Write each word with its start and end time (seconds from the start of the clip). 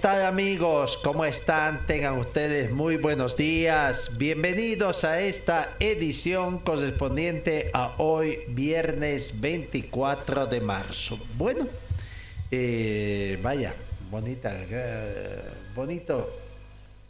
Tal 0.00 0.24
amigos? 0.24 0.96
¿Cómo 0.98 1.24
están? 1.24 1.84
Tengan 1.86 2.18
ustedes 2.18 2.70
muy 2.70 2.96
buenos 2.96 3.36
días. 3.36 4.16
Bienvenidos 4.16 5.02
a 5.02 5.20
esta 5.20 5.74
edición 5.80 6.60
correspondiente 6.60 7.70
a 7.72 7.94
hoy, 7.98 8.40
viernes 8.48 9.40
24 9.40 10.46
de 10.46 10.60
marzo. 10.60 11.18
Bueno, 11.36 11.66
eh, 12.50 13.40
vaya, 13.42 13.74
bonita, 14.08 14.52
eh, 14.70 15.42
bonito, 15.74 16.30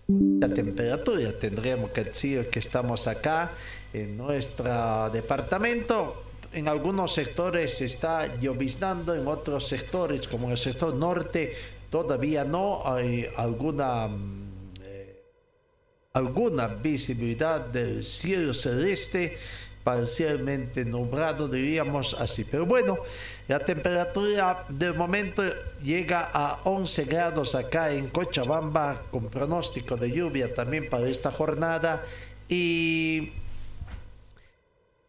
la 0.08 0.48
temperatura 0.48 1.38
tendríamos 1.38 1.90
que 1.90 2.04
decir 2.04 2.48
que 2.48 2.58
estamos 2.58 3.06
acá 3.06 3.50
en 3.92 4.16
nuestro 4.16 5.10
departamento. 5.10 6.24
En 6.54 6.66
algunos 6.66 7.12
sectores 7.12 7.82
está 7.82 8.38
lloviznando, 8.38 9.14
en 9.14 9.28
otros 9.28 9.68
sectores, 9.68 10.26
como 10.26 10.50
el 10.50 10.56
sector 10.56 10.94
norte, 10.94 11.54
todavía 11.90 12.44
no 12.44 12.82
hay 12.84 13.28
alguna 13.36 14.08
mm, 14.08 14.74
eh, 14.82 15.22
alguna 16.12 16.66
visibilidad 16.66 17.60
del 17.60 18.04
cielo 18.04 18.54
celeste 18.54 19.38
parcialmente 19.84 20.84
nublado 20.84 21.48
diríamos 21.48 22.14
así. 22.20 22.44
Pero 22.44 22.66
bueno 22.66 22.98
la 23.48 23.60
temperatura 23.60 24.66
del 24.68 24.94
momento 24.94 25.42
llega 25.82 26.30
a 26.32 26.60
11 26.64 27.04
grados 27.04 27.54
acá 27.54 27.90
en 27.90 28.08
Cochabamba 28.08 29.04
con 29.10 29.30
pronóstico 29.30 29.96
de 29.96 30.10
lluvia 30.10 30.52
también 30.54 30.90
para 30.90 31.08
esta 31.08 31.30
jornada 31.30 32.04
y 32.48 33.32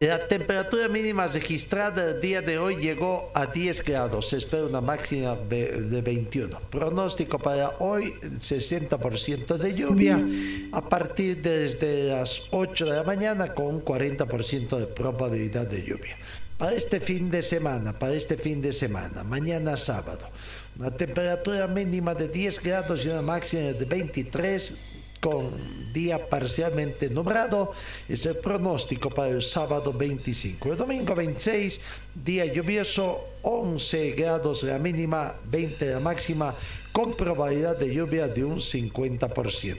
la 0.01 0.29
temperatura 0.29 0.87
mínima 0.87 1.27
registrada 1.27 2.11
el 2.11 2.21
día 2.21 2.41
de 2.41 2.57
hoy 2.57 2.77
llegó 2.77 3.29
a 3.33 3.47
10 3.47 3.83
grados. 3.83 4.29
Se 4.29 4.37
espera 4.37 4.63
una 4.63 4.79
máxima 4.79 5.35
de 5.35 6.01
21. 6.01 6.57
Pronóstico 6.69 7.37
para 7.37 7.71
hoy, 7.79 8.13
60% 8.21 9.57
de 9.57 9.73
lluvia 9.75 10.25
a 10.71 10.81
partir 10.81 11.41
desde 11.41 12.11
las 12.11 12.47
8 12.51 12.85
de 12.85 12.95
la 12.95 13.03
mañana 13.03 13.53
con 13.53 13.65
un 13.65 13.83
40% 13.83 14.77
de 14.77 14.85
probabilidad 14.87 15.67
de 15.67 15.83
lluvia. 15.83 16.17
Para 16.57 16.77
este 16.77 17.01
fin 17.01 17.29
de 17.29 17.41
semana, 17.41 17.91
para 17.91 18.13
este 18.13 18.37
fin 18.37 18.61
de 18.61 18.71
semana, 18.71 19.25
mañana 19.25 19.75
sábado, 19.75 20.29
una 20.77 20.91
temperatura 20.91 21.67
mínima 21.67 22.15
de 22.15 22.29
10 22.29 22.63
grados 22.63 23.03
y 23.03 23.09
una 23.09 23.21
máxima 23.21 23.73
de 23.73 23.83
23 23.83 24.79
con 25.19 25.93
día 25.93 26.29
parcialmente 26.29 27.09
nublado 27.09 27.73
es 28.07 28.25
el 28.25 28.37
pronóstico 28.37 29.09
para 29.09 29.29
el 29.29 29.41
sábado 29.41 29.91
25. 29.93 30.71
El 30.71 30.77
domingo 30.77 31.15
26, 31.15 31.81
día 32.15 32.45
lluvioso, 32.45 33.27
11 33.41 34.11
grados 34.11 34.63
la 34.63 34.79
mínima, 34.79 35.35
20 35.45 35.85
la 35.85 35.99
máxima, 35.99 36.55
con 36.91 37.15
probabilidad 37.15 37.77
de 37.77 37.93
lluvia 37.93 38.27
de 38.27 38.43
un 38.43 38.57
50%. 38.57 39.77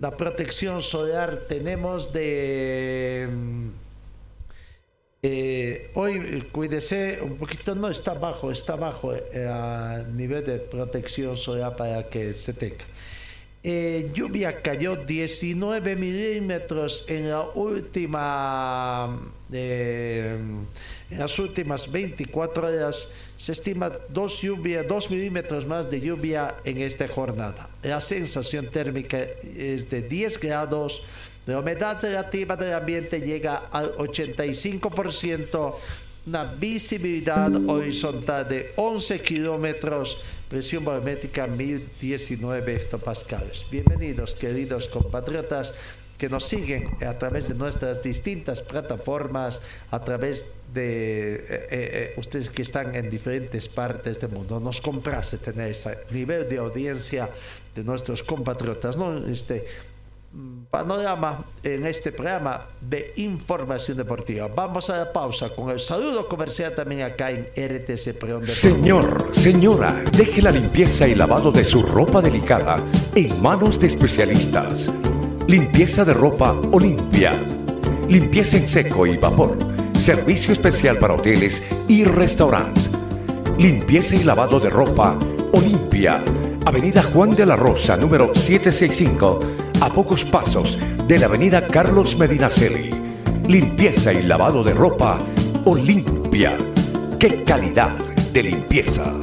La 0.00 0.16
protección 0.16 0.80
solar 0.80 1.44
tenemos 1.48 2.12
de... 2.12 3.28
Eh, 5.20 5.90
hoy 5.94 6.46
cuídese 6.52 7.18
un 7.20 7.36
poquito, 7.36 7.74
no 7.74 7.88
está 7.88 8.14
bajo, 8.14 8.52
está 8.52 8.76
bajo 8.76 9.12
eh, 9.12 9.48
a 9.48 10.04
nivel 10.14 10.44
de 10.44 10.58
protección 10.58 11.36
solar 11.36 11.74
para 11.74 12.08
que 12.08 12.32
se 12.34 12.52
tenga. 12.52 12.84
Eh, 13.64 14.12
lluvia 14.14 14.62
cayó 14.62 14.94
19 14.94 15.96
milímetros 15.96 17.06
en 17.08 17.28
la 17.28 17.42
última 17.42 19.18
eh, 19.52 20.38
en 21.10 21.18
las 21.18 21.38
últimas 21.38 21.90
24 21.90 22.66
horas. 22.66 23.14
Se 23.36 23.52
estima 23.52 23.90
2 24.08 24.40
lluvia, 24.42 24.82
2 24.84 25.10
milímetros 25.10 25.66
más 25.66 25.90
de 25.90 26.00
lluvia 26.00 26.54
en 26.64 26.78
esta 26.78 27.08
jornada. 27.08 27.68
La 27.82 28.00
sensación 28.00 28.66
térmica 28.66 29.18
es 29.20 29.90
de 29.90 30.02
10 30.02 30.38
grados, 30.38 31.02
la 31.46 31.60
humedad 31.60 31.98
relativa 32.02 32.56
del 32.56 32.74
ambiente 32.74 33.20
llega 33.20 33.68
al 33.72 33.94
85%, 33.96 35.74
una 36.26 36.44
visibilidad 36.44 37.50
horizontal 37.68 38.46
de 38.46 38.72
11 38.76 39.20
kilómetros 39.22 40.22
presión 40.48 40.84
barométrica 40.84 41.46
1019 41.46 42.74
hectopascales. 42.74 43.66
Bienvenidos, 43.70 44.34
queridos 44.34 44.88
compatriotas 44.88 45.74
que 46.16 46.28
nos 46.28 46.44
siguen 46.44 46.96
a 47.06 47.16
través 47.16 47.48
de 47.48 47.54
nuestras 47.54 48.02
distintas 48.02 48.62
plataformas, 48.62 49.62
a 49.90 50.00
través 50.00 50.54
de 50.74 51.34
eh, 51.34 51.38
eh, 51.38 51.68
eh, 51.70 52.14
ustedes 52.16 52.50
que 52.50 52.62
están 52.62 52.94
en 52.96 53.08
diferentes 53.08 53.68
partes 53.68 54.20
del 54.20 54.30
mundo. 54.30 54.58
Nos 54.58 54.80
compraste 54.80 55.38
tener 55.38 55.68
ese 55.70 55.96
nivel 56.10 56.48
de 56.48 56.58
audiencia 56.58 57.28
de 57.74 57.84
nuestros 57.84 58.22
compatriotas, 58.24 58.96
¿no? 58.96 59.28
Este, 59.28 59.64
panorama 60.70 61.44
en 61.62 61.86
este 61.86 62.12
programa 62.12 62.66
de 62.80 63.12
información 63.16 63.96
deportiva. 63.96 64.48
Vamos 64.48 64.90
a 64.90 64.98
la 64.98 65.12
pausa 65.12 65.48
con 65.50 65.70
el 65.70 65.80
saludo 65.80 66.28
comercial 66.28 66.74
también 66.74 67.02
acá 67.02 67.30
en 67.30 67.48
RTC 67.56 68.18
Preón 68.18 68.46
Señor, 68.46 69.30
señora, 69.32 70.02
deje 70.16 70.42
la 70.42 70.50
limpieza 70.50 71.08
y 71.08 71.14
lavado 71.14 71.50
de 71.50 71.64
su 71.64 71.82
ropa 71.82 72.20
delicada 72.20 72.76
en 73.14 73.42
manos 73.42 73.80
de 73.80 73.86
especialistas. 73.86 74.90
Limpieza 75.46 76.04
de 76.04 76.14
ropa 76.14 76.52
Olimpia. 76.72 77.32
Limpieza 78.08 78.58
en 78.58 78.68
seco 78.68 79.06
y 79.06 79.16
vapor. 79.16 79.56
Servicio 79.94 80.52
especial 80.52 80.98
para 80.98 81.14
hoteles 81.14 81.66
y 81.88 82.04
restaurantes. 82.04 82.90
Limpieza 83.58 84.14
y 84.14 84.24
lavado 84.24 84.60
de 84.60 84.70
ropa 84.70 85.18
Olimpia. 85.52 86.22
Avenida 86.66 87.02
Juan 87.02 87.30
de 87.34 87.46
la 87.46 87.56
Rosa, 87.56 87.96
número 87.96 88.34
765 88.34 89.38
a 89.80 89.90
pocos 89.90 90.24
pasos 90.24 90.76
de 91.06 91.18
la 91.18 91.26
avenida 91.26 91.66
Carlos 91.68 92.16
Medinaceli. 92.18 92.90
Limpieza 93.46 94.12
y 94.12 94.22
lavado 94.22 94.64
de 94.64 94.74
ropa 94.74 95.18
Olimpia. 95.64 96.58
¡Qué 97.18 97.44
calidad 97.44 97.96
de 98.32 98.42
limpieza! 98.42 99.14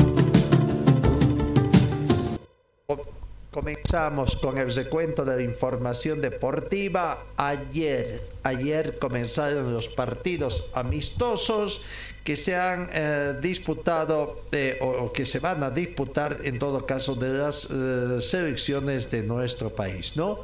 Comenzamos 3.52 4.36
con 4.38 4.58
el 4.58 4.74
recuento 4.74 5.26
de 5.26 5.38
la 5.38 5.42
información 5.42 6.22
deportiva. 6.22 7.26
Ayer, 7.38 8.22
ayer 8.44 8.98
comenzaron 9.00 9.74
los 9.74 9.88
partidos 9.88 10.72
amistosos 10.74 11.86
que 12.26 12.36
se 12.36 12.56
han 12.56 12.90
eh, 12.92 13.36
disputado 13.40 14.46
eh, 14.52 14.80
o, 14.82 15.14
que 15.14 15.28
se 15.28 15.38
van 15.38 15.62
a 15.62 15.70
disputar 15.70 16.40
en 16.44 16.58
todo 16.58 16.84
caso 16.84 17.14
de 17.14 17.30
las 17.30 17.70
eh, 17.70 18.20
selecciones 18.20 19.12
de 19.12 19.22
nuestro 19.22 19.70
país, 19.70 20.18
¿no? 20.18 20.40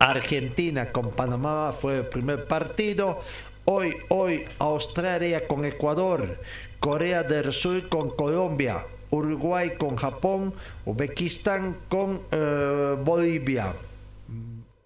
Argentina 0.00 0.90
con 0.90 1.10
Panamá 1.10 1.72
fue 1.80 1.98
el 1.98 2.06
primer 2.06 2.46
partido. 2.46 3.22
Hoy, 3.66 3.96
hoy 4.08 4.44
Australia 4.58 5.46
con 5.46 5.64
Ecuador, 5.64 6.40
Corea 6.80 7.22
del 7.22 7.52
Sur 7.52 7.88
con 7.88 8.10
Colombia, 8.10 8.84
Uruguay 9.10 9.74
con 9.78 9.94
Japón, 9.94 10.52
Uzbekistán 10.84 11.76
con 11.88 12.22
Bolivia 13.04 13.74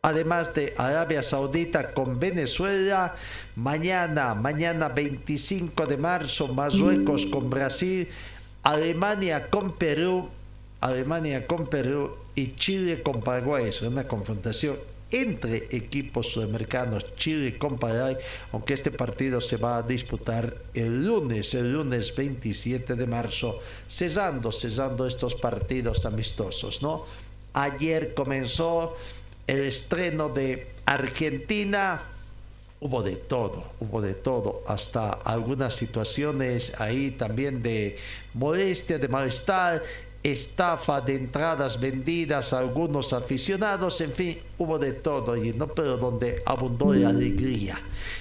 además 0.05 0.53
de 0.53 0.75
Arabia 0.77 1.23
Saudita 1.23 1.95
con 1.95 2.21
Venezuela. 2.21 3.17
Mañana, 3.57 4.35
mañana 4.35 4.91
25 4.91 5.87
de 5.87 5.97
marzo, 5.97 6.49
Marruecos 6.49 7.25
con 7.25 7.49
Brasil, 7.49 8.07
Alemania 8.63 9.49
con 9.49 9.73
Perú, 9.73 10.29
Alemania 10.83 11.47
con 11.47 11.69
Perú 11.69 12.17
y 12.35 12.55
Chile 12.55 13.03
con 13.03 13.23
Paraguay. 13.23 13.69
Es 13.71 13.81
una 13.81 14.07
confrontación 14.07 14.77
entre 15.11 15.69
equipos 15.71 16.33
sudamericanos, 16.33 17.17
Chile 17.17 17.57
con 17.57 17.79
Paraguay, 17.79 18.19
aunque 18.53 18.75
este 18.75 18.91
partido 18.91 19.41
se 19.41 19.57
va 19.57 19.79
a 19.79 19.83
disputar 19.83 20.55
el 20.75 21.07
lunes, 21.07 21.55
el 21.55 21.73
lunes 21.73 22.15
27 22.15 22.95
de 22.95 23.07
marzo, 23.07 23.59
cesando, 23.89 24.53
cesando 24.53 25.07
estos 25.07 25.35
partidos 25.35 26.05
amistosos, 26.05 26.83
¿no? 26.83 27.07
Ayer 27.55 28.13
comenzó 28.13 28.97
el 29.47 29.61
estreno 29.61 30.29
de 30.29 30.69
Argentina, 30.87 32.03
hubo 32.81 33.03
de 33.03 33.17
todo, 33.17 33.65
hubo 33.81 34.01
de 34.01 34.15
todo, 34.15 34.63
hasta 34.67 35.11
algunas 35.11 35.75
situaciones 35.75 36.81
ahí 36.81 37.13
también 37.13 37.63
de 37.63 37.97
molestia, 38.35 38.99
de 38.99 39.09
malestar, 39.09 39.83
estafa 40.25 41.03
de 41.03 41.17
entradas 41.17 41.79
vendidas 41.79 42.55
a 42.55 42.59
algunos 42.59 43.13
aficionados, 43.13 44.01
en 44.01 44.11
fin, 44.11 44.39
hubo 44.57 44.79
de 44.79 44.93
todo 44.93 45.33
allí, 45.33 45.53
¿no? 45.53 45.69
Pero 45.69 45.99
donde 45.99 46.43
abundó 46.47 46.95
la 46.95 47.11
alegría. 47.11 47.79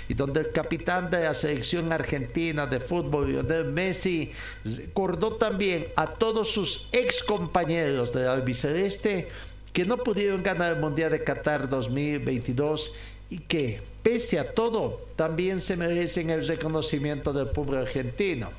Y 0.10 0.14
donde 0.14 0.42
el 0.42 0.52
capitán 0.52 1.10
de 1.10 1.24
la 1.24 1.34
selección 1.34 1.94
argentina 1.94 2.66
de 2.66 2.81
fútbol, 2.81 3.31
Lionel 3.31 3.66
Messi, 3.66 4.34
recordó 4.66 5.36
también 5.36 5.88
a 5.96 6.08
todos 6.08 6.52
sus 6.52 6.90
ex 6.92 7.24
compañeros 7.24 8.12
del 8.12 8.28
albiceleste 8.28 9.30
que 9.74 9.86
no 9.86 9.98
pudieron 9.98 10.44
ganar 10.44 10.74
el 10.74 10.80
Mundial 10.80 11.12
de 11.12 11.24
Qatar 11.24 11.68
2022 11.68 12.96
y 13.31 13.40
que, 13.40 13.81
pese 14.04 14.38
a 14.38 14.54
todo, 14.54 15.02
también 15.16 15.60
se 15.60 15.75
merecen 15.75 16.30
el 16.30 16.48
reconocimiento 16.48 17.34
del 17.34 17.48
pueblo 17.48 17.80
argentino. 17.80 18.52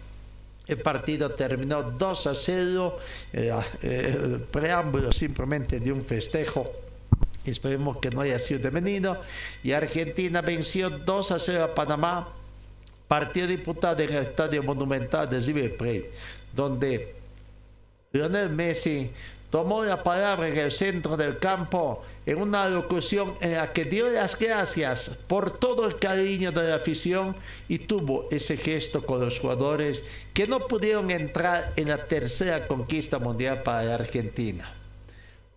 El 0.66 0.78
partido 0.78 1.30
terminó 1.30 1.82
2 1.82 2.26
a 2.26 2.34
0, 2.34 2.98
eh, 3.32 3.52
el 3.82 4.40
preámbulo 4.50 5.12
simplemente 5.12 5.78
de 5.78 5.92
un 5.92 6.04
festejo. 6.04 6.72
Esperemos 7.44 7.98
que 7.98 8.10
no 8.10 8.22
haya 8.22 8.38
sido 8.38 8.60
devenido. 8.60 9.20
Y 9.62 9.72
Argentina 9.72 10.40
venció 10.40 10.90
2 10.90 11.30
a 11.32 11.38
0 11.38 11.64
a 11.64 11.74
Panamá. 11.74 12.28
Partido 13.06 13.46
disputado 13.46 14.02
en 14.02 14.14
el 14.14 14.22
Estadio 14.22 14.62
Monumental 14.62 15.28
de 15.28 15.38
River 15.38 15.76
Plate, 15.76 16.10
donde 16.54 17.14
Lionel 18.12 18.48
Messi 18.48 19.10
tomó 19.54 19.84
la 19.84 20.02
palabra 20.02 20.48
en 20.48 20.58
el 20.58 20.72
centro 20.72 21.16
del 21.16 21.38
campo 21.38 22.02
en 22.26 22.38
una 22.38 22.68
locución 22.68 23.34
en 23.40 23.52
la 23.52 23.72
que 23.72 23.84
dio 23.84 24.10
las 24.10 24.36
gracias 24.36 25.16
por 25.28 25.58
todo 25.58 25.86
el 25.86 25.96
cariño 26.00 26.50
de 26.50 26.70
la 26.70 26.74
afición 26.74 27.36
y 27.68 27.78
tuvo 27.78 28.26
ese 28.32 28.56
gesto 28.56 29.06
con 29.06 29.20
los 29.20 29.38
jugadores 29.38 30.06
que 30.32 30.48
no 30.48 30.66
pudieron 30.66 31.08
entrar 31.12 31.72
en 31.76 31.86
la 31.86 32.04
tercera 32.04 32.66
conquista 32.66 33.20
mundial 33.20 33.62
para 33.62 33.84
la 33.84 33.94
Argentina. 33.94 34.74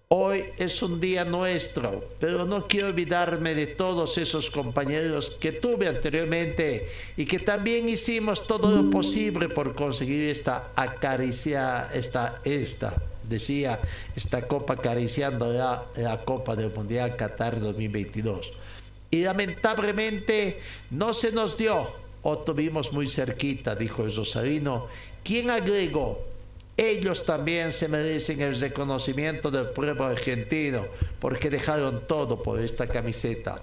Hoy 0.10 0.44
es 0.60 0.80
un 0.84 1.02
día 1.02 1.26
nuestro, 1.26 2.08
pero 2.20 2.46
no 2.46 2.68
quiero 2.68 2.90
olvidarme 2.90 3.56
de 3.56 3.66
todos 3.66 4.20
esos 4.20 4.52
compañeros 4.52 5.40
que 5.42 5.54
tuve 5.54 5.88
anteriormente 5.88 6.88
y 7.18 7.26
que 7.26 7.40
también 7.40 7.90
hicimos 7.90 8.44
todo 8.44 8.80
lo 8.80 8.92
posible 8.92 9.50
por 9.50 9.74
conseguir 9.74 10.30
esta 10.30 10.70
acaricia, 10.76 11.90
esta, 11.96 12.42
esta 12.46 12.94
decía 13.28 13.80
esta 14.16 14.48
copa 14.48 14.76
acariciando 14.76 15.52
la, 15.52 15.84
la 15.96 16.24
Copa 16.24 16.56
del 16.56 16.72
Mundial 16.72 17.16
Qatar 17.16 17.60
2022. 17.60 18.52
Y 19.12 19.24
lamentablemente 19.24 20.60
no 20.92 21.14
se 21.14 21.32
nos 21.32 21.58
dio, 21.58 21.88
o 22.24 22.38
tuvimos 22.40 22.92
muy 22.92 23.08
cerquita, 23.08 23.76
dijo 23.76 24.04
el 24.04 24.16
Rosarino, 24.16 24.88
quien 25.24 25.50
agregó, 25.50 26.20
ellos 26.76 27.24
también 27.24 27.72
se 27.72 27.88
merecen 27.88 28.42
el 28.42 28.60
reconocimiento 28.60 29.50
del 29.50 29.70
pueblo 29.70 30.06
argentino, 30.06 30.86
porque 31.20 31.50
dejaron 31.50 32.04
todo 32.08 32.44
por 32.44 32.60
esta 32.60 32.86
camiseta 32.86 33.62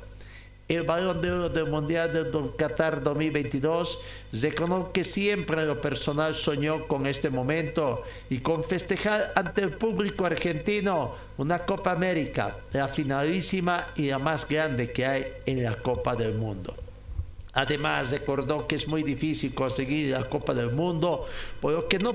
el 0.69 0.83
balón 0.83 1.21
de 1.21 1.31
oro 1.31 1.49
del 1.49 1.67
Mundial 1.67 2.13
del 2.13 2.31
Qatar 2.57 3.03
2022, 3.03 3.99
reconozco 4.33 4.93
que 4.93 5.05
siempre 5.05 5.67
lo 5.67 5.81
personal 5.81 6.35
soñó 6.35 6.87
con 6.87 7.07
este 7.07 7.29
momento 7.29 8.03
y 8.31 8.39
con 8.39 8.65
festejar 8.65 9.33
ante 9.35 9.63
el 9.63 9.73
público 9.73 10.25
argentino 10.25 11.15
una 11.37 11.61
Copa 11.61 11.93
América, 11.93 12.57
la 12.73 12.89
finalísima 12.89 13.89
y 13.97 14.07
la 14.07 14.19
más 14.19 14.49
grande 14.49 14.91
que 14.91 15.05
hay 15.05 15.27
en 15.45 15.63
la 15.63 15.75
Copa 15.75 16.17
del 16.17 16.35
Mundo. 16.35 16.75
Además, 17.55 18.11
recordó 18.11 18.67
que 18.67 18.75
es 18.75 18.89
muy 18.89 19.05
difícil 19.05 19.55
conseguir 19.55 20.11
la 20.11 20.29
Copa 20.29 20.55
del 20.55 20.73
Mundo, 20.73 21.27
por 21.61 21.87
que, 21.87 22.01
no 22.01 22.15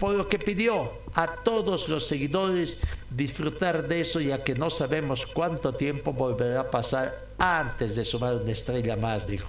por 0.00 0.14
lo 0.14 0.28
que 0.28 0.38
pidió 0.38 0.90
a 1.14 1.28
todos 1.28 1.88
los 1.88 2.06
seguidores 2.06 2.78
disfrutar 3.08 3.86
de 3.86 4.00
eso, 4.00 4.20
ya 4.20 4.42
que 4.42 4.54
no 4.54 4.68
sabemos 4.68 5.26
cuánto 5.26 5.74
tiempo 5.74 6.12
volverá 6.12 6.62
a 6.62 6.70
pasar 6.70 7.29
antes 7.40 7.96
de 7.96 8.04
sumar 8.04 8.34
una 8.34 8.52
estrella 8.52 8.96
más, 8.96 9.26
dijo. 9.26 9.48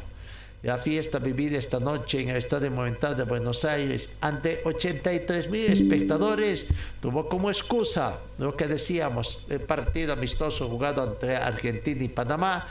La 0.64 0.78
fiesta 0.78 1.18
vivida 1.18 1.58
esta 1.58 1.80
noche 1.80 2.22
en 2.22 2.30
el 2.30 2.38
Estadio 2.38 2.70
Monumental 2.70 3.18
de 3.18 3.24
Buenos 3.24 3.66
Aires 3.66 4.16
ante 4.22 4.62
83 4.64 5.50
mil 5.50 5.66
espectadores 5.72 6.68
tuvo 7.02 7.28
como 7.28 7.50
excusa 7.50 8.20
lo 8.38 8.56
que 8.56 8.68
decíamos, 8.68 9.48
el 9.50 9.62
partido 9.62 10.14
amistoso 10.14 10.70
jugado 10.70 11.04
entre 11.04 11.36
Argentina 11.36 12.04
y 12.04 12.10
Panamá, 12.10 12.68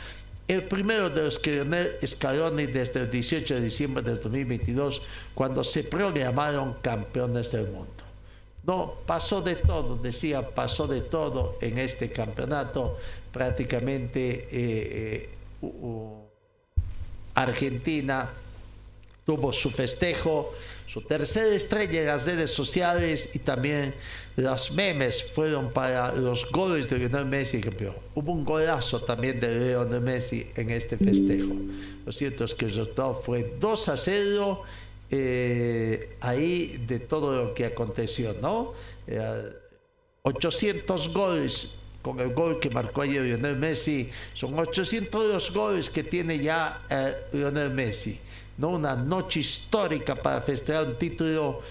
el 0.46 0.62
primero 0.64 1.10
de 1.10 1.24
los 1.24 1.38
que 1.38 1.52
Lionel 1.52 1.96
Scaloni 2.06 2.66
desde 2.66 3.00
el 3.00 3.10
18 3.10 3.54
de 3.54 3.60
diciembre 3.60 4.02
del 4.04 4.20
2022, 4.20 5.02
cuando 5.34 5.64
se 5.64 5.84
programaron 5.84 6.74
campeones 6.80 7.50
del 7.50 7.70
mundo. 7.70 8.04
No, 8.62 8.94
pasó 9.06 9.40
de 9.40 9.56
todo, 9.56 9.96
decía, 9.96 10.42
pasó 10.42 10.86
de 10.86 11.00
todo 11.00 11.56
en 11.60 11.78
este 11.78 12.12
campeonato. 12.12 12.98
Prácticamente 13.32 14.48
eh, 14.50 15.28
eh, 15.62 15.70
Argentina 17.34 18.28
tuvo 19.24 19.52
su 19.52 19.70
festejo, 19.70 20.52
su 20.86 21.02
tercera 21.02 21.54
estrella 21.54 22.00
en 22.00 22.06
las 22.06 22.26
redes 22.26 22.50
sociales 22.50 23.36
y 23.36 23.38
también 23.38 23.94
las 24.36 24.72
memes 24.72 25.30
fueron 25.30 25.72
para 25.72 26.12
los 26.12 26.50
goles 26.50 26.88
de 26.90 26.98
Lionel 26.98 27.26
Messi. 27.26 27.60
Hubo 28.14 28.32
un 28.32 28.44
golazo 28.44 29.00
también 29.00 29.38
de 29.38 29.54
Lionel 29.54 30.00
Messi 30.00 30.50
en 30.56 30.70
este 30.70 30.96
festejo. 30.96 31.54
Lo 32.04 32.10
cierto 32.10 32.44
es 32.44 32.54
que 32.54 32.64
el 32.64 32.72
resultado 32.72 33.14
fue 33.14 33.54
2 33.60 33.88
a 33.88 33.96
0 33.96 34.62
eh, 35.12 36.16
ahí 36.20 36.84
de 36.86 37.00
todo 37.00 37.34
lo 37.34 37.54
que 37.54 37.66
aconteció, 37.66 38.34
¿no? 38.40 38.74
800 40.22 41.06
eh, 41.06 41.10
goles 41.12 41.74
con 42.02 42.18
el 42.20 42.32
gol 42.32 42.58
que 42.58 42.70
marcó 42.70 43.02
ayer 43.02 43.22
Lionel 43.22 43.56
Messi, 43.56 44.10
son 44.32 44.58
802 44.58 45.52
goles 45.52 45.90
que 45.90 46.04
tiene 46.04 46.38
ya 46.38 46.82
eh, 46.88 47.14
Lionel 47.32 47.70
Messi 47.70 48.18
¿no? 48.60 48.68
una 48.70 48.94
noche 48.94 49.40
histórica 49.40 50.14
para 50.14 50.40
festejar 50.40 50.86
un 50.86 50.96
título 50.96 51.62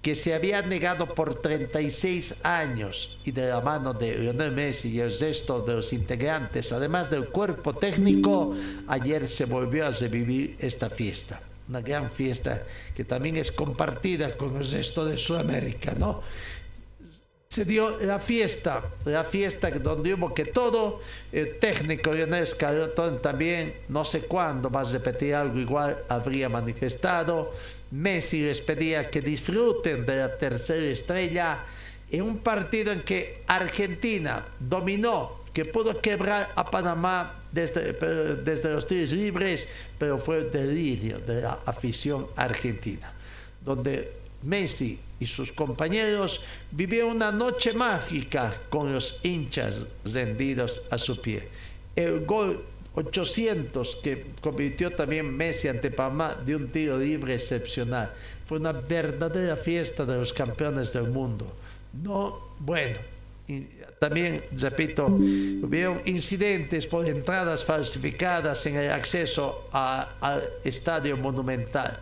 que 0.00 0.14
se 0.14 0.32
había 0.32 0.62
negado 0.62 1.06
por 1.06 1.34
36 1.34 2.44
años 2.44 3.18
y 3.24 3.32
de 3.32 3.48
la 3.48 3.60
mano 3.60 3.92
de 3.92 4.16
Lionel 4.16 4.52
Messi 4.52 4.90
y 4.94 5.00
el 5.00 5.12
resto 5.16 5.60
de 5.60 5.74
los 5.74 5.92
integrantes, 5.92 6.72
además 6.72 7.10
del 7.10 7.26
cuerpo 7.28 7.74
técnico, 7.74 8.54
ayer 8.86 9.28
se 9.28 9.44
volvió 9.44 9.86
a 9.86 9.90
revivir 9.90 10.56
esta 10.60 10.88
fiesta. 10.88 11.42
Una 11.68 11.82
gran 11.82 12.10
fiesta 12.10 12.62
que 12.96 13.04
también 13.04 13.36
es 13.36 13.52
compartida 13.52 14.34
con 14.36 14.56
el 14.56 14.70
resto 14.70 15.04
de 15.04 15.18
Sudamérica, 15.18 15.92
¿no? 15.98 16.22
Se 17.58 17.64
dio 17.64 17.98
la 17.98 18.20
fiesta, 18.20 18.84
la 19.04 19.24
fiesta 19.24 19.68
donde 19.70 20.14
hubo 20.14 20.32
que 20.32 20.44
todo, 20.44 21.00
el 21.32 21.58
técnico 21.58 22.12
Lionel 22.12 22.46
Scaloni 22.46 23.18
también, 23.20 23.74
no 23.88 24.04
sé 24.04 24.22
cuándo 24.26 24.70
a 24.72 24.84
repetir 24.84 25.34
algo 25.34 25.58
igual, 25.58 25.98
habría 26.08 26.48
manifestado. 26.48 27.52
Messi 27.90 28.42
les 28.42 28.60
pedía 28.60 29.10
que 29.10 29.20
disfruten 29.20 30.06
de 30.06 30.16
la 30.16 30.36
tercera 30.36 30.86
estrella 30.86 31.58
en 32.10 32.22
un 32.22 32.38
partido 32.38 32.92
en 32.92 33.00
que 33.00 33.42
Argentina 33.48 34.44
dominó, 34.60 35.40
que 35.52 35.64
pudo 35.64 36.00
quebrar 36.00 36.48
a 36.54 36.70
Panamá 36.70 37.40
desde, 37.50 37.92
desde 38.36 38.70
los 38.70 38.86
tiros 38.86 39.10
libres, 39.10 39.68
pero 39.98 40.18
fue 40.18 40.38
el 40.38 40.52
delirio 40.52 41.18
de 41.18 41.42
la 41.42 41.58
afición 41.66 42.28
argentina, 42.36 43.12
donde 43.64 44.12
Messi 44.42 45.00
y 45.20 45.26
sus 45.26 45.52
compañeros 45.52 46.44
vivieron 46.70 47.16
una 47.16 47.32
noche 47.32 47.72
mágica 47.72 48.54
con 48.68 48.92
los 48.92 49.24
hinchas 49.24 49.86
rendidos 50.04 50.88
a 50.90 50.98
su 50.98 51.20
pie. 51.20 51.48
El 51.96 52.24
gol 52.24 52.64
800 52.94 53.96
que 54.02 54.26
convirtió 54.40 54.90
también 54.90 55.36
Messi 55.36 55.68
ante 55.68 55.90
Panamá 55.90 56.36
de 56.44 56.56
un 56.56 56.68
tiro 56.68 56.98
libre 56.98 57.34
excepcional. 57.34 58.12
Fue 58.46 58.58
una 58.58 58.72
verdadera 58.72 59.56
fiesta 59.56 60.04
de 60.04 60.16
los 60.16 60.32
campeones 60.32 60.92
del 60.92 61.10
mundo. 61.10 61.54
No, 61.92 62.54
bueno, 62.58 62.98
también, 63.98 64.44
repito, 64.52 65.06
hubieron 65.06 66.02
incidentes 66.04 66.86
por 66.86 67.06
entradas 67.08 67.64
falsificadas 67.64 68.66
en 68.66 68.76
el 68.76 68.90
acceso 68.90 69.68
al 69.72 70.44
estadio 70.64 71.16
monumental. 71.16 71.98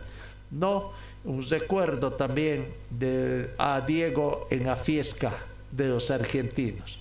No, 0.51 0.91
un 1.27 1.47
recuerdo 1.47 2.13
también 2.13 2.67
de, 2.89 3.51
a 3.57 3.81
Diego 3.81 4.47
en 4.49 4.65
la 4.65 4.77
fiesta 4.77 5.37
de 5.71 5.89
los 5.89 6.09
argentinos, 6.09 6.97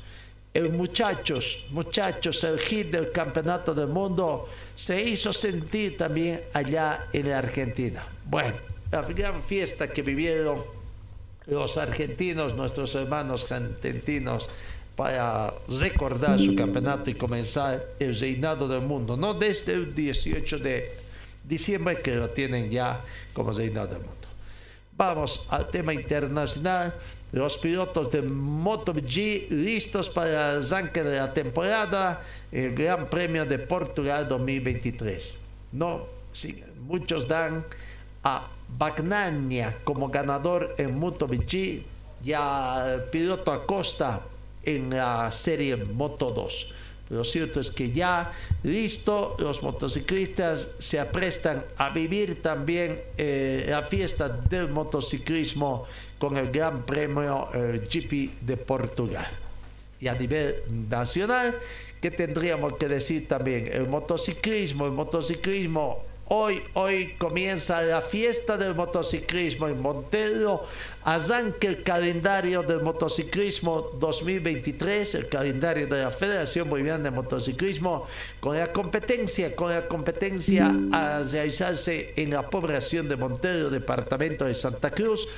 el 0.52 0.71
muchachos, 0.71 1.66
muchachos, 1.71 2.42
el 2.45 2.59
hit 2.59 2.90
del 2.90 3.12
campeonato 3.12 3.73
del 3.75 3.88
mundo 3.88 4.49
se 4.75 5.00
hizo 5.00 5.33
sentir 5.33 5.97
también 5.97 6.40
allá 6.52 7.06
en 7.12 7.28
la 7.28 7.38
Argentina. 7.38 8.06
Bueno, 8.25 8.56
la 8.90 9.02
gran 9.02 9.42
fiesta 9.42 9.87
que 9.87 10.02
vivieron 10.02 10.64
los 11.47 11.76
argentinos, 11.76 12.54
nuestros 12.54 12.95
hermanos 12.95 13.50
argentinos, 13.52 14.49
para 14.97 15.52
recordar 15.78 16.40
su 16.40 16.56
campeonato 16.56 17.11
y 17.11 17.14
comenzar 17.14 17.85
el 17.99 18.18
reinado 18.18 18.66
del 18.66 18.80
mundo, 18.80 19.16
no 19.16 19.35
desde 19.35 19.75
el 19.75 19.95
18 19.95 20.59
de 20.59 21.06
diciembre 21.47 22.00
que 22.03 22.15
lo 22.15 22.31
tienen 22.31 22.71
ya 22.71 23.03
como 23.33 23.53
reinado 23.53 23.88
del 23.88 23.99
mundo. 23.99 24.15
Vamos 24.97 25.47
al 25.50 25.69
tema 25.69 25.93
internacional. 25.93 26.95
Los 27.33 27.59
pilotos 27.59 28.11
de 28.11 28.23
MotoGP 28.23 29.50
listos 29.50 30.09
para 30.09 30.53
el 30.53 30.65
arranque 30.65 31.03
de 31.03 31.17
la 31.19 31.35
temporada, 31.35 32.23
el 32.50 32.75
Gran 32.75 33.11
Premio 33.11 33.45
de 33.45 33.59
Portugal 33.59 34.29
2023. 34.29 35.38
No, 35.73 36.07
sí, 36.33 36.62
muchos 36.87 37.29
dan 37.29 37.65
a 38.23 38.49
Bagnania 38.79 39.76
como 39.85 40.09
ganador 40.09 40.75
en 40.79 40.99
MotoGP 40.99 41.85
y 42.25 42.33
al 42.33 43.05
piloto 43.11 43.53
Acosta 43.53 44.21
en 44.62 44.91
la 44.91 45.31
serie 45.31 45.76
Moto 45.76 46.31
2. 46.31 46.75
Lo 47.09 47.23
cierto 47.23 47.61
es 47.61 47.71
que 47.71 47.93
ya 47.93 48.33
listo, 48.65 49.37
los 49.39 49.63
motociclistas 49.63 50.75
se 50.79 50.99
aprestan 50.99 51.65
a 51.77 51.91
vivir 51.91 52.43
también 52.43 53.01
eh, 53.17 53.67
la 53.69 53.83
fiesta 53.83 54.29
del 54.29 54.71
motociclismo 54.71 55.87
con 56.19 56.37
el 56.37 56.51
Gran 56.51 56.85
Premio 56.85 57.49
eh, 57.55 57.87
GP 57.89 58.41
de 58.41 58.57
Portugal. 58.57 59.27
Y 60.01 60.09
a 60.09 60.15
nivel 60.15 60.57
nacional, 60.89 61.55
¿qué 62.01 62.11
tendríamos 62.11 62.77
que 62.77 62.89
decir 62.89 63.29
también? 63.29 63.69
El 63.73 63.89
motociclismo, 63.89 64.87
el 64.87 64.93
motociclismo 64.93 66.03
Hoy, 66.28 66.61
hoy 66.75 67.14
comienza 67.18 67.80
la 67.83 68.00
fiesta 68.00 68.56
del 68.56 68.75
motociclismo 68.75 69.68
en 69.68 69.80
Montero. 69.80 70.64
Arranca 71.04 71.68
el 71.68 71.85
calendario 71.85 72.64
del 72.64 72.83
motociclismo 72.83 73.90
2023, 74.00 75.14
el 75.14 75.28
calendario 75.28 75.87
de 75.87 76.02
la 76.02 76.11
Federación 76.11 76.68
Boliviana 76.68 77.04
de 77.04 77.11
Motociclismo, 77.12 78.09
con 78.40 78.59
la 78.59 78.73
competencia, 78.73 79.54
con 79.54 79.73
la 79.73 79.87
competencia 79.87 80.75
a 80.90 81.23
realizarse 81.23 82.12
en 82.16 82.30
la 82.30 82.50
población 82.50 83.09
de 83.09 83.14
Montero, 83.14 83.71
departamento 83.71 84.47
de 84.47 84.54
Santa 84.54 84.90
Cruz. 84.90 85.28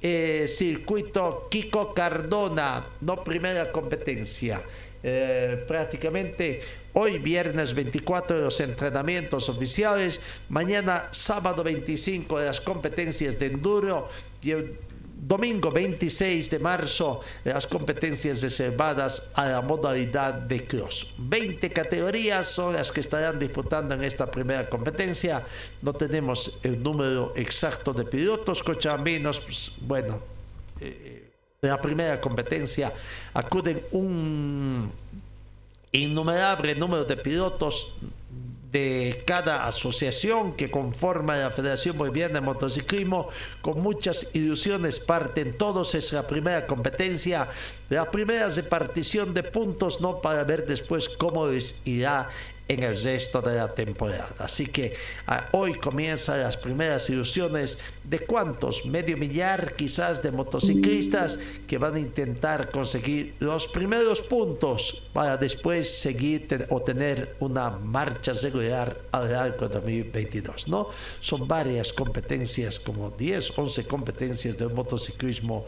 Eh, 0.00 0.46
circuito 0.48 1.48
Kiko 1.50 1.92
Cardona, 1.92 2.86
no 3.02 3.22
primera 3.22 3.70
competencia. 3.70 4.62
Eh, 5.02 5.64
prácticamente 5.68 6.60
hoy 6.92 7.18
viernes 7.18 7.72
24 7.72 8.36
de 8.36 8.42
los 8.42 8.58
entrenamientos 8.60 9.48
oficiales, 9.48 10.20
mañana 10.48 11.08
sábado 11.12 11.62
25 11.62 12.40
de 12.40 12.46
las 12.46 12.60
competencias 12.60 13.38
de 13.38 13.46
enduro 13.46 14.08
y 14.42 14.50
el 14.50 14.76
domingo 15.20 15.70
26 15.70 16.50
de 16.50 16.58
marzo 16.58 17.20
de 17.44 17.52
las 17.52 17.66
competencias 17.66 18.42
reservadas 18.42 19.30
a 19.34 19.46
la 19.46 19.60
modalidad 19.60 20.34
de 20.34 20.64
cross. 20.64 21.14
20 21.18 21.70
categorías 21.70 22.48
son 22.48 22.74
las 22.74 22.90
que 22.90 23.00
estarán 23.00 23.38
disputando 23.38 23.94
en 23.94 24.04
esta 24.04 24.26
primera 24.26 24.68
competencia. 24.68 25.42
No 25.82 25.92
tenemos 25.92 26.58
el 26.62 26.82
número 26.82 27.32
exacto 27.36 27.92
de 27.92 28.04
pilotos 28.04 28.62
cochambinos, 28.62 29.40
pues, 29.40 29.76
bueno. 29.80 30.18
Eh, 30.80 31.27
de 31.60 31.70
la 31.70 31.80
primera 31.80 32.20
competencia 32.20 32.92
acuden 33.34 33.82
un 33.90 34.92
innumerable 35.90 36.76
número 36.76 37.04
de 37.04 37.16
pilotos 37.16 37.96
de 38.70 39.24
cada 39.26 39.66
asociación 39.66 40.52
que 40.52 40.70
conforma 40.70 41.36
la 41.36 41.50
Federación 41.50 41.98
Boliviana 41.98 42.34
de 42.34 42.40
Motociclismo. 42.42 43.28
Con 43.60 43.80
muchas 43.80 44.36
ilusiones 44.36 45.00
parten 45.00 45.58
todos. 45.58 45.96
Es 45.96 46.12
la 46.12 46.28
primera 46.28 46.64
competencia 46.64 47.48
la 47.88 48.08
primera 48.08 48.48
repartición 48.50 49.34
de 49.34 49.42
puntos 49.42 50.00
no 50.00 50.20
para 50.20 50.44
ver 50.44 50.64
después 50.64 51.08
cómo 51.08 51.48
les 51.48 51.84
irá 51.88 52.28
en 52.68 52.82
el 52.82 53.02
resto 53.02 53.40
de 53.40 53.56
la 53.56 53.74
temporada. 53.74 54.28
Así 54.38 54.66
que 54.66 54.94
ah, 55.26 55.48
hoy 55.52 55.74
comienzan 55.74 56.40
las 56.40 56.56
primeras 56.56 57.08
ilusiones 57.08 57.78
de 58.04 58.20
cuántos, 58.20 58.84
medio 58.84 59.16
millar 59.16 59.74
quizás 59.74 60.22
de 60.22 60.30
motociclistas 60.30 61.38
que 61.66 61.78
van 61.78 61.94
a 61.94 62.00
intentar 62.00 62.70
conseguir 62.70 63.34
los 63.40 63.66
primeros 63.66 64.20
puntos 64.20 65.08
para 65.12 65.36
después 65.36 65.90
seguir 65.90 66.28
o 66.68 66.80
tener 66.82 67.36
una 67.40 67.70
marcha 67.70 68.32
regular 68.32 68.96
al 69.12 69.32
largo 69.32 69.68
de 69.68 69.74
2022. 69.74 70.68
¿no? 70.68 70.90
Son 71.20 71.48
varias 71.48 71.92
competencias, 71.92 72.78
como 72.78 73.10
10, 73.10 73.58
11 73.58 73.84
competencias 73.86 74.58
del 74.58 74.74
motociclismo. 74.74 75.66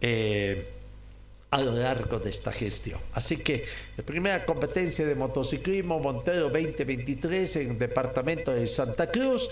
Eh, 0.00 0.75
a 1.50 1.60
lo 1.60 1.72
largo 1.72 2.18
de 2.18 2.30
esta 2.30 2.52
gestión. 2.52 3.00
Así 3.12 3.38
que 3.38 3.64
primera 4.04 4.44
competencia 4.44 5.06
de 5.06 5.14
motociclismo 5.14 6.00
Montero 6.00 6.48
2023 6.50 7.56
en 7.56 7.70
el 7.70 7.78
departamento 7.78 8.52
de 8.52 8.66
Santa 8.66 9.10
Cruz. 9.10 9.48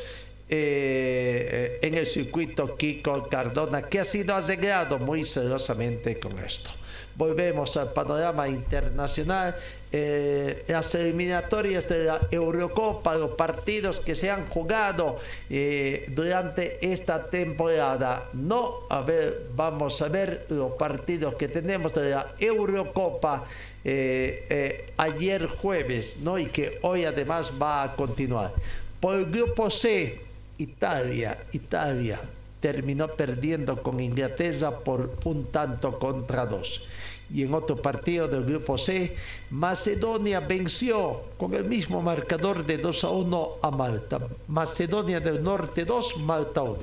Eh, 0.46 1.78
en 1.80 1.94
el 1.94 2.06
circuito 2.06 2.76
Kiko 2.76 3.28
Cardona 3.30 3.80
que 3.88 3.98
ha 3.98 4.04
sido 4.04 4.34
arreglado 4.34 4.98
muy 4.98 5.24
celosamente 5.24 6.18
con 6.20 6.38
esto. 6.38 6.70
Volvemos 7.16 7.76
al 7.78 7.92
panorama 7.94 8.46
internacional 8.46 9.56
eh, 9.96 10.64
las 10.66 10.92
eliminatorias 10.96 11.88
de 11.88 12.06
la 12.06 12.20
Eurocopa, 12.28 13.14
los 13.14 13.30
partidos 13.36 14.00
que 14.00 14.16
se 14.16 14.28
han 14.28 14.44
jugado 14.48 15.20
eh, 15.48 16.06
durante 16.08 16.84
esta 16.84 17.22
temporada. 17.30 18.28
No, 18.32 18.88
a 18.90 19.02
ver, 19.02 19.50
vamos 19.54 20.02
a 20.02 20.08
ver 20.08 20.46
los 20.48 20.72
partidos 20.72 21.36
que 21.36 21.46
tenemos 21.46 21.94
de 21.94 22.10
la 22.10 22.34
Eurocopa 22.40 23.44
eh, 23.84 24.90
ayer 24.96 25.46
jueves, 25.46 26.18
¿no? 26.22 26.40
Y 26.40 26.46
que 26.46 26.80
hoy 26.82 27.04
además 27.04 27.52
va 27.62 27.84
a 27.84 27.94
continuar. 27.94 28.52
Por 28.98 29.14
el 29.14 29.26
grupo 29.26 29.70
C, 29.70 30.20
Italia, 30.58 31.38
Italia 31.52 32.20
terminó 32.58 33.06
perdiendo 33.06 33.80
con 33.80 34.00
Inglaterra 34.00 34.72
por 34.72 35.18
un 35.22 35.52
tanto 35.52 36.00
contra 36.00 36.46
dos 36.46 36.88
y 37.32 37.42
en 37.42 37.54
otro 37.54 37.76
partido 37.76 38.28
del 38.28 38.44
grupo 38.44 38.76
C, 38.76 39.16
Macedonia 39.50 40.40
venció 40.40 41.22
con 41.38 41.54
el 41.54 41.64
mismo 41.64 42.02
marcador 42.02 42.64
de 42.64 42.78
2 42.78 43.04
a 43.04 43.08
1 43.10 43.48
a 43.62 43.70
Malta. 43.70 44.18
Macedonia 44.48 45.20
del 45.20 45.42
Norte 45.42 45.84
2, 45.84 46.18
Malta 46.18 46.62
1. 46.62 46.78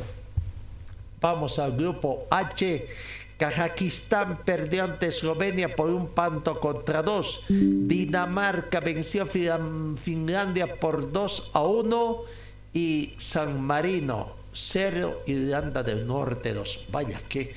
Vamos 1.22 1.60
al 1.60 1.74
grupo 1.74 2.26
H. 2.30 2.88
Kazajistán 3.38 4.42
perdió 4.46 4.84
ante 4.84 5.08
Eslovenia 5.08 5.76
por 5.76 5.90
un 5.90 6.10
panto 6.10 6.60
contra 6.60 7.02
dos. 7.02 7.46
Dinamarca 7.50 8.80
venció 8.80 9.24
a 9.24 9.60
Finlandia 9.98 10.76
por 10.76 11.12
2 11.12 11.52
a 11.54 11.64
1 11.64 12.18
y 12.76 13.14
San 13.18 13.60
Marino 13.64 14.34
0, 14.54 15.24
Irlanda 15.26 15.82
del 15.82 16.06
Norte 16.06 16.54
2. 16.54 16.86
Vaya 16.92 17.20
que 17.28 17.54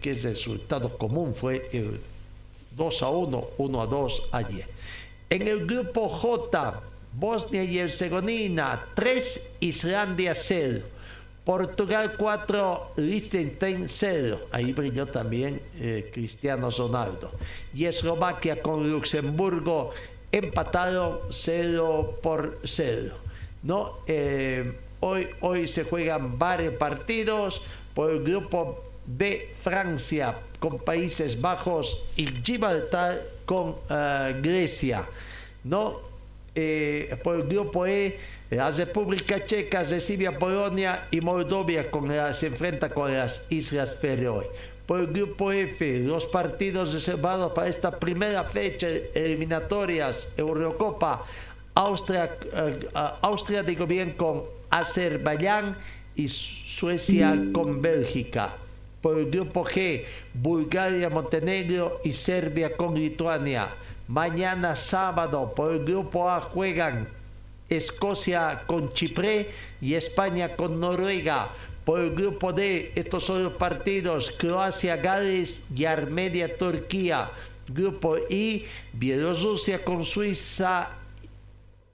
que, 0.00 0.10
el 0.10 0.22
resultado 0.22 0.96
común 0.96 1.34
fue 1.34 1.68
el 1.72 2.00
2 2.76 3.02
a 3.02 3.08
1, 3.08 3.44
1 3.58 3.82
a 3.82 3.86
2 3.86 4.28
ayer. 4.32 4.66
En 5.28 5.48
el 5.48 5.66
grupo 5.66 6.08
J, 6.08 6.82
Bosnia 7.12 7.64
y 7.64 7.78
Herzegovina 7.78 8.86
3, 8.94 9.56
Islandia 9.60 10.34
0. 10.34 10.82
Portugal 11.44 12.12
4, 12.16 12.92
Liechtenstein 12.96 13.88
0. 13.88 14.40
Ahí 14.50 14.72
brilló 14.72 15.06
también 15.06 15.60
eh, 15.80 16.10
Cristiano 16.12 16.70
Ronaldo. 16.70 17.30
Y 17.74 17.84
Eslovaquia 17.86 18.60
con 18.60 18.90
Luxemburgo 18.90 19.92
empataron 20.32 21.18
0 21.30 22.18
por 22.22 22.58
0. 22.64 23.14
¿no? 23.62 23.98
Eh, 24.06 24.76
hoy, 25.00 25.28
hoy 25.40 25.68
se 25.68 25.84
juegan 25.84 26.38
varios 26.38 26.74
partidos 26.74 27.62
por 27.94 28.10
el 28.10 28.24
grupo 28.24 28.86
de 29.06 29.54
Francia 29.62 30.38
con 30.58 30.78
Países 30.78 31.40
Bajos 31.40 32.06
y 32.16 32.26
Gibraltar 32.26 33.22
con 33.44 33.76
eh, 33.88 34.38
Grecia. 34.42 35.04
¿no? 35.64 36.00
Eh, 36.54 37.16
por 37.22 37.36
el 37.36 37.42
grupo 37.44 37.86
E, 37.86 38.18
la 38.50 38.70
República 38.70 39.44
Checa 39.44 39.82
recibe 39.82 40.26
a 40.26 40.38
Polonia 40.38 41.08
y 41.10 41.20
Moldovia 41.20 41.86
se 42.32 42.46
enfrenta 42.46 42.88
con 42.88 43.12
las 43.12 43.50
Islas 43.50 43.96
Feroe. 43.96 44.48
Por 44.86 45.00
el 45.00 45.06
grupo 45.08 45.50
F, 45.50 45.98
los 45.98 46.26
partidos 46.26 46.94
reservados 46.94 47.52
para 47.52 47.68
esta 47.68 47.90
primera 47.98 48.44
fecha 48.44 48.86
eliminatorias 49.14 50.34
Eurocopa, 50.38 51.26
Austria, 51.74 52.30
eh, 52.52 52.88
Austria 53.20 53.62
digo 53.62 53.86
bien, 53.86 54.12
con 54.12 54.44
Azerbaiyán 54.70 55.76
y 56.14 56.28
Suecia 56.28 57.36
con 57.52 57.82
Bélgica. 57.82 58.54
Por 59.06 59.20
el 59.20 59.30
grupo 59.30 59.64
G, 59.64 60.02
Bulgaria, 60.34 61.08
Montenegro 61.08 62.00
y 62.02 62.12
Serbia 62.12 62.76
con 62.76 62.96
Lituania. 62.96 63.68
Mañana 64.08 64.74
sábado 64.74 65.52
por 65.54 65.74
el 65.74 65.84
grupo 65.84 66.28
A 66.28 66.40
juegan 66.40 67.06
Escocia 67.68 68.64
con 68.66 68.92
Chipre 68.92 69.48
y 69.80 69.94
España 69.94 70.56
con 70.56 70.80
Noruega. 70.80 71.50
Por 71.84 72.00
el 72.00 72.16
grupo 72.16 72.52
D, 72.52 72.90
estos 72.96 73.22
son 73.22 73.44
los 73.44 73.52
partidos 73.52 74.32
Croacia, 74.36 74.96
Gales 74.96 75.66
y 75.72 75.84
Armenia, 75.84 76.58
Turquía. 76.58 77.30
Grupo 77.68 78.16
I, 78.28 78.64
Bielorrusia 78.92 79.84
con 79.84 80.02
Suiza, 80.02 80.90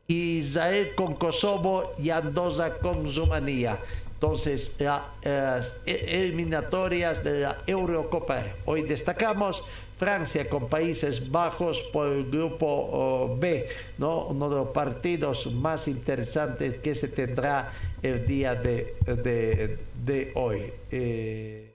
Israel 0.08 0.94
con 0.94 1.12
Kosovo 1.12 1.92
y 1.98 2.08
Andorra 2.08 2.78
con 2.78 3.14
Rumanía. 3.14 3.78
Entonces, 4.22 4.76
las 4.78 5.82
eliminatorias 5.84 7.24
de 7.24 7.40
la 7.40 7.58
Eurocopa. 7.66 8.40
Hoy 8.66 8.82
destacamos 8.82 9.64
Francia 9.98 10.48
con 10.48 10.68
Países 10.68 11.28
Bajos 11.28 11.80
por 11.92 12.06
el 12.06 12.30
grupo 12.30 12.66
oh, 12.68 13.36
B, 13.36 13.66
¿no? 13.98 14.26
uno 14.26 14.48
de 14.48 14.56
los 14.58 14.68
partidos 14.68 15.52
más 15.54 15.88
interesantes 15.88 16.76
que 16.76 16.94
se 16.94 17.08
tendrá 17.08 17.72
el 18.00 18.24
día 18.24 18.54
de, 18.54 20.30
hoy. 20.36 20.72
Eh, 20.92 21.72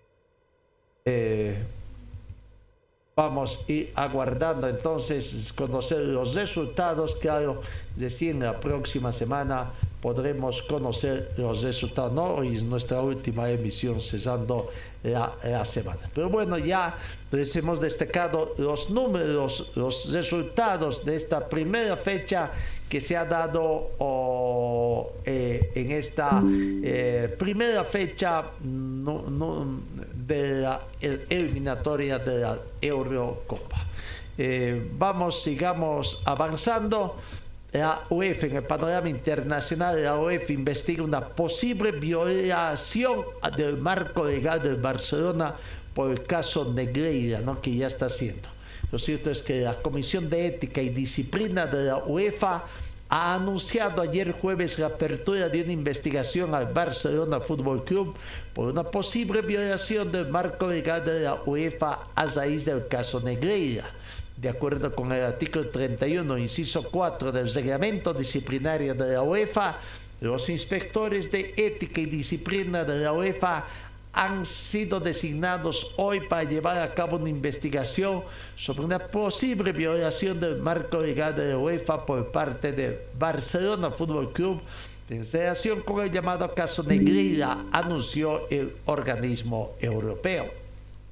eh, 1.03 1.63
vamos 3.17 3.65
a 3.67 3.71
ir 3.71 3.91
aguardando 3.95 4.67
entonces 4.67 5.51
conocer 5.53 6.01
los 6.01 6.35
resultados, 6.35 7.15
claro, 7.15 7.61
recién 7.97 8.39
la 8.39 8.59
próxima 8.59 9.11
semana 9.11 9.71
podremos 9.99 10.61
conocer 10.61 11.33
los 11.35 11.63
resultados. 11.63 12.13
¿no? 12.13 12.35
Hoy 12.35 12.57
es 12.57 12.63
nuestra 12.63 13.01
última 13.01 13.49
emisión 13.49 13.99
cesando 14.01 14.69
la, 15.01 15.33
la, 15.43 15.65
semana. 15.65 16.01
Pero 16.13 16.29
bueno, 16.29 16.59
ya 16.59 16.95
les 17.31 17.55
hemos 17.55 17.81
destacado 17.81 18.53
los 18.59 18.91
números, 18.91 19.71
los 19.75 20.13
resultados 20.13 21.03
de 21.03 21.15
esta 21.15 21.49
primera 21.49 21.97
fecha 21.97 22.51
que 22.89 23.01
se 23.01 23.17
ha 23.17 23.25
dado 23.25 23.91
eh, 25.25 25.71
en 25.75 25.91
esta 25.91 26.41
eh, 26.83 27.35
primera 27.37 27.83
fecha 27.83 28.45
de 28.61 30.61
la 30.61 30.81
eliminatoria 31.29 32.19
de 32.19 32.39
la 32.39 32.57
Eurocopa. 32.81 33.85
Eh, 34.37 34.89
vamos, 34.93 35.41
sigamos 35.41 36.21
avanzando 36.25 37.17
la 37.73 38.05
UEFA, 38.09 38.47
en 38.47 38.55
el 38.57 38.63
panorama 38.63 39.09
internacional, 39.09 40.01
la 40.01 40.17
UEFA 40.17 40.53
investiga 40.53 41.03
una 41.03 41.27
posible 41.27 41.91
violación 41.91 43.23
del 43.57 43.77
marco 43.77 44.25
legal 44.25 44.63
del 44.63 44.77
Barcelona 44.77 45.53
por 45.93 46.11
el 46.11 46.23
caso 46.23 46.71
Negreira, 46.73 47.41
¿no? 47.41 47.61
que 47.61 47.75
ya 47.75 47.87
está 47.87 48.05
haciendo. 48.05 48.56
Lo 48.91 48.99
cierto 48.99 49.29
es 49.29 49.41
que 49.41 49.61
la 49.61 49.73
Comisión 49.75 50.29
de 50.29 50.47
Ética 50.47 50.81
y 50.81 50.89
Disciplina 50.89 51.65
de 51.65 51.85
la 51.85 51.97
UEFA 51.97 52.63
ha 53.09 53.35
anunciado 53.35 54.01
ayer 54.01 54.33
jueves 54.33 54.79
la 54.79 54.87
apertura 54.87 55.49
de 55.49 55.61
una 55.61 55.71
investigación 55.71 56.53
al 56.53 56.73
Barcelona 56.73 57.39
Fútbol 57.39 57.83
Club 57.83 58.15
por 58.53 58.69
una 58.69 58.83
posible 58.83 59.41
violación 59.41 60.11
del 60.11 60.27
marco 60.27 60.67
legal 60.67 61.05
de 61.05 61.21
la 61.21 61.35
UEFA 61.35 62.07
a 62.15 62.25
raíz 62.25 62.65
del 62.65 62.87
caso 62.87 63.21
Negreira. 63.21 63.89
De 64.35 64.49
acuerdo 64.49 64.93
con 64.93 65.11
el 65.11 65.23
artículo 65.23 65.67
31, 65.69 66.37
inciso 66.37 66.83
4 66.83 67.31
del 67.31 67.51
reglamento 67.51 68.13
disciplinario 68.13 68.93
de 68.93 69.13
la 69.13 69.21
UEFA, 69.21 69.79
los 70.21 70.49
inspectores 70.49 71.31
de 71.31 71.53
ética 71.57 72.01
y 72.01 72.05
disciplina 72.05 72.83
de 72.83 72.99
la 72.99 73.13
UEFA 73.13 73.65
han 74.17 74.47
sido 74.47 74.99
designados 74.99 75.93
hoy 75.95 76.21
para 76.21 76.43
llevar 76.43 76.79
a 76.79 76.95
cabo 76.95 77.17
una 77.17 77.29
investigación 77.29 78.23
sobre 78.55 78.81
una 78.81 78.97
posible 78.97 79.71
violación 79.71 80.39
del 80.39 80.57
marco 80.57 80.97
legal 80.97 81.35
de 81.35 81.51
la 81.51 81.57
UEFA 81.59 82.03
por 82.03 82.31
parte 82.31 82.71
de 82.71 83.05
Barcelona 83.15 83.91
Fútbol 83.91 84.33
Club 84.33 84.59
en 85.07 85.23
relación 85.31 85.81
con 85.81 86.03
el 86.03 86.09
llamado 86.09 86.51
caso 86.55 86.81
Negrilla, 86.81 87.65
anunció 87.71 88.49
el 88.49 88.75
organismo 88.87 89.73
europeo. 89.79 90.47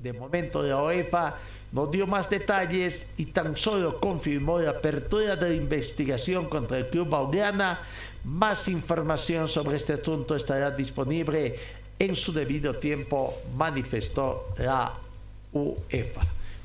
De 0.01 0.11
momento 0.11 0.63
la 0.63 0.81
UEFA 0.81 1.35
no 1.73 1.85
dio 1.85 2.07
más 2.07 2.27
detalles 2.27 3.11
y 3.17 3.27
tan 3.27 3.55
solo 3.55 3.99
confirmó 3.99 4.57
la 4.59 4.71
apertura 4.71 5.35
de 5.35 5.49
la 5.49 5.55
investigación 5.55 6.49
contra 6.49 6.79
el 6.79 6.89
club 6.89 7.13
Audiana. 7.13 7.81
Más 8.23 8.67
información 8.67 9.47
sobre 9.47 9.77
este 9.77 9.93
asunto 9.93 10.35
estará 10.35 10.71
disponible 10.71 11.55
en 11.99 12.15
su 12.15 12.33
debido 12.33 12.75
tiempo, 12.75 13.41
manifestó 13.55 14.53
la 14.57 14.93
UEFA. 15.53 16.21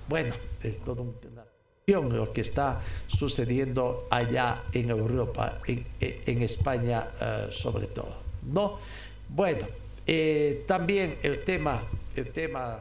Bueno, 0.08 0.34
es 0.62 0.78
todo 0.78 1.02
una 1.02 1.40
lo 1.98 2.32
que 2.32 2.42
está 2.42 2.80
sucediendo 3.08 4.06
allá 4.10 4.62
en 4.72 4.90
Europa, 4.90 5.58
en, 5.66 6.42
España 6.42 7.08
eh, 7.20 7.46
sobre 7.50 7.88
todo. 7.88 8.14
¿no? 8.52 8.78
Bueno, 9.28 9.66
eh, 10.06 10.64
también 10.66 11.18
el 11.22 11.42
tema, 11.42 11.82
el 12.14 12.30
tema 12.30 12.78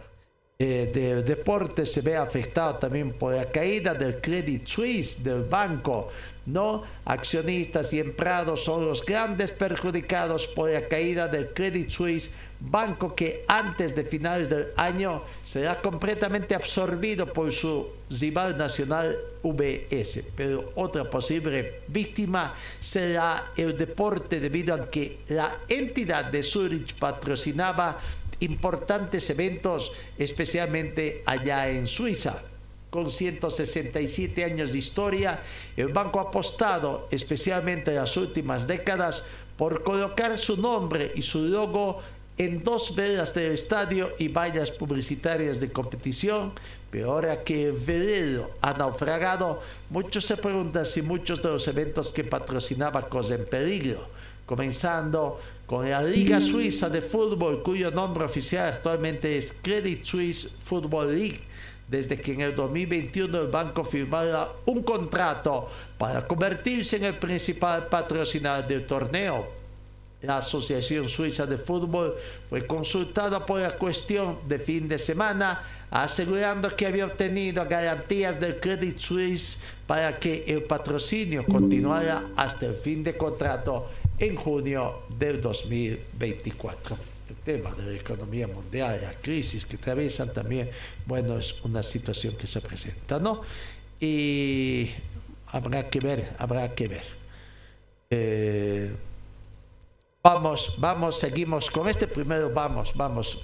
eh, 0.62 1.24
deporte 1.26 1.86
se 1.86 2.02
ve 2.02 2.18
afectado 2.18 2.76
también 2.76 3.14
por 3.14 3.34
la 3.34 3.46
caída 3.46 3.94
del 3.94 4.20
Credit 4.20 4.68
Suisse, 4.68 5.24
del 5.24 5.44
banco. 5.44 6.10
¿no? 6.46 6.84
Accionistas 7.06 7.94
y 7.94 8.00
empleados 8.00 8.64
son 8.64 8.86
los 8.86 9.06
grandes 9.06 9.52
perjudicados 9.52 10.48
por 10.48 10.70
la 10.70 10.86
caída 10.88 11.28
del 11.28 11.54
Credit 11.54 11.90
Suisse, 11.90 12.32
banco 12.60 13.16
que 13.16 13.46
antes 13.48 13.96
de 13.96 14.04
finales 14.04 14.50
del 14.50 14.68
año 14.76 15.24
será 15.44 15.80
completamente 15.80 16.56
absorbido 16.56 17.26
por 17.28 17.52
su 17.52 17.88
rival 18.10 18.58
nacional 18.58 19.18
UBS. 19.44 20.24
Pero 20.36 20.74
otra 20.76 21.10
posible 21.10 21.82
víctima 21.88 22.54
será 22.80 23.52
el 23.56 23.78
deporte 23.78 24.40
debido 24.40 24.76
a 24.76 24.90
que 24.90 25.20
la 25.30 25.60
entidad 25.68 26.26
de 26.26 26.44
Zurich 26.44 26.96
patrocinaba 26.96 28.00
importantes 28.40 29.30
eventos, 29.30 29.92
especialmente 30.18 31.24
allá 31.26 31.70
en 31.70 31.88
Suiza. 31.88 32.44
Con 32.90 33.12
167 33.12 34.44
años 34.44 34.72
de 34.72 34.80
historia, 34.80 35.42
el 35.78 35.90
banco 35.90 36.20
ha 36.20 36.24
apostado, 36.24 37.08
especialmente 37.12 37.92
en 37.92 37.98
las 37.98 38.18
últimas 38.18 38.66
décadas, 38.66 39.30
por 39.58 39.84
colocar 39.84 40.40
su 40.40 40.60
nombre 40.60 41.12
y 41.16 41.22
su 41.22 41.44
logo 41.44 42.02
en 42.40 42.64
dos 42.64 42.96
velas 42.96 43.34
del 43.34 43.52
estadio 43.52 44.14
y 44.18 44.30
vallas 44.30 44.72
publicitarias 44.72 45.60
de 45.60 45.72
competición, 45.74 46.54
pero 46.90 47.12
ahora 47.12 47.44
que 47.44 47.68
el 47.68 47.74
velero 47.74 48.52
ha 48.62 48.72
naufragado, 48.74 49.62
muchos 49.90 50.26
se 50.26 50.38
preguntan 50.38 50.86
si 50.86 51.02
muchos 51.02 51.44
de 51.44 51.50
los 51.50 51.68
eventos 51.68 52.14
que 52.14 52.24
patrocinaba 52.24 53.10
corren 53.10 53.46
peligro, 53.46 54.08
comenzando 54.46 55.42
con 55.70 55.88
la 55.88 56.02
Liga 56.02 56.40
Suiza 56.40 56.90
de 56.90 57.00
Fútbol, 57.00 57.62
cuyo 57.62 57.92
nombre 57.92 58.26
oficial 58.26 58.70
actualmente 58.70 59.38
es 59.38 59.56
Credit 59.62 60.04
Suisse 60.04 60.52
Football 60.64 61.14
League, 61.14 61.42
desde 61.88 62.20
que 62.20 62.34
en 62.34 62.42
el 62.42 62.56
2021 62.56 63.38
el 63.38 63.48
banco 63.50 63.84
firmara 63.84 64.50
un 64.66 64.82
contrato 64.82 65.70
para 65.96 66.26
convertirse 66.26 66.98
en 66.98 67.04
el 67.04 67.14
principal 67.20 67.86
patrocinador 67.86 68.68
del 68.68 68.88
torneo. 68.88 69.48
La 70.24 70.38
Asociación 70.38 71.08
Suiza 71.08 71.46
de 71.46 71.60
Fútbol 71.60 72.16
fue 72.50 72.66
consultada 72.66 73.46
por 73.46 73.62
la 73.62 73.78
cuestión 73.78 74.40
de 74.48 74.58
fin 74.58 74.88
de 74.88 74.98
semana, 74.98 75.62
asegurando 75.92 76.76
que 76.76 76.88
había 76.88 77.06
obtenido 77.06 77.64
garantías 77.70 78.40
del 78.40 78.60
Credit 78.60 78.98
Suisse 78.98 79.64
para 79.86 80.18
que 80.18 80.46
el 80.48 80.64
patrocinio 80.64 81.46
continuara 81.46 82.24
hasta 82.36 82.66
el 82.66 82.74
fin 82.74 83.04
de 83.04 83.16
contrato 83.16 83.88
en 84.20 84.36
junio 84.36 85.04
del 85.18 85.42
2024. 85.42 86.98
El 87.30 87.36
tema 87.38 87.72
de 87.72 87.94
la 87.94 88.00
economía 88.00 88.48
mundial, 88.48 89.00
la 89.02 89.14
crisis 89.14 89.66
que 89.66 89.76
atraviesan 89.76 90.34
también, 90.34 90.70
bueno, 91.06 91.38
es 91.38 91.62
una 91.64 91.84
situación 91.84 92.36
que 92.36 92.48
se 92.48 92.60
presenta, 92.60 93.20
¿no? 93.20 93.42
Y 94.00 94.90
habrá 95.48 95.90
que 95.90 96.00
ver, 96.00 96.36
habrá 96.38 96.74
que 96.74 96.88
ver. 96.88 97.06
Eh, 98.10 98.92
vamos, 100.24 100.76
vamos, 100.80 101.20
seguimos 101.20 101.70
con 101.70 101.88
este 101.88 102.08
primero, 102.08 102.50
vamos, 102.50 102.94
vamos, 102.96 103.44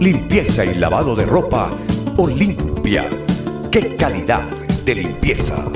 limpieza 0.00 0.64
y 0.64 0.74
lavado 0.76 1.14
de 1.14 1.26
ropa 1.26 1.70
Olimpia. 2.16 3.08
¡Qué 3.70 3.96
calidad 3.96 4.48
de 4.84 4.94
limpieza! 4.94 5.70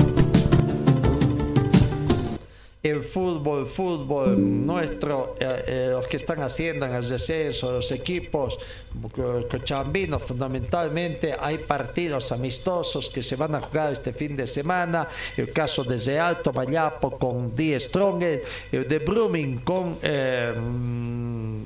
el 2.89 3.01
fútbol, 3.01 3.65
fútbol 3.65 4.65
nuestro, 4.65 5.35
eh, 5.39 5.63
eh, 5.67 5.87
los 5.89 6.07
que 6.07 6.17
están 6.17 6.41
haciendo 6.41 6.85
en 6.85 6.93
el 6.93 7.07
descenso, 7.07 7.71
los 7.71 7.91
equipos 7.91 8.59
cochabambinos 9.49 10.21
fundamentalmente, 10.21 11.35
hay 11.39 11.57
partidos 11.57 12.31
amistosos 12.31 13.09
que 13.09 13.23
se 13.23 13.35
van 13.35 13.55
a 13.55 13.61
jugar 13.61 13.91
este 13.91 14.13
fin 14.13 14.35
de 14.35 14.45
semana, 14.45 15.07
el 15.35 15.51
caso 15.51 15.83
de 15.83 16.19
Alto 16.19 16.53
Mayapo 16.53 17.17
con 17.17 17.55
Die 17.55 17.79
Stronger, 17.79 18.43
el 18.71 18.87
de 18.87 18.99
Brumming 18.99 19.59
con 19.59 19.97
eh, 20.03 20.53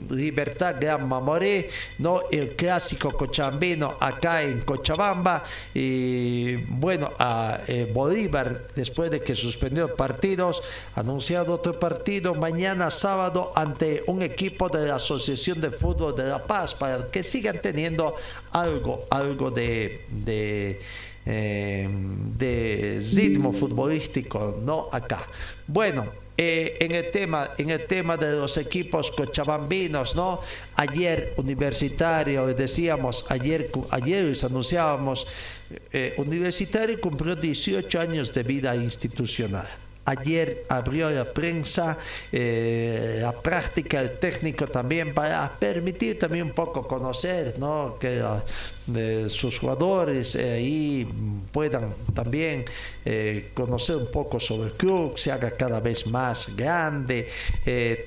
Libertad 0.10 0.76
Gran 0.80 1.08
Mamoré, 1.08 1.69
¿no? 1.98 2.22
el 2.32 2.56
clásico 2.56 3.12
cochabambino 3.12 3.95
acá 4.00 4.43
en 4.43 4.62
Cochabamba, 4.62 5.43
y 5.74 6.56
bueno, 6.56 7.12
a 7.19 7.60
Bolívar, 7.93 8.67
después 8.76 9.12
de 9.12 9.22
que 9.22 9.36
suspendió 9.36 9.95
partidos, 9.95 10.62
anunciado 10.95 11.54
otro 11.54 11.80
partido 11.80 12.36
mañana 12.36 12.89
sábado 12.91 13.52
ante 13.56 14.04
un 14.08 14.22
equipo 14.22 14.69
de 14.69 14.88
la 14.88 14.95
Asociación 14.95 15.62
de 15.62 15.72
Fútbol 15.72 16.15
de 16.15 16.26
La 16.26 16.45
Paz 16.45 16.74
para 16.74 17.10
que 17.12 17.24
sigan 17.24 17.60
teniendo 17.62 18.15
algo, 18.52 19.06
algo 19.10 19.52
de, 19.52 20.06
de, 20.10 20.82
eh, 21.26 21.88
de 22.38 23.02
ritmo 23.15 23.54
futbolístico, 23.54 24.60
no 24.63 24.89
acá. 24.91 25.28
Bueno, 25.67 26.06
eh, 26.41 26.78
en 26.80 26.93
el 26.93 27.12
tema 27.12 27.52
en 27.58 27.69
el 27.69 27.86
tema 27.86 28.15
de 28.15 28.32
los 28.32 28.56
equipos 28.56 29.12
cochabambinos 29.12 30.15
no 30.15 30.39
ayer 30.75 31.34
universitario 31.36 32.47
decíamos 32.47 33.30
ayer 33.30 33.69
ayer 33.89 34.34
anunciábamos 34.45 35.28
eh, 35.91 36.13
universitario 36.15 36.97
cumplió 37.02 37.36
18 37.36 37.99
años 37.99 38.34
de 38.34 38.43
vida 38.43 38.73
institucional 38.73 39.67
Ayer 40.10 40.65
abrió 40.69 41.12
la 41.12 41.24
prensa, 41.24 41.95
eh, 42.32 43.19
la 43.22 43.32
práctica, 43.32 44.02
el 44.02 44.17
técnico 44.17 44.65
también, 44.65 45.13
para 45.13 45.48
permitir 45.60 46.17
también 46.17 46.48
un 46.48 46.54
poco 46.54 46.88
conocer, 46.88 47.60
¿no? 47.60 47.98
Que 48.00 48.24
eh, 48.95 49.26
sus 49.30 49.60
jugadores 49.60 50.34
eh, 50.34 50.54
ahí 50.54 51.08
puedan 51.52 51.93
también 52.15 52.65
conocer 53.54 53.98
un 53.98 54.12
poco 54.12 54.39
sobre 54.39 54.69
el 54.69 54.76
club, 54.76 55.17
se 55.17 55.32
haga 55.32 55.52
cada 55.52 55.80
vez 55.80 56.08
más 56.08 56.56
grande, 56.56 57.28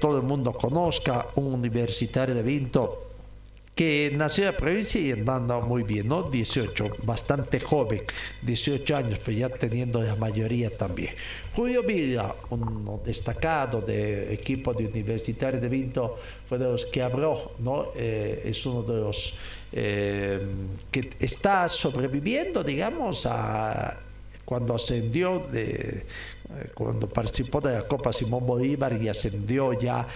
todo 0.00 0.16
el 0.16 0.22
mundo 0.22 0.52
conozca 0.52 1.26
un 1.36 1.54
universitario 1.54 2.34
de 2.34 2.42
Vinto 2.42 3.11
que 3.74 4.12
nació 4.14 4.44
en 4.44 4.50
la 4.50 4.56
provincia 4.56 5.00
y 5.00 5.12
andando 5.12 5.60
muy 5.62 5.82
bien, 5.82 6.06
¿no? 6.06 6.24
18, 6.24 6.84
bastante 7.04 7.58
joven, 7.58 8.02
18 8.42 8.96
años, 8.96 9.18
pero 9.24 9.38
ya 9.38 9.48
teniendo 9.48 10.02
la 10.02 10.14
mayoría 10.14 10.68
también. 10.76 11.14
Julio 11.54 11.82
Villa, 11.82 12.34
un 12.50 13.00
destacado 13.04 13.80
de 13.80 14.34
equipo 14.34 14.74
de 14.74 14.86
Universitario 14.86 15.58
de 15.58 15.68
Vinto, 15.68 16.18
fue 16.48 16.58
de 16.58 16.66
los 16.66 16.84
que 16.84 17.02
habló, 17.02 17.52
¿no? 17.60 17.88
Eh, 17.96 18.42
es 18.44 18.66
uno 18.66 18.82
de 18.82 19.00
los 19.00 19.38
eh, 19.72 20.40
que 20.90 21.10
está 21.18 21.66
sobreviviendo, 21.68 22.62
digamos, 22.62 23.24
a 23.24 23.98
cuando 24.44 24.74
ascendió 24.74 25.46
de 25.50 26.04
cuando 26.74 27.08
participó 27.08 27.60
de 27.60 27.72
la 27.72 27.82
Copa 27.82 28.12
Simón 28.12 28.46
Bolívar 28.46 28.92
y 29.00 29.08
ascendió 29.08 29.72
ya 29.72 30.06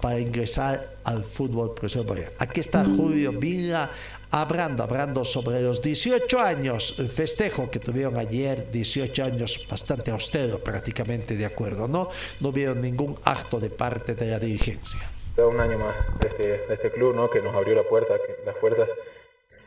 para 0.00 0.18
ingresar 0.18 0.96
al 1.04 1.22
fútbol 1.22 1.74
profesional. 1.74 2.32
Aquí 2.38 2.60
está 2.60 2.84
Julio 2.84 3.32
Villa 3.32 3.90
hablando, 4.30 4.82
hablando 4.82 5.24
sobre 5.24 5.62
los 5.62 5.80
18 5.80 6.40
años, 6.40 6.96
el 6.98 7.08
festejo 7.08 7.70
que 7.70 7.78
tuvieron 7.78 8.16
ayer, 8.16 8.70
18 8.70 9.24
años 9.24 9.66
bastante 9.70 10.10
austero, 10.10 10.58
prácticamente 10.58 11.36
de 11.36 11.46
acuerdo, 11.46 11.88
¿no? 11.88 12.10
No 12.40 12.52
vieron 12.52 12.80
ningún 12.80 13.18
acto 13.24 13.60
de 13.60 13.70
parte 13.70 14.14
de 14.14 14.26
la 14.26 14.38
dirigencia. 14.38 15.00
Un 15.36 15.60
año 15.60 15.78
más 15.78 15.94
de 16.20 16.28
este, 16.28 16.72
este 16.72 16.90
club, 16.90 17.14
¿no? 17.14 17.28
Que 17.28 17.40
nos 17.42 17.54
abrió 17.54 17.74
la 17.74 17.82
puerta, 17.82 18.14
las 18.44 18.56
puertas, 18.56 18.88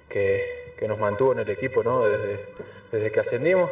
que, 0.07 0.73
que, 0.77 0.87
nos 0.87 0.97
mantuvo 0.97 1.33
en 1.33 1.39
el 1.39 1.49
equipo, 1.49 1.83
¿no? 1.83 2.05
Desde, 2.05 2.45
desde 2.91 3.11
que 3.11 3.19
ascendimos, 3.19 3.69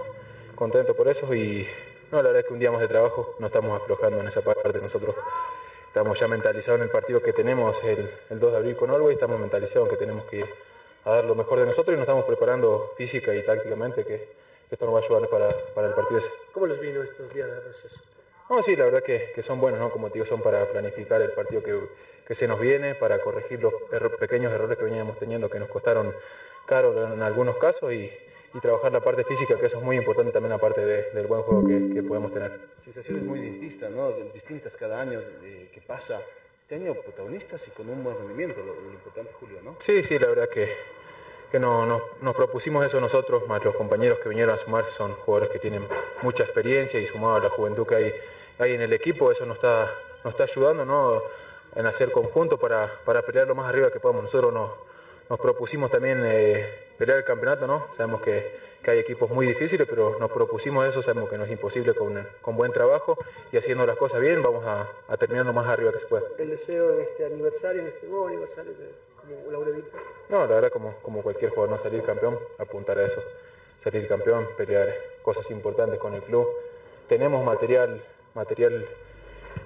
contento 0.55 0.95
por 0.95 1.07
eso 1.07 1.33
y 1.33 1.65
no, 2.11 2.17
la 2.17 2.29
verdad 2.29 2.39
es 2.39 2.45
que 2.45 2.53
un 2.53 2.59
día 2.59 2.71
más 2.71 2.79
de 2.79 2.87
trabajo 2.87 3.35
no 3.39 3.47
estamos 3.47 3.81
aflojando 3.81 4.21
en 4.21 4.27
esa 4.27 4.41
parte. 4.41 4.79
Nosotros 4.81 5.15
estamos 5.87 6.19
ya 6.19 6.27
mentalizados 6.27 6.79
en 6.79 6.85
el 6.85 6.91
partido 6.91 7.21
que 7.21 7.33
tenemos 7.33 7.83
el, 7.83 8.09
2 8.29 8.51
de 8.51 8.57
abril 8.57 8.75
con 8.77 8.89
Orwell, 8.89 9.13
estamos 9.13 9.39
mentalizados 9.39 9.89
en 9.89 9.95
que 9.95 9.99
tenemos 9.99 10.23
que 10.25 10.37
ir 10.37 10.45
a 11.05 11.11
dar 11.11 11.25
lo 11.25 11.35
mejor 11.35 11.59
de 11.59 11.65
nosotros 11.65 11.89
y 11.89 11.97
nos 11.97 12.01
estamos 12.01 12.25
preparando 12.25 12.93
física 12.97 13.33
y 13.33 13.43
tácticamente, 13.43 14.05
que, 14.05 14.35
esto 14.69 14.85
nos 14.85 14.95
va 14.95 14.99
a 14.99 15.03
ayudar 15.03 15.29
para, 15.29 15.87
el 15.87 15.93
partido 15.93 16.19
ese. 16.19 16.29
¿Cómo 16.53 16.67
les 16.67 16.79
vino 16.79 17.01
estos 17.01 17.33
días 17.33 17.49
de 17.49 17.59
receso? 17.61 17.99
No, 18.49 18.61
sí, 18.61 18.75
la 18.75 18.85
verdad 18.85 19.03
que, 19.03 19.31
que, 19.33 19.43
son 19.43 19.59
buenos, 19.59 19.79
¿no? 19.79 19.89
Como 19.89 20.07
te 20.07 20.15
digo, 20.15 20.25
son 20.25 20.41
para 20.41 20.65
planificar 20.65 21.21
el 21.21 21.31
partido 21.31 21.63
que, 21.63 21.79
que 22.25 22.35
se 22.35 22.47
nos 22.47 22.59
viene, 22.59 22.95
para 22.95 23.19
corregir 23.19 23.61
los 23.61 23.73
pequeños 24.19 24.51
errores 24.53 24.77
que 24.77 24.83
veníamos 24.83 25.17
teniendo, 25.19 25.49
que 25.49 25.59
nos 25.59 25.69
costaron 25.69 26.13
caro 26.65 27.13
en 27.13 27.21
algunos 27.21 27.57
casos 27.57 27.93
y, 27.93 28.11
y 28.53 28.59
trabajar 28.59 28.91
la 28.91 29.01
parte 29.01 29.23
física, 29.23 29.55
que 29.59 29.65
eso 29.65 29.77
es 29.77 29.83
muy 29.83 29.97
importante 29.97 30.31
también 30.31 30.53
aparte 30.53 30.85
del 30.85 31.27
buen 31.27 31.41
juego 31.41 31.67
que, 31.67 31.93
que, 31.93 32.03
podemos 32.03 32.33
tener. 32.33 32.59
Sensaciones 32.83 33.23
muy 33.23 33.39
distintas, 33.39 33.91
¿no? 33.91 34.11
Distintas 34.33 34.75
cada 34.75 35.01
año 35.01 35.19
eh, 35.43 35.69
que 35.73 35.81
pasa. 35.81 36.21
Este 36.61 36.75
año 36.75 36.93
protagonistas 36.95 37.65
y 37.67 37.71
con 37.71 37.89
un 37.89 38.03
buen 38.03 38.17
rendimiento, 38.17 38.61
lo, 38.61 38.73
importante 38.91 39.31
Julio, 39.39 39.59
¿no? 39.63 39.77
Sí, 39.79 40.03
sí, 40.03 40.19
la 40.19 40.27
verdad 40.27 40.49
que, 40.49 40.69
que 41.49 41.59
no, 41.59 41.85
nos 42.21 42.35
propusimos 42.35 42.85
eso 42.85 42.99
nosotros, 42.99 43.47
más 43.47 43.63
los 43.63 43.75
compañeros 43.75 44.19
que 44.19 44.27
vinieron 44.27 44.53
a 44.53 44.57
sumar 44.57 44.85
son 44.85 45.13
jugadores 45.13 45.49
que 45.49 45.59
tienen 45.59 45.87
mucha 46.23 46.43
experiencia 46.43 46.99
y 46.99 47.05
sumado 47.05 47.35
a 47.35 47.39
la 47.39 47.49
juventud 47.49 47.87
que 47.87 47.95
hay, 47.95 48.13
hay 48.59 48.73
en 48.73 48.81
el 48.81 48.91
equipo, 48.91 49.31
eso 49.31 49.45
nos 49.45 49.55
está, 49.55 49.89
nos 50.25 50.33
está 50.33 50.43
ayudando, 50.43 50.83
¿no? 50.83 51.21
En 51.75 51.85
hacer 51.85 52.11
conjunto 52.11 52.57
para, 52.57 52.91
para 53.05 53.21
pelear 53.21 53.47
lo 53.47 53.55
más 53.55 53.69
arriba 53.69 53.89
que 53.89 54.01
podamos. 54.01 54.23
Nosotros 54.23 54.51
nos, 54.51 54.71
nos 55.29 55.39
propusimos 55.39 55.91
también... 55.91 56.21
Eh, 56.25 56.87
pelear 56.97 57.19
el 57.19 57.23
campeonato, 57.23 57.67
¿no? 57.67 57.85
Sabemos 57.91 58.21
que, 58.21 58.59
que, 58.81 58.91
hay 58.91 58.99
equipos 58.99 59.29
muy 59.29 59.45
difíciles, 59.45 59.87
pero 59.87 60.17
nos 60.19 60.31
propusimos 60.31 60.85
eso, 60.85 61.01
sabemos 61.01 61.29
que 61.29 61.37
no 61.37 61.45
es 61.45 61.51
imposible 61.51 61.93
con, 61.93 62.27
con 62.41 62.57
buen 62.57 62.71
trabajo 62.71 63.17
y 63.51 63.57
haciendo 63.57 63.85
las 63.85 63.97
cosas 63.97 64.19
bien, 64.19 64.41
vamos 64.41 64.65
a, 64.65 64.87
a, 65.07 65.17
terminar 65.17 65.45
lo 65.45 65.53
más 65.53 65.67
arriba 65.67 65.91
que 65.91 65.99
se 65.99 66.07
pueda. 66.07 66.25
¿El 66.37 66.49
deseo 66.49 66.93
en 66.93 67.01
este 67.01 67.25
aniversario, 67.25 67.81
en 67.81 67.87
este 67.87 68.07
nuevo 68.07 68.27
aniversario, 68.27 68.73
como 69.15 69.51
Laura 69.51 69.71
No, 70.29 70.39
la 70.39 70.55
verdad, 70.55 70.71
como, 70.71 70.95
como 71.01 71.21
cualquier 71.21 71.51
jugador, 71.51 71.77
no 71.77 71.81
salir 71.81 72.03
campeón, 72.03 72.37
apuntar 72.57 72.97
a 72.97 73.05
eso, 73.05 73.21
salir 73.79 74.07
campeón, 74.07 74.47
pelear 74.57 74.93
cosas 75.21 75.49
importantes 75.51 75.99
con 75.99 76.13
el 76.13 76.23
club. 76.23 76.47
Tenemos 77.07 77.45
material, 77.45 78.03
material 78.33 78.85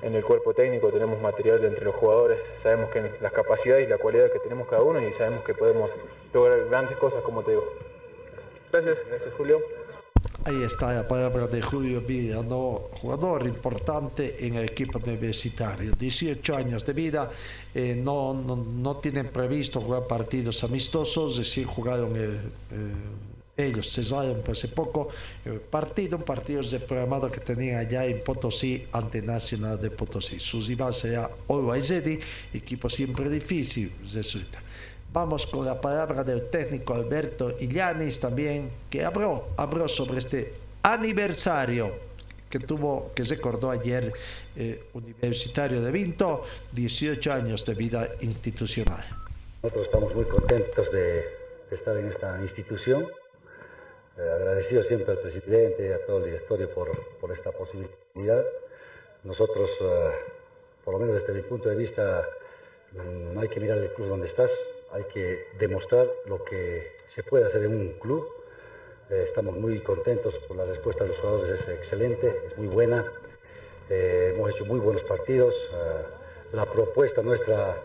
en 0.02 0.16
el 0.16 0.24
cuerpo 0.24 0.54
técnico, 0.54 0.90
tenemos 0.92 1.22
material 1.22 1.64
entre 1.66 1.86
los 1.86 1.96
jugadores, 1.96 2.40
sabemos 2.58 2.90
que 2.92 3.12
las 3.22 3.32
capacidades 3.32 3.88
y 3.88 3.90
la 3.90 3.98
cualidad 3.98 4.32
que 4.32 4.40
tenemos 4.40 4.68
cada 4.68 4.82
uno 4.82 5.00
y 5.00 5.12
sabemos 5.14 5.44
que 5.44 5.54
podemos 5.54 5.90
lograr 6.34 6.66
grandes 6.70 6.98
cosas, 6.98 7.24
como 7.24 7.42
te 7.42 7.52
digo. 7.52 7.64
Gracias, 8.72 8.98
gracias 9.08 9.34
Julio. 9.34 9.60
Ahí 10.44 10.64
está 10.64 10.92
la 10.92 11.08
palabra 11.08 11.46
de 11.46 11.62
Julio 11.62 12.02
Villa, 12.02 12.42
jugador 13.00 13.46
importante 13.46 14.44
en 14.44 14.56
el 14.56 14.70
equipo 14.70 14.98
universitario. 14.98 15.92
18 15.92 16.56
años 16.56 16.84
de 16.84 16.94
vida, 16.94 17.30
eh, 17.76 17.94
no, 17.96 18.34
no, 18.34 18.56
no, 18.56 18.98
tienen 18.98 19.28
previsto 19.28 19.80
jugar 19.80 20.08
partidos 20.08 20.64
amistosos, 20.64 21.34
es 21.34 21.38
decir, 21.46 21.68
jugaron 21.68 22.16
el, 22.16 22.40
ellos 23.68 23.92
cesaron 23.92 24.42
hace 24.50 24.68
poco 24.70 25.10
el 25.46 25.60
partido, 25.60 26.18
un 26.18 26.24
partido 26.24 26.62
de 26.62 26.80
programado 26.80 27.32
que 27.32 27.40
tenían 27.40 27.80
allá 27.80 28.06
en 28.06 28.24
Potosí 28.24 28.88
ante 28.92 29.22
Nacional 29.22 29.80
de 29.82 29.90
Potosí. 29.92 30.40
Su 30.40 30.62
rival 30.62 30.94
será 30.94 31.30
Always 31.48 31.92
equipo 32.54 32.90
siempre 32.90 33.30
difícil, 33.30 33.92
resulta. 34.14 34.62
Vamos 35.14 35.46
con 35.46 35.66
la 35.66 35.80
palabra 35.80 36.24
del 36.24 36.50
técnico 36.50 36.94
Alberto 36.94 37.56
Illanes 37.60 38.20
también, 38.20 38.70
que 38.90 39.04
habló, 39.04 39.50
habló 39.58 39.88
sobre 39.90 40.20
este 40.20 40.54
aniversario 40.84 42.12
que 42.50 42.60
tuvo, 42.60 43.12
que 43.16 43.24
recordó 43.24 43.72
ayer 43.72 44.12
eh, 44.56 44.84
Universitario 44.94 45.82
de 45.82 45.92
Vinto, 45.92 46.44
18 46.74 47.32
años 47.32 47.66
de 47.66 47.74
vida 47.74 48.10
institucional. 48.22 49.04
Nosotros 49.64 49.86
estamos 49.86 50.16
muy 50.16 50.26
contentos 50.26 50.92
de, 50.92 51.24
estar 51.72 51.96
en 51.96 52.08
esta 52.08 52.40
institución, 52.42 53.08
eh, 54.22 54.30
agradecido 54.30 54.84
siempre 54.84 55.14
al 55.14 55.18
presidente 55.18 55.88
y 55.88 55.92
a 55.92 56.06
todo 56.06 56.20
el 56.20 56.26
directorio 56.26 56.70
por, 56.70 56.90
por 57.20 57.32
esta 57.32 57.52
posibilidad. 57.52 58.46
Nosotros, 59.24 59.72
eh, 59.82 60.12
por 60.86 60.94
lo 60.94 61.00
menos 61.00 61.16
desde 61.16 61.34
mi 61.34 61.42
punto 61.42 61.70
de 61.70 61.76
vista, 61.76 62.28
mm, 62.92 63.34
no 63.34 63.42
hay 63.42 63.48
que 63.48 63.60
mirar 63.60 63.80
el 63.80 63.92
club 63.94 64.10
donde 64.10 64.28
estás, 64.28 64.52
hay 64.92 65.06
que 65.06 65.48
demostrar 65.58 66.08
lo 66.28 66.44
que 66.44 66.98
se 67.08 67.24
puede 67.24 67.46
hacer 67.46 67.64
en 67.64 67.74
un 67.74 67.94
club. 67.94 68.30
Eh, 69.10 69.24
estamos 69.26 69.58
muy 69.58 69.80
contentos 69.80 70.36
por 70.48 70.56
la 70.56 70.66
respuesta 70.66 71.04
de 71.04 71.10
los 71.10 71.20
jugadores, 71.20 71.60
es 71.60 71.70
excelente, 71.70 72.44
es 72.46 72.58
muy 72.58 72.68
buena. 72.68 73.04
Hemos 73.90 74.52
hecho 74.52 74.66
muy 74.66 74.80
buenos 74.80 75.04
partidos. 75.04 75.54
La 76.54 76.66
propuesta 76.66 77.22
nuestra 77.22 77.76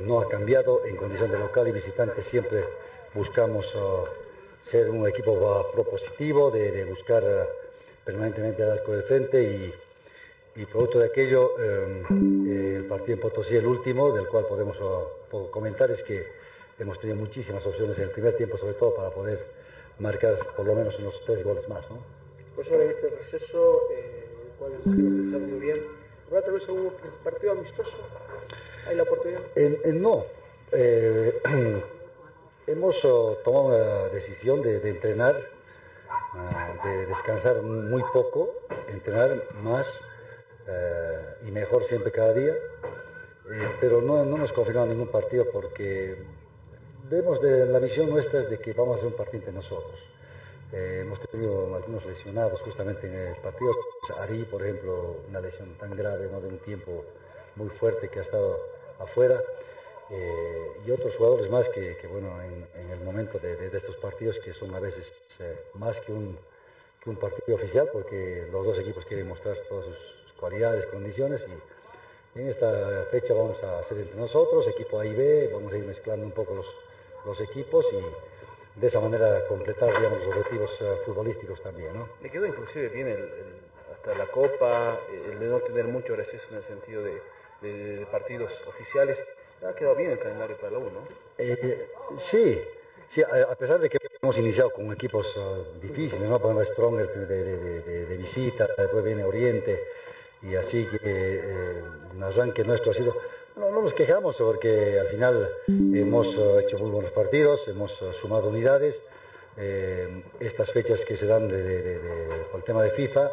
no 0.00 0.20
ha 0.20 0.28
cambiado. 0.28 0.84
En 0.84 0.96
condición 0.96 1.30
de 1.30 1.38
local 1.38 1.68
y 1.68 1.72
visitante 1.72 2.20
siempre 2.22 2.64
buscamos 3.14 3.72
uh, 3.76 4.04
ser 4.62 4.88
un 4.90 5.06
equipo 5.08 5.70
propositivo, 5.72 6.50
de, 6.50 6.84
buscar 6.84 7.22
uh, 7.22 8.04
permanentemente 8.04 8.62
el 8.62 8.70
arco 8.70 8.92
del 8.92 9.02
frente 9.02 9.42
y, 9.42 9.74
producto 10.66 10.98
de 11.00 11.06
aquello, 11.06 11.52
um, 12.08 12.46
el 12.46 12.84
partido 12.84 13.14
en 13.14 13.20
Potosí, 13.20 13.56
el 13.56 13.66
último, 13.66 14.12
del 14.12 14.28
cual 14.28 14.46
podemos 14.46 14.78
comentar, 15.50 15.90
es 15.90 16.02
que 16.02 16.24
hemos 16.78 16.98
tenido 16.98 17.18
muchísimas 17.18 17.64
opciones 17.66 17.96
en 17.98 18.04
el 18.04 18.10
primer 18.10 18.36
tiempo, 18.36 18.56
sobre 18.56 18.74
todo 18.74 18.94
para 18.94 19.10
poder 19.10 19.38
marcar 19.98 20.36
por 20.56 20.66
lo 20.66 20.74
menos 20.74 20.98
unos 20.98 21.22
tres 21.24 21.42
goles 21.42 21.68
más. 21.68 21.88
¿no? 21.90 21.98
Pues 22.54 22.70
ahora 22.70 22.84
en 22.84 22.90
este 22.90 23.08
receso, 23.08 23.80
eh, 23.92 24.24
el 24.46 24.52
cual 24.58 24.72
creo 24.82 25.22
que 25.22 25.30
se 25.30 25.36
ha 25.36 25.38
venido 25.38 25.58
bien, 25.58 25.78
¿va 26.32 26.42
tal 26.42 26.54
vez 26.54 26.68
un 26.68 26.92
partido 27.24 27.52
amistoso? 27.52 27.96
¿Hay 28.86 28.96
la 28.96 29.04
oportunidad? 29.04 29.40
no. 29.94 30.24
Eh, 30.72 31.40
hemos 32.72 33.04
oh, 33.04 33.38
tomado 33.44 33.70
la 33.70 34.08
decisión 34.08 34.62
de, 34.62 34.88
entrenar, 34.88 35.36
ah, 36.34 36.74
de 36.84 37.06
descansar 37.06 37.62
muy 37.62 38.02
poco, 38.12 38.54
entrenar 38.88 39.42
más 39.62 40.00
eh, 40.66 41.46
y 41.46 41.50
mejor 41.50 41.84
siempre 41.84 42.10
cada 42.10 42.32
día, 42.32 42.54
eh, 42.54 43.68
pero 43.80 44.00
no, 44.00 44.24
no 44.24 44.38
nos 44.38 44.52
confirmamos 44.52 44.88
ningún 44.88 45.08
partido 45.08 45.44
porque 45.52 46.16
vemos 47.10 47.40
de 47.42 47.66
la 47.66 47.78
visión 47.78 48.08
nuestra 48.08 48.40
es 48.40 48.48
de 48.48 48.58
que 48.58 48.72
vamos 48.72 48.94
a 48.94 48.98
hacer 48.98 49.08
un 49.08 49.16
partido 49.16 49.38
entre 49.38 49.52
nosotros. 49.52 50.00
hemos 50.72 51.20
tenido 51.20 51.74
algunos 51.76 52.06
lesionados 52.06 52.62
justamente 52.62 53.06
en 53.06 53.14
el 53.14 53.36
partido. 53.36 53.72
Ari, 54.20 54.44
por 54.44 54.62
ejemplo, 54.62 55.16
una 55.28 55.40
lesión 55.40 55.76
tan 55.76 55.94
grave, 55.94 56.30
¿no? 56.32 56.40
de 56.40 56.48
un 56.48 56.58
tiempo 56.58 57.04
muy 57.56 57.68
fuerte 57.68 58.08
que 58.08 58.20
ha 58.20 58.22
estado 58.22 58.58
afuera. 58.98 59.38
Eh, 60.14 60.72
y 60.86 60.90
otros 60.90 61.16
jugadores 61.16 61.48
más 61.50 61.68
que, 61.70 61.96
bueno, 62.10 62.30
en, 62.42 62.90
el 62.90 63.00
momento 63.00 63.38
de, 63.38 63.66
estos 63.74 63.96
partidos 63.96 64.38
que 64.38 64.52
son 64.52 64.74
a 64.74 64.80
veces 64.80 65.12
eh, 65.40 65.56
más 65.74 66.00
que 66.00 66.12
un, 66.12 66.36
partido 67.18 67.56
oficial 67.56 67.88
porque 67.92 68.46
los 68.52 68.64
dos 68.64 68.78
equipos 68.78 69.04
quieren 69.06 69.26
mostrar 69.26 69.56
todas 69.68 69.86
sus, 69.86 70.32
cualidades, 70.38 70.86
condiciones 70.86 71.44
y 72.34 72.40
en 72.40 72.48
esta 72.48 73.06
fecha 73.10 73.32
vamos 73.32 73.62
a 73.62 73.78
hacer 73.78 73.98
entre 73.98 74.18
nosotros, 74.18 74.66
equipo 74.68 74.98
A 74.98 75.06
y 75.06 75.14
B, 75.14 75.50
vamos 75.52 75.72
a 75.72 75.76
ir 75.78 75.84
mezclando 75.84 76.26
un 76.26 76.32
poco 76.32 76.64
los, 77.24 77.40
equipos 77.40 77.86
y 77.92 78.80
de 78.80 78.86
esa 78.86 79.00
manera 79.00 79.46
completar 79.46 79.88
los 79.88 80.26
objetivos 80.26 80.80
uh, 80.80 81.04
futbolísticos 81.04 81.62
también. 81.62 81.94
¿no? 81.94 82.08
Le 82.20 82.30
quedó 82.30 82.46
inclusive 82.46 82.88
bien 82.88 83.16
hasta 83.92 84.18
la 84.18 84.26
Copa, 84.26 84.98
el 85.30 85.38
de 85.38 85.46
no 85.46 85.60
tener 85.60 85.84
mucho 85.86 86.16
receso 86.16 86.48
en 86.50 86.56
el 86.56 86.64
sentido 86.64 87.02
de, 87.04 88.06
partidos 88.10 88.60
oficiales. 88.66 89.22
Ha 89.66 89.74
quedado 89.74 89.94
bien 89.94 90.10
el 90.10 90.18
calendario 90.18 90.56
para 90.56 90.72
la 90.72 90.78
U, 90.78 90.90
¿no? 90.90 91.06
Eh, 91.38 91.88
sí, 92.18 92.58
sí, 93.08 93.22
a 93.22 93.54
pesar 93.54 93.78
de 93.78 93.88
que 93.88 93.98
hemos 94.20 94.36
iniciado 94.38 94.70
con 94.70 94.92
equipos 94.92 95.34
ah, 95.36 95.58
difíciles, 95.80 96.28
¿no? 96.28 96.36
Ejemplo, 96.36 96.64
Stronger 96.64 97.08
de, 97.08 98.16
visita, 98.16 98.66
después 98.76 99.04
viene 99.04 99.24
Oriente, 99.24 99.78
y 100.42 100.56
así 100.56 100.84
que 100.86 100.98
eh, 101.04 101.82
un 102.14 102.22
arranque 102.22 102.64
nuestro 102.64 102.90
ha 102.90 102.94
sido... 102.94 103.16
No, 103.54 103.70
no 103.70 103.82
nos 103.82 103.92
quejamos 103.94 104.36
porque 104.36 104.98
al 104.98 105.08
final 105.08 105.48
hemos 105.68 106.36
ah, 106.38 106.60
hecho 106.60 106.78
muy 106.78 106.90
buenos 106.90 107.12
partidos, 107.12 107.68
hemos 107.68 108.02
ah, 108.02 108.12
sumado 108.20 108.48
unidades. 108.48 109.00
Estas 110.40 110.72
fechas 110.72 111.04
que 111.04 111.14
se 111.14 111.26
dan 111.26 111.46
por 111.46 112.60
el 112.60 112.64
tema 112.64 112.82
de 112.82 112.90
FIFA, 112.90 113.30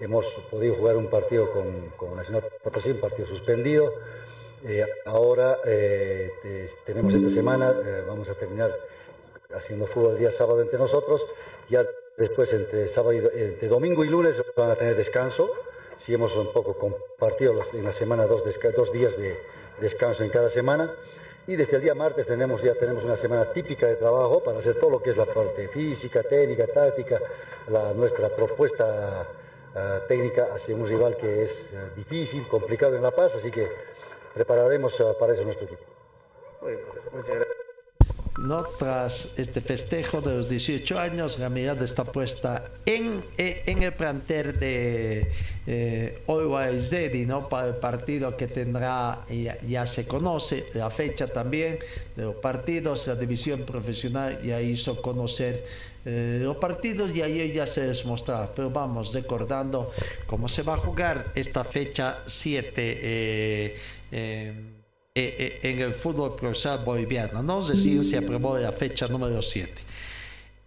hemos 0.00 0.24
podido 0.50 0.76
jugar 0.76 0.96
un 0.96 1.08
partido 1.08 1.52
con, 1.52 1.90
con 1.90 2.16
Nacional 2.16 2.42
Potosí, 2.64 2.92
un 2.92 3.00
partido 3.00 3.28
suspendido. 3.28 3.92
Eh, 4.68 4.84
ahora 5.04 5.58
eh, 5.64 6.68
tenemos 6.84 7.14
esta 7.14 7.30
semana, 7.30 7.70
eh, 7.70 8.02
vamos 8.04 8.28
a 8.28 8.34
terminar 8.34 8.76
haciendo 9.54 9.86
fútbol 9.86 10.14
el 10.14 10.18
día 10.18 10.32
sábado 10.32 10.60
entre 10.60 10.76
nosotros. 10.76 11.24
Ya 11.68 11.86
después, 12.18 12.52
entre, 12.52 12.88
sábado 12.88 13.12
y, 13.12 13.66
domingo 13.68 14.04
y 14.04 14.08
lunes, 14.08 14.42
van 14.56 14.70
a 14.72 14.74
tener 14.74 14.96
descanso. 14.96 15.48
Si 15.96 16.12
hemos 16.12 16.34
un 16.34 16.52
poco 16.52 16.76
compartido 16.76 17.54
en 17.74 17.84
la 17.84 17.92
semana 17.92 18.26
dos, 18.26 18.42
días 18.92 19.16
de 19.16 19.38
descanso 19.80 20.24
en 20.24 20.30
cada 20.30 20.50
semana. 20.50 20.92
Y 21.46 21.54
desde 21.54 21.76
el 21.76 21.82
día 21.82 21.94
martes 21.94 22.26
tenemos, 22.26 22.60
ya 22.60 22.74
tenemos 22.74 23.04
una 23.04 23.16
semana 23.16 23.44
típica 23.52 23.86
de 23.86 23.94
trabajo 23.94 24.42
para 24.42 24.58
hacer 24.58 24.74
todo 24.74 24.90
lo 24.90 25.00
que 25.00 25.10
es 25.10 25.16
la 25.16 25.26
parte 25.26 25.68
física, 25.68 26.24
técnica, 26.24 26.66
táctica, 26.66 27.20
la, 27.68 27.92
nuestra 27.94 28.30
propuesta 28.30 29.28
técnica 30.08 30.48
hacia 30.54 30.74
un 30.74 30.88
rival 30.88 31.16
que 31.16 31.44
es 31.44 31.66
difícil, 31.94 32.48
complicado 32.48 32.96
en 32.96 33.02
La 33.02 33.10
Paz, 33.10 33.34
así 33.36 33.50
que 33.50 33.68
prepararemos 34.36 35.00
eh, 35.00 35.04
para 35.18 35.32
eso 35.32 35.44
nuestro 35.44 35.66
equipo. 35.66 35.82
No, 38.38 38.64
tras 38.78 39.38
este 39.38 39.62
festejo 39.62 40.20
de 40.20 40.36
los 40.36 40.48
18 40.48 40.98
años, 40.98 41.38
la 41.38 41.48
mirada 41.48 41.86
está 41.86 42.04
puesta 42.04 42.68
en, 42.84 43.24
eh, 43.38 43.62
en 43.64 43.82
el 43.82 43.94
plantel 43.94 44.60
de 44.60 45.32
eh, 45.66 46.22
Zedi, 46.80 47.24
¿no? 47.24 47.48
Para 47.48 47.68
el 47.68 47.76
partido 47.76 48.36
que 48.36 48.46
tendrá, 48.46 49.24
ya, 49.30 49.58
ya, 49.62 49.86
se 49.86 50.06
conoce 50.06 50.66
la 50.74 50.90
fecha 50.90 51.26
también 51.26 51.78
de 52.14 52.24
los 52.24 52.36
partidos, 52.36 53.06
la 53.06 53.14
división 53.14 53.62
profesional 53.62 54.42
ya 54.42 54.60
hizo 54.60 55.00
conocer 55.00 55.64
eh, 56.08 56.38
los 56.40 56.56
partidos 56.58 57.12
y 57.16 57.20
ahí 57.20 57.52
ya 57.52 57.66
se 57.66 57.84
les 57.88 58.06
mostraba. 58.06 58.48
Pero 58.54 58.70
vamos 58.70 59.12
recordando 59.12 59.90
cómo 60.26 60.46
se 60.46 60.62
va 60.62 60.74
a 60.74 60.76
jugar 60.76 61.32
esta 61.34 61.64
fecha 61.64 62.22
7 62.24 62.68
eh, 62.76 62.98
eh, 63.02 63.76
en 64.16 65.80
el 65.80 65.92
fútbol 65.92 66.36
profesional 66.36 66.84
boliviano. 66.84 67.42
No 67.42 67.60
es 67.60 67.68
decir, 67.68 68.04
se 68.04 68.18
aprobó 68.18 68.58
la 68.58 68.72
fecha 68.72 69.06
número 69.06 69.42
7. 69.42 69.72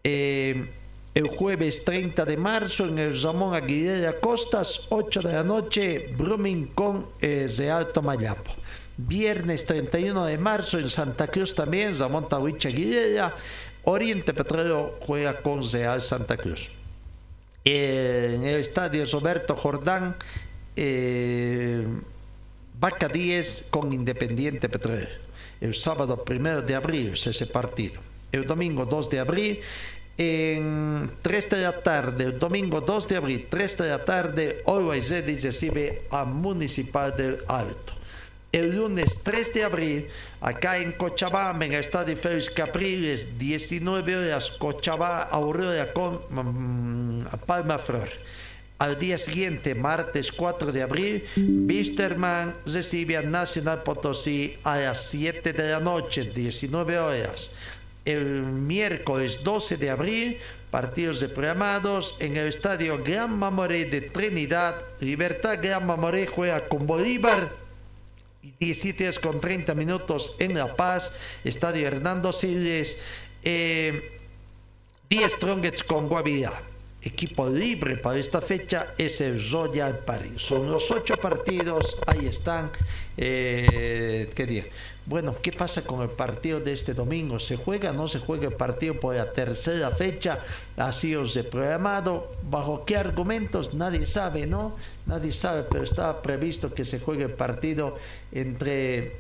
el 0.03 1.27
jueves 1.27 1.83
30 1.83 2.23
de 2.23 2.37
marzo 2.37 2.85
en 2.85 2.99
el 2.99 3.21
Ramón 3.21 3.53
Aguilera 3.55 4.19
Costas, 4.19 4.87
8 4.89 5.21
de 5.21 5.33
la 5.33 5.43
noche, 5.43 6.09
Brumming 6.17 6.67
con 6.67 7.07
de 7.19 7.71
Alto 7.71 8.01
Mayapo. 8.01 8.53
Viernes 9.01 9.63
31 9.63 10.25
de 10.25 10.37
marzo 10.37 10.77
en 10.77 10.89
Santa 10.89 11.27
Cruz 11.27 11.55
también, 11.55 11.97
Ramón 11.97 12.27
Tahuicha 12.27 12.67
Aguilera, 12.67 13.33
Oriente 13.85 14.33
Petróleo 14.33 14.99
juega 15.01 15.41
con 15.41 15.63
Real 15.71 16.01
Santa 16.01 16.35
Cruz. 16.35 16.69
En 17.63 18.43
el 18.43 18.59
estadio 18.59 19.05
Roberto 19.05 19.55
Jordán, 19.55 20.17
eh, 20.75 21.85
Vaca 22.79 23.09
10 23.09 23.67
con 23.69 23.91
Independiente 23.91 24.69
Petróleo. 24.69 25.09
El 25.59 25.73
sábado 25.73 26.23
1 26.25 26.61
de 26.61 26.75
abril 26.75 27.11
es 27.13 27.27
ese 27.27 27.45
partido. 27.47 27.99
El 28.31 28.45
domingo 28.45 28.85
2 28.85 29.09
de 29.09 29.19
abril, 29.19 29.59
en 30.17 31.11
3 31.21 31.49
de 31.49 31.57
la 31.57 31.81
tarde, 31.81 32.23
el 32.23 32.39
domingo 32.39 32.79
2 32.79 33.07
de 33.09 33.17
abril, 33.17 33.47
3 33.49 33.77
de 33.77 33.89
la 33.89 34.05
tarde, 34.05 34.63
Always 34.65 35.09
recibe 35.09 36.03
a 36.09 36.23
Municipal 36.23 37.15
del 37.17 37.39
Alto 37.47 37.99
el 38.51 38.75
lunes 38.75 39.19
3 39.23 39.53
de 39.53 39.63
abril, 39.63 40.07
acá 40.41 40.77
en 40.77 40.93
Cochabamba, 40.93 41.65
en 41.65 41.73
el 41.73 41.79
estadio 41.81 42.17
Félix 42.17 42.49
Capriles, 42.49 43.37
19 43.37 44.15
horas, 44.15 44.51
Cochabamba, 44.51 45.23
Aurora 45.23 45.93
con 45.93 46.21
mm, 46.29 47.25
Palma 47.45 47.77
Flor. 47.77 48.09
Al 48.79 48.97
día 48.97 49.17
siguiente, 49.17 49.75
martes 49.75 50.31
4 50.31 50.71
de 50.71 50.81
abril, 50.81 51.25
Bisterman 51.35 52.55
recibe 52.65 53.17
a 53.17 53.21
Nacional 53.21 53.83
Potosí 53.83 54.55
a 54.63 54.77
las 54.77 55.09
7 55.09 55.51
de 55.51 55.71
la 55.71 55.81
noche, 55.81 56.23
19 56.23 56.97
horas. 56.97 57.57
El 58.05 58.43
miércoles 58.43 59.43
12 59.43 59.75
de 59.75 59.89
abril, 59.89 60.37
partidos 60.71 61.21
programados 61.25 62.21
en 62.21 62.37
el 62.37 62.47
estadio 62.47 63.03
Gran 63.03 63.37
Mamoré 63.37 63.83
de 63.83 63.99
Trinidad. 63.99 64.75
Libertad 65.01 65.59
Gran 65.61 65.85
Mamoré 65.85 66.25
juega 66.25 66.69
con 66.69 66.87
Bolívar 66.87 67.51
17 68.59 69.11
con 69.19 69.41
30 69.41 69.73
minutos 69.75 70.37
en 70.39 70.57
La 70.57 70.73
Paz, 70.73 71.19
Estadio 71.43 71.85
Hernando 71.85 72.31
Siles, 72.31 73.03
eh, 73.43 74.17
10 75.09 75.33
Strongets 75.33 75.83
con 75.83 76.07
Guavirá. 76.07 76.68
Equipo 77.01 77.47
libre 77.47 77.95
para 77.95 78.19
esta 78.19 78.41
fecha 78.41 78.93
es 78.97 79.21
el 79.21 79.39
Royal 79.51 79.99
Paris. 79.99 80.41
Son 80.41 80.69
los 80.69 80.91
ocho 80.91 81.15
partidos, 81.15 81.95
ahí 82.05 82.27
están. 82.27 82.71
Eh. 83.15 84.29
Bueno, 85.05 85.33
¿qué 85.41 85.53
pasa 85.53 85.81
con 85.85 86.01
el 86.01 86.09
partido 86.09 86.59
de 86.59 86.73
este 86.73 86.93
domingo? 86.93 87.39
¿Se 87.39 87.55
juega 87.55 87.91
o 87.91 87.93
no 87.93 88.09
se 88.09 88.19
juega 88.19 88.47
el 88.47 88.53
partido 88.53 88.99
por 88.99 89.15
la 89.15 89.31
tercera 89.31 89.91
fecha? 89.91 90.39
Así 90.75 91.15
os 91.15 91.37
he 91.37 91.45
programado. 91.45 92.33
¿Bajo 92.49 92.83
qué 92.83 92.97
argumentos? 92.97 93.73
Nadie 93.73 94.05
sabe, 94.05 94.45
¿no? 94.45 94.75
Nadie 95.05 95.31
sabe, 95.31 95.63
pero 95.71 95.85
estaba 95.85 96.21
previsto 96.21 96.69
que 96.69 96.83
se 96.83 96.99
juegue 96.99 97.23
el 97.23 97.31
partido 97.31 97.97
entre 98.33 99.15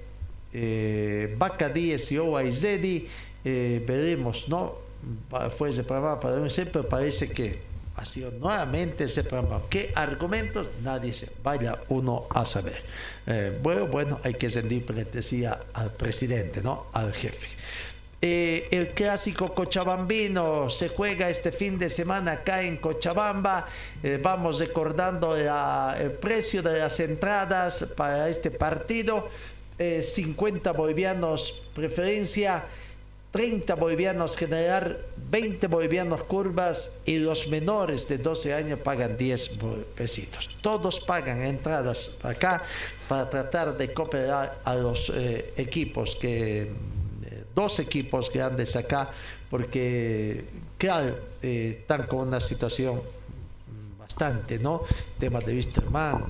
eh, 0.51 1.33
Vaca 1.37 1.69
10 1.69 2.11
y 2.11 2.17
Owaizedi. 2.17 3.07
Eh, 3.45 3.81
veremos, 3.87 4.49
¿no? 4.49 4.75
Fue 5.57 5.71
programado 5.71 6.19
para 6.19 6.35
pero 6.71 6.89
parece 6.89 7.31
que 7.31 7.68
nuevamente 8.39 9.05
ese 9.05 9.23
programa. 9.23 9.61
¿Qué 9.69 9.91
argumentos? 9.95 10.69
Nadie 10.83 11.13
se 11.13 11.29
vaya 11.43 11.77
uno 11.89 12.27
a 12.29 12.45
saber. 12.45 12.81
Eh, 13.27 13.57
bueno, 13.61 13.87
bueno, 13.87 14.19
hay 14.23 14.35
que 14.35 14.47
rendir 14.49 14.85
decía 15.11 15.59
al 15.73 15.91
presidente, 15.91 16.61
¿no? 16.61 16.87
Al 16.93 17.13
jefe. 17.13 17.47
Eh, 18.21 18.67
el 18.71 18.89
clásico 18.89 19.53
cochabambino 19.53 20.69
se 20.69 20.89
juega 20.89 21.29
este 21.29 21.51
fin 21.51 21.79
de 21.79 21.89
semana 21.89 22.33
acá 22.33 22.61
en 22.61 22.77
Cochabamba. 22.77 23.67
Eh, 24.03 24.19
vamos 24.21 24.59
recordando 24.59 25.35
el 25.35 26.11
precio 26.19 26.61
de 26.61 26.79
las 26.79 26.99
entradas 26.99 27.93
para 27.95 28.29
este 28.29 28.51
partido. 28.51 29.29
50 30.01 30.73
bolivianos 30.73 31.61
preferencia 31.73 32.65
30 33.31 33.75
bolivianos 33.75 34.35
general, 34.35 34.97
20 35.29 35.67
bolivianos 35.67 36.23
curvas 36.23 36.99
y 37.05 37.19
los 37.19 37.49
menores 37.49 38.07
de 38.07 38.17
12 38.17 38.53
años 38.53 38.79
pagan 38.79 39.17
10 39.17 39.59
pesitos. 39.95 40.57
Todos 40.61 40.99
pagan 41.01 41.43
entradas 41.43 42.17
acá 42.23 42.63
para 43.07 43.29
tratar 43.29 43.77
de 43.77 43.93
cooperar 43.93 44.59
a 44.63 44.75
los 44.75 45.11
eh, 45.15 45.53
equipos 45.57 46.15
que 46.15 46.61
eh, 46.61 47.43
dos 47.53 47.79
equipos 47.79 48.31
grandes 48.31 48.75
acá 48.75 49.11
porque 49.49 50.45
claro 50.77 51.15
eh, 51.41 51.77
están 51.81 52.07
con 52.07 52.27
una 52.27 52.39
situación 52.39 53.01
bastante, 53.99 54.57
¿no? 54.57 54.83
Tema 55.19 55.41
de 55.41 55.53
Wisterman, 55.53 56.25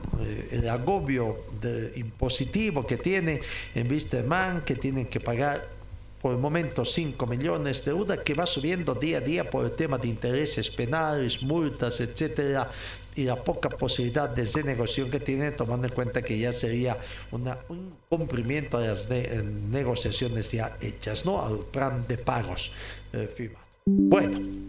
el 0.52 0.68
agobio 0.68 1.46
de, 1.62 1.94
impositivo 1.96 2.86
que 2.86 2.98
tiene 2.98 3.40
en 3.74 3.90
Wisterman, 3.90 4.62
que 4.62 4.76
tienen 4.76 5.06
que 5.06 5.22
pagar 5.22 5.79
por 6.22 6.34
el 6.34 6.38
momento 6.38 6.84
5 6.84 7.26
millones 7.26 7.84
de 7.84 7.92
deuda 7.92 8.24
que 8.24 8.34
va 8.34 8.46
subiendo 8.46 8.94
día 8.94 9.18
a 9.18 9.22
día 9.22 9.50
por 9.50 9.66
el 9.66 9.72
tema 9.72 9.98
de 9.98 10.08
intereses 10.08 10.70
penales, 10.70 11.42
multas, 11.44 12.00
etcétera, 12.02 12.70
y 13.16 13.24
la 13.24 13.36
poca 13.36 13.70
posibilidad 13.70 14.30
de 14.30 14.46
renegociación 14.46 15.10
que 15.10 15.20
tiene, 15.20 15.52
tomando 15.52 15.88
en 15.88 15.94
cuenta 15.94 16.22
que 16.22 16.38
ya 16.38 16.54
sería 16.54 16.98
un 17.32 17.94
cumplimiento 18.08 18.80
de 18.80 18.88
las 18.88 19.10
negociaciones 19.10 20.52
ya 20.52 20.78
hechas, 20.82 21.26
¿no? 21.26 21.42
Al 21.42 21.60
plan 21.60 22.06
de 22.08 22.18
pagos 22.18 22.74
eh, 23.14 23.30
firmado. 23.34 23.66
Bueno. 23.86 24.69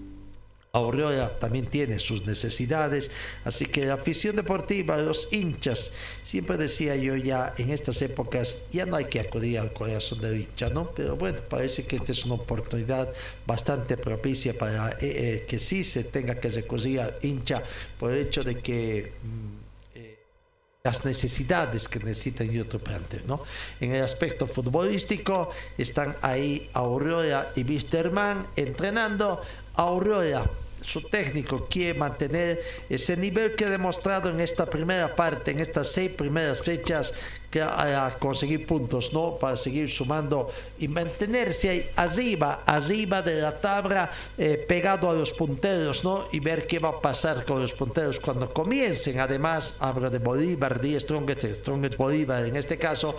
Aurora 0.72 1.38
también 1.40 1.66
tiene 1.66 1.98
sus 1.98 2.26
necesidades, 2.26 3.10
así 3.44 3.66
que 3.66 3.86
la 3.86 3.94
afición 3.94 4.36
deportiva, 4.36 4.96
los 4.98 5.32
hinchas, 5.32 5.92
siempre 6.22 6.56
decía 6.58 6.94
yo 6.94 7.16
ya 7.16 7.54
en 7.58 7.70
estas 7.70 8.00
épocas, 8.02 8.66
ya 8.72 8.86
no 8.86 8.94
hay 8.94 9.06
que 9.06 9.18
acudir 9.18 9.58
al 9.58 9.72
corazón 9.72 10.20
del 10.20 10.42
hincha, 10.42 10.70
¿no? 10.70 10.90
Pero 10.92 11.16
bueno, 11.16 11.40
parece 11.48 11.86
que 11.86 11.96
esta 11.96 12.12
es 12.12 12.24
una 12.24 12.34
oportunidad 12.34 13.12
bastante 13.46 13.96
propicia 13.96 14.54
para 14.54 14.90
eh, 14.92 14.96
eh, 15.00 15.46
que 15.48 15.58
sí 15.58 15.82
se 15.82 16.04
tenga 16.04 16.36
que 16.36 16.48
recurrir 16.48 17.00
al 17.00 17.16
hincha 17.22 17.62
por 17.98 18.12
el 18.12 18.26
hecho 18.26 18.44
de 18.44 18.56
que... 18.56 19.12
Mm, 19.22 19.60
eh, 19.96 20.18
las 20.82 21.04
necesidades 21.04 21.88
que 21.88 21.98
necesitan 21.98 22.58
otro 22.58 22.78
plantel, 22.78 23.22
¿no? 23.26 23.42
En 23.80 23.94
el 23.94 24.02
aspecto 24.02 24.46
futbolístico 24.46 25.50
están 25.76 26.16
ahí 26.22 26.70
Aurora 26.72 27.52
y 27.54 27.64
Wisterman 27.64 28.46
entrenando. 28.56 29.42
Aurora 29.80 30.44
su 30.82 31.00
técnico 31.00 31.66
quiere 31.70 31.98
mantener 31.98 32.62
ese 32.90 33.16
nivel 33.16 33.54
que 33.54 33.64
ha 33.64 33.70
demostrado 33.70 34.28
en 34.28 34.38
esta 34.40 34.66
primera 34.66 35.16
parte, 35.16 35.52
en 35.52 35.60
estas 35.60 35.90
seis 35.92 36.12
primeras 36.12 36.60
fechas, 36.60 37.14
que 37.50 37.60
a 37.60 38.16
conseguir 38.18 38.64
puntos, 38.64 39.12
¿no? 39.12 39.36
Para 39.36 39.56
seguir 39.56 39.90
sumando 39.90 40.50
y 40.78 40.86
mantenerse 40.86 41.90
arriba, 41.96 42.62
arriba 42.64 43.22
de 43.22 43.40
la 43.40 43.52
tabla, 43.60 44.10
eh, 44.38 44.64
pegado 44.68 45.10
a 45.10 45.14
los 45.14 45.32
punteros, 45.32 46.04
¿no? 46.04 46.28
Y 46.30 46.38
ver 46.38 46.66
qué 46.66 46.78
va 46.78 46.90
a 46.90 47.00
pasar 47.00 47.44
con 47.44 47.60
los 47.60 47.72
punteros 47.72 48.20
cuando 48.20 48.52
comiencen. 48.52 49.18
Además, 49.18 49.78
habla 49.80 50.08
de 50.10 50.18
Bolívar, 50.18 50.80
de 50.80 51.00
Strongest, 51.00 51.44
Strongest 51.46 51.96
Bolívar 51.96 52.46
en 52.46 52.54
este 52.54 52.76
caso, 52.76 53.18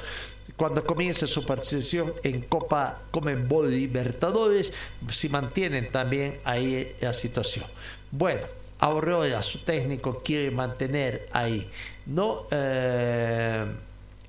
cuando 0.55 0.83
comience 0.83 1.27
su 1.27 1.45
participación 1.45 2.13
en 2.23 2.41
Copa 2.41 2.99
Comenbol 3.11 3.69
Libertadores, 3.69 4.71
si 5.09 5.27
mantienen 5.27 5.91
también 5.91 6.39
ahí 6.45 6.95
la 7.01 7.11
situación. 7.11 7.65
Bueno, 8.11 8.45
Aurora, 8.79 9.43
su 9.43 9.59
técnico, 9.59 10.21
quiere 10.23 10.51
mantener 10.51 11.27
ahí, 11.31 11.69
¿no? 12.05 12.47
Eh, 12.49 13.65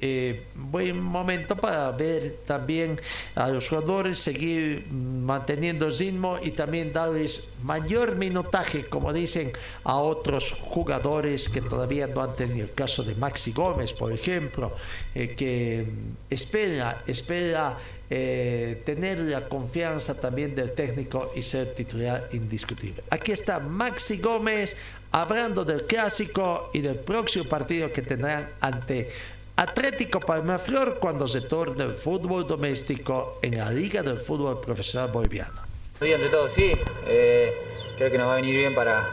eh, 0.04 0.42
buen 0.56 1.00
momento 1.00 1.54
para 1.54 1.92
ver 1.92 2.38
también 2.44 3.00
a 3.36 3.48
los 3.48 3.68
jugadores 3.68 4.18
seguir 4.18 4.88
manteniendo 4.90 5.86
el 5.86 5.96
ritmo 5.96 6.38
y 6.42 6.50
también 6.50 6.92
darles 6.92 7.54
mayor 7.62 8.16
minutaje, 8.16 8.86
como 8.86 9.12
dicen, 9.12 9.52
a 9.84 9.98
otros 9.98 10.60
jugadores 10.60 11.48
que 11.48 11.60
todavía 11.60 12.08
no 12.08 12.20
han 12.20 12.34
tenido. 12.34 12.64
El 12.64 12.74
caso 12.74 13.04
de 13.04 13.14
Maxi 13.14 13.52
Gómez, 13.52 13.92
por 13.92 14.12
ejemplo, 14.12 14.74
eh, 15.14 15.36
que 15.36 15.86
espera, 16.28 17.04
espera 17.06 17.78
eh, 18.10 18.82
tener 18.84 19.18
la 19.18 19.48
confianza 19.48 20.14
también 20.14 20.56
del 20.56 20.72
técnico 20.72 21.32
y 21.36 21.44
ser 21.44 21.76
titular 21.76 22.28
indiscutible. 22.32 23.04
Aquí 23.08 23.30
está 23.30 23.60
Maxi 23.60 24.18
Gómez 24.18 24.76
hablando 25.12 25.64
del 25.64 25.84
clásico 25.86 26.70
y 26.74 26.80
del 26.80 26.96
próximo 26.96 27.44
partido 27.44 27.92
que 27.92 28.02
tendrán 28.02 28.50
ante 28.60 29.08
Atlético 29.56 30.18
Palmaflor 30.18 30.98
cuando 30.98 31.26
se 31.26 31.42
torne 31.42 31.84
el 31.84 31.92
fútbol 31.92 32.46
doméstico 32.46 33.38
en 33.42 33.58
la 33.58 33.70
Liga 33.70 34.02
del 34.02 34.16
Fútbol 34.16 34.60
Profesional 34.60 35.10
Boliviano. 35.12 35.60
Ante 36.00 36.28
todo, 36.30 36.48
sí. 36.48 36.72
Eh, 37.06 37.52
creo 37.96 38.10
que 38.10 38.18
nos 38.18 38.28
va 38.28 38.32
a 38.32 38.36
venir 38.36 38.56
bien 38.56 38.74
para 38.74 39.06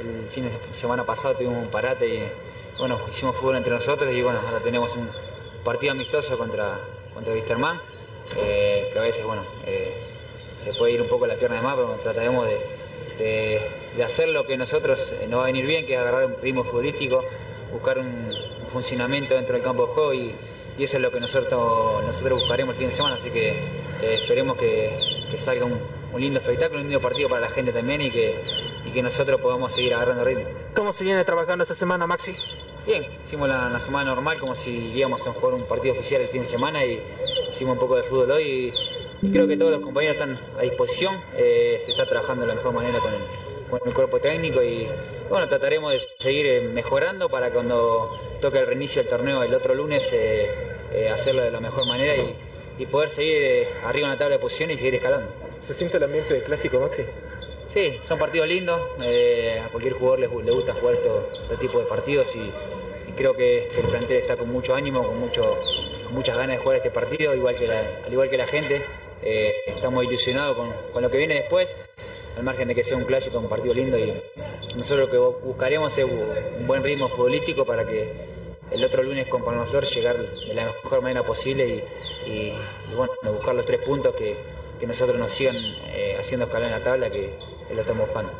el 0.00 0.24
fin 0.26 0.44
de 0.44 0.74
semana 0.74 1.04
pasado 1.04 1.34
tuvimos 1.34 1.58
un 1.58 1.70
parate 1.70 2.06
y 2.06 2.22
bueno, 2.78 3.00
hicimos 3.10 3.36
fútbol 3.36 3.56
entre 3.56 3.74
nosotros 3.74 4.12
y 4.14 4.22
bueno, 4.22 4.38
ahora 4.46 4.60
tenemos 4.60 4.94
un 4.96 5.08
partido 5.64 5.92
amistoso 5.92 6.38
contra, 6.38 6.78
contra 7.12 7.34
Wisterman, 7.34 7.80
eh, 8.36 8.88
que 8.92 8.98
a 8.98 9.02
veces 9.02 9.26
bueno, 9.26 9.44
eh, 9.66 9.92
se 10.56 10.72
puede 10.74 10.92
ir 10.92 11.02
un 11.02 11.08
poco 11.08 11.26
la 11.26 11.34
pierna 11.34 11.56
de 11.56 11.62
más, 11.62 11.74
pero 11.74 11.88
trataremos 12.00 12.46
de, 12.46 13.60
de 13.96 14.04
hacer 14.04 14.28
lo 14.28 14.46
que 14.46 14.56
nosotros 14.56 15.14
nos 15.28 15.40
va 15.40 15.42
a 15.42 15.46
venir 15.46 15.66
bien, 15.66 15.84
que 15.84 15.94
es 15.94 15.98
agarrar 15.98 16.26
un 16.26 16.36
ritmo 16.40 16.62
futbolístico, 16.62 17.24
buscar 17.72 17.98
un, 17.98 18.32
funcionamiento 18.72 19.34
dentro 19.34 19.54
del 19.54 19.62
campo 19.62 19.86
de 19.86 19.92
juego 19.92 20.14
y, 20.14 20.34
eso 20.78 20.96
es 20.96 21.02
lo 21.02 21.10
que 21.10 21.18
nosotros, 21.18 22.04
nosotros 22.04 22.38
buscaremos 22.38 22.74
el 22.74 22.78
fin 22.78 22.88
de 22.88 22.94
semana, 22.94 23.16
así 23.16 23.30
que 23.30 23.48
eh, 23.50 24.14
esperemos 24.22 24.56
que, 24.56 24.96
salga 25.36 25.64
un, 25.64 26.20
lindo 26.20 26.38
espectáculo, 26.38 26.80
un 26.80 26.86
lindo 26.86 27.00
partido 27.00 27.28
para 27.28 27.40
la 27.40 27.50
gente 27.50 27.72
también 27.72 28.00
y 28.00 28.12
que, 28.12 28.36
que 28.92 29.02
nosotros 29.02 29.40
podamos 29.40 29.72
seguir 29.72 29.94
agarrando 29.94 30.22
ritmo. 30.22 30.44
¿Cómo 30.76 30.92
se 30.92 31.02
viene 31.02 31.24
trabajando 31.24 31.64
esta 31.64 31.74
semana, 31.74 32.06
Maxi? 32.06 32.36
Bien, 32.86 33.04
hicimos 33.22 33.48
la, 33.48 33.78
semana 33.80 34.10
normal 34.10 34.38
como 34.38 34.54
si 34.54 34.92
íbamos 34.94 35.26
a 35.26 35.32
jugar 35.32 35.54
un 35.54 35.66
partido 35.66 35.94
oficial 35.94 36.22
el 36.22 36.28
fin 36.28 36.42
de 36.42 36.46
semana 36.46 36.84
y 36.84 37.02
hicimos 37.50 37.74
un 37.74 37.80
poco 37.80 37.96
de 37.96 38.02
fútbol 38.02 38.30
hoy 38.30 38.72
y, 39.22 39.30
creo 39.32 39.48
que 39.48 39.56
todos 39.56 39.72
los 39.72 39.80
compañeros 39.80 40.16
están 40.16 40.38
a 40.58 40.62
disposición, 40.62 41.20
eh, 41.36 41.76
se 41.84 41.90
está 41.90 42.06
trabajando 42.06 42.42
de 42.42 42.48
la 42.48 42.54
mejor 42.54 42.72
manera 42.72 43.00
con 43.00 43.12
el, 43.12 43.47
con 43.68 43.80
el 43.84 43.94
cuerpo 43.94 44.18
técnico 44.18 44.62
y 44.62 44.88
bueno, 45.28 45.48
trataremos 45.48 45.92
de 45.92 46.00
seguir 46.00 46.46
eh, 46.46 46.60
mejorando 46.62 47.28
para 47.28 47.50
cuando 47.50 48.10
toque 48.40 48.58
el 48.58 48.66
reinicio 48.66 49.02
del 49.02 49.10
torneo 49.10 49.42
el 49.42 49.54
otro 49.54 49.74
lunes 49.74 50.12
eh, 50.12 50.48
eh, 50.92 51.08
hacerlo 51.10 51.42
de 51.42 51.50
la 51.50 51.60
mejor 51.60 51.86
manera 51.86 52.14
y, 52.16 52.36
poder 52.92 53.10
seguir 53.10 53.66
arriba 53.84 54.06
en 54.06 54.12
la 54.12 54.18
tabla 54.18 54.36
de 54.36 54.40
posiciones 54.40 54.76
y 54.76 54.78
seguir 54.78 54.94
escalando. 54.94 55.28
¿Se 55.60 55.74
siente 55.74 55.96
el 55.96 56.04
ambiente 56.04 56.32
de 56.32 56.44
clásico, 56.44 56.78
Maxi? 56.78 57.02
Sí, 57.66 57.98
son 58.06 58.20
partidos 58.20 58.46
lindos, 58.46 58.80
a 58.80 59.68
cualquier 59.70 59.94
jugador 59.94 60.20
le, 60.20 60.26
gusta 60.28 60.74
jugar 60.74 60.94
este 60.94 61.56
tipo 61.56 61.80
de 61.80 61.86
partidos 61.86 62.36
y, 62.36 62.52
creo 63.16 63.34
que, 63.34 63.66
el 63.66 63.88
plantel 63.88 64.18
está 64.18 64.36
con 64.36 64.48
mucho 64.48 64.76
ánimo, 64.76 65.04
con, 65.04 65.18
mucho, 65.18 65.58
muchas 66.12 66.36
ganas 66.36 66.56
de 66.56 66.62
jugar 66.62 66.76
este 66.76 66.92
partido, 66.92 67.34
igual 67.34 67.56
que 67.56 67.68
al 67.68 68.12
igual 68.12 68.30
que 68.30 68.36
la 68.38 68.46
gente. 68.46 68.80
estamos 69.66 70.04
ilusionados 70.04 70.56
con, 70.56 70.72
con 70.92 71.02
lo 71.02 71.10
que 71.10 71.18
viene 71.18 71.34
después 71.34 71.74
al 72.38 72.44
margen 72.44 72.68
de 72.68 72.74
que 72.74 72.84
sea 72.84 72.96
un 72.96 73.04
clásico, 73.04 73.38
un 73.38 73.48
partido 73.48 73.74
lindo 73.74 73.98
y 73.98 74.14
nosotros 74.76 75.08
lo 75.08 75.10
que 75.10 75.18
buscaremos 75.44 75.98
es 75.98 76.04
un 76.04 76.66
buen 76.68 76.84
ritmo 76.84 77.08
futbolístico 77.08 77.64
para 77.64 77.84
que 77.84 78.12
el 78.70 78.84
otro 78.84 79.02
lunes 79.02 79.26
con 79.26 79.44
Palmaflor 79.44 79.84
llegar 79.84 80.16
de 80.16 80.54
la 80.54 80.66
mejor 80.66 81.02
manera 81.02 81.24
posible 81.24 81.82
y, 82.26 82.52
bueno, 82.94 83.12
buscar 83.32 83.56
los 83.56 83.66
tres 83.66 83.80
puntos 83.80 84.14
que, 84.14 84.36
nosotros 84.86 85.18
nos 85.18 85.32
sigan 85.32 85.56
eh, 85.56 86.16
haciendo 86.20 86.46
escalar 86.46 86.68
en 86.68 86.78
la 86.78 86.84
tabla 86.84 87.10
que, 87.10 87.34
lo 87.74 87.80
estamos 87.80 88.06
buscando. 88.06 88.30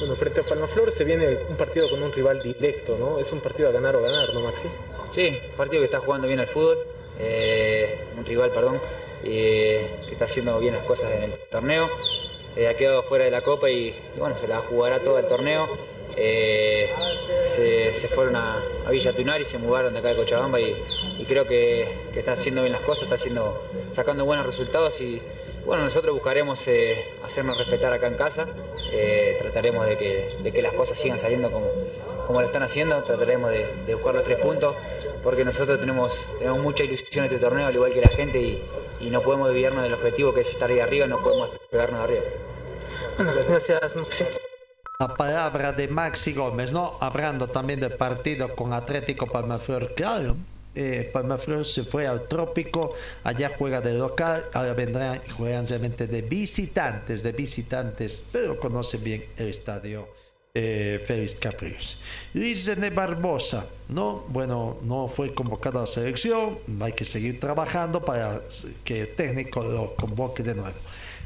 Bueno, 0.00 0.16
frente 0.16 0.40
a 0.40 0.42
Palmaflor 0.42 0.90
se 0.90 1.04
viene 1.04 1.38
un 1.48 1.56
partido 1.56 1.88
con 1.88 2.02
un 2.02 2.12
rival 2.12 2.42
directo, 2.42 2.98
¿no? 2.98 3.18
Es 3.18 3.32
un 3.32 3.40
partido 3.40 3.68
a 3.68 3.72
ganar 3.72 3.94
o 3.94 4.02
ganar, 4.02 4.34
¿no, 4.34 4.40
Maxi? 4.40 4.68
Sí, 5.10 5.38
un 5.50 5.56
partido 5.56 5.80
que 5.80 5.84
está 5.84 6.00
jugando 6.00 6.26
bien 6.26 6.40
al 6.40 6.46
fútbol, 6.48 6.78
eh, 7.20 7.96
un 8.18 8.24
rival, 8.24 8.50
perdón, 8.50 8.80
que 9.22 9.80
está 10.10 10.24
haciendo 10.24 10.58
bien 10.58 10.74
las 10.74 10.82
cosas 10.84 11.12
en 11.12 11.22
el 11.22 11.32
torneo. 11.48 11.88
Eh, 12.56 12.68
ha 12.68 12.74
quedado 12.74 13.02
fuera 13.02 13.24
de 13.24 13.30
la 13.30 13.42
Copa 13.42 13.70
y, 13.70 13.94
bueno, 14.16 14.36
se 14.36 14.48
la 14.48 14.58
jugará 14.58 14.98
todo 14.98 15.18
el 15.18 15.26
torneo. 15.26 15.68
Eh, 16.16 16.88
se, 17.42 18.08
fueron 18.08 18.36
a, 18.36 18.62
Villa 18.90 19.12
Tunar 19.12 19.40
y 19.40 19.44
se 19.44 19.58
mudaron 19.58 19.92
de 19.92 20.00
acá 20.00 20.08
de 20.08 20.16
Cochabamba 20.16 20.60
y, 20.60 20.74
creo 21.28 21.46
que, 21.46 21.82
está 21.82 22.32
haciendo 22.32 22.62
bien 22.62 22.72
las 22.72 22.82
cosas, 22.82 23.04
está 23.04 23.14
haciendo, 23.14 23.60
sacando 23.92 24.24
buenos 24.24 24.44
resultados 24.46 25.00
y, 25.00 25.22
bueno, 25.64 25.84
nosotros 25.84 26.12
buscaremos 26.14 26.66
eh, 26.66 27.04
hacernos 27.22 27.58
respetar 27.58 27.92
acá 27.92 28.08
en 28.08 28.16
casa, 28.16 28.48
trataremos 29.38 29.86
de 29.86 29.96
que, 29.96 30.62
las 30.62 30.72
cosas 30.72 30.98
sigan 30.98 31.18
saliendo 31.18 31.50
como, 31.50 31.66
como 32.30 32.42
lo 32.42 32.46
están 32.46 32.62
haciendo, 32.62 33.02
trataremos 33.02 33.50
de, 33.50 33.92
buscar 33.92 34.14
los 34.14 34.22
tres 34.22 34.38
puntos, 34.38 34.76
porque 35.24 35.44
nosotros 35.44 35.80
tenemos, 35.80 36.36
tenemos 36.38 36.60
mucha 36.60 36.84
ilusión 36.84 37.24
en 37.24 37.32
este 37.32 37.44
torneo, 37.44 37.66
al 37.66 37.74
igual 37.74 37.92
que 37.92 38.00
la 38.00 38.08
gente, 38.08 38.40
y, 39.00 39.10
no 39.10 39.20
podemos 39.20 39.48
desviarnos 39.48 39.82
del 39.82 39.94
objetivo 39.94 40.32
que 40.32 40.42
es 40.42 40.52
estar 40.52 40.70
ahí 40.70 40.78
arriba, 40.78 41.08
no 41.08 41.18
podemos 41.18 41.50
pegarnos 41.72 41.98
arriba. 41.98 42.20
Bueno, 43.16 43.32
gracias, 43.48 43.96
Maxi. 43.96 44.24
La 45.00 45.08
palabra 45.08 45.72
de 45.72 45.88
Maxi 45.88 46.32
Gómez, 46.32 46.70
¿no? 46.70 46.96
Hablando 47.00 47.48
también 47.48 47.80
del 47.80 47.94
partido 47.94 48.54
con 48.54 48.72
Atlético 48.72 49.26
Palmaflor, 49.26 49.92
claro 49.94 50.36
eh, 50.76 51.10
Palmaflor 51.12 51.64
se 51.64 51.82
fue 51.82 52.06
al 52.06 52.28
trópico, 52.28 52.94
allá 53.24 53.50
juega 53.58 53.80
de 53.80 53.94
local, 53.94 54.44
ahora 54.52 54.72
vendrán 54.72 55.20
juegan 55.36 55.66
realmente 55.66 56.06
de 56.06 56.22
visitantes, 56.22 57.24
de 57.24 57.32
visitantes, 57.32 58.28
pero 58.30 58.56
conocen 58.60 59.02
bien 59.02 59.24
el 59.36 59.48
estadio 59.48 60.19
eh, 60.54 61.02
Félix 61.06 61.38
Capriles. 61.38 61.96
Luis 62.34 62.66
René 62.66 62.90
Barbosa, 62.90 63.64
¿no? 63.88 64.24
Bueno, 64.28 64.78
no 64.82 65.06
fue 65.08 65.32
convocado 65.32 65.78
a 65.78 65.82
la 65.82 65.86
selección, 65.86 66.58
hay 66.80 66.92
que 66.92 67.04
seguir 67.04 67.38
trabajando 67.38 68.04
para 68.04 68.40
que 68.84 69.02
el 69.02 69.14
técnico 69.14 69.62
lo 69.62 69.94
convoque 69.94 70.42
de 70.42 70.54
nuevo. 70.54 70.76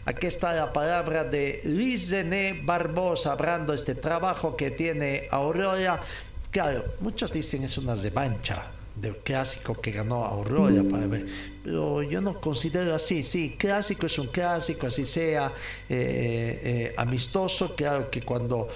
Aquí 0.07 0.27
está 0.27 0.53
la 0.53 0.71
palabra 0.71 1.25
de 1.25 1.63
Luis 1.65 2.11
René 2.11 2.61
Barbosa, 2.63 3.33
hablando 3.33 3.73
de 3.73 3.79
este 3.79 3.95
trabajo 3.95 4.55
que 4.55 4.71
tiene 4.71 5.29
Aurora. 5.31 6.03
Claro, 6.51 6.85
muchos 7.01 7.33
dicen 7.33 7.65
es 7.65 7.79
una 7.79 7.95
revancha 7.95 8.71
del 8.95 9.17
clásico 9.19 9.75
que 9.81 9.91
ganó 9.91 10.25
Aurora 10.25 10.83
para 10.89 11.07
ver. 11.07 11.27
Pero 11.65 12.03
yo 12.03 12.21
no 12.21 12.39
considero 12.39 12.95
así, 12.95 13.23
sí, 13.23 13.57
clásico 13.59 14.05
es 14.07 14.19
un 14.19 14.27
clásico, 14.27 14.87
así 14.87 15.05
sea, 15.05 15.51
eh, 15.89 16.61
eh, 16.63 16.95
amistoso, 16.99 17.75
claro 17.75 18.11
que 18.11 18.21
cuando 18.21 18.69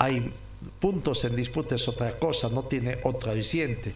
hay 0.00 0.32
puntos 0.80 1.24
en 1.24 1.36
disputa 1.36 1.74
es 1.74 1.86
otra 1.86 2.18
cosa, 2.18 2.48
no 2.48 2.62
tiene 2.62 2.98
otra 3.04 3.32
aliciente. 3.32 3.92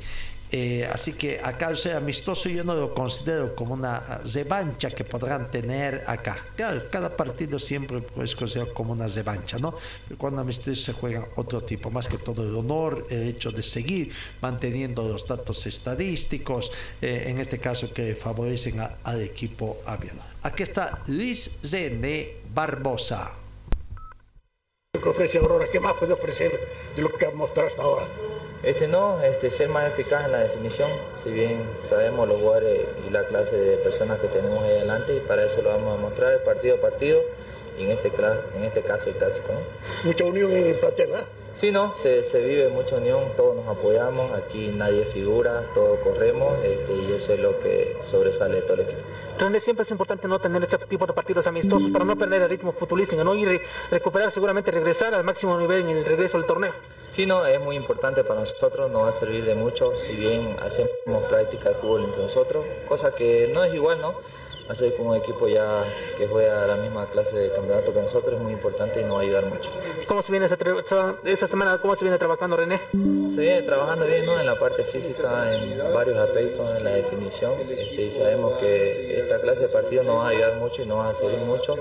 Eh, 0.53 0.87
así 0.93 1.15
que 1.15 1.41
acá 1.43 1.75
sea 1.75 1.97
amistoso 1.97 2.49
yo 2.49 2.63
no 2.63 2.75
lo 2.75 2.95
considero 2.95 3.57
como 3.57 3.75
una 3.75 4.21
revancha 4.33 4.91
que 4.91 5.03
podrán 5.03 5.51
tener 5.51 6.05
acá. 6.07 6.37
Claro, 6.55 6.83
cada 6.93 7.17
partido 7.17 7.59
siempre 7.59 8.03
es 8.23 8.37
considerado 8.37 8.75
como 8.75 8.93
una 8.93 9.09
revancha, 9.09 9.59
¿no? 9.59 9.75
Cuando 10.19 10.43
amistoso 10.43 10.77
se 10.77 10.93
juega 10.93 11.27
otro 11.37 11.63
tipo, 11.63 11.91
más 11.91 12.07
que 12.07 12.19
todo 12.19 12.43
el 12.45 12.55
honor, 12.55 13.07
el 13.09 13.23
hecho 13.23 13.51
de 13.51 13.63
seguir 13.63 14.13
manteniendo 14.43 15.09
los 15.09 15.27
datos 15.27 15.67
estadísticos, 15.67 16.71
eh, 17.01 17.25
en 17.29 17.41
este 17.41 17.59
caso 17.59 17.93
que 17.93 18.15
favorecen 18.15 18.79
al 19.03 19.23
equipo 19.23 19.79
aviador. 19.87 20.23
Aquí 20.43 20.63
está 20.63 21.03
Luis 21.07 21.61
Zene 21.65 22.37
Barbosa. 22.55 23.44
¿Qué 25.03 25.09
ofrece 25.09 25.39
Aurora? 25.39 25.67
¿Qué 25.67 25.81
más 25.81 25.95
puede 25.95 26.13
ofrecer 26.13 26.53
de 26.95 27.03
lo 27.03 27.09
que 27.11 27.27
ha 27.27 27.31
mostrado 27.33 27.67
hasta 27.69 27.83
ahora? 27.83 28.07
Este 28.63 28.87
no, 28.87 29.21
este, 29.23 29.51
ser 29.51 29.69
más 29.69 29.87
eficaz 29.89 30.25
en 30.25 30.33
la 30.33 30.39
definición, 30.39 30.89
si 31.23 31.31
bien 31.33 31.63
sabemos 31.87 32.29
los 32.29 32.39
jugadores 32.39 32.87
y 33.07 33.11
la 33.11 33.25
clase 33.25 33.57
de 33.57 33.77
personas 33.79 34.19
que 34.21 34.29
tenemos 34.29 34.63
ahí 34.63 34.71
adelante 34.71 35.17
y 35.17 35.21
para 35.21 35.45
eso 35.45 35.61
lo 35.63 35.71
vamos 35.71 35.99
a 35.99 36.01
mostrar 36.01 36.43
partido 36.45 36.77
a 36.77 36.81
partido 36.81 37.21
y 37.79 37.85
en 37.85 37.91
este, 37.91 38.11
en 38.57 38.65
este 38.65 38.83
caso 38.83 39.11
el 39.11 39.17
clásico. 39.17 39.53
Mucha 40.05 40.25
unión 40.25 40.53
en 40.53 40.69
el 40.69 40.77
plantel, 40.77 41.09
¿verdad? 41.09 41.27
Sí, 41.55 41.71
no, 41.71 41.95
se, 41.95 42.25
se, 42.25 42.45
vive 42.45 42.69
mucha 42.69 42.97
unión, 42.97 43.23
todos 43.37 43.55
nos 43.55 43.69
apoyamos, 43.69 44.33
aquí 44.33 44.73
nadie 44.75 45.05
figura, 45.05 45.63
todos 45.73 46.01
corremos 46.01 46.53
este, 46.65 46.95
y 46.95 47.13
eso 47.13 47.33
es 47.33 47.41
lo 47.41 47.59
que 47.61 47.97
sobresale 48.03 48.57
de 48.57 48.63
todo 48.63 48.75
el 48.75 48.81
equipo. 48.81 49.01
René, 49.39 49.61
siempre 49.61 49.85
es 49.85 49.91
importante 49.93 50.27
no 50.27 50.41
tener 50.41 50.63
este 50.63 50.79
tipo 50.79 51.07
de 51.07 51.13
partidos 51.13 51.47
amistosos 51.47 51.91
para 51.91 52.05
no 52.05 52.17
perder 52.17 52.43
el 52.43 52.49
ritmo 52.49 52.73
futbolístico, 52.73 53.23
¿no? 53.23 53.35
Y 53.35 53.61
recuperar, 53.91 54.33
seguramente 54.33 54.73
regresar 54.73 55.15
al 55.15 55.25
máximo 55.25 55.59
nivel 55.59 55.83
en 55.83 55.91
el 55.91 56.05
regreso 56.05 56.39
al 56.39 56.45
torneo. 56.45 56.73
Sí, 57.09 57.27
no, 57.27 57.47
es 57.47 57.61
muy 57.61 57.77
importante 57.77 58.25
para 58.25 58.41
nosotros, 58.41 58.91
nos 58.91 59.03
va 59.05 59.09
a 59.09 59.13
servir 59.13 59.45
de 59.45 59.55
mucho, 59.55 59.97
si 59.97 60.15
bien 60.17 60.57
hacemos 60.61 61.23
práctica 61.29 61.69
de 61.69 61.75
fútbol 61.77 62.05
entre 62.05 62.23
nosotros, 62.23 62.65
cosa 62.89 63.15
que 63.15 63.51
no 63.55 63.63
es 63.63 63.75
igual, 63.75 64.01
¿no? 64.01 64.15
Hacer 64.69 64.95
con 64.97 65.09
un 65.09 65.17
equipo 65.17 65.47
ya 65.49 65.67
que 66.17 66.27
juega 66.27 66.67
la 66.67 66.77
misma 66.77 67.07
clase 67.07 67.37
de 67.37 67.53
campeonato 67.53 67.93
que 67.93 68.01
nosotros 68.01 68.35
es 68.35 68.41
muy 68.41 68.53
importante 68.53 69.01
y 69.01 69.05
nos 69.05 69.17
va 69.17 69.19
a 69.21 69.23
ayudar 69.23 69.47
mucho. 69.47 69.71
¿Cómo 70.07 70.23
se 70.23 70.33
viene 70.33 70.47
esa, 70.47 71.47
semana? 71.49 71.79
¿Cómo 71.79 71.95
se 71.97 72.05
viene 72.05 72.19
trabajando 72.19 72.57
René? 72.57 72.81
Se 72.93 73.41
viene 73.41 73.63
trabajando 73.63 74.07
bien 74.07 74.25
¿no? 74.27 74.39
en 74.39 74.47
la 74.47 74.59
parte 74.59 74.85
física, 74.85 75.55
en 75.55 75.93
varios 75.93 76.19
aspectos, 76.19 76.75
en 76.77 76.85
la 76.85 76.91
definición 76.91 77.53
este, 77.61 78.03
y 78.03 78.11
sabemos 78.11 78.55
que 78.59 79.21
esta 79.21 79.41
clase 79.41 79.63
de 79.63 79.69
partido 79.69 80.05
nos 80.05 80.19
va 80.19 80.27
a 80.27 80.31
ayudar 80.31 80.57
mucho 80.57 80.83
y 80.83 80.87
nos 80.87 80.99
va 80.99 81.11
a 81.11 81.15
servir 81.15 81.41
mucho 81.41 81.75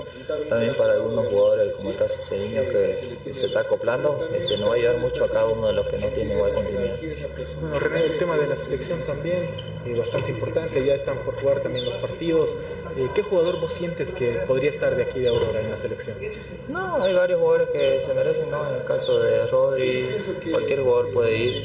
también 0.48 0.74
para 0.74 0.94
algunos 0.94 1.26
jugadores 1.26 1.74
como 1.76 1.90
el 1.90 1.96
caso 1.96 2.16
de 2.16 2.24
Ceriño 2.24 2.62
que, 2.62 3.32
se 3.32 3.46
está 3.46 3.60
acoplando, 3.60 4.28
este, 4.32 4.58
nos 4.58 4.68
va 4.70 4.74
a 4.74 4.76
ayudar 4.76 4.98
mucho 4.98 5.24
a 5.24 5.28
cada 5.28 5.46
uno 5.46 5.66
de 5.68 5.72
los 5.72 5.86
que 5.86 5.98
no 5.98 6.06
tienen 6.08 6.36
igual 6.36 6.52
continuidad. 6.52 6.96
Bueno 7.60 7.78
René, 7.78 8.04
el 8.04 8.18
tema 8.18 8.36
de 8.36 8.46
la 8.46 8.56
selección 8.56 9.00
también 9.00 9.73
es 9.86 9.98
bastante 9.98 10.30
importante, 10.30 10.84
ya 10.84 10.94
están 10.94 11.16
por 11.18 11.34
jugar 11.40 11.60
también 11.60 11.84
los 11.84 11.94
partidos. 11.96 12.50
Eh, 12.96 13.08
¿Qué 13.14 13.22
jugador 13.22 13.60
vos 13.60 13.72
sientes 13.72 14.08
que 14.10 14.32
podría 14.46 14.70
estar 14.70 14.94
de 14.94 15.02
aquí 15.02 15.18
de 15.18 15.28
Aurora 15.28 15.60
en 15.60 15.70
la 15.70 15.76
selección? 15.76 16.16
No, 16.68 17.02
hay 17.02 17.12
varios 17.12 17.40
jugadores 17.40 17.68
que 17.70 18.00
se 18.00 18.14
merecen, 18.14 18.50
¿no? 18.50 18.68
En 18.70 18.76
el 18.76 18.84
caso 18.84 19.18
de 19.20 19.46
Rodri, 19.48 20.08
cualquier 20.50 20.80
jugador 20.80 21.10
puede 21.12 21.36
ir. 21.36 21.64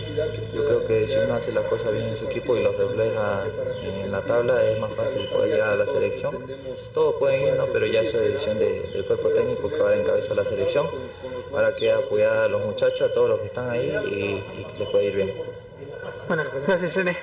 Yo 0.54 0.66
creo 0.66 0.86
que 0.88 1.08
si 1.08 1.16
uno 1.18 1.36
hace 1.36 1.52
las 1.52 1.68
cosas 1.68 1.94
bien 1.94 2.06
en 2.06 2.16
su 2.16 2.26
equipo 2.26 2.58
y 2.58 2.64
lo 2.64 2.72
refleja 2.72 3.44
en 4.04 4.12
la 4.12 4.22
tabla, 4.22 4.66
es 4.66 4.80
más 4.80 4.94
fácil 4.94 5.28
poder 5.28 5.52
llegar 5.52 5.70
a 5.70 5.76
la 5.76 5.86
selección. 5.86 6.36
Todos 6.94 7.16
pueden 7.16 7.48
ir, 7.48 7.54
¿no? 7.54 7.68
Pero 7.68 7.86
ya 7.86 8.02
es 8.02 8.12
decisión 8.12 8.58
del 8.58 9.06
cuerpo 9.06 9.30
técnico 9.30 9.70
que 9.70 9.78
va 9.78 9.92
a 9.92 9.96
encabezar 9.98 10.36
la 10.36 10.46
selección 10.46 10.88
para 11.52 11.74
que 11.74 11.92
apoyar 11.92 12.38
a 12.38 12.48
los 12.48 12.66
muchachos, 12.66 13.02
a 13.02 13.14
todos 13.14 13.30
los 13.30 13.40
que 13.40 13.48
están 13.48 13.70
ahí 13.70 13.94
y, 14.08 14.16
y 14.62 14.80
les 14.80 14.90
pueda 14.90 15.04
ir 15.04 15.16
bien. 15.16 15.34
Bueno, 16.28 16.44
gracias, 16.66 16.96
René 16.96 17.18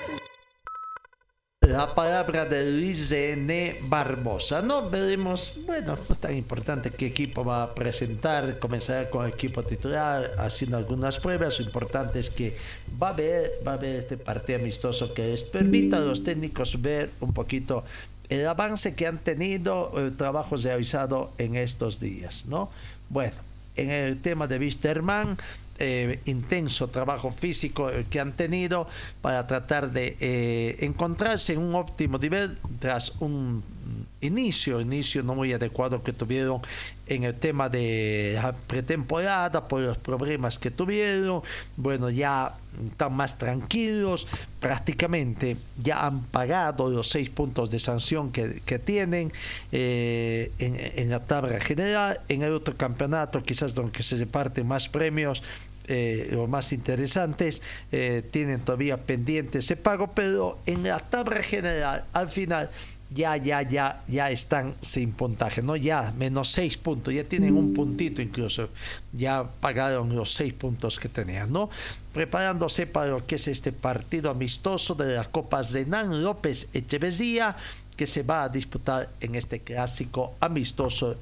la 1.66 1.94
palabra 1.94 2.44
de 2.44 2.70
Luis 2.70 3.10
N. 3.10 3.76
Barbosa. 3.82 4.62
No 4.62 4.88
veremos, 4.88 5.54
bueno, 5.66 5.96
no 5.96 6.14
es 6.14 6.20
tan 6.20 6.36
importante 6.36 6.90
qué 6.90 7.06
equipo 7.06 7.44
va 7.44 7.64
a 7.64 7.74
presentar, 7.74 8.58
comenzar 8.58 9.10
con 9.10 9.26
el 9.26 9.32
equipo 9.32 9.62
titular, 9.62 10.32
haciendo 10.38 10.76
algunas 10.76 11.18
pruebas. 11.18 11.58
Lo 11.58 11.66
importante 11.66 12.20
es 12.20 12.30
que 12.30 12.56
va 13.02 13.08
a 13.08 13.10
haber, 13.10 13.50
va 13.66 13.72
a 13.72 13.74
haber 13.74 13.96
este 13.96 14.16
partido 14.16 14.60
amistoso 14.60 15.12
que 15.12 15.28
les 15.28 15.42
permita 15.42 15.96
a 15.96 16.00
los 16.00 16.22
técnicos 16.22 16.80
ver 16.80 17.10
un 17.20 17.32
poquito 17.32 17.84
el 18.28 18.46
avance 18.46 18.94
que 18.94 19.06
han 19.06 19.18
tenido, 19.18 19.92
el 19.96 20.16
trabajo 20.16 20.56
realizado 20.56 21.32
en 21.38 21.56
estos 21.56 22.00
días, 22.00 22.46
¿no? 22.46 22.70
Bueno, 23.08 23.34
en 23.76 23.90
el 23.90 24.20
tema 24.20 24.46
de 24.46 24.58
Wisterman, 24.58 25.36
eh, 25.78 26.20
intenso 26.24 26.88
trabajo 26.88 27.30
físico 27.30 27.90
eh, 27.90 28.06
que 28.08 28.20
han 28.20 28.32
tenido 28.32 28.88
para 29.20 29.46
tratar 29.46 29.90
de 29.92 30.16
eh, 30.20 30.76
encontrarse 30.80 31.52
en 31.52 31.60
un 31.60 31.74
óptimo 31.74 32.18
nivel 32.18 32.58
tras 32.80 33.14
un 33.20 33.62
inicio, 34.26 34.80
inicio 34.80 35.22
no 35.22 35.34
muy 35.34 35.52
adecuado 35.52 36.02
que 36.02 36.12
tuvieron 36.12 36.60
en 37.06 37.24
el 37.24 37.34
tema 37.34 37.68
de 37.68 38.32
la 38.34 38.52
pretemporada 38.52 39.68
por 39.68 39.80
los 39.80 39.96
problemas 39.96 40.58
que 40.58 40.70
tuvieron. 40.70 41.42
Bueno, 41.76 42.10
ya 42.10 42.56
están 42.90 43.14
más 43.14 43.38
tranquilos, 43.38 44.26
prácticamente 44.60 45.56
ya 45.82 46.06
han 46.06 46.24
pagado 46.24 46.90
los 46.90 47.08
seis 47.08 47.30
puntos 47.30 47.70
de 47.70 47.78
sanción 47.78 48.32
que, 48.32 48.78
tienen 48.84 49.32
en, 49.72 50.50
en, 50.58 51.10
la 51.10 51.20
tabla 51.20 51.58
general. 51.60 52.20
En 52.28 52.42
el 52.42 52.52
otro 52.52 52.76
campeonato, 52.76 53.42
quizás 53.42 53.74
donde 53.74 54.02
se 54.02 54.16
reparten 54.16 54.66
más 54.66 54.88
premios, 54.88 55.42
eh, 55.88 56.30
los 56.32 56.48
más 56.48 56.72
interesantes 56.72 57.62
eh, 57.92 58.24
tienen 58.32 58.60
todavía 58.60 58.96
pendiente 58.96 59.58
ese 59.58 59.76
pago, 59.76 60.10
pero 60.14 60.58
en 60.66 60.82
la 60.82 60.98
tabla 60.98 61.42
general, 61.42 62.04
al 62.12 62.28
final, 62.28 62.70
ya, 63.14 63.36
ya, 63.36 63.62
ya, 63.62 64.02
ya 64.08 64.30
están 64.30 64.74
sin 64.80 65.12
puntaje, 65.12 65.62
¿no? 65.62 65.76
Ya 65.76 66.12
menos 66.18 66.50
seis 66.50 66.76
puntos, 66.76 67.14
ya 67.14 67.24
tienen 67.24 67.56
un 67.56 67.72
puntito 67.72 68.20
incluso, 68.20 68.68
ya 69.12 69.44
pagaron 69.60 70.14
los 70.14 70.32
seis 70.32 70.52
puntos 70.52 70.98
que 70.98 71.08
tenían, 71.08 71.52
¿no? 71.52 71.70
Preparándose 72.12 72.86
para 72.86 73.08
lo 73.08 73.26
que 73.26 73.36
es 73.36 73.48
este 73.48 73.72
partido 73.72 74.30
amistoso 74.30 74.94
de 74.94 75.14
las 75.14 75.28
Copas 75.28 75.72
de 75.72 75.86
Nan 75.86 76.22
López 76.22 76.68
Echeverría, 76.72 77.56
que 77.96 78.06
se 78.06 78.22
va 78.22 78.44
a 78.44 78.48
disputar 78.48 79.08
en 79.20 79.34
este 79.36 79.60
clásico 79.60 80.34
amistoso 80.40 81.16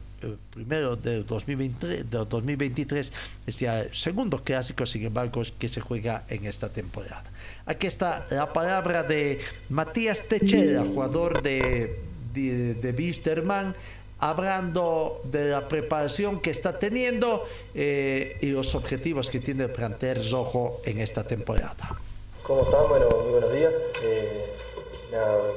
primero 0.50 0.96
del 0.96 1.26
2023, 1.26 2.10
del 2.10 2.28
2023, 2.28 3.12
este 3.46 3.66
el 3.66 3.94
segundo 3.94 4.42
clásico, 4.42 4.86
sin 4.86 5.04
embargo, 5.04 5.42
que 5.58 5.68
se 5.68 5.80
juega 5.80 6.24
en 6.28 6.46
esta 6.46 6.68
temporada. 6.68 7.24
Aquí 7.66 7.86
está 7.86 8.26
la 8.30 8.52
palabra 8.52 9.02
de 9.02 9.40
Matías 9.68 10.22
Techera, 10.22 10.84
jugador 10.84 11.42
de, 11.42 11.98
de, 12.32 12.74
de 12.74 12.90
Wisterman, 12.92 13.74
hablando 14.18 15.20
de 15.24 15.50
la 15.50 15.68
preparación 15.68 16.40
que 16.40 16.50
está 16.50 16.78
teniendo 16.78 17.46
eh, 17.74 18.38
y 18.40 18.50
los 18.50 18.74
objetivos 18.74 19.28
que 19.28 19.38
tiene 19.38 19.64
el 19.64 19.70
plantel 19.70 20.30
rojo 20.30 20.80
en 20.84 21.00
esta 21.00 21.24
temporada. 21.24 21.98
¿Cómo 22.42 22.62
están? 22.62 22.88
Bueno, 22.88 23.08
muy 23.22 23.32
buenos 23.32 23.52
días. 23.52 23.72
Eh, 24.04 24.46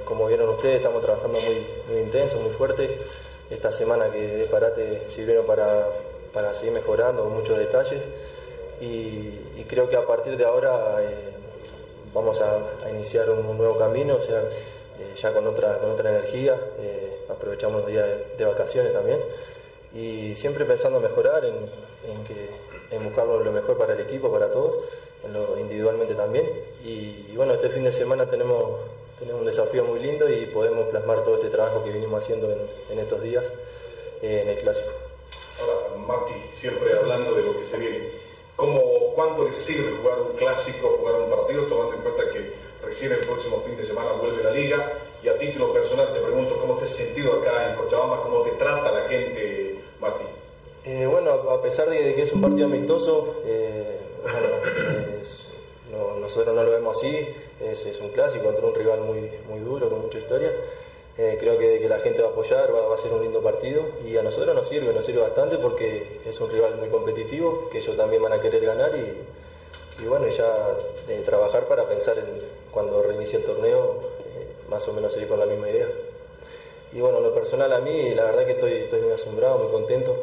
como 0.05 0.27
vieron 0.27 0.49
ustedes, 0.49 0.77
estamos 0.77 1.01
trabajando 1.01 1.39
muy, 1.39 1.93
muy 1.93 2.03
intenso, 2.03 2.39
muy 2.41 2.51
fuerte 2.51 2.89
esta 3.49 3.71
semana 3.71 4.09
que 4.11 4.19
de 4.19 4.45
parate 4.45 5.09
sirvieron 5.09 5.45
para, 5.45 5.87
para 6.33 6.53
seguir 6.53 6.73
mejorando 6.73 7.25
muchos 7.25 7.57
detalles. 7.57 8.01
Y, 8.79 9.63
creo 9.67 9.89
que 9.89 9.97
a 9.97 10.05
partir 10.05 10.37
de 10.37 10.45
ahora 10.45 10.95
eh, 11.01 11.33
vamos 12.13 12.39
a, 12.39 12.89
iniciar 12.89 13.29
un, 13.29 13.57
nuevo 13.57 13.77
camino, 13.77 14.15
o 14.15 14.21
sea, 14.21 14.39
eh, 14.39 15.13
ya 15.15 15.33
con 15.33 15.45
otra, 15.45 15.77
con 15.79 15.91
otra 15.91 16.09
energía, 16.09 16.55
eh, 16.79 17.25
aprovechamos 17.29 17.81
los 17.81 17.91
días 17.91 18.05
de, 18.37 18.45
vacaciones 18.45 18.93
también. 18.93 19.19
Y 19.93 20.35
siempre 20.35 20.63
pensando 20.63 21.01
mejorar 21.01 21.43
en, 21.43 21.55
en 22.91 23.03
buscar 23.03 23.27
lo, 23.27 23.51
mejor 23.51 23.77
para 23.77 23.93
el 23.93 23.99
equipo, 23.99 24.31
para 24.31 24.51
todos, 24.51 24.77
individualmente 25.59 26.15
también. 26.15 26.47
Y, 26.83 27.33
bueno, 27.35 27.53
este 27.53 27.69
fin 27.69 27.83
de 27.83 27.91
semana 27.91 28.27
tenemos, 28.27 28.79
tenemos 29.19 29.41
un 29.41 29.47
desafío 29.47 29.83
muy 29.83 29.99
lindo 29.99 30.29
y 30.29 30.45
podemos 30.47 30.89
plasmar 30.89 31.23
todo 31.23 31.35
este 31.35 31.49
trabajo 31.49 31.83
que 31.83 31.91
venimos 31.91 32.23
haciendo 32.23 32.51
en, 32.51 32.59
en 32.91 32.99
estos 32.99 33.21
días 33.21 33.53
en 34.21 34.49
el 34.49 34.59
clásico. 34.59 34.89
Ahora, 35.61 35.97
Mati, 36.07 36.33
siempre 36.51 36.93
hablando 36.93 37.33
de 37.33 37.43
lo 37.43 37.57
que 37.57 37.65
se 37.65 37.77
viene 37.77 38.27
¿Cómo, 38.57 38.81
¿Cuánto 39.13 39.45
le 39.45 39.53
sirve 39.53 39.97
jugar 40.01 40.19
un 40.19 40.35
clásico, 40.35 40.97
jugar 40.99 41.21
un 41.21 41.29
partido, 41.29 41.65
tomando 41.67 41.93
en 41.93 42.01
cuenta 42.01 42.31
que 42.31 42.53
recién 42.83 43.11
el 43.11 43.19
próximo 43.19 43.61
fin 43.63 43.77
de 43.77 43.85
semana 43.85 44.13
vuelve 44.13 44.43
la 44.43 44.51
liga? 44.51 44.93
Y 45.21 45.27
a 45.27 45.37
título 45.37 45.71
personal 45.71 46.11
te 46.11 46.19
pregunto, 46.19 46.57
¿cómo 46.59 46.75
te 46.79 46.85
has 46.85 46.91
sentido 46.91 47.33
acá 47.33 47.69
en 47.69 47.75
Cochabamba? 47.75 48.23
¿Cómo 48.23 48.41
te 48.41 48.51
trata 48.51 48.91
la 48.91 49.07
gente, 49.07 49.79
Martín? 50.01 50.25
Eh, 50.85 51.05
bueno, 51.05 51.33
a 51.51 51.61
pesar 51.61 51.87
de 51.87 52.15
que 52.15 52.23
es 52.23 52.33
un 52.33 52.41
partido 52.41 52.65
amistoso, 52.65 53.35
eh, 53.45 53.99
nosotros 56.37 56.55
no 56.55 56.63
lo 56.63 56.71
vemos 56.71 56.97
así, 56.97 57.27
es, 57.61 57.85
es, 57.87 57.99
un 57.99 58.09
clásico 58.09 58.45
contra 58.45 58.65
un 58.65 58.75
rival 58.75 59.01
muy, 59.01 59.31
muy 59.49 59.59
duro, 59.59 59.89
con 59.89 60.01
mucha 60.01 60.19
historia. 60.19 60.51
Eh, 61.17 61.35
creo 61.39 61.57
que, 61.57 61.87
la 61.89 61.97
gente 61.97 62.21
va 62.21 62.27
a 62.27 62.31
apoyar, 62.31 62.71
va, 62.71 62.93
a 62.93 62.97
ser 62.97 63.11
un 63.11 63.23
lindo 63.23 63.41
partido 63.41 63.81
y 64.05 64.17
a 64.17 64.21
nosotros 64.21 64.53
nos 64.53 64.67
sirve, 64.67 64.93
nos 64.93 65.03
sirve 65.03 65.21
bastante 65.21 65.57
porque 65.57 66.19
es 66.23 66.39
un 66.39 66.51
rival 66.51 66.75
muy 66.75 66.89
competitivo, 66.89 67.69
que 67.71 67.79
ellos 67.79 67.97
también 67.97 68.21
van 68.21 68.33
a 68.33 68.39
querer 68.39 68.63
ganar 68.63 68.91
y, 68.95 70.05
bueno, 70.05 70.27
ya 70.27 70.45
eh, 71.09 71.23
trabajar 71.25 71.65
para 71.65 71.85
pensar 71.85 72.19
en 72.19 72.25
cuando 72.69 73.01
reinicie 73.01 73.39
el 73.39 73.45
torneo, 73.45 73.95
eh, 74.35 74.69
más 74.69 74.87
o 74.87 74.93
menos 74.93 75.11
seguir 75.11 75.27
con 75.27 75.39
la 75.39 75.47
misma 75.47 75.69
idea. 75.69 75.87
Y 76.93 76.99
bueno, 76.99 77.19
lo 77.19 77.33
personal 77.33 77.73
a 77.73 77.79
mí, 77.79 78.13
la 78.13 78.25
verdad 78.25 78.45
que 78.45 78.51
estoy, 78.51 78.73
estoy 78.73 79.01
muy 79.01 79.11
asombrado, 79.11 79.57
muy 79.57 79.71
contento. 79.71 80.15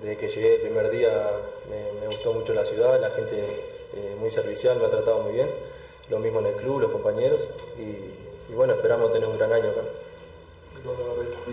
desde 0.00 0.16
que 0.16 0.28
llegué 0.28 0.54
el 0.54 0.60
primer 0.60 0.88
día 0.90 1.30
me, 1.68 2.06
gustó 2.06 2.32
mucho 2.32 2.54
la 2.54 2.64
ciudad, 2.64 3.00
la 3.00 3.10
gente 3.10 3.42
muy 4.18 4.30
servicial, 4.30 4.78
me 4.78 4.86
ha 4.86 4.90
tratado 4.90 5.20
muy 5.20 5.34
bien. 5.34 5.48
Lo 6.10 6.18
mismo 6.18 6.40
en 6.40 6.46
el 6.46 6.54
club, 6.54 6.80
los 6.80 6.90
compañeros. 6.90 7.40
Y, 7.78 8.52
y 8.52 8.54
bueno, 8.54 8.74
esperamos 8.74 9.12
tener 9.12 9.28
un 9.28 9.38
gran 9.38 9.52
año 9.52 9.70
acá. 9.70 9.82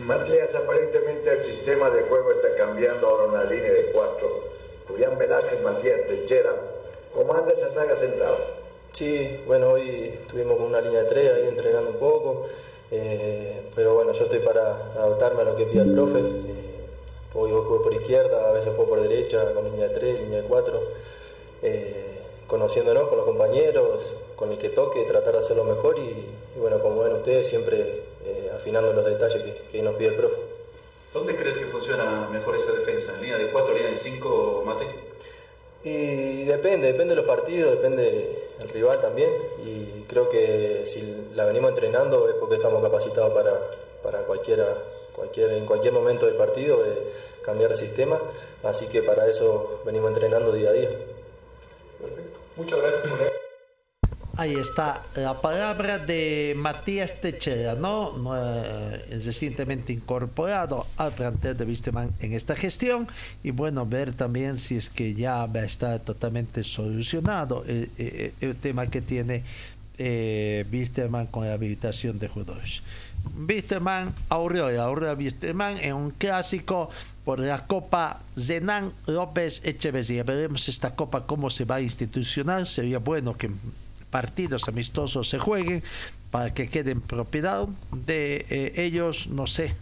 Matías, 0.06 0.56
aparentemente 0.56 1.30
el 1.30 1.44
sistema 1.44 1.90
de 1.92 2.02
juego 2.04 2.32
está 2.32 2.56
cambiando 2.56 3.08
ahora 3.08 3.26
una 3.26 3.44
línea 3.44 3.72
de 3.72 3.92
cuatro. 3.92 4.46
Julián 4.88 5.18
Velázquez, 5.18 5.62
Matías 5.62 6.08
Techera. 6.08 6.56
¿Cómo 7.14 7.34
anda 7.34 7.52
esa 7.54 7.70
saga 7.70 7.96
central? 7.96 8.34
Sí, 8.92 9.42
bueno, 9.46 9.70
hoy 9.72 10.18
estuvimos 10.20 10.58
con 10.58 10.68
una 10.68 10.82
línea 10.82 11.04
de 11.04 11.10
tres 11.10 11.32
ahí 11.32 11.48
entrenando 11.48 11.92
un 11.92 11.98
poco. 11.98 12.46
Eh, 12.92 13.70
pero 13.76 13.94
bueno, 13.94 14.14
yo 14.14 14.24
estoy 14.24 14.40
para 14.40 14.94
adaptarme 14.96 15.42
a 15.42 15.46
lo 15.46 15.56
que 15.56 15.66
pide 15.68 15.84
el 15.84 15.94
profe. 15.94 16.20
Eh, 16.20 16.80
hoy 17.36 17.52
juego 17.52 17.84
por 17.84 17.94
izquierda, 17.94 18.50
a 18.50 18.52
veces 18.52 18.74
juego 18.76 18.90
por 18.90 19.02
derecha, 19.02 19.54
con 19.54 19.66
línea 19.66 19.90
de 19.90 19.94
tres, 19.94 20.20
línea 20.22 20.42
de 20.42 20.48
cuatro. 20.48 20.82
Eh, 21.62 22.19
conociéndonos 22.50 23.08
con 23.08 23.18
los 23.18 23.26
compañeros, 23.26 24.12
con 24.36 24.52
el 24.52 24.58
que 24.58 24.70
toque, 24.70 25.04
tratar 25.04 25.34
de 25.34 25.40
hacerlo 25.40 25.64
mejor 25.64 25.98
y, 26.00 26.26
y 26.56 26.60
bueno, 26.60 26.82
como 26.82 27.04
ven 27.04 27.14
ustedes, 27.14 27.48
siempre 27.48 28.04
eh, 28.26 28.52
afinando 28.54 28.92
los 28.92 29.06
detalles 29.06 29.44
que, 29.72 29.82
nos 29.82 29.96
pide 29.96 30.10
el 30.10 30.16
profe. 30.16 30.36
¿Dónde 31.14 31.36
crees 31.36 31.58
que 31.58 31.66
funciona 31.66 32.28
mejor 32.32 32.56
esa 32.58 32.74
defensa? 32.74 33.14
¿En 33.16 33.22
línea 33.22 33.38
de 33.38 33.52
4, 33.52 33.74
línea 33.74 33.92
de 33.92 33.98
5, 33.98 34.64
Mate? 34.66 34.86
Y 35.84 36.44
depende, 36.46 36.88
depende 36.88 37.16
de 37.16 37.22
los 37.22 37.26
partidos, 37.26 37.72
depende 37.72 38.50
del 38.60 38.70
rival 38.70 39.00
también. 39.00 39.32
Y 39.66 40.04
creo 40.08 40.28
que 40.28 40.84
si 40.86 41.32
la 41.36 41.46
venimos 41.46 41.70
entrenando 41.70 42.28
es 42.28 42.36
porque 42.36 42.56
estamos 42.56 42.84
capacitados 42.84 43.34
para, 43.34 43.54
para 44.04 44.20
cualquiera, 44.20 44.66
cualquier, 45.16 45.52
en 45.52 45.66
cualquier 45.66 45.94
momento 45.94 46.26
del 46.26 46.36
partido 46.36 46.84
eh, 46.86 46.98
cambiar 47.44 47.70
de 47.70 47.78
sistema. 47.78 48.20
Así 48.64 48.88
que 48.88 49.02
para 49.02 49.28
eso 49.28 49.80
venimos 49.86 50.10
entrenando 50.10 50.52
día 50.52 50.72
a 50.72 50.74
día. 50.74 50.90
Muchas 52.60 52.78
gracias 52.82 53.08
por 53.08 53.40
Ahí 54.36 54.54
está 54.54 55.04
la 55.16 55.42
palabra 55.42 55.98
de 55.98 56.54
Matías 56.58 57.20
Techera, 57.22 57.76
¿no? 57.76 58.14
Eh, 58.38 59.20
recientemente 59.24 59.94
incorporado 59.94 60.88
al 60.98 61.14
plantel 61.14 61.58
de 61.58 61.66
Wisterman 61.66 62.14
en 62.20 62.34
esta 62.34 62.56
gestión. 62.56 63.08
Y 63.44 63.52
bueno, 63.52 63.86
ver 63.86 64.14
también 64.14 64.58
si 64.58 64.76
es 64.76 64.90
que 64.90 65.14
ya 65.14 65.46
va 65.46 65.62
a 65.62 65.66
estar 65.66 66.00
totalmente 66.02 66.64
solucionado 66.64 67.64
el, 67.66 67.92
el, 68.40 68.56
tema 68.58 68.88
que 68.88 69.02
tiene 69.02 69.44
eh, 69.98 70.66
con 71.32 71.46
la 71.46 71.54
habilitación 71.54 72.20
de 72.20 72.28
jugadores. 72.28 72.82
Wisterman, 73.38 74.14
Aurora, 74.30 74.84
Aurora 74.84 75.14
Wisterman 75.14 75.78
en 75.80 75.96
un 75.96 76.12
clásico 76.12 76.90
por 77.30 77.42
la 77.42 77.68
Copa 77.68 78.22
Zenan 78.36 78.92
López 79.06 79.62
Echeverría. 79.64 80.24
Veremos 80.24 80.68
esta 80.68 80.96
copa 80.96 81.28
cómo 81.28 81.52
se 81.52 81.64
va 81.64 81.76
a 81.76 81.82
institucionar. 81.82 82.66
Sería 82.66 82.98
bueno 82.98 83.38
que 83.38 83.52
partidos 84.10 84.68
amistosos 84.68 85.30
se 85.30 85.38
jueguen 85.38 85.84
para 86.32 86.56
que 86.56 86.70
quede 86.70 86.90
en 86.90 87.02
propiedad 87.02 87.68
de 87.92 88.48
eh, 88.50 88.74
ellos, 88.78 89.28
no 89.28 89.46
sé, 89.46 89.76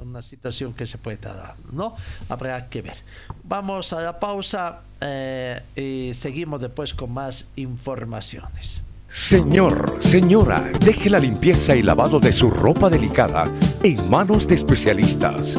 una, 0.00 0.22
situación 0.22 0.72
que 0.72 0.86
se 0.86 0.96
puede 0.96 1.18
dar, 1.18 1.56
¿no? 1.70 1.94
Habrá 2.30 2.66
que 2.70 2.80
ver. 2.80 2.96
Vamos 3.44 3.92
a 3.92 4.00
la 4.00 4.18
pausa 4.18 4.80
eh, 5.02 5.60
y 5.76 6.14
seguimos 6.14 6.62
después 6.62 6.94
con 6.94 7.12
más 7.12 7.44
informaciones. 7.56 8.80
Señor, 9.06 9.98
señora, 10.00 10.64
deje 10.80 11.10
la 11.10 11.18
limpieza 11.18 11.76
y 11.76 11.82
lavado 11.82 12.18
de 12.20 12.32
su 12.32 12.48
ropa 12.48 12.88
delicada 12.88 13.44
en 13.82 14.08
manos 14.08 14.48
de 14.48 14.54
especialistas. 14.54 15.58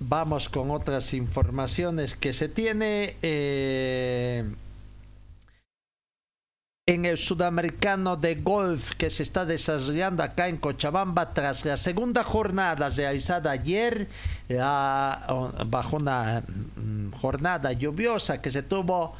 vamos 0.00 0.48
con 0.48 0.70
otras 0.70 1.14
informaciones 1.14 2.14
que 2.14 2.32
se 2.32 2.48
tiene. 2.48 3.16
Eh 3.22 4.44
en 6.90 7.04
el 7.04 7.18
sudamericano 7.18 8.16
de 8.16 8.34
golf 8.34 8.90
que 8.96 9.10
se 9.10 9.22
está 9.22 9.44
desarrollando 9.44 10.24
acá 10.24 10.48
en 10.48 10.56
Cochabamba 10.56 11.32
tras 11.32 11.64
la 11.64 11.76
segunda 11.76 12.24
jornada 12.24 12.88
realizada 12.88 13.52
ayer 13.52 14.08
bajo 14.48 15.96
una 15.96 16.42
mm, 16.42 17.12
jornada 17.12 17.72
lluviosa 17.72 18.42
que 18.42 18.50
se 18.50 18.64
tuvo 18.64 19.14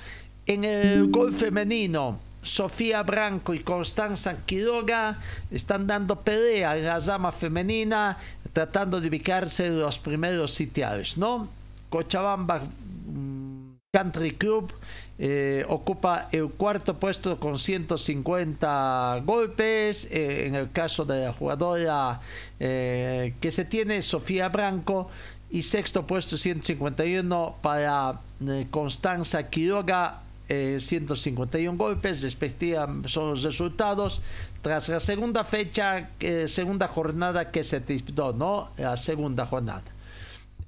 en 0.47 0.65
el 0.65 1.11
golf 1.11 1.39
femenino. 1.39 2.19
Sofía 2.43 3.03
Branco 3.03 3.55
y 3.55 3.61
Constanza 3.61 4.45
Quiroga 4.47 5.19
están 5.51 5.87
dando 5.87 6.21
pelea 6.21 6.77
en 6.77 6.85
la 6.85 6.99
rama 6.99 7.33
femenina, 7.33 8.19
tratando 8.53 9.01
de 9.01 9.09
ubicarse 9.09 9.67
en 9.67 9.79
los 9.79 9.99
primeros 9.99 10.53
sitiados, 10.55 11.19
¿no? 11.19 11.49
Cochabamba 11.91 12.61
mm, 12.61 13.51
Country 13.93 14.33
Club 14.33 14.73
eh, 15.23 15.67
ocupa 15.69 16.31
el 16.33 16.49
cuarto 16.49 16.99
puesto 16.99 17.39
con 17.39 17.59
150 17.59 19.21
golpes. 19.27 20.09
Eh, 20.11 20.47
en 20.47 20.55
el 20.55 20.73
caso 20.73 21.05
de 21.05 21.27
la 21.27 21.33
jugadora 21.35 22.21
eh, 22.59 23.35
que 23.39 23.53
se 23.53 23.67
tiene, 23.67 24.01
Sofía 24.01 24.49
Branco. 24.49 25.11
Y 25.51 25.65
sexto 25.65 26.07
puesto 26.07 26.39
151 26.39 27.57
para 27.61 28.21
Constanza 28.71 29.51
Quiroga. 29.51 30.23
151 30.51 31.79
golpes, 31.79 32.23
respectivamente 32.23 33.09
son 33.09 33.31
los 33.31 33.43
resultados 33.43 34.21
tras 34.63 34.89
la 34.89 35.01
segunda 35.01 35.45
fecha, 35.45 36.11
segunda 36.47 36.89
jornada 36.89 37.51
que 37.51 37.63
se 37.63 37.81
disputó, 37.81 38.33
¿no? 38.33 38.71
La 38.77 38.97
segunda 38.97 39.47
jornada. 39.47 39.85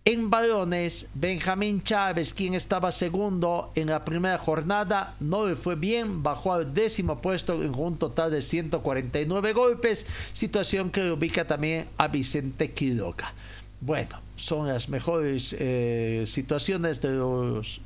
En 0.05 0.31
varones, 0.31 1.07
Benjamín 1.15 1.81
Chávez, 1.81 2.35
quien 2.35 2.55
estaba 2.55 2.91
segundo 2.91 3.71
en 3.77 3.87
la 3.87 4.05
primera 4.05 4.37
jornada, 4.37 5.15
no 5.21 5.47
le 5.47 5.55
fue 5.55 5.77
bien, 5.77 6.25
bajó 6.25 6.55
al 6.55 6.75
décimo 6.75 7.21
puesto 7.21 7.63
en 7.63 7.73
un 7.73 7.97
total 7.97 8.33
de 8.33 8.43
149 8.43 9.53
golpes, 9.53 10.05
situación 10.33 10.91
que 10.91 11.13
ubica 11.13 11.47
también 11.47 11.87
a 11.99 12.09
Vicente 12.09 12.73
Quiroga. 12.73 13.33
bueno, 13.81 14.19
son 14.35 14.67
las 14.67 14.89
mejores 14.89 15.55
eh, 15.57 16.25
situaciones 16.27 17.01
de 17.01 17.11
los 17.11 17.81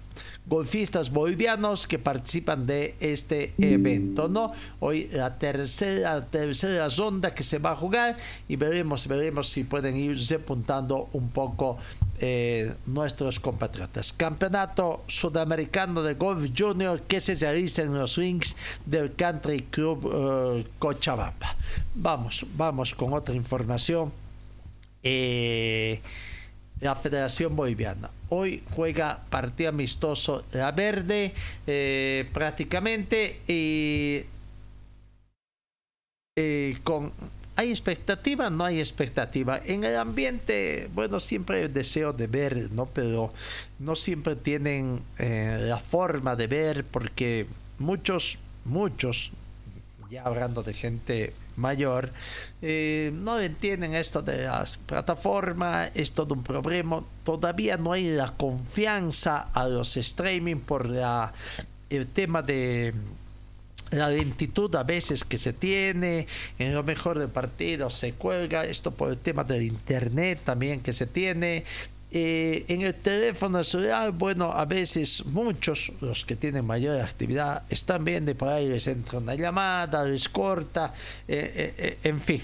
golfistas 0.47 1.11
bolivianos 1.11 1.87
que 1.87 1.99
participan 1.99 2.67
de 2.67 2.95
este 3.01 3.53
evento, 3.59 4.29
¿no? 4.29 4.53
Hoy 4.79 5.09
la 5.13 5.39
tercera, 5.39 6.25
tercera 6.25 6.87
ronda 6.89 7.35
que 7.35 7.43
se 7.43 7.59
va 7.59 7.73
a 7.73 7.77
jugar 7.77 8.17
y 8.49 8.55
veremos, 8.55 9.09
veremos 9.09 9.49
si 9.49 9.65
pueden 9.65 9.97
irse 9.97 10.37
apuntando 10.37 11.09
un 11.13 11.31
poco 11.31 11.79
eh, 12.21 12.75
nuestros 12.87 13.41
compatriotas. 13.41 14.13
Campeonato 14.13 15.03
Sudamericano 15.09 16.03
de 16.03 16.15
Golf 16.15 16.49
Junior 16.57 17.03
que 17.03 17.21
se 17.21 17.35
realiza 17.35 17.83
en 17.83 17.95
los 17.95 18.17
rings 18.17 18.57
del 18.85 19.15
Country 19.15 19.67
Club 19.71 20.11
eh, 20.15 20.67
Cochabamba. 20.79 21.57
Vamos, 21.95 22.47
vamos 22.55 22.95
con 22.95 23.13
otra 23.13 23.35
información. 23.35 24.13
Eh, 25.03 26.01
la 26.81 26.95
Federación 26.95 27.57
Boliviana. 27.57 28.11
Hoy 28.29 28.63
juega 28.75 29.21
partido 29.31 29.71
amistoso 29.71 30.45
La 30.53 30.73
Verde 30.73 31.33
eh, 31.67 32.29
prácticamente 32.33 33.41
y 33.47 34.25
con 36.83 37.13
¿Hay 37.59 37.71
expectativa? 37.71 38.51
No 38.51 38.67
hay 38.67 38.81
expectativa. 38.81 39.59
En 39.65 39.83
el 39.83 39.97
ambiente, 39.97 40.91
bueno, 40.95 41.21
siempre 41.21 41.63
hay 41.63 41.69
deseo 41.69 42.13
de 42.13 42.27
ver, 42.27 42.71
¿no? 42.71 42.85
Pero 42.85 43.33
no 43.79 43.97
siempre 43.97 44.37
tienen 44.37 45.01
eh, 45.19 45.57
la 45.63 45.79
forma 45.79 46.37
de 46.37 46.47
ver 46.49 46.85
porque 46.85 47.47
muchos, 47.79 48.39
muchos, 48.67 49.33
ya 50.11 50.25
hablando 50.25 50.63
de 50.63 50.75
gente 50.75 51.33
mayor, 51.57 52.13
eh, 52.63 53.11
no 53.15 53.41
entienden 53.41 53.95
esto 53.95 54.23
de 54.23 54.45
las 54.45 54.77
plataformas, 54.77 55.91
es 55.95 56.13
todo 56.13 56.35
un 56.35 56.43
problema. 56.43 57.03
Todavía 57.25 57.77
no 57.77 57.93
hay 57.93 58.09
la 58.09 58.29
confianza 58.37 59.49
a 59.53 59.67
los 59.67 59.97
streaming 59.97 60.57
por 60.57 60.87
la, 60.87 61.33
el 61.91 62.07
tema 62.07 62.43
de 62.43 62.95
la 63.91 64.09
lentitud 64.09 64.75
a 64.75 64.83
veces 64.83 65.25
que 65.25 65.39
se 65.39 65.53
tiene, 65.53 66.27
en 66.59 66.75
lo 66.75 66.83
mejor 66.83 67.19
del 67.19 67.29
partido 67.29 67.89
se 67.91 68.13
cuelga, 68.13 68.65
esto 68.65 68.91
por 68.91 69.11
el 69.11 69.19
tema 69.19 69.45
del 69.45 69.63
internet 69.63 70.41
también 70.45 70.81
que 70.81 70.93
se 70.93 71.07
tiene. 71.07 71.65
Eh, 72.19 72.65
en 72.69 72.81
el 72.81 72.95
teléfono 72.95 73.63
celular, 73.63 74.11
bueno, 74.11 74.51
a 74.51 74.65
veces 74.65 75.23
muchos, 75.27 75.93
los 76.01 76.25
que 76.25 76.35
tienen 76.35 76.65
mayor 76.65 76.99
actividad, 76.99 77.65
están 77.69 78.07
viendo 78.07 78.31
y 78.31 78.35
por 78.35 78.49
ahí 78.49 78.71
les 78.71 78.87
entra 78.87 79.19
una 79.19 79.35
llamada, 79.35 80.03
les 80.03 80.27
corta, 80.27 80.95
eh, 81.29 81.75
eh, 81.77 81.99
en 82.05 82.19
fin, 82.19 82.41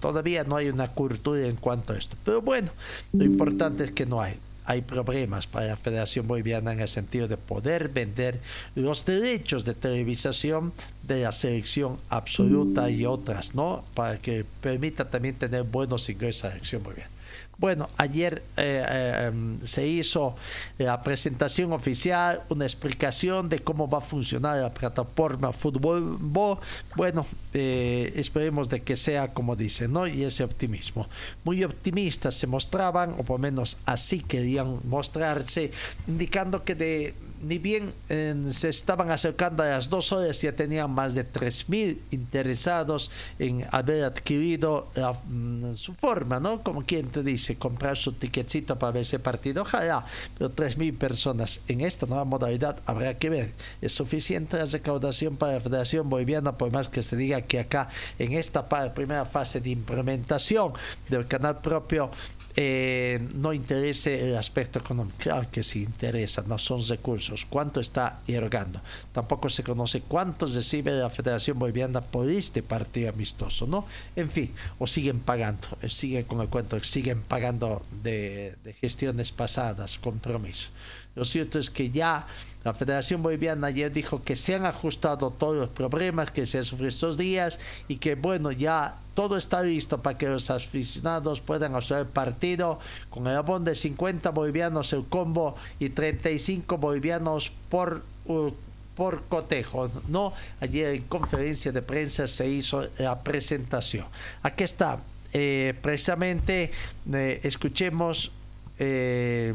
todavía 0.00 0.42
no 0.42 0.56
hay 0.56 0.68
una 0.68 0.88
cultura 0.88 1.42
en 1.42 1.54
cuanto 1.54 1.92
a 1.92 1.96
esto. 1.96 2.16
Pero 2.24 2.42
bueno, 2.42 2.72
lo 3.12 3.22
importante 3.24 3.84
es 3.84 3.92
que 3.92 4.04
no 4.04 4.20
hay 4.20 4.34
hay 4.64 4.80
problemas 4.80 5.46
para 5.46 5.66
la 5.66 5.76
Federación 5.76 6.26
Boliviana 6.26 6.72
en 6.72 6.80
el 6.80 6.88
sentido 6.88 7.26
de 7.28 7.36
poder 7.36 7.88
vender 7.88 8.40
los 8.74 9.04
derechos 9.04 9.64
de 9.64 9.74
televisación 9.74 10.72
de 11.02 11.22
la 11.22 11.32
selección 11.32 11.98
absoluta 12.08 12.88
y 12.88 13.04
otras, 13.04 13.54
¿no? 13.56 13.84
Para 13.94 14.18
que 14.18 14.44
permita 14.60 15.10
también 15.10 15.34
tener 15.34 15.64
buenos 15.64 16.08
ingresos 16.08 16.44
a 16.44 16.46
la 16.48 16.52
selección 16.54 16.82
boliviana. 16.82 17.10
Bueno, 17.62 17.88
ayer 17.96 18.42
eh, 18.56 18.84
eh, 18.88 19.26
em, 19.28 19.64
se 19.64 19.86
hizo 19.86 20.34
la 20.78 21.00
presentación 21.00 21.72
oficial, 21.72 22.42
una 22.48 22.64
explicación 22.64 23.48
de 23.48 23.60
cómo 23.60 23.88
va 23.88 23.98
a 23.98 24.00
funcionar 24.00 24.56
la 24.56 24.74
plataforma 24.74 25.52
Fútbol 25.52 26.18
Bueno, 26.96 27.24
eh, 27.54 28.14
esperemos 28.16 28.68
de 28.68 28.82
que 28.82 28.96
sea 28.96 29.28
como 29.28 29.54
dicen, 29.54 29.92
¿no? 29.92 30.08
Y 30.08 30.24
ese 30.24 30.42
optimismo. 30.42 31.08
Muy 31.44 31.62
optimistas 31.62 32.34
se 32.34 32.48
mostraban, 32.48 33.12
o 33.12 33.22
por 33.22 33.38
lo 33.38 33.38
menos 33.38 33.78
así 33.86 34.18
querían 34.18 34.80
mostrarse, 34.82 35.70
indicando 36.08 36.64
que 36.64 36.74
de 36.74 37.14
ni 37.42 37.58
bien 37.58 37.92
se 38.50 38.68
estaban 38.68 39.10
acercando 39.10 39.62
a 39.62 39.66
las 39.66 39.88
dos 39.88 40.12
horas, 40.12 40.40
ya 40.40 40.54
tenían 40.54 40.90
más 40.90 41.14
de 41.14 41.30
3.000 41.30 41.98
interesados 42.10 43.10
en 43.38 43.66
haber 43.70 44.04
adquirido 44.04 44.88
mm, 45.28 45.74
su 45.74 45.94
forma, 45.94 46.40
¿no? 46.40 46.62
Como 46.62 46.84
quien 46.84 47.08
te 47.08 47.22
dice, 47.22 47.56
comprar 47.56 47.96
su 47.96 48.12
ticketcito 48.12 48.78
para 48.78 48.92
ver 48.92 49.02
ese 49.02 49.18
partido, 49.18 49.62
ojalá, 49.62 50.04
pero 50.38 50.54
3.000 50.54 50.96
personas 50.96 51.60
en 51.68 51.80
esta 51.80 52.06
nueva 52.06 52.24
modalidad 52.24 52.78
habrá 52.86 53.18
que 53.18 53.30
ver. 53.30 53.52
¿Es 53.80 53.92
suficiente 53.92 54.56
la 54.56 54.66
recaudación 54.66 55.36
para 55.36 55.54
la 55.54 55.60
Federación 55.60 56.08
Boliviana, 56.08 56.56
por 56.56 56.72
más 56.72 56.88
que 56.88 57.02
se 57.02 57.16
diga 57.16 57.42
que 57.42 57.60
acá 57.60 57.88
en 58.18 58.32
esta 58.32 58.68
primera 58.94 59.24
fase 59.24 59.60
de 59.60 59.70
implementación 59.70 60.72
del 61.08 61.26
canal 61.26 61.60
propio 61.60 62.10
eh, 62.54 63.26
no 63.34 63.52
interese 63.52 64.28
el 64.28 64.36
aspecto 64.36 64.78
económico. 64.78 65.16
Claro 65.18 65.48
que 65.50 65.62
sí 65.62 65.82
interesa, 65.82 66.42
no 66.46 66.58
son 66.58 66.86
recursos. 66.86 67.46
¿Cuánto 67.46 67.80
está 67.80 68.20
erogando? 68.26 68.80
Tampoco 69.12 69.48
se 69.48 69.62
conoce 69.62 70.02
cuánto 70.02 70.46
recibe 70.46 70.92
la 70.92 71.10
Federación 71.10 71.58
Boliviana 71.58 72.00
por 72.00 72.28
este 72.28 72.62
partido 72.62 73.10
amistoso, 73.10 73.66
¿no? 73.66 73.86
En 74.16 74.28
fin, 74.28 74.52
o 74.78 74.86
siguen 74.86 75.20
pagando, 75.20 75.68
eh, 75.80 75.88
siguen 75.88 76.24
con 76.24 76.40
el 76.40 76.48
cuento, 76.48 76.78
siguen 76.84 77.22
pagando 77.22 77.84
de, 78.02 78.56
de 78.64 78.72
gestiones 78.74 79.32
pasadas, 79.32 79.98
compromiso. 79.98 80.68
Lo 81.14 81.24
cierto 81.24 81.58
es 81.58 81.70
que 81.70 81.90
ya 81.90 82.26
la 82.64 82.74
Federación 82.74 83.22
Boliviana 83.22 83.68
ayer 83.68 83.92
dijo 83.92 84.22
que 84.22 84.36
se 84.36 84.54
han 84.54 84.66
ajustado 84.66 85.30
todos 85.30 85.56
los 85.56 85.68
problemas 85.68 86.30
que 86.30 86.46
se 86.46 86.58
han 86.58 86.64
sufrido 86.64 86.88
estos 86.88 87.16
días 87.16 87.60
y 87.88 87.96
que 87.96 88.14
bueno, 88.14 88.52
ya 88.52 88.96
todo 89.14 89.36
está 89.36 89.62
listo 89.62 90.02
para 90.02 90.16
que 90.16 90.28
los 90.28 90.50
aficionados 90.50 91.40
puedan 91.40 91.74
hacer 91.74 91.98
el 91.98 92.06
partido 92.06 92.78
con 93.10 93.26
el 93.26 93.36
abono 93.36 93.66
de 93.66 93.74
50 93.74 94.30
bolivianos 94.30 94.92
el 94.92 95.04
combo 95.04 95.56
y 95.78 95.90
35 95.90 96.78
bolivianos 96.78 97.52
por 97.68 98.02
por 98.96 99.24
cotejo, 99.24 99.90
¿no? 100.08 100.32
Ayer 100.60 100.94
en 100.94 101.02
conferencia 101.02 101.72
de 101.72 101.82
prensa 101.82 102.26
se 102.26 102.48
hizo 102.48 102.88
la 102.98 103.20
presentación. 103.20 104.06
Aquí 104.42 104.64
está, 104.64 104.98
eh, 105.32 105.74
precisamente, 105.80 106.70
eh, 107.12 107.40
escuchemos 107.42 108.30
eh, 108.78 109.54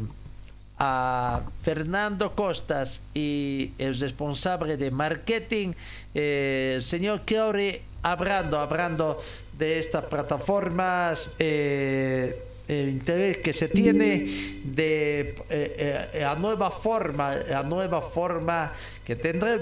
a 0.78 1.42
Fernando 1.62 2.34
Costas 2.34 3.00
y 3.14 3.72
el 3.78 3.98
responsable 3.98 4.76
de 4.76 4.90
marketing, 4.90 5.72
eh, 6.14 6.78
señor 6.80 7.24
Chiori, 7.24 7.80
hablando, 8.02 8.58
hablando 8.58 9.20
de 9.58 9.78
estas 9.78 10.04
plataformas, 10.04 11.36
eh, 11.38 12.42
el 12.68 12.90
interés 12.90 13.38
que 13.38 13.52
se 13.52 13.68
tiene 13.68 14.60
de 14.64 15.34
eh, 15.48 16.18
la 16.20 16.36
nueva 16.36 16.70
forma, 16.70 17.34
la 17.34 17.62
nueva 17.62 18.02
forma 18.02 18.72
que 19.04 19.16
tendrá 19.16 19.58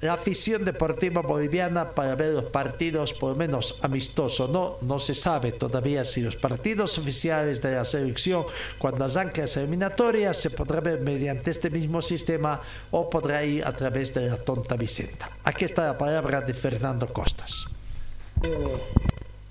la 0.00 0.14
afición 0.14 0.64
deportiva 0.64 1.20
boliviana 1.20 1.94
para 1.94 2.14
ver 2.14 2.32
los 2.34 2.44
partidos, 2.44 3.12
por 3.12 3.30
lo 3.30 3.36
menos 3.36 3.78
amistosos. 3.82 4.48
No, 4.48 4.78
no 4.80 4.98
se 4.98 5.14
sabe 5.14 5.52
todavía 5.52 6.04
si 6.04 6.22
los 6.22 6.36
partidos 6.36 6.98
oficiales 6.98 7.60
de 7.60 7.74
la 7.74 7.84
selección, 7.84 8.46
cuando 8.78 9.04
arranque 9.04 9.42
las 9.42 9.56
eliminatorias, 9.56 10.36
se 10.38 10.50
podrá 10.50 10.80
ver 10.80 11.00
mediante 11.00 11.50
este 11.50 11.68
mismo 11.70 12.00
sistema 12.00 12.62
o 12.90 13.10
podrá 13.10 13.44
ir 13.44 13.64
a 13.66 13.72
través 13.76 14.14
de 14.14 14.28
la 14.28 14.36
tonta 14.36 14.76
Vicenta. 14.76 15.30
Aquí 15.44 15.66
está 15.66 15.84
la 15.84 15.98
palabra 15.98 16.40
de 16.40 16.54
Fernando 16.54 17.12
Costas. 17.12 17.66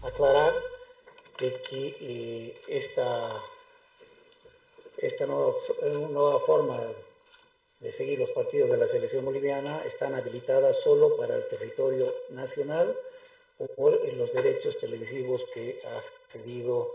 aclarar 0.01 0.53
que, 1.37 1.61
eh, 2.01 2.61
esta, 2.67 3.39
esta 4.97 5.25
nueva, 5.25 5.53
nueva 6.11 6.39
forma 6.39 6.77
de 7.79 7.91
seguir 7.91 8.19
los 8.19 8.31
partidos 8.31 8.69
de 8.69 8.77
la 8.77 8.87
selección 8.87 9.23
boliviana 9.23 9.83
están 9.85 10.13
habilitadas 10.13 10.81
solo 10.81 11.15
para 11.15 11.35
el 11.35 11.47
territorio 11.47 12.13
nacional 12.29 12.97
o 13.57 13.67
por 13.67 14.13
los 14.13 14.33
derechos 14.33 14.77
televisivos 14.77 15.45
que 15.53 15.81
ha 15.85 16.01
cedido 16.29 16.93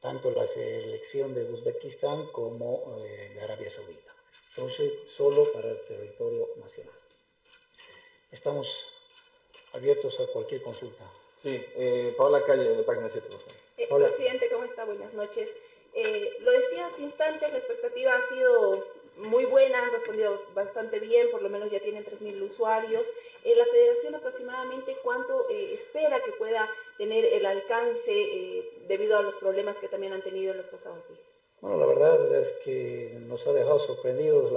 tanto 0.00 0.30
la 0.30 0.46
selección 0.46 1.34
de 1.34 1.44
Uzbekistán 1.44 2.26
como 2.28 2.98
eh, 3.04 3.32
de 3.34 3.40
Arabia 3.42 3.70
Saudita. 3.70 4.12
Entonces, 4.50 4.92
solo 5.10 5.50
para 5.52 5.70
el 5.70 5.80
territorio 5.82 6.48
nacional. 6.56 6.94
Estamos 8.30 8.86
abiertos 9.72 10.18
a 10.20 10.26
cualquier 10.26 10.62
consulta. 10.62 11.04
Sí, 11.42 11.62
eh, 11.76 12.14
Paola 12.16 12.42
Calle, 12.44 12.76
de 12.76 12.82
Página 12.82 13.08
7. 13.08 13.28
Eh, 13.78 13.88
presidente, 13.88 14.48
¿cómo 14.50 14.64
está? 14.64 14.84
Buenas 14.84 15.12
noches. 15.14 15.48
Eh, 15.94 16.36
lo 16.40 16.50
decía 16.52 16.86
hace 16.86 17.02
instantes, 17.02 17.52
la 17.52 17.58
expectativa 17.58 18.14
ha 18.14 18.28
sido 18.34 18.86
muy 19.16 19.44
buena, 19.44 19.82
han 19.82 19.92
respondido 19.92 20.40
bastante 20.54 20.98
bien, 20.98 21.30
por 21.30 21.42
lo 21.42 21.48
menos 21.48 21.70
ya 21.70 21.80
tienen 21.80 22.04
3.000 22.04 22.42
usuarios. 22.42 23.06
Eh, 23.44 23.54
la 23.56 23.64
federación 23.66 24.14
aproximadamente 24.14 24.96
cuánto 25.02 25.48
eh, 25.50 25.74
espera 25.74 26.20
que 26.20 26.32
pueda 26.32 26.68
tener 26.96 27.24
el 27.24 27.44
alcance 27.46 28.12
eh, 28.12 28.70
debido 28.88 29.16
a 29.18 29.22
los 29.22 29.34
problemas 29.36 29.76
que 29.78 29.88
también 29.88 30.12
han 30.12 30.22
tenido 30.22 30.52
en 30.52 30.58
los 30.58 30.66
pasados 30.66 31.06
días. 31.08 31.20
Bueno, 31.60 31.76
la 31.76 31.86
verdad 31.86 32.34
es 32.40 32.50
que 32.64 33.12
nos 33.20 33.46
ha 33.46 33.52
dejado 33.52 33.78
sorprendidos 33.78 34.50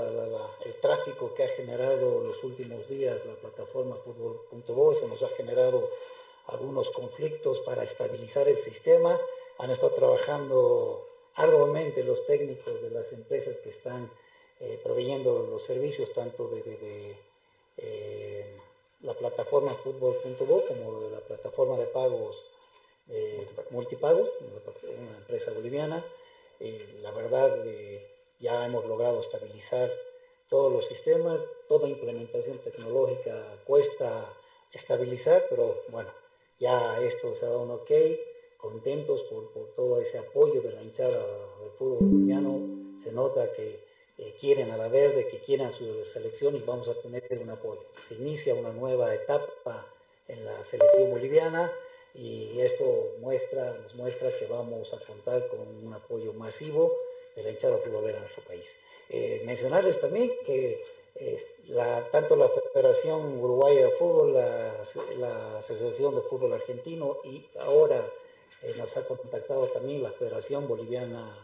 el 0.66 0.74
tráfico 0.82 1.36
que 1.36 1.43
ha 1.43 1.47
generado 1.49 2.20
los 2.22 2.43
últimos 2.43 2.89
días 2.89 3.24
la 3.26 3.36
plataforma 3.36 3.95
fútbol.bo, 3.97 4.91
eso 4.91 5.08
nos 5.08 5.22
ha 5.22 5.28
generado 5.30 5.88
algunos 6.47 6.89
conflictos 6.89 7.60
para 7.60 7.84
estabilizar 7.84 8.47
el 8.47 8.58
sistema, 8.58 9.20
han 9.60 9.70
estado 9.70 9.93
trabajando 9.93 11.08
arduamente 11.36 12.03
los 12.03 12.26
técnicos 12.26 12.82
de 12.82 12.89
las 12.89 13.12
empresas 13.12 13.60
que 13.60 13.70
están 13.70 14.10
eh, 14.60 14.80
proveyendo 14.84 15.47
los 15.49 15.64
servicios 15.64 16.14
tanto 16.14 16.47
de, 16.47 17.16
eh, 17.78 18.45
la 19.01 19.14
plataforma 19.14 19.74
fútbol.bo 19.74 20.64
como 20.68 21.01
de 21.01 21.12
la 21.12 21.20
plataforma 21.20 21.78
de 21.78 21.86
pagos 21.88 22.41
multipagos, 23.70 24.28
una 24.84 25.18
empresa 25.18 25.51
boliviana. 25.51 26.03
la 27.03 27.12
verdad, 27.12 27.53
ya 28.39 28.66
hemos 28.66 28.86
logrado 28.86 29.20
estabilizar 29.20 29.91
todos 30.49 30.72
los 30.72 30.86
sistemas, 30.86 31.41
toda 31.68 31.88
implementación 31.88 32.58
tecnológica 32.60 33.60
cuesta 33.66 34.26
estabilizar, 34.72 35.43
pero 35.49 35.76
bueno, 35.89 36.10
ya 36.60 36.99
esto 37.01 37.34
se 37.34 37.45
ha 37.45 37.49
dado 37.49 37.64
un 37.64 37.72
ok, 37.72 37.91
contentos 38.58 39.24
por, 39.24 39.49
por 39.49 39.68
todo 39.74 39.99
ese 39.99 40.18
apoyo 40.18 40.62
de 40.62 40.72
la 40.72 40.84
hinchada 40.84 41.26
del 41.60 41.72
fútbol 41.72 41.99
boliviano, 41.99 42.95
se 43.01 43.12
nota 43.12 43.51
que 43.53 43.80
eh, 44.18 44.36
quieren 44.39 44.72
a 44.72 44.78
la 44.78 44.88
verde, 44.88 45.28
que 45.28 45.39
quieren 45.39 45.72
su 45.74 46.05
selección 46.05 46.55
y 46.55 46.59
vamos 46.59 46.88
a 46.88 46.93
tener 46.95 47.28
un 47.41 47.49
apoyo. 47.49 47.84
Se 48.07 48.16
inicia 48.16 48.55
una 48.55 48.72
nueva 48.72 49.13
etapa 49.13 49.86
en 50.28 50.45
la 50.45 50.63
selección 50.63 51.11
boliviana 51.11 51.72
y 52.13 52.59
esto 52.59 53.16
muestra, 53.20 53.74
nos 53.74 53.95
muestra 53.95 54.32
que 54.38 54.45
vamos 54.47 54.93
a 54.93 54.99
contar 54.99 55.47
con 55.47 55.59
un 55.59 55.93
apoyo 55.93 56.34
masivo 56.34 56.91
de 57.36 57.43
la 57.43 57.49
hinchada 57.51 57.78
futbolera 57.78 58.18
en 58.18 58.22
nuestro 58.22 58.43
país. 58.43 58.72
Eh, 59.09 59.43
mencionarles 59.45 59.99
también 59.99 60.32
que 60.45 60.84
eh, 61.16 61.45
tanto 62.11 62.36
la 62.36 62.49
Federación 62.74 63.39
Uruguaya 63.39 63.86
de 63.86 63.91
Fútbol, 63.91 64.34
la, 64.34 65.57
Asociación 65.57 66.16
de 66.16 66.22
Fútbol 66.22 66.53
Argentino 66.53 67.18
y 67.24 67.45
ahora 67.59 68.05
eh, 68.62 68.74
nos 68.78 68.95
ha 68.97 69.06
contactado 69.08 69.68
también 69.68 70.03
la 70.03 70.12
Federación 70.12 70.68
Boliviana 70.68 71.38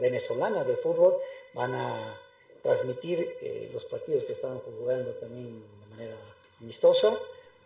Venezolana 0.00 0.64
de 0.64 0.76
Fútbol, 0.76 1.16
van 1.54 1.74
a 1.74 2.20
transmitir 2.62 3.68
los 3.72 3.84
partidos 3.84 4.24
que 4.24 4.32
están 4.32 4.58
jugando 4.60 5.12
también 5.12 5.62
de 5.80 5.86
manera 5.94 6.16
amistosa 6.60 7.16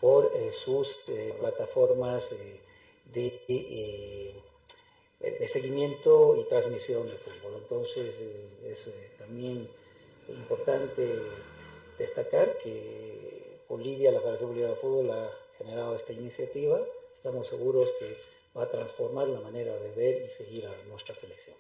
por 0.01 0.31
sus 0.53 1.05
plataformas 1.41 2.37
de 3.13 4.43
de 5.23 5.47
seguimiento 5.47 6.37
y 6.37 6.45
transmisión 6.45 7.07
de 7.09 7.15
fútbol. 7.15 7.61
Entonces, 7.63 8.19
es 8.65 8.87
también 9.19 9.69
importante 10.29 11.09
destacar 11.99 12.59
que 12.59 13.61
Bolivia, 13.69 14.11
la 14.11 14.21
Federación 14.21 14.51
Boliviana 14.51 14.75
de 14.75 14.81
Fútbol, 14.81 15.11
ha 15.11 15.31
generado 15.59 15.95
esta 15.95 16.13
iniciativa. 16.13 16.81
Estamos 17.15 17.47
seguros 17.47 17.89
que 18.01 18.17
va 18.57 18.65
a 18.65 18.71
transformar 18.71 19.29
la 19.29 19.41
manera 19.41 19.77
de 19.79 19.91
ver 19.93 20.23
y 20.23 20.29
seguir 20.29 20.67
a 20.67 20.89
nuestra 20.89 21.15
selección. 21.15 21.57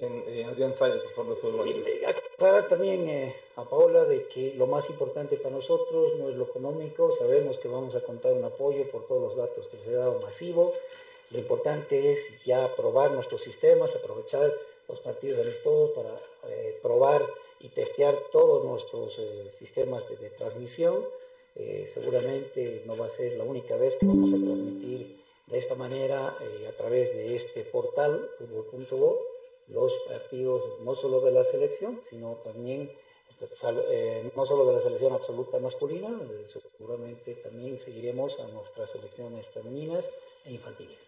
Eh, 0.00 0.46
Adrián 0.48 0.72
Salles, 0.72 1.02
por 1.02 1.12
favor, 1.12 1.34
de 1.34 1.40
Fútbol. 1.40 1.68
Y 1.68 2.04
aclarar 2.04 2.68
también 2.68 3.06
eh, 3.08 3.36
a 3.56 3.64
Paola 3.64 4.04
de 4.04 4.26
que 4.28 4.54
lo 4.54 4.66
más 4.66 4.88
importante 4.88 5.36
para 5.36 5.54
nosotros 5.54 6.14
no 6.18 6.30
es 6.30 6.36
lo 6.36 6.44
económico, 6.44 7.12
sabemos 7.12 7.58
que 7.58 7.68
vamos 7.68 7.94
a 7.94 8.00
contar 8.00 8.32
un 8.32 8.44
apoyo 8.44 8.90
por 8.90 9.06
todos 9.06 9.22
los 9.22 9.36
datos 9.36 9.68
que 9.68 9.78
se 9.78 9.94
ha 9.94 9.98
dado 9.98 10.20
masivo, 10.20 10.72
lo 11.30 11.40
importante 11.40 12.12
es 12.12 12.44
ya 12.44 12.74
probar 12.76 13.10
nuestros 13.10 13.42
sistemas, 13.42 13.96
aprovechar 13.96 14.52
los 14.88 15.00
partidos 15.00 15.44
amistosos 15.44 15.90
para 15.90 16.14
eh, 16.48 16.78
probar 16.80 17.26
y 17.58 17.70
testear 17.70 18.16
todos 18.30 18.64
nuestros 18.64 19.18
eh, 19.18 19.50
sistemas 19.50 20.08
de, 20.08 20.30
transmisión. 20.30 20.94
Eh, 21.56 21.90
seguramente 21.92 22.82
no 22.86 22.96
va 22.96 23.06
a 23.06 23.08
ser 23.08 23.36
la 23.36 23.44
única 23.44 23.76
vez 23.76 23.96
que 23.96 24.06
vamos 24.06 24.30
a 24.32 24.36
transmitir 24.36 25.23
de 25.46 25.58
esta 25.58 25.74
manera 25.74 26.28
a 26.28 26.72
través 26.76 27.14
de 27.14 27.36
este 27.36 27.64
portal, 27.64 28.30
fútbol.go, 28.38 29.18
los 29.68 29.92
partidos 30.08 30.80
no 30.80 30.94
solo 30.94 31.20
de 31.20 31.32
la 31.32 31.44
selección, 31.44 32.00
sino 32.08 32.36
también 32.44 32.90
no 34.34 34.46
solo 34.46 34.64
de 34.66 34.72
la 34.74 34.80
selección 34.80 35.12
absoluta 35.12 35.58
masculina, 35.58 36.08
seguramente 36.78 37.34
también 37.34 37.78
seguiremos 37.78 38.38
a 38.40 38.48
nuestras 38.48 38.90
selecciones 38.90 39.48
femeninas 39.48 40.08
e 40.44 40.52
infantiles. 40.52 40.98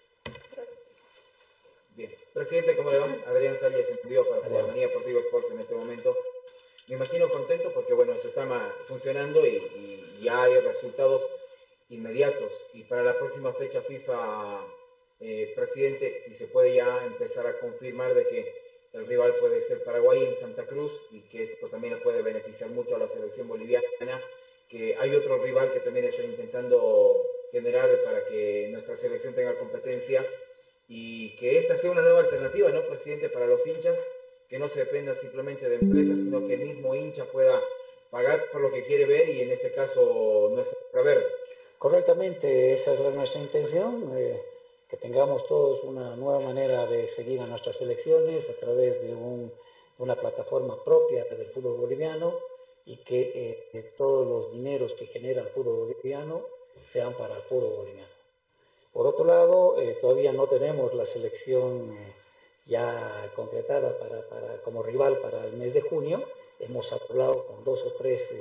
Bien. 1.97 2.15
Presidente, 2.35 2.77
¿cómo 2.77 2.91
le 2.91 2.99
va? 2.99 3.09
Adrián 3.27 3.59
Salles, 3.59 3.87
envió 4.03 4.29
para 4.29 4.67
Manía 4.67 4.89
Deportivo 4.89 5.21
Sport 5.21 5.53
en 5.53 5.61
este 5.61 5.75
momento. 5.75 6.15
Me 6.89 6.97
imagino 6.97 7.31
contento 7.31 7.73
porque, 7.73 7.95
bueno, 7.95 8.13
eso 8.13 8.29
está 8.29 8.47
funcionando 8.87 9.45
y, 9.47 10.19
ya 10.21 10.43
hay 10.45 10.61
resultados 10.61 11.23
inmediatos. 11.89 12.53
Y 12.75 12.85
para 12.85 13.03
la 13.03 13.19
próxima 13.19 13.53
fecha 13.53 13.81
FIFA, 13.81 14.67
eh, 15.21 15.53
presidente, 15.55 16.23
si 16.27 16.35
se 16.35 16.47
puede 16.47 16.75
ya 16.75 17.05
empezar 17.07 17.47
a 17.47 17.59
confirmar 17.59 18.15
de 18.15 18.27
que 18.27 18.67
el 18.93 19.07
rival 19.07 19.35
puede 19.41 19.61
ser 19.63 19.85
Paraguay 19.85 20.25
en 20.25 20.41
Santa 20.41 20.65
Cruz 20.65 20.93
y 21.11 21.21
que 21.29 21.43
esto 21.43 21.69
también 21.69 21.99
puede 22.03 22.23
beneficiar 22.23 22.71
mucho 22.71 22.97
a 22.97 22.99
la 22.99 23.09
selección 23.09 23.47
boliviana, 23.49 23.85
que 24.69 24.97
hay 24.99 25.15
otro 25.15 25.43
rival 25.43 25.73
que 25.73 25.81
también 25.81 26.07
está 26.07 26.25
intentando 26.25 27.23
generar 27.53 27.89
para 28.05 28.25
que 28.25 28.69
nuestra 28.73 28.97
selección 28.97 29.35
tenga 29.35 29.55
competencia 29.59 30.27
y 30.89 31.37
que 31.37 31.59
esta 31.59 31.77
sea 31.77 31.91
una 31.91 32.03
nueva 32.03 32.21
alternativa, 32.21 32.71
¿no, 32.71 32.83
presidente, 32.87 33.29
para 33.29 33.47
los 33.47 33.67
hinchas, 33.67 33.99
que 34.49 34.59
no 34.59 34.69
se 34.69 34.81
dependa 34.81 35.15
simplemente 35.17 35.69
de 35.69 35.77
empresas, 35.77 36.17
sino 36.19 36.47
que 36.47 36.55
el 36.55 36.61
mismo 36.61 36.95
hincha 36.95 37.25
pueda 37.25 37.61
pagar 38.11 38.49
por 38.51 38.61
lo 38.61 38.73
que 38.73 38.85
quiere 38.85 39.05
ver 39.05 39.29
y 39.29 39.43
en 39.43 39.51
este 39.51 39.73
caso 39.73 40.51
nuestra 40.53 41.03
verde. 41.03 41.27
Correctamente, 41.79 42.73
esa 42.73 42.95
es 42.95 43.15
nuestra 43.15 43.41
intención, 43.41 44.11
eh, 44.17 44.43
que 44.89 44.97
tengamos 44.97 45.45
todos 45.45 45.85
una 45.85 46.17
nueva 46.17 46.41
manera 46.41 46.87
de 46.87 47.07
seguir 47.07 47.41
a 47.41 47.47
nuestras 47.47 47.81
elecciones 47.83 48.49
a 48.49 48.55
través 48.55 49.03
de 49.03 49.15
una 49.99 50.15
plataforma 50.15 50.83
propia 50.83 51.25
del 51.25 51.47
fútbol 51.49 51.77
boliviano 51.77 52.35
y 52.87 52.97
que 52.97 53.69
eh, 53.75 53.93
todos 53.95 54.27
los 54.27 54.53
dineros 54.53 54.95
que 54.95 55.07
genera 55.07 55.43
el 55.43 55.49
fútbol 55.49 55.89
boliviano 55.89 56.41
sean 56.91 57.13
para 57.13 57.37
el 57.37 57.43
fútbol 57.43 57.77
boliviano. 57.77 58.09
Por 58.95 59.07
otro 59.07 59.27
lado, 59.27 59.79
eh, 59.79 59.99
todavía 60.01 60.33
no 60.33 60.47
tenemos 60.47 60.95
la 60.95 61.05
selección 61.05 61.95
ya 62.65 63.31
concretada 63.37 63.99
para, 63.99 64.63
como 64.63 64.83
rival 64.83 65.19
para 65.19 65.45
el 65.45 65.53
mes 65.59 65.75
de 65.75 65.83
junio. 65.83 66.25
Hemos 66.59 66.91
hablado 66.93 67.47
con 67.47 67.65
dos 67.65 67.83
o 67.83 67.93
tres 67.93 68.33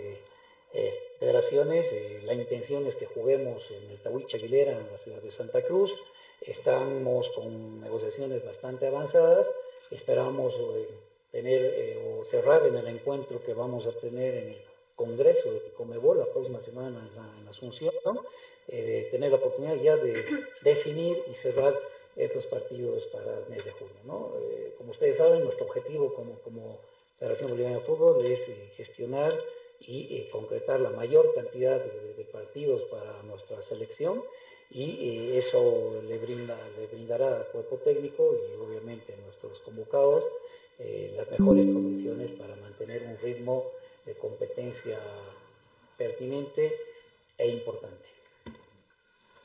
eh, 1.16 1.20
federaciones. 1.20 1.86
la 2.24 2.34
intención 2.34 2.86
es 2.88 2.96
que 2.96 3.06
juguemos 3.06 3.70
en 3.72 3.92
el 3.92 4.00
Tahuicha 4.00 4.38
Aguilera, 4.38 4.74
en 4.74 4.92
la 4.92 4.98
ciudad 4.98 5.22
de 5.22 5.32
Santa 5.32 5.62
Cruz. 5.62 5.94
Estamos 6.42 7.30
con 7.30 7.82
negociaciones 7.82 8.44
bastante 8.44 8.88
avanzadas. 8.88 9.48
Esperamos 9.92 10.54
tener 11.32 11.98
o 12.08 12.24
cerrar 12.24 12.66
en 12.66 12.76
el 12.76 12.88
encuentro 12.88 13.44
que 13.44 13.54
vamos 13.54 13.86
a 13.86 13.92
tener 13.92 14.36
en 14.36 14.50
el 14.50 14.62
Congreso 14.96 15.52
de 15.52 15.62
Comebol 15.74 16.20
la 16.20 16.26
próxima 16.26 16.62
semana 16.62 17.08
en 17.42 17.48
Asunción 17.48 17.94
eh, 18.68 19.10
tener 19.12 19.30
la 19.30 19.38
oportunidad 19.38 19.76
ya 19.76 19.96
de 19.96 20.26
definir 20.64 21.22
y 21.30 21.36
cerrar 21.36 21.78
estos 22.16 22.48
partidos 22.48 23.06
para 23.08 23.40
el 23.40 23.50
mes 23.50 23.64
de 23.64 23.72
junio. 23.72 24.40
Eh, 24.42 24.74
como 24.78 24.92
ustedes 24.92 25.18
saben, 25.18 25.44
nuestro 25.44 25.68
objetivo 25.68 26.14
como, 26.16 26.40
como 26.40 26.80
Federación 27.16 27.52
Boliviana 27.52 27.78
de 27.78 27.84
Fútbol 27.84 28.26
es 28.26 28.50
eh, 28.50 28.72
gestionar 28.76 29.34
y 29.82 30.28
concretar 30.32 30.80
la 30.80 30.90
mayor 30.90 31.34
cantidad 31.36 31.80
de, 31.84 32.26
partidos 32.32 32.82
para 32.84 33.22
nuestra 33.24 33.62
selección 33.62 34.22
y 34.72 35.32
eso 35.38 36.02
le, 36.08 36.18
brinda, 36.18 36.58
le 36.78 36.88
brindará 36.88 37.38
al 37.38 37.48
cuerpo 37.48 37.78
técnico 37.78 38.36
y 38.36 38.62
obviamente 38.62 39.14
a 39.14 39.18
nuestros 39.18 39.60
convocados 39.60 40.26
las 41.16 41.32
mejores 41.32 41.66
condiciones 41.68 42.32
para 42.32 42.56
mantener 42.58 43.04
un 43.04 43.18
ritmo 43.20 43.72
de 44.06 44.14
competencia 44.16 45.00
pertinente 45.98 46.78
e 47.38 47.48
importante. 47.48 48.06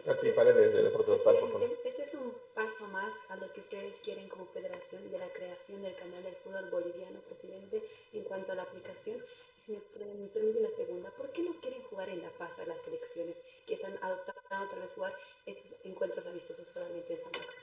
Aquí 0.06 0.30
Paredes 0.30 0.72
de 0.72 0.90
por 0.90 1.04
favor. 1.22 1.62
Este 1.84 2.02
es 2.02 2.14
un 2.14 2.32
paso 2.54 2.86
más 2.86 3.12
a 3.28 3.36
lo 3.36 3.52
que 3.52 3.60
ustedes 3.60 3.96
quieren 4.02 4.28
como 4.28 4.46
federación 4.46 5.10
de 5.10 5.18
la 5.18 5.28
creación 5.28 5.82
del 5.82 5.94
canal 5.94 6.22
del 6.22 6.34
fútbol 6.36 6.70
boliviano, 6.70 7.20
presidente, 7.28 7.82
en 8.14 8.24
cuanto 8.24 8.52
a 8.52 8.54
la 8.54 8.62
aplicación. 8.62 9.22
Y 9.70 9.74
si 9.74 9.78
me, 10.04 10.26
permite 10.28 10.58
una 10.58 10.70
segunda, 10.76 11.10
¿por 11.10 11.30
qué 11.30 11.42
no 11.42 11.52
quieren 11.60 11.80
jugar 11.84 12.08
en 12.08 12.22
La 12.22 12.30
Paz 12.30 12.58
a 12.58 12.66
las 12.66 12.84
elecciones 12.88 13.36
que 13.68 13.74
están 13.74 13.96
adoptando 14.02 14.40
otra 14.66 14.80
vez 14.80 14.92
jugar 14.92 15.14
estos 15.46 15.64
encuentros 15.84 16.26
amistosos 16.26 16.66
solamente 16.74 17.12
en 17.12 17.20
Santa 17.20 17.38
Cruz? 17.38 17.54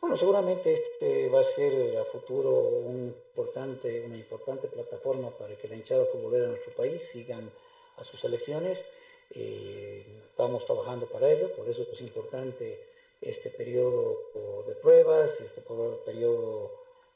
Bueno, 0.00 0.16
seguramente 0.16 0.74
este 0.74 1.28
va 1.28 1.40
a 1.40 1.44
ser 1.44 1.96
a 1.96 2.04
futuro 2.04 2.50
un 2.50 3.06
importante, 3.06 4.04
una 4.06 4.16
importante 4.16 4.68
plataforma 4.68 5.36
para 5.36 5.56
que 5.56 5.66
la 5.66 5.74
hinchada 5.74 6.04
futbolera 6.04 6.44
de 6.44 6.50
nuestro 6.50 6.72
país 6.74 7.02
sigan 7.02 7.50
a 7.96 8.04
sus 8.04 8.22
elecciones. 8.22 8.84
Eh, 9.30 10.06
estamos 10.30 10.64
trabajando 10.66 11.06
para 11.06 11.28
ello, 11.32 11.52
por 11.56 11.68
eso 11.68 11.82
es 11.82 12.00
importante 12.00 12.78
este 13.20 13.50
periodo 13.50 14.62
de 14.68 14.74
pruebas, 14.76 15.40
este 15.40 15.62
periodo 16.04 16.70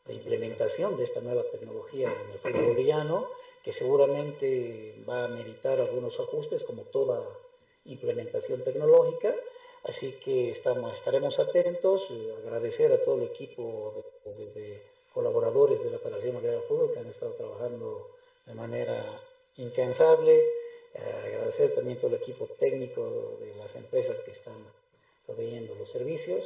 de 0.06 0.14
implementación 0.14 0.96
de 0.96 1.04
esta 1.04 1.20
nueva 1.20 1.44
tecnología 1.44 2.12
en 2.12 2.30
el 2.32 2.38
fútbol 2.40 2.74
boliviano, 2.74 3.28
que 3.62 3.72
seguramente 3.72 4.94
va 5.08 5.24
a 5.24 5.28
meritar 5.28 5.78
algunos 5.80 6.18
ajustes 6.20 6.62
como 6.62 6.82
toda 6.82 7.22
implementación 7.84 8.62
tecnológica. 8.62 9.34
Así 9.84 10.12
que 10.24 10.50
estamos, 10.50 10.94
estaremos 10.94 11.38
atentos, 11.38 12.08
agradecer 12.44 12.92
a 12.92 13.02
todo 13.02 13.16
el 13.16 13.24
equipo 13.24 13.94
de 14.24 14.82
colaboradores 15.12 15.82
de 15.82 15.90
la 15.90 15.98
Boliviana 15.98 16.40
de 16.40 16.60
Fútbol 16.60 16.92
que 16.92 17.00
han 17.00 17.06
estado 17.06 17.32
trabajando 17.32 18.10
de 18.46 18.54
manera 18.54 19.20
incansable. 19.56 20.42
agradecer 21.24 21.74
también 21.74 21.98
todo 21.98 22.14
el 22.14 22.22
equipo 22.22 22.46
técnico 22.58 23.38
de 23.40 23.54
las 23.56 23.74
empresas 23.76 24.16
que 24.18 24.32
están 24.32 24.60
proveyendo 25.26 25.74
los 25.76 25.90
servicios. 25.90 26.44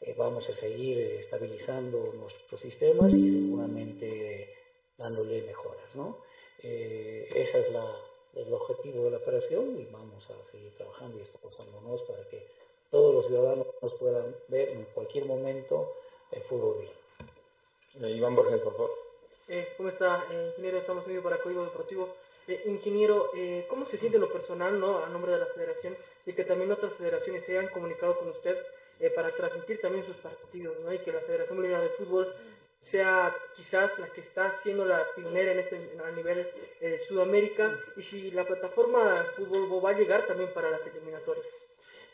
Eh, 0.00 0.14
vamos 0.16 0.48
a 0.50 0.54
seguir 0.54 0.98
estabilizando 1.18 2.12
nuestros 2.18 2.60
sistemas 2.60 3.14
y 3.14 3.30
seguramente 3.30 4.54
dándole 4.98 5.42
mejoras. 5.42 5.96
¿no? 5.96 6.18
Eh, 6.66 7.28
ese 7.34 7.60
es 7.60 7.72
la, 7.72 7.84
el 8.36 8.52
objetivo 8.52 9.04
de 9.04 9.10
la 9.10 9.18
operación 9.18 9.76
y 9.76 9.84
vamos 9.92 10.28
a 10.30 10.50
seguir 10.50 10.74
trabajando 10.78 11.18
y 11.18 11.20
esforzándonos 11.20 12.00
para 12.02 12.26
que 12.28 12.46
todos 12.90 13.14
los 13.14 13.26
ciudadanos 13.26 13.66
puedan 13.98 14.34
ver 14.48 14.70
en 14.70 14.84
cualquier 14.94 15.26
momento 15.26 15.92
el 16.32 16.42
fútbol 16.42 16.78
bien. 16.78 16.92
Eh, 18.02 18.16
Iván 18.16 18.34
Borges, 18.34 18.60
por 18.60 18.72
favor. 18.72 18.90
Eh, 19.46 19.74
¿Cómo 19.76 19.90
está, 19.90 20.24
eh, 20.30 20.48
ingeniero? 20.52 20.78
Estamos 20.78 21.06
aquí 21.06 21.18
para 21.18 21.38
Código 21.38 21.64
Deportivo. 21.64 22.08
ingeniero, 22.66 23.30
¿cómo 23.68 23.86
se 23.86 23.96
siente 23.96 24.18
lo 24.18 24.30
personal, 24.30 24.78
no, 24.78 25.02
a 25.02 25.08
nombre 25.08 25.32
de 25.32 25.38
la 25.38 25.46
federación, 25.46 25.96
y 26.26 26.32
que 26.32 26.44
también 26.44 26.72
otras 26.72 26.92
federaciones 26.92 27.44
se 27.44 27.58
hayan 27.58 27.72
comunicado 27.72 28.18
con 28.18 28.28
usted 28.28 28.56
para 29.14 29.30
transmitir 29.30 29.80
también 29.80 30.04
sus 30.04 30.16
partidos, 30.16 30.78
¿no? 30.80 30.92
y 30.92 30.98
que 30.98 31.10
la 31.10 31.20
Federación 31.20 31.56
Boliviana 31.56 31.84
de 31.84 31.90
Fútbol 31.90 32.34
sea 32.84 33.34
quizás 33.56 33.98
la 33.98 34.08
que 34.08 34.20
está 34.20 34.52
siendo 34.52 34.84
la 34.84 35.02
pionera 35.16 35.52
en 35.52 35.58
este 35.60 35.76
a 36.04 36.10
nivel 36.10 36.46
eh, 36.82 36.98
Sudamérica 36.98 37.80
y 37.96 38.02
si 38.02 38.30
la 38.30 38.44
plataforma 38.44 39.24
fútbol 39.36 39.82
va 39.82 39.90
a 39.90 39.98
llegar 39.98 40.26
también 40.26 40.52
para 40.52 40.70
las 40.70 40.86
eliminatorias. 40.86 41.46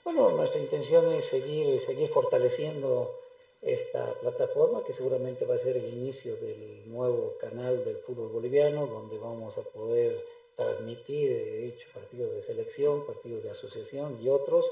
Bueno, 0.04 0.30
nuestra 0.30 0.60
intención 0.60 1.12
es 1.12 1.24
seguir, 1.24 1.80
seguir 1.82 2.08
fortaleciendo 2.08 3.18
esta 3.60 4.14
plataforma 4.20 4.84
que 4.84 4.92
seguramente 4.92 5.44
va 5.44 5.56
a 5.56 5.58
ser 5.58 5.76
el 5.76 5.88
inicio 5.92 6.36
del 6.36 6.88
nuevo 6.88 7.36
canal 7.40 7.84
del 7.84 7.96
fútbol 7.96 8.28
boliviano 8.28 8.86
donde 8.86 9.18
vamos 9.18 9.58
a 9.58 9.62
poder 9.62 10.24
transmitir 10.54 11.32
eh, 11.32 11.72
dicho 11.74 11.88
partidos 11.92 12.32
de 12.32 12.42
selección, 12.42 13.04
partidos 13.06 13.42
de 13.42 13.50
asociación 13.50 14.18
y 14.22 14.28
otros. 14.28 14.64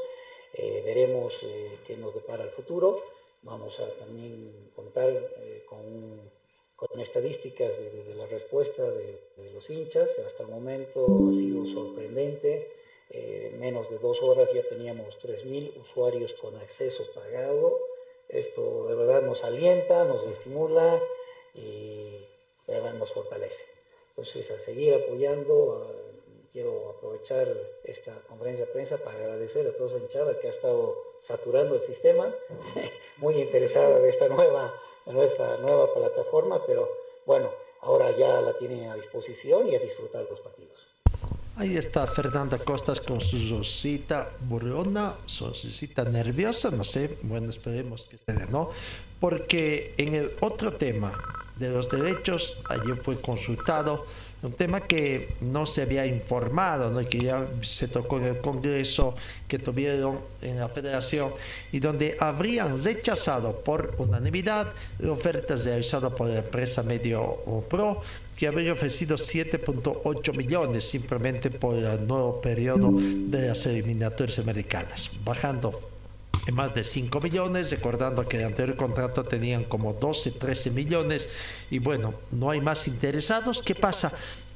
Eh, 0.55 0.81
veremos 0.85 1.45
qué 1.87 1.97
nos 1.97 2.15
depara 2.15 2.45
el 2.45 2.51
futuro 2.51 3.03
Vamos 3.43 3.79
a 3.79 3.89
también 3.95 4.71
contar 4.75 5.11
eh, 5.11 5.58
con, 5.79 6.89
con, 6.89 7.01
estadísticas 7.01 7.73
de, 7.79 8.15
la 8.15 8.27
respuesta 8.27 8.83
de, 8.89 9.51
los 9.53 9.71
hinchas. 9.71 10.19
Hasta 10.21 10.45
el 10.45 10.51
momento 10.51 11.05
ha 11.29 11.33
sido 11.33 11.67
sorprendente. 11.67 12.73
Eh, 13.11 13.57
menos 13.59 13.89
de 13.89 13.99
dos 13.99 14.23
horas 14.23 14.51
ya 14.53 14.63
teníamos 14.69 15.19
3.000 15.19 15.81
usuarios 15.81 16.35
con 16.35 16.57
acceso 16.57 17.05
pagado. 17.15 17.79
Esto 18.29 18.87
de 18.89 18.95
verdad 18.95 19.23
nos 19.23 19.45
alienta, 19.45 20.05
nos 20.05 20.23
estimula 20.25 21.01
y 21.55 22.27
de 22.67 22.93
nos 22.99 23.13
fortalece. 23.13 23.65
Entonces, 24.11 24.51
a 24.51 24.59
seguir 24.59 24.95
apoyando, 24.95 25.91
quiero 26.53 26.91
aprovechar 26.91 27.47
esta 27.85 28.13
conferencia 28.29 28.67
de 28.67 28.73
prensa 28.73 28.97
para 28.99 29.19
agradecer 29.19 29.67
a 29.67 29.73
toda 29.73 29.91
esa 29.91 30.05
hinchada 30.05 30.39
que 30.39 30.49
ha 30.49 30.51
estado 30.51 30.97
saturando 31.21 31.75
el 31.75 31.81
sistema, 31.81 32.35
muy 33.19 33.41
interesada 33.41 33.99
de 33.99 34.09
esta 34.09 34.29
nueva, 34.29 34.75
de 35.09 35.15
nuestra 35.15 35.57
nueva 35.59 35.93
plataforma, 35.93 36.61
pero 36.67 36.89
bueno, 37.27 37.49
ahora 37.83 38.17
ya 38.17 38.41
la 38.41 38.53
tienen 38.53 38.91
a 38.91 38.95
disposición 38.95 39.67
y 39.69 39.75
a 39.75 39.79
disfrutar 39.79 40.25
los 40.31 40.41
partidos. 40.41 40.87
Ahí 41.57 41.77
está 41.77 42.07
Fernanda 42.07 42.59
Costas 42.59 43.01
con 43.01 43.21
su 43.21 43.57
rosita 43.57 44.31
burrona, 44.43 45.17
su 45.27 45.47
rosita 45.49 46.05
nerviosa, 46.05 46.71
no 46.71 46.85
sé, 46.85 47.19
bueno, 47.23 47.51
esperemos 47.51 48.05
que 48.05 48.17
esté, 48.17 48.35
¿no? 48.49 48.71
Porque 49.19 49.95
en 49.97 50.15
el 50.15 50.31
otro 50.41 50.75
tema 50.75 51.19
de 51.57 51.71
los 51.71 51.89
derechos, 51.89 52.61
ayer 52.69 52.97
fue 52.97 53.21
consultado 53.21 54.07
un 54.43 54.53
tema 54.53 54.81
que 54.81 55.35
no 55.41 55.67
se 55.67 55.83
había 55.83 56.07
informado, 56.07 56.91
¿no? 56.91 57.07
que 57.09 57.19
ya 57.19 57.47
se 57.63 57.89
tocó 57.89 58.19
en 58.19 58.27
el 58.27 58.41
Congreso 58.41 59.15
que 59.49 59.59
tuvieron 59.59 60.21
en 60.43 60.61
la 60.61 60.69
Federación 60.69 61.33
y 61.73 61.81
donde 61.81 62.17
habrían 62.21 62.83
rechazado 62.83 63.61
por 63.61 63.97
unanimidad 63.99 64.69
ofertas 65.09 65.65
realizadas 65.65 66.13
por 66.13 66.29
la 66.29 66.39
empresa 66.39 66.83
Medio 66.83 67.37
Pro 67.69 68.03
que 68.37 68.47
habría 68.47 68.73
ofrecido 68.73 69.17
7.8 69.17 70.37
millones 70.37 70.89
simplemente 70.89 71.51
por 71.51 71.75
el 71.75 72.07
nuevo 72.07 72.41
periodo 72.41 72.91
de 72.93 73.49
las 73.49 73.67
eliminatorias 73.67 74.39
americanas, 74.39 75.19
bajando 75.25 75.98
más 76.53 76.75
de 76.75 76.85
5 76.85 77.21
millones, 77.21 77.71
recordando 77.71 78.27
que 78.27 78.39
el 78.39 78.47
anterior 78.47 78.77
contrato 78.77 79.23
tenían 79.25 79.65
como 79.65 79.93
12, 79.93 80.33
13 80.33 80.71
millones 80.71 81.29
y 81.71 81.79
bueno, 81.79 82.15
no 82.31 82.51
hay 82.51 82.61
más 82.61 82.87
interesados. 82.89 83.63
¿Qué 83.63 83.75
pasa? 83.75 84.13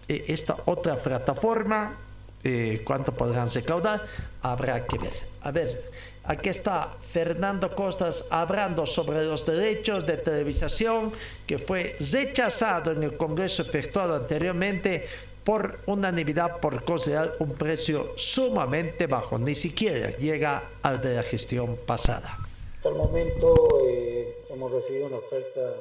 Eh, 0.08 0.24
esta 0.28 0.56
otra 0.66 0.96
plataforma, 0.96 1.96
eh, 2.44 2.82
¿cuánto 2.84 3.12
podrán 3.12 3.48
recaudar? 3.50 4.04
Habrá 4.42 4.84
que 4.86 4.98
ver. 4.98 5.12
A 5.42 5.50
ver, 5.50 5.90
aquí 6.24 6.48
está 6.48 6.88
Fernando 7.00 7.70
Costas 7.74 8.26
hablando 8.30 8.86
sobre 8.86 9.24
los 9.24 9.44
derechos 9.46 10.06
de 10.06 10.16
televisación 10.16 11.12
que 11.46 11.58
fue 11.58 11.96
rechazado 12.12 12.92
en 12.92 13.02
el 13.02 13.16
Congreso 13.16 13.62
efectuado 13.62 14.16
anteriormente 14.16 15.06
por 15.44 15.80
unanimidad 15.86 16.60
por 16.60 16.84
considerar 16.84 17.34
un 17.38 17.54
precio 17.54 18.12
sumamente 18.16 19.06
bajo, 19.06 19.38
ni 19.38 19.54
siquiera 19.54 20.16
llega 20.16 20.70
al 20.82 21.00
de 21.00 21.16
la 21.16 21.22
gestión 21.22 21.76
pasada. 21.86 22.38
Hasta 22.76 22.88
el 22.88 22.94
momento 22.96 23.80
eh, 23.86 24.44
hemos 24.50 24.72
recibido 24.72 25.06
una 25.06 25.16
oferta 25.18 25.74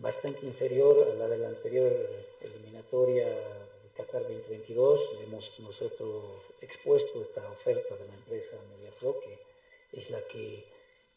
bastante 0.00 0.46
inferior 0.46 1.08
a 1.12 1.14
la 1.14 1.28
de 1.28 1.38
la 1.38 1.48
anterior 1.48 1.92
eliminatoria 2.40 3.26
de 3.26 3.88
Qatar 3.96 4.22
2022. 4.22 5.00
Hemos 5.26 5.60
nosotros 5.60 6.24
expuesto 6.60 7.20
esta 7.22 7.46
oferta 7.50 7.94
de 7.94 8.06
la 8.06 8.14
empresa 8.14 8.56
MediaPro, 8.70 9.20
que 9.20 9.98
es 9.98 10.10
la 10.10 10.20
que 10.32 10.64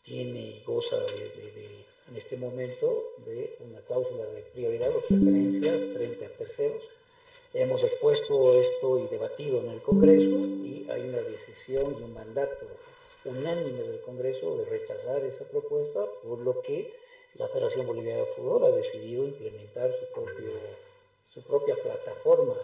tiene 0.04 0.40
y 0.40 0.64
goza 0.66 0.98
en 2.10 2.18
este 2.18 2.36
momento 2.38 3.14
de 3.26 3.56
una 3.60 3.80
cláusula 3.82 4.26
de 4.26 4.42
prioridad 4.54 4.90
o 4.90 5.02
preferencia 5.02 5.72
frente 5.94 6.26
a 6.26 6.30
terceros 6.30 6.82
Hemos 7.54 7.84
expuesto 7.84 8.54
esto 8.58 8.98
y 8.98 9.08
debatido 9.08 9.60
en 9.60 9.72
el 9.72 9.82
Congreso 9.82 10.38
y 10.38 10.88
hay 10.90 11.02
una 11.02 11.20
decisión 11.20 11.98
y 12.00 12.04
un 12.04 12.14
mandato 12.14 12.66
unánime 13.26 13.84
del 13.84 14.00
Congreso 14.02 14.56
de 14.56 14.66
rechazar 14.66 15.22
esa 15.26 15.44
propuesta, 15.46 16.06
por 16.24 16.40
lo 16.40 16.62
que 16.62 16.94
la 17.36 17.50
Federación 17.50 17.88
Boliviana 17.88 18.22
de 18.22 18.26
Fútbol 18.28 18.64
ha 18.64 18.72
decidido 18.72 19.26
implementar 19.26 19.92
su, 20.00 20.06
propio, 20.14 20.52
su 21.34 21.42
propia 21.44 21.76
plataforma 21.76 22.56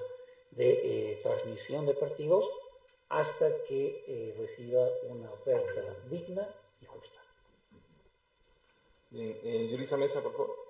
de 0.52 0.70
eh, 0.72 1.20
transmisión 1.22 1.86
de 1.86 1.94
partidos 1.94 2.50
hasta 3.10 3.50
que 3.66 4.04
eh, 4.08 4.36
reciba 4.38 4.88
una 5.10 5.30
oferta 5.32 5.82
digna 6.10 6.48
y 6.82 6.86
justa. 6.86 7.20
Bien, 9.12 9.38
eh, 9.44 9.88
Mesa, 9.98 10.22
por 10.22 10.32
favor. 10.32 10.66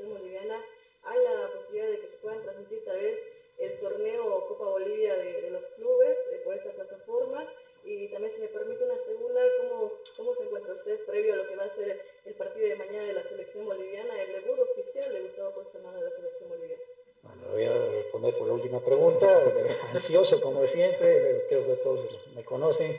Selección 0.00 0.10
boliviana, 0.10 0.64
hay 1.02 1.18
la 1.24 1.52
posibilidad 1.52 1.88
de 1.90 2.00
que 2.00 2.08
se 2.08 2.16
puedan 2.18 2.42
transmitir 2.42 2.84
tal 2.84 2.96
vez 2.96 3.20
el 3.58 3.78
torneo 3.80 4.46
Copa 4.48 4.64
Bolivia 4.64 5.14
de, 5.16 5.50
los 5.50 5.64
clubes 5.76 6.18
eh, 6.32 6.40
por 6.44 6.54
esta 6.54 6.70
plataforma. 6.70 7.46
Y 7.84 8.08
también, 8.08 8.32
si 8.34 8.40
me 8.40 8.48
permite 8.48 8.84
una 8.84 8.98
segunda, 9.04 9.40
¿cómo, 9.58 9.92
¿cómo 10.16 10.34
se 10.34 10.42
encuentra 10.42 10.74
usted 10.74 11.04
previo 11.06 11.32
a 11.32 11.36
lo 11.36 11.48
que 11.48 11.56
va 11.56 11.64
a 11.64 11.74
ser 11.74 11.98
el 12.26 12.34
partido 12.34 12.68
de 12.68 12.76
mañana 12.76 13.06
de 13.06 13.14
la 13.14 13.22
selección 13.22 13.64
boliviana, 13.64 14.22
el 14.22 14.32
debut 14.32 14.58
oficial 14.58 15.10
de 15.12 15.20
Gustavo 15.20 15.64
Semana 15.72 15.98
de 15.98 16.04
la 16.04 16.16
selección 16.16 16.50
boliviana? 16.50 16.82
Bueno, 17.22 17.42
voy 17.52 17.64
a 17.64 17.92
responder 18.02 18.34
por 18.34 18.48
la 18.48 18.54
última 18.54 18.84
pregunta, 18.84 19.44
ansioso 19.92 20.40
como 20.42 20.66
siempre, 20.66 21.46
creo 21.48 21.66
que 21.66 21.82
todos 21.82 22.28
me 22.34 22.44
conocen 22.44 22.94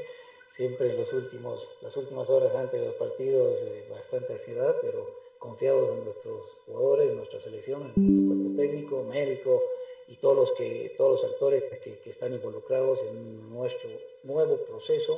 siempre 0.48 0.90
en 0.90 0.98
los 0.98 1.14
últimos, 1.14 1.78
las 1.82 1.96
últimas 1.98 2.30
horas 2.30 2.54
antes 2.56 2.80
de 2.80 2.88
los 2.88 2.96
partidos 2.96 3.62
eh, 3.64 3.86
bastante 3.90 4.34
ansiedad, 4.34 4.76
pero 4.82 5.21
confiados 5.42 5.98
en 5.98 6.06
nuestros 6.06 6.40
jugadores, 6.68 7.10
en 7.10 7.18
nuestra 7.18 7.40
selección, 7.40 7.92
en 7.96 8.16
nuestro 8.16 8.28
cuerpo 8.28 8.62
técnico, 8.62 9.04
médico 9.04 9.64
y 10.08 10.18
todos 10.18 10.38
los, 10.38 10.52
que, 10.52 10.94
todos 10.96 11.20
los 11.20 11.32
actores 11.32 11.64
que, 11.80 12.00
están 12.06 12.32
involucrados 12.32 13.02
en 13.10 13.50
nuestro 13.52 13.90
nuevo 14.24 14.58
proceso 14.58 15.18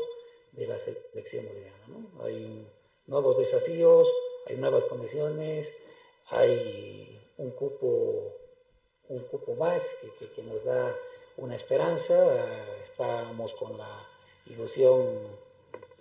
de 0.53 0.65
la 0.65 0.79
selección 0.79 1.45
boliviana. 1.45 2.07
Hay 2.21 2.65
nuevos 3.05 3.37
desafíos, 3.37 4.09
hay 4.45 4.55
nuevas 4.55 4.85
condiciones, 4.85 5.77
hay 6.27 7.19
un 7.37 7.51
cupo, 7.51 8.33
un 9.09 9.19
cupo 9.23 9.55
más 9.55 9.83
que 10.35 10.41
nos 10.43 10.63
da 10.63 10.95
una 11.35 11.57
esperanza, 11.57 12.15
estamos 12.81 13.53
con 13.55 13.77
la 13.77 14.07
ilusión 14.45 15.17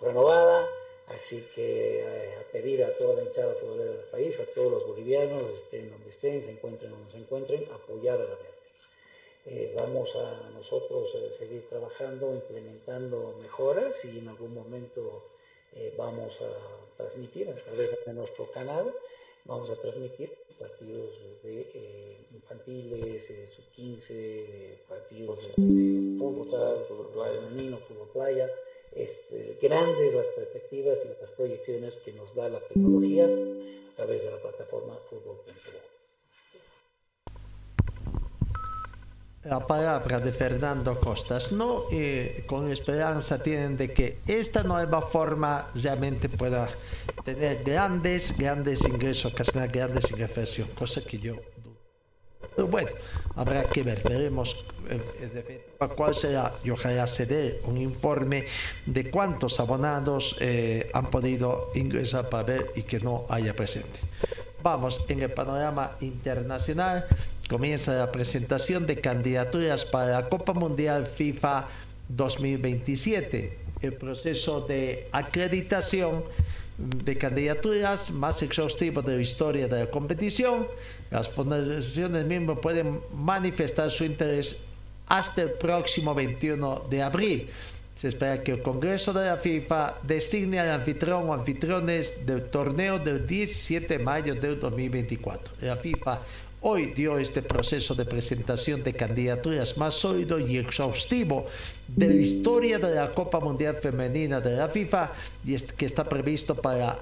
renovada, 0.01 0.69
así 1.15 1.45
que 1.55 2.01
eh, 2.01 2.35
a 2.41 2.53
pedir 2.53 2.83
a 2.85 2.97
toda 2.97 3.17
la 3.17 3.23
hinchada 3.25 3.55
futbolera 3.55 3.93
del 3.93 4.11
país, 4.11 4.39
a 4.41 4.47
todos 4.47 4.73
los 4.73 4.87
bolivianos, 4.87 5.43
estén 5.57 5.91
donde 5.91 6.11
estén, 6.11 6.43
se 6.43 6.51
encuentren 6.51 6.91
donde 6.91 7.11
se 7.11 7.19
encuentren, 7.19 7.65
apoyar 7.73 8.21
a 8.21 8.25
la 8.25 8.37
verde. 8.37 8.53
eh, 9.47 9.73
vamos 9.75 10.15
a 10.17 10.51
nosotros 10.55 11.15
a 11.15 11.33
seguir 11.37 11.69
trabajando, 11.69 12.33
implementando 12.33 13.37
mejoras 13.43 14.05
y 14.05 14.19
en 14.19 14.29
algún 14.29 14.55
momento 14.55 15.25
eh, 15.75 15.93
vamos 15.97 16.39
a 16.41 16.97
transmitir 16.97 17.49
a 17.49 17.55
través 17.55 17.91
de 18.05 18.13
nuestro 18.13 18.51
canal, 18.53 18.93
vamos 19.45 19.69
a 19.71 19.77
transmitir 19.77 20.33
partidos 20.59 21.11
de 21.43 21.71
eh, 21.75 22.17
infantiles, 22.33 23.27
sub-15, 23.57 24.79
partidos 24.89 25.49
de 25.49 25.53
fútbol, 26.19 26.87
fútbol 26.87 27.29
femenino, 27.35 27.79
fútbol 27.79 28.09
playa. 28.13 28.49
Este, 28.95 29.59
grandes 29.63 30.15
las 30.15 30.27
perspectivas 30.27 30.99
y 31.05 31.23
las 31.23 31.31
proyecciones 31.33 31.97
que 31.99 32.13
nos 32.13 32.35
da 32.35 32.49
la 32.49 32.61
tecnología 32.61 33.25
a 33.25 33.97
través 33.97 34.23
de 34.23 34.31
la 34.31 34.37
plataforma 34.37 34.97
fútbol.com. 35.09 35.83
la 39.45 39.59
palabra 39.67 40.21
de 40.21 40.33
Fernando 40.33 40.99
Costas, 41.01 41.53
¿no? 41.53 41.85
Y 41.91 42.43
con 42.43 42.71
esperanza 42.71 43.43
tienen 43.43 43.77
de 43.77 43.93
que 43.93 44.19
esta 44.27 44.63
nueva 44.63 45.03
forma 45.03 45.69
realmente 45.75 46.29
pueda 46.29 46.69
tener 47.25 47.65
grandes, 47.65 48.39
grandes 48.39 48.85
ingresos, 48.85 49.33
ocasionar 49.33 49.69
grandes 49.69 50.11
ingresos, 50.13 50.69
cosa 50.79 51.01
que 51.01 51.19
yo. 51.19 51.35
Pero 52.55 52.69
bueno, 52.69 52.91
habrá 53.37 53.65
que 53.65 53.83
ver, 53.83 54.03
veremos 54.03 54.65
eh, 54.89 55.65
cuál 55.97 56.15
será, 56.15 56.55
y 56.65 56.71
ojalá 56.71 57.07
se 57.07 57.27
dé 57.27 57.61
un 57.65 57.79
informe 57.79 58.47
de 58.87 59.11
cuántos 59.11 59.59
abonados 59.61 60.37
eh, 60.41 60.91
han 60.93 61.11
podido 61.11 61.71
ingresar 61.75 62.29
para 62.29 62.45
ver 62.45 62.73
y 62.77 62.83
que 62.83 63.01
no 63.01 63.25
haya 63.29 63.55
presente. 63.55 63.99
Vamos, 64.63 65.07
en 65.09 65.23
el 65.23 65.31
panorama 65.33 65.97
internacional, 66.01 67.07
comienza 67.49 67.97
la 67.97 68.13
presentación 68.13 68.87
de 68.87 69.01
candidaturas 69.01 69.85
para 69.85 70.21
la 70.21 70.29
Copa 70.29 70.53
Mundial 70.53 71.07
FIFA 71.07 71.67
2027. 72.09 73.59
El 73.81 73.95
proceso 73.95 74.61
de 74.61 75.09
acreditación 75.11 76.23
de 76.79 77.19
candidaturas 77.19 78.13
más 78.13 78.43
exhaustivo 78.43 79.03
de 79.03 79.17
la 79.17 79.23
historia 79.23 79.69
de 79.69 79.81
la 79.81 79.91
competición. 79.91 80.67
Las 81.11 81.31
fundaciones 81.31 82.27
miembros 82.27 82.59
pueden 82.61 83.01
manifestar 83.15 83.91
su 83.91 84.05
interés 84.05 84.65
hasta 85.07 85.43
el 85.43 85.53
próximo 85.53 86.15
21 86.15 86.87
de 86.91 87.03
abril. 87.03 87.51
Se 87.95 88.09
espera 88.09 88.43
que 88.43 88.53
el 88.53 88.63
Congreso 88.63 89.13
de 89.13 89.27
la 89.27 89.37
FIFA 89.37 89.99
designe 90.03 90.59
al 90.59 90.71
anfitrión 90.71 91.29
o 91.29 91.35
anfitriones 91.35 92.27
del 92.27 92.45
torneo 92.45 92.99
del 92.99 93.27
17 93.27 93.99
de 93.99 94.03
mayo 94.03 94.35
del 94.35 94.59
2024. 94.59 95.55
La 95.61 95.77
FIFA 95.77 96.21
hoy 96.63 96.87
dio 96.87 97.19
este 97.19 97.43
proceso 97.43 97.95
de 97.95 98.05
presentación 98.05 98.83
de 98.83 98.93
candidaturas 98.93 99.77
más 99.79 99.95
sólido 99.95 100.39
y 100.39 100.59
exhaustivo 100.59 101.47
de 101.89 102.07
la 102.07 102.15
historia 102.15 102.79
de 102.79 102.95
la 102.95 103.11
Copa 103.11 103.41
Mundial 103.41 103.77
Femenina 103.77 104.41
de 104.41 104.57
la 104.57 104.69
FIFA 104.69 105.13
y 105.45 105.57
que 105.57 105.87
está 105.87 106.05
previsto 106.05 106.55
para 106.55 106.99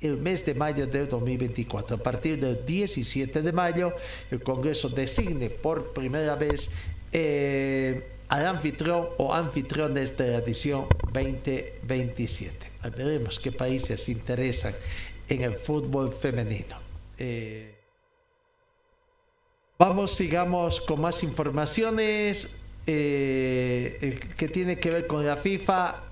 el 0.00 0.16
mes 0.16 0.44
de 0.46 0.54
mayo 0.54 0.86
del 0.86 1.08
2024. 1.08 1.96
A 1.96 1.98
partir 1.98 2.40
del 2.40 2.64
17 2.64 3.42
de 3.42 3.52
mayo, 3.52 3.92
el 4.30 4.42
Congreso 4.42 4.88
designe 4.88 5.50
por 5.50 5.92
primera 5.92 6.36
vez 6.36 6.70
eh, 7.12 8.08
al 8.28 8.46
anfitrión 8.46 9.08
o 9.18 9.34
anfitriones 9.34 10.16
de 10.16 10.30
la 10.30 10.38
edición 10.38 10.86
2027. 11.12 12.54
Veremos 12.96 13.38
qué 13.40 13.50
países 13.50 14.04
se 14.04 14.12
interesan 14.12 14.72
en 15.28 15.42
el 15.42 15.56
fútbol 15.56 16.12
femenino. 16.12 16.76
Eh, 17.18 17.69
Vamos, 19.80 20.10
sigamos 20.10 20.78
con 20.78 21.00
más 21.00 21.22
informaciones 21.22 22.56
eh, 22.86 24.20
que 24.36 24.46
tiene 24.46 24.78
que 24.78 24.90
ver 24.90 25.06
con 25.06 25.24
la 25.24 25.38
FIFA. 25.38 26.02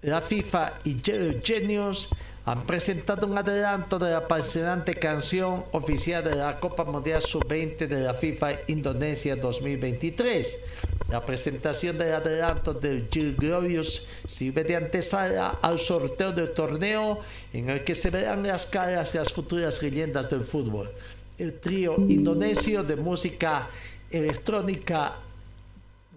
La 0.00 0.22
FIFA 0.22 0.80
y 0.84 1.02
Genius 1.44 2.08
han 2.46 2.62
presentado 2.62 3.26
un 3.26 3.36
adelanto 3.36 3.98
de 3.98 4.10
la 4.10 4.16
apasionante 4.16 4.94
canción 4.94 5.66
oficial 5.72 6.24
de 6.24 6.34
la 6.34 6.58
Copa 6.58 6.84
Mundial 6.84 7.20
Sub-20 7.20 7.86
de 7.86 8.00
la 8.00 8.14
FIFA 8.14 8.52
Indonesia 8.68 9.36
2023. 9.36 10.64
La 11.10 11.20
presentación 11.20 11.98
del 11.98 12.14
adelanto 12.14 12.72
del 12.72 13.08
Gil 13.10 13.36
Glorious 13.36 14.08
sirve 14.26 14.64
de 14.64 14.76
antesala 14.76 15.58
al 15.60 15.78
sorteo 15.78 16.32
del 16.32 16.54
torneo 16.54 17.18
en 17.52 17.68
el 17.68 17.84
que 17.84 17.94
se 17.94 18.08
verán 18.08 18.46
las 18.46 18.64
caras 18.64 19.12
de 19.12 19.18
las 19.18 19.30
futuras 19.30 19.82
leyendas 19.82 20.30
del 20.30 20.40
fútbol 20.40 20.90
el 21.38 21.58
trío 21.58 21.96
indonesio 22.08 22.82
de 22.82 22.96
música 22.96 23.68
electrónica 24.10 25.16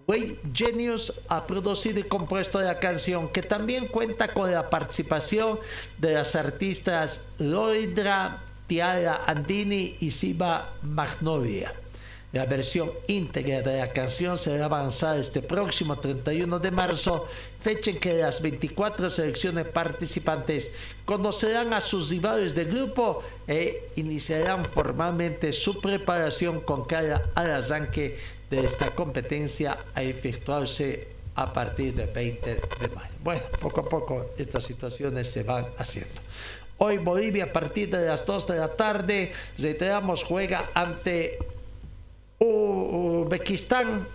Way 0.06 0.38
Genius 0.54 1.20
ha 1.28 1.46
producido 1.46 2.00
y 2.00 2.04
compuesto 2.04 2.58
la 2.60 2.78
canción 2.78 3.28
que 3.28 3.42
también 3.42 3.86
cuenta 3.88 4.28
con 4.28 4.50
la 4.50 4.70
participación 4.70 5.58
de 5.98 6.14
las 6.14 6.34
artistas 6.34 7.34
Loidra, 7.38 8.42
Tiara 8.66 9.24
Andini 9.26 9.96
y 10.00 10.10
Siba 10.10 10.72
Magnolia. 10.82 11.74
La 12.30 12.44
versión 12.44 12.90
íntegra 13.06 13.62
de 13.62 13.78
la 13.78 13.90
canción 13.90 14.36
será 14.36 14.68
lanzada 14.68 15.16
este 15.16 15.40
próximo 15.40 15.96
31 15.96 16.58
de 16.58 16.70
marzo, 16.70 17.26
fecha 17.62 17.90
en 17.90 17.98
que 17.98 18.18
las 18.18 18.42
24 18.42 19.08
selecciones 19.08 19.66
participantes 19.66 20.76
conocerán 21.06 21.72
a 21.72 21.80
sus 21.80 22.10
rivales 22.10 22.54
del 22.54 22.68
grupo 22.68 23.22
e 23.46 23.92
iniciarán 23.96 24.62
formalmente 24.62 25.54
su 25.54 25.80
preparación 25.80 26.60
con 26.60 26.84
cara 26.84 27.30
al 27.34 27.50
arranque 27.50 28.18
de 28.50 28.60
esta 28.60 28.90
competencia 28.90 29.78
a 29.94 30.02
efectuarse 30.02 31.08
a 31.34 31.50
partir 31.50 31.94
del 31.94 32.10
20 32.10 32.54
de 32.56 32.88
mayo. 32.94 33.14
Bueno, 33.24 33.42
poco 33.58 33.80
a 33.80 33.88
poco 33.88 34.26
estas 34.36 34.64
situaciones 34.64 35.30
se 35.30 35.44
van 35.44 35.66
haciendo. 35.78 36.20
Hoy 36.76 36.98
Bolivia 36.98 37.44
a 37.44 37.52
partir 37.54 37.88
de 37.88 38.06
las 38.06 38.26
2 38.26 38.46
de 38.48 38.56
la 38.58 38.68
tarde, 38.68 39.32
reiteramos, 39.56 40.24
juega 40.24 40.68
ante 40.74 41.38
Uzbekistán 42.38 44.06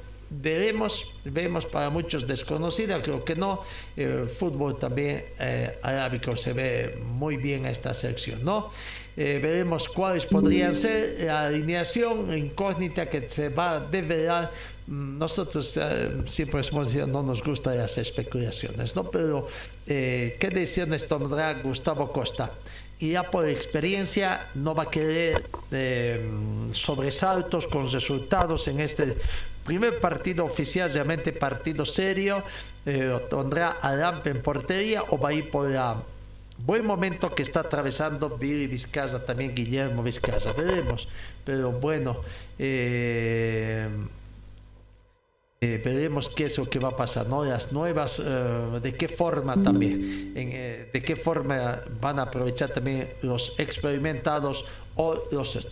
veremos, 0.41 1.13
vemos 1.25 1.65
para 1.65 1.89
muchos 1.89 2.25
desconocida, 2.25 3.01
creo 3.01 3.23
que 3.23 3.35
no. 3.35 3.61
El 3.95 4.27
fútbol 4.27 4.77
también 4.79 5.25
eh, 5.39 5.77
arábico 5.81 6.35
se 6.35 6.53
ve 6.53 6.99
muy 7.05 7.37
bien 7.37 7.65
a 7.65 7.69
esta 7.69 7.93
sección, 7.93 8.43
¿no? 8.43 8.71
Eh, 9.15 9.39
veremos 9.41 9.87
cuáles 9.87 10.25
podrían 10.25 10.73
ser 10.73 11.25
la 11.25 11.45
alineación 11.45 12.35
incógnita 12.35 13.05
que 13.05 13.29
se 13.29 13.49
va 13.49 13.73
a 13.73 13.79
develar. 13.79 14.51
Mm, 14.87 15.19
nosotros 15.19 15.77
eh, 15.77 16.23
siempre 16.25 16.61
hemos 16.67 16.91
dicho 16.91 17.05
no 17.05 17.21
nos 17.21 17.43
gustan 17.43 17.77
las 17.77 17.97
especulaciones, 17.97 18.95
¿no? 18.95 19.03
Pero 19.03 19.47
¿qué 19.85 20.49
decisiones 20.51 21.05
tomará 21.05 21.61
Gustavo 21.61 22.11
Costa? 22.11 22.51
Y 23.03 23.11
ya 23.11 23.23
por 23.23 23.49
experiencia 23.49 24.47
no 24.55 24.73
va 24.73 24.83
a 24.83 24.89
querer 24.89 25.43
eh, 25.71 26.25
sobresaltos 26.71 27.67
con 27.67 27.91
resultados 27.91 28.69
en 28.69 28.79
este 28.79 29.17
primer 29.65 29.99
partido 29.99 30.45
oficial, 30.45 30.89
realmente 30.89 31.33
partido 31.33 31.83
serio. 31.83 32.41
Eh, 32.85 33.19
tendrá 33.29 33.71
a 33.71 33.93
Lampe 33.93 34.29
en 34.29 34.41
portería 34.41 35.03
o 35.09 35.19
va 35.19 35.29
a 35.29 35.33
ir 35.33 35.51
por 35.51 35.69
el 35.69 35.77
buen 36.59 36.85
momento 36.85 37.29
que 37.35 37.43
está 37.43 37.59
atravesando 37.59 38.37
Billy 38.37 38.67
Vizcaza, 38.67 39.21
también 39.25 39.53
Guillermo 39.53 40.01
Vizcaza. 40.01 40.53
Veremos, 40.53 41.09
pero 41.43 41.73
bueno. 41.73 42.21
Eh, 42.57 43.85
eh, 45.63 45.81
veremos 45.81 46.27
qué 46.27 46.47
es 46.47 46.57
lo 46.57 46.65
que 46.65 46.77
va 46.77 46.89
a 46.89 46.95
pasar, 46.97 47.27
¿no? 47.27 47.45
Las 47.45 47.71
nuevas, 47.71 48.19
eh, 48.19 48.79
de 48.81 48.93
qué 48.95 49.07
forma 49.07 49.55
también, 49.63 50.33
eh, 50.35 50.89
de 50.91 51.01
qué 51.01 51.15
forma 51.15 51.79
van 52.01 52.19
a 52.19 52.23
aprovechar 52.23 52.69
también 52.69 53.13
los 53.21 53.57
experimentados 53.57 54.65
o 54.97 55.23
los, 55.31 55.67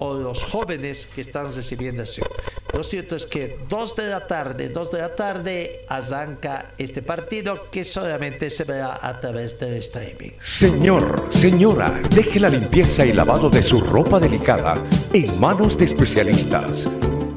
o 0.00 0.14
los 0.14 0.44
jóvenes 0.44 1.06
que 1.06 1.22
están 1.22 1.46
recibiendo 1.46 2.02
eso. 2.02 2.26
Lo 2.74 2.84
cierto 2.84 3.16
es 3.16 3.24
que 3.24 3.58
dos 3.70 3.96
de 3.96 4.06
la 4.06 4.26
tarde, 4.26 4.68
dos 4.68 4.92
de 4.92 4.98
la 4.98 5.16
tarde 5.16 5.86
arranca 5.88 6.74
este 6.76 7.00
partido 7.00 7.70
que 7.70 7.84
solamente 7.84 8.50
se 8.50 8.64
verá 8.64 8.98
a 9.00 9.18
través 9.18 9.58
del 9.58 9.76
streaming. 9.76 10.32
Señor, 10.40 11.28
señora, 11.30 12.02
deje 12.14 12.38
la 12.38 12.50
limpieza 12.50 13.06
y 13.06 13.14
lavado 13.14 13.48
de 13.48 13.62
su 13.62 13.80
ropa 13.80 14.20
delicada 14.20 14.74
en 15.14 15.40
manos 15.40 15.78
de 15.78 15.86
especialistas. 15.86 16.86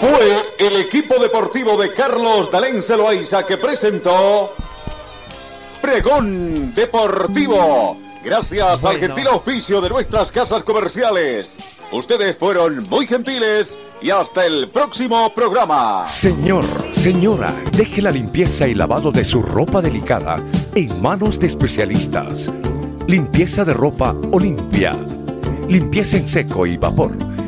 Fue 0.00 0.42
el 0.58 0.76
equipo 0.76 1.20
deportivo 1.20 1.76
de 1.76 1.92
Carlos 1.92 2.52
Dalén 2.52 2.82
Celoaiza 2.82 3.44
que 3.44 3.56
presentó 3.56 4.54
Pregón 5.82 6.72
Deportivo. 6.72 7.96
Gracias 8.22 8.84
al 8.84 8.98
gentil 8.98 9.26
oficio 9.26 9.80
de 9.80 9.88
nuestras 9.88 10.30
casas 10.30 10.62
comerciales. 10.62 11.56
Ustedes 11.90 12.36
fueron 12.36 12.88
muy 12.88 13.08
gentiles 13.08 13.76
y 14.00 14.10
hasta 14.10 14.46
el 14.46 14.68
próximo 14.68 15.34
programa. 15.34 16.06
Señor, 16.06 16.64
señora, 16.92 17.52
deje 17.72 18.00
la 18.00 18.12
limpieza 18.12 18.68
y 18.68 18.74
lavado 18.74 19.10
de 19.10 19.24
su 19.24 19.42
ropa 19.42 19.82
delicada 19.82 20.36
en 20.76 21.02
manos 21.02 21.40
de 21.40 21.48
especialistas. 21.48 22.48
Limpieza 23.08 23.64
de 23.64 23.74
ropa 23.74 24.14
Olimpia. 24.30 24.94
Limpieza 25.68 26.18
en 26.18 26.28
seco 26.28 26.66
y 26.66 26.76
vapor 26.76 27.16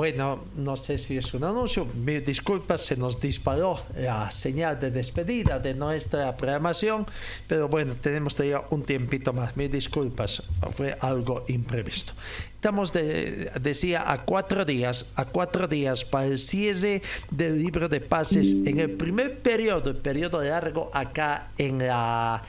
Bueno, 0.00 0.42
no 0.56 0.78
sé 0.78 0.96
si 0.96 1.18
es 1.18 1.34
un 1.34 1.44
anuncio. 1.44 1.84
Mi 1.84 2.20
disculpa, 2.20 2.78
se 2.78 2.96
nos 2.96 3.20
disparó 3.20 3.78
la 3.94 4.30
señal 4.30 4.80
de 4.80 4.90
despedida 4.90 5.58
de 5.58 5.74
nuestra 5.74 6.34
programación, 6.38 7.04
pero 7.46 7.68
bueno, 7.68 7.94
tenemos 8.00 8.34
todavía 8.34 8.62
un 8.70 8.82
tiempito 8.82 9.34
más. 9.34 9.58
Mis 9.58 9.70
disculpas, 9.70 10.42
fue 10.72 10.96
algo 11.02 11.44
imprevisto. 11.48 12.14
Estamos, 12.54 12.94
de, 12.94 13.52
decía, 13.60 14.10
a 14.10 14.24
cuatro 14.24 14.64
días, 14.64 15.12
a 15.16 15.26
cuatro 15.26 15.68
días 15.68 16.04
para 16.06 16.26
el 16.26 16.38
cierre 16.38 17.02
del 17.30 17.58
libro 17.62 17.86
de 17.86 18.00
pases 18.00 18.52
en 18.64 18.80
el 18.80 18.92
primer 18.92 19.38
periodo, 19.40 19.90
el 19.90 19.96
periodo 19.96 20.42
largo 20.42 20.90
acá 20.94 21.48
en 21.58 21.78
la 21.78 22.42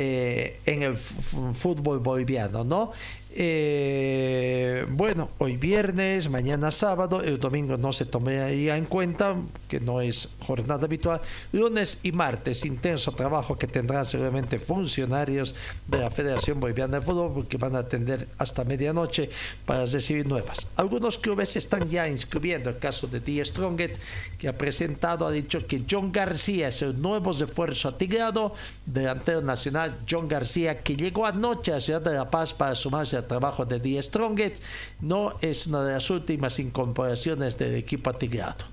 eh, 0.00 0.60
en 0.64 0.84
el 0.84 0.94
fútbol 0.94 1.98
boliviano, 1.98 2.62
¿no? 2.62 2.92
Eh, 3.40 4.84
bueno, 4.90 5.30
hoy 5.38 5.56
viernes, 5.56 6.28
mañana 6.28 6.72
sábado, 6.72 7.22
el 7.22 7.38
domingo 7.38 7.76
no 7.76 7.92
se 7.92 8.04
tomaría 8.04 8.76
en 8.76 8.86
cuenta, 8.86 9.36
que 9.68 9.78
no 9.78 10.00
es 10.00 10.34
jornada 10.40 10.86
habitual. 10.86 11.20
Lunes 11.52 12.00
y 12.02 12.10
martes, 12.10 12.64
intenso 12.64 13.12
trabajo 13.12 13.56
que 13.56 13.68
tendrán 13.68 14.06
seguramente 14.06 14.58
funcionarios 14.58 15.54
de 15.86 15.98
la 15.98 16.10
Federación 16.10 16.58
Boliviana 16.58 16.98
de 16.98 17.06
Fútbol, 17.06 17.32
porque 17.32 17.58
van 17.58 17.76
a 17.76 17.80
atender 17.80 18.26
hasta 18.38 18.64
medianoche 18.64 19.30
para 19.64 19.84
recibir 19.84 20.26
nuevas. 20.26 20.66
Algunos 20.74 21.16
clubes 21.16 21.54
están 21.54 21.88
ya 21.88 22.08
inscribiendo, 22.08 22.70
el 22.70 22.78
caso 22.78 23.06
de 23.06 23.20
Die 23.20 23.44
Stronget, 23.44 24.00
que 24.36 24.48
ha 24.48 24.58
presentado, 24.58 25.26
ha 25.26 25.30
dicho 25.30 25.64
que 25.64 25.84
John 25.88 26.10
García 26.10 26.68
es 26.68 26.82
el 26.82 27.00
nuevo 27.00 27.32
refuerzo 27.32 27.88
atigrado, 27.88 28.54
delantero 28.84 29.42
nacional 29.42 29.87
John 30.08 30.28
García, 30.28 30.82
que 30.82 30.96
llegó 30.96 31.26
anoche 31.26 31.72
a 31.72 31.80
ciudad 31.80 32.00
de 32.00 32.14
La 32.14 32.30
Paz 32.30 32.52
para 32.52 32.74
sumarse 32.74 33.16
a 33.16 33.26
trabajo 33.26 33.64
de 33.64 33.80
Die 33.80 34.00
Strongest, 34.02 34.62
no 35.00 35.34
es 35.40 35.66
una 35.66 35.84
de 35.84 35.92
las 35.92 36.10
últimas 36.10 36.58
incorporaciones 36.58 37.56
del 37.58 37.74
equipo 37.74 38.10
atigrado. 38.10 38.64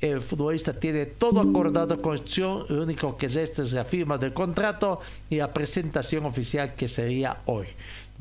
El 0.00 0.20
futbolista 0.20 0.72
tiene 0.72 1.06
todo 1.06 1.40
acordado 1.40 2.00
con 2.00 2.14
Acción, 2.14 2.64
lo 2.68 2.82
único 2.82 3.16
que 3.16 3.26
es 3.26 3.34
este 3.34 3.62
es 3.62 3.72
la 3.72 3.84
firma 3.84 4.16
del 4.16 4.32
contrato 4.32 5.00
y 5.28 5.36
la 5.36 5.52
presentación 5.52 6.24
oficial 6.24 6.74
que 6.74 6.86
sería 6.86 7.38
hoy. 7.46 7.66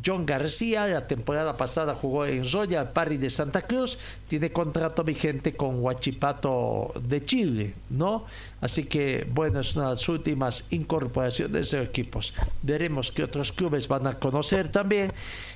John 0.06 0.26
García, 0.26 0.88
la 0.88 1.08
temporada 1.08 1.58
pasada 1.58 1.96
jugó 1.96 2.26
en 2.26 2.50
Royal 2.50 2.92
Party 2.92 3.18
de 3.18 3.30
Santa 3.30 3.64
Cruz, 3.64 3.98
tiene 4.28 4.52
contrato 4.52 5.04
vigente 5.04 5.54
con 5.54 5.82
Huachipato 5.82 6.94
de 7.02 7.26
Chile, 7.26 7.74
¿no? 7.90 8.26
Así 8.62 8.86
que, 8.86 9.28
bueno, 9.32 9.60
es 9.60 9.76
una 9.76 9.86
de 9.86 9.92
las 9.92 10.10
últimas 10.10 10.66
incorporaciones 10.72 11.72
de 11.72 11.82
equipos. 11.82 12.34
Veremos 12.62 13.12
que 13.12 13.24
otros 13.24 13.52
clubes 13.52 13.88
van 13.88 14.08
a 14.08 14.14
conocer 14.14 14.70
también. 14.70 15.12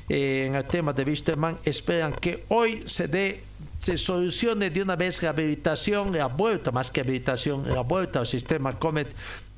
Eh, 0.10 0.46
en 0.48 0.56
el 0.56 0.66
tema 0.66 0.92
de 0.92 1.04
Wisterman, 1.04 1.58
esperan 1.64 2.14
que 2.14 2.44
hoy 2.50 2.84
se 2.86 3.08
dé 3.08 3.44
se 3.82 3.98
solucione 3.98 4.70
de 4.70 4.84
una 4.84 4.96
vez 4.96 5.24
la 5.24 5.30
habilitación, 5.30 6.16
la 6.16 6.28
vuelta, 6.28 6.72
más 6.72 6.92
que 6.92 7.02
habilitación, 7.02 7.68
la 7.68 7.82
vuelta 7.82 8.20
al 8.20 8.28
sistema 8.28 8.78
Comet 8.78 9.08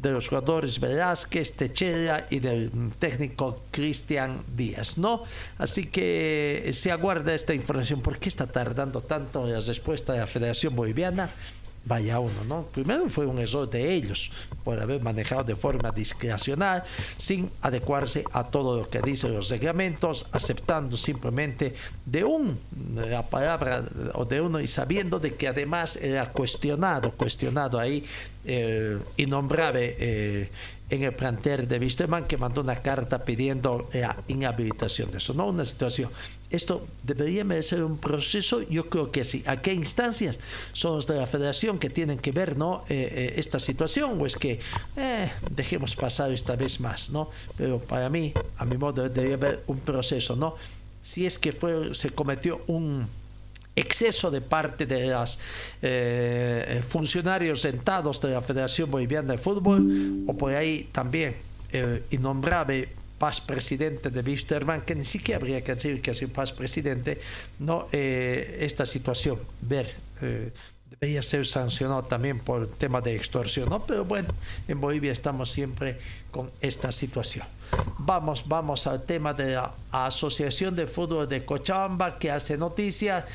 de 0.04 0.12
los 0.12 0.28
jugadores 0.28 0.80
Velázquez, 0.80 1.54
Techera 1.54 2.28
y 2.30 2.40
del 2.40 2.70
técnico 3.00 3.64
Cristian 3.72 4.44
Díaz, 4.56 4.98
¿no? 4.98 5.24
Así 5.58 5.88
que 5.88 6.70
se 6.74 6.92
aguarda 6.92 7.34
esta 7.34 7.54
información. 7.54 8.02
¿Por 8.02 8.20
qué 8.20 8.28
está 8.28 8.46
tardando 8.46 9.02
tanto 9.02 9.48
la 9.48 9.62
respuesta 9.62 10.14
de 10.14 10.20
la 10.20 10.28
Federación 10.28 10.76
Boliviana? 10.76 11.32
Vaya 11.86 12.20
uno, 12.20 12.44
¿no? 12.48 12.64
Primero 12.64 13.10
fue 13.10 13.26
un 13.26 13.40
error 13.40 13.70
de 13.70 13.94
ellos 13.94 14.32
por 14.64 14.80
haber 14.80 15.02
manejado 15.02 15.44
de 15.44 15.56
forma 15.56 15.92
discrecional, 15.92 16.84
sin 17.18 17.50
adecuarse 17.62 18.24
a 18.32 18.46
todo 18.46 18.78
lo 18.78 18.90
que 18.90 19.02
dicen 19.02 19.34
los 19.34 19.50
reglamentos, 19.50 20.26
aceptando 20.32 20.96
simplemente 20.96 21.76
de 22.06 22.24
un, 22.24 22.60
la 22.96 23.30
palabra 23.30 23.84
o 24.14 24.26
de 24.26 24.42
uno 24.42 24.60
y 24.60 24.68
sabiendo 24.68 25.20
de 25.20 25.36
que 25.36 25.48
además 25.48 25.98
era 25.98 26.32
cuestionado, 26.32 27.12
cuestionado 27.12 27.80
ahí, 27.80 28.06
eh, 28.46 28.98
innombrable 29.18 29.96
eh, 30.00 30.50
en 30.90 31.04
el 31.04 31.14
plantel 31.14 31.68
de 31.68 31.80
Wisterman 31.80 32.26
que 32.26 32.38
mandó 32.38 32.62
una 32.62 32.76
carta 32.76 33.24
pidiendo 33.24 33.90
la 33.94 34.18
inhabilitación 34.28 35.12
de 35.12 35.18
eso, 35.18 35.34
no 35.34 35.48
una 35.48 35.66
situación. 35.66 36.12
Esto 36.54 36.86
debería 37.02 37.44
merecer 37.44 37.84
un 37.84 37.98
proceso, 37.98 38.62
yo 38.62 38.88
creo 38.88 39.12
que 39.12 39.26
sí. 39.26 39.44
¿A 39.48 39.60
qué 39.60 39.74
instancias? 39.74 40.40
Son 40.72 40.96
los 40.96 41.08
de 41.08 41.16
la 41.16 41.26
federación 41.26 41.80
que 41.80 41.90
tienen 41.90 42.20
que 42.20 42.32
ver 42.32 42.56
¿no? 42.56 42.84
Eh, 42.90 43.10
eh, 43.12 43.34
esta 43.38 43.58
situación 43.58 44.22
o 44.22 44.28
es 44.28 44.36
que 44.36 44.60
eh, 44.96 45.32
dejemos 45.50 45.96
pasar 45.96 46.32
esta 46.32 46.56
vez 46.56 46.80
más, 46.80 47.10
¿no? 47.10 47.32
Pero 47.58 47.80
para 47.80 48.08
mí, 48.08 48.34
a 48.58 48.66
mi 48.66 48.78
modo, 48.78 49.10
debería 49.10 49.34
haber 49.34 49.64
un 49.66 49.80
proceso, 49.80 50.36
¿no? 50.36 50.56
Si 51.02 51.26
es 51.26 51.40
que 51.40 51.52
fue, 51.54 51.96
se 51.96 52.12
cometió 52.12 52.62
un 52.68 53.08
exceso 53.76 54.30
de 54.30 54.42
parte 54.42 54.86
de 54.86 55.08
los 55.08 55.40
eh, 55.82 56.84
funcionarios 56.88 57.62
sentados 57.62 58.22
de 58.22 58.30
la 58.30 58.44
Federación 58.44 58.92
Boliviana 58.92 59.34
de 59.34 59.40
Fútbol, 59.40 60.24
o 60.28 60.38
por 60.38 60.54
ahí 60.54 60.88
también 60.92 61.36
el 61.72 62.04
innombrable 62.12 62.90
paz 63.18 63.42
presidente 63.42 64.10
de 64.10 64.22
Wisterman, 64.22 64.82
que 64.82 64.96
ni 64.96 65.06
siquiera 65.06 65.40
habría 65.40 65.62
que 65.64 65.74
decir 65.74 66.02
que 66.02 66.12
es 66.12 66.22
el 66.22 66.30
paz 66.30 66.52
presidente, 66.52 67.20
no 67.60 67.88
eh, 67.92 68.60
esta 68.62 68.86
situación, 68.86 69.40
ver. 69.62 69.90
Eh, 70.22 70.52
debería 70.90 71.22
ser 71.22 71.46
sancionado 71.46 72.04
también 72.04 72.40
por 72.40 72.68
tema 72.68 73.02
de 73.02 73.16
extorsión, 73.16 73.70
¿no? 73.70 73.86
Pero 73.86 74.06
bueno, 74.06 74.30
en 74.68 74.80
Bolivia 74.80 75.12
estamos 75.12 75.50
siempre 75.50 75.98
con 76.32 76.52
esta 76.62 76.92
situación. 76.92 77.48
Vamos, 77.98 78.48
vamos 78.48 78.86
al 78.86 79.04
tema 79.04 79.34
de 79.34 79.56
la 79.56 79.74
Asociación 79.92 80.76
de 80.76 80.86
Fútbol 80.86 81.28
de 81.28 81.44
Cochabamba 81.44 82.20
que 82.20 82.30
hace 82.30 82.58
noticia 82.58 83.26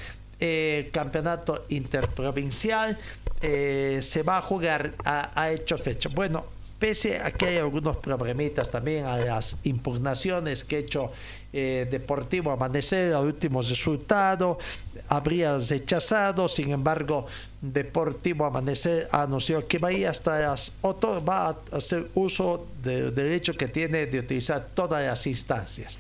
eh, 0.41 0.91
campeonato 0.93 1.65
interprovincial 1.69 2.97
eh, 3.41 3.99
se 4.03 4.23
va 4.23 4.39
a 4.39 4.41
jugar, 4.41 4.95
ha, 5.05 5.51
hecho 5.51 5.79
fecha. 5.79 6.09
Bueno, 6.15 6.45
pese 6.79 7.19
a 7.19 7.31
que 7.33 7.47
hay 7.47 7.57
algunos 7.59 7.97
problemitas 7.97 8.71
también 8.71 9.05
a 9.05 9.17
las 9.17 9.61
impugnaciones 9.65 10.65
que 10.65 10.77
ha 10.77 10.79
hecho 10.79 11.13
eh, 11.53 11.89
Deportivo 11.91 12.53
Amanecer, 12.53 13.15
al 13.15 13.25
último 13.25 13.63
resultado, 13.63 14.59
habría 15.09 15.59
rechazado, 15.59 16.47
sin 16.47 16.71
embargo, 16.71 17.27
Deportivo 17.61 18.45
Amanecer 18.45 19.09
anunció 19.11 19.67
que 19.67 19.79
va 19.79 19.89
a, 19.89 20.11
hasta 20.11 20.41
las, 20.41 20.79
va 20.85 21.49
a 21.49 21.57
hacer 21.73 22.09
uso 22.15 22.67
del 22.83 23.15
derecho 23.15 23.55
que 23.55 23.69
tiene 23.69 24.07
de 24.07 24.21
utilizar 24.21 24.69
todas 24.75 25.05
las 25.05 25.27
instancias. 25.27 25.99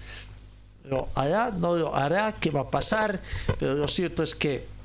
Lo 0.84 1.08
hará, 1.14 1.50
no 1.50 1.76
lo 1.76 1.94
hará, 1.94 2.34
qué 2.38 2.50
va 2.50 2.60
a 2.60 2.70
pasar, 2.70 3.20
pero 3.58 3.74
lo 3.74 3.88
cierto 3.88 4.22
es 4.22 4.34
que 4.34 4.77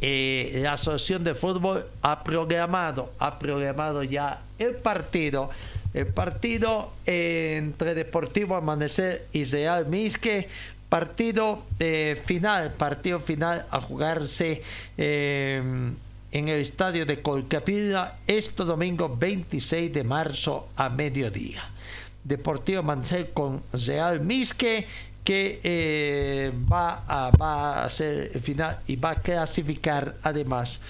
eh, 0.00 0.60
la 0.62 0.74
Asociación 0.74 1.24
de 1.24 1.34
Fútbol 1.34 1.86
ha 2.02 2.24
programado, 2.24 3.12
ha 3.18 3.38
programado 3.38 4.02
ya 4.02 4.40
el 4.58 4.74
partido, 4.76 5.50
el 5.92 6.06
partido 6.06 6.92
entre 7.04 7.94
Deportivo 7.94 8.56
Amanecer 8.56 9.26
y 9.32 9.44
Real 9.44 9.86
Misque, 9.86 10.48
partido 10.88 11.64
eh, 11.78 12.20
final, 12.24 12.72
partido 12.72 13.20
final 13.20 13.66
a 13.70 13.80
jugarse 13.80 14.62
eh, 14.96 15.62
en 16.32 16.48
el 16.48 16.60
estadio 16.60 17.04
de 17.04 17.20
Colcapilla 17.22 18.16
este 18.26 18.64
domingo 18.64 19.14
26 19.14 19.92
de 19.92 20.04
marzo 20.04 20.68
a 20.76 20.88
mediodía. 20.88 21.62
Deportivo 22.24 22.80
Amanecer 22.80 23.32
con 23.32 23.62
Real 23.72 24.20
Misque 24.20 24.86
que 25.24 25.60
eh, 25.62 26.52
va, 26.70 27.04
a, 27.06 27.30
va 27.30 27.84
a 27.84 27.90
ser 27.90 28.40
final 28.40 28.80
y 28.86 28.96
va 28.96 29.10
a 29.10 29.14
clasificar 29.16 30.16
además 30.22 30.80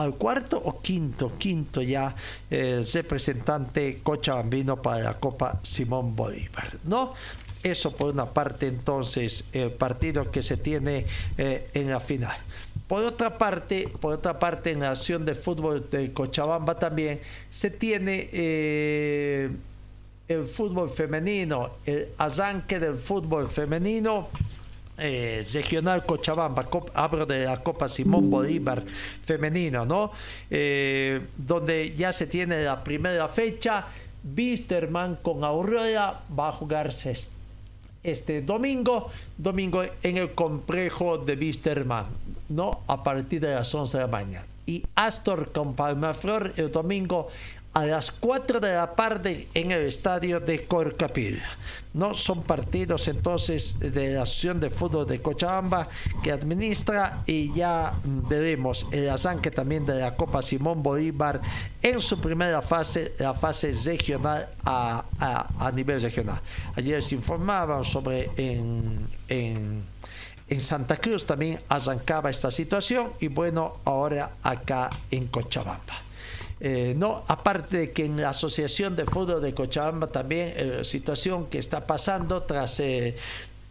al 0.00 0.14
cuarto 0.14 0.56
o 0.56 0.80
quinto, 0.80 1.32
quinto 1.36 1.82
ya 1.82 2.14
eh, 2.50 2.82
representante 2.94 4.00
cochabambino 4.02 4.80
para 4.80 5.02
la 5.02 5.14
Copa 5.20 5.60
Simón 5.62 6.16
Bolívar, 6.16 6.78
¿no? 6.84 7.12
Eso 7.62 7.94
por 7.94 8.14
una 8.14 8.30
parte 8.30 8.68
entonces 8.68 9.50
el 9.52 9.72
partido 9.72 10.30
que 10.30 10.42
se 10.42 10.56
tiene 10.56 11.04
eh, 11.36 11.68
en 11.74 11.90
la 11.90 12.00
final. 12.00 12.34
Por 12.88 13.04
otra 13.04 13.36
parte, 13.36 13.88
por 14.00 14.14
otra 14.14 14.38
parte 14.38 14.70
en 14.70 14.80
la 14.80 14.92
acción 14.92 15.26
de 15.26 15.34
fútbol 15.34 15.86
de 15.90 16.12
Cochabamba 16.12 16.78
también 16.78 17.20
se 17.50 17.70
tiene 17.70 18.30
eh, 18.32 19.50
el 20.30 20.44
fútbol 20.44 20.90
femenino, 20.90 21.70
el 21.84 22.08
arranque 22.18 22.78
del 22.78 22.96
fútbol 22.96 23.48
femenino. 23.48 24.28
Eh, 25.02 25.42
regional 25.54 26.04
Cochabamba, 26.04 26.68
hablo 26.92 27.24
de 27.24 27.46
la 27.46 27.62
Copa 27.62 27.88
Simón 27.88 28.30
Bolívar 28.30 28.84
femenino, 29.24 29.86
¿no? 29.86 30.12
donde 31.38 31.94
ya 31.96 32.12
se 32.12 32.26
tiene 32.26 32.62
la 32.62 32.84
primera 32.84 33.26
fecha, 33.26 33.86
Wisterman 34.36 35.16
con 35.16 35.42
Aurora 35.42 36.20
va 36.38 36.50
a 36.50 36.52
jugarse 36.52 37.14
este 38.02 38.42
domingo, 38.42 39.10
domingo 39.36 39.82
en 40.02 40.16
el 40.18 40.32
complejo 40.32 41.18
de 41.18 41.34
Wisterman, 41.34 42.06
¿no? 42.48 42.80
A 42.86 43.02
partir 43.02 43.40
de 43.40 43.54
las 43.54 43.74
11 43.74 43.96
de 43.96 44.02
la 44.02 44.08
mañana. 44.08 44.46
Y 44.66 44.84
Astor 44.94 45.52
con 45.52 45.74
Palmaflor 45.74 46.52
el 46.56 46.70
domingo 46.70 47.28
a 47.72 47.86
las 47.86 48.10
4 48.10 48.58
de 48.60 48.74
la 48.74 48.94
tarde 48.94 49.48
en 49.54 49.70
el 49.70 49.82
estadio 49.82 50.40
de 50.40 50.64
Corcapil. 50.64 51.40
No 51.92 52.14
son 52.14 52.42
partidos 52.42 53.08
entonces 53.08 53.78
de 53.78 54.14
la 54.14 54.22
Asociación 54.22 54.60
de 54.60 54.70
Fútbol 54.70 55.06
de 55.06 55.20
Cochabamba 55.22 55.88
que 56.22 56.32
administra 56.32 57.22
y 57.26 57.52
ya 57.52 57.94
veremos 58.04 58.86
el 58.92 59.08
arranque 59.08 59.50
también 59.50 59.86
de 59.86 60.00
la 60.00 60.16
Copa 60.16 60.42
Simón 60.42 60.82
Bolívar 60.82 61.40
en 61.82 62.00
su 62.00 62.20
primera 62.20 62.62
fase, 62.62 63.14
la 63.18 63.34
fase 63.34 63.72
regional 63.72 64.48
a, 64.64 65.04
a, 65.58 65.70
nivel 65.72 66.00
regional. 66.00 66.40
Ayer 66.76 67.02
se 67.02 67.14
informaban 67.14 67.84
sobre 67.84 68.30
en, 68.36 69.08
en 69.28 69.84
en 70.50 70.60
Santa 70.60 70.96
Cruz 70.96 71.24
también 71.24 71.60
arrancaba 71.68 72.28
esta 72.28 72.50
situación 72.50 73.12
y 73.20 73.28
bueno, 73.28 73.76
ahora 73.84 74.32
acá 74.42 74.90
en 75.12 75.28
Cochabamba. 75.28 76.09
Eh, 76.62 76.92
no, 76.94 77.24
aparte 77.26 77.78
de 77.78 77.90
que 77.90 78.04
en 78.04 78.20
la 78.20 78.30
Asociación 78.30 78.94
de 78.94 79.06
Fútbol 79.06 79.40
de 79.40 79.54
Cochabamba 79.54 80.08
también 80.08 80.52
la 80.56 80.80
eh, 80.80 80.84
situación 80.84 81.46
que 81.46 81.58
está 81.58 81.86
pasando 81.86 82.42
tras 82.42 82.80
eh, 82.80 83.16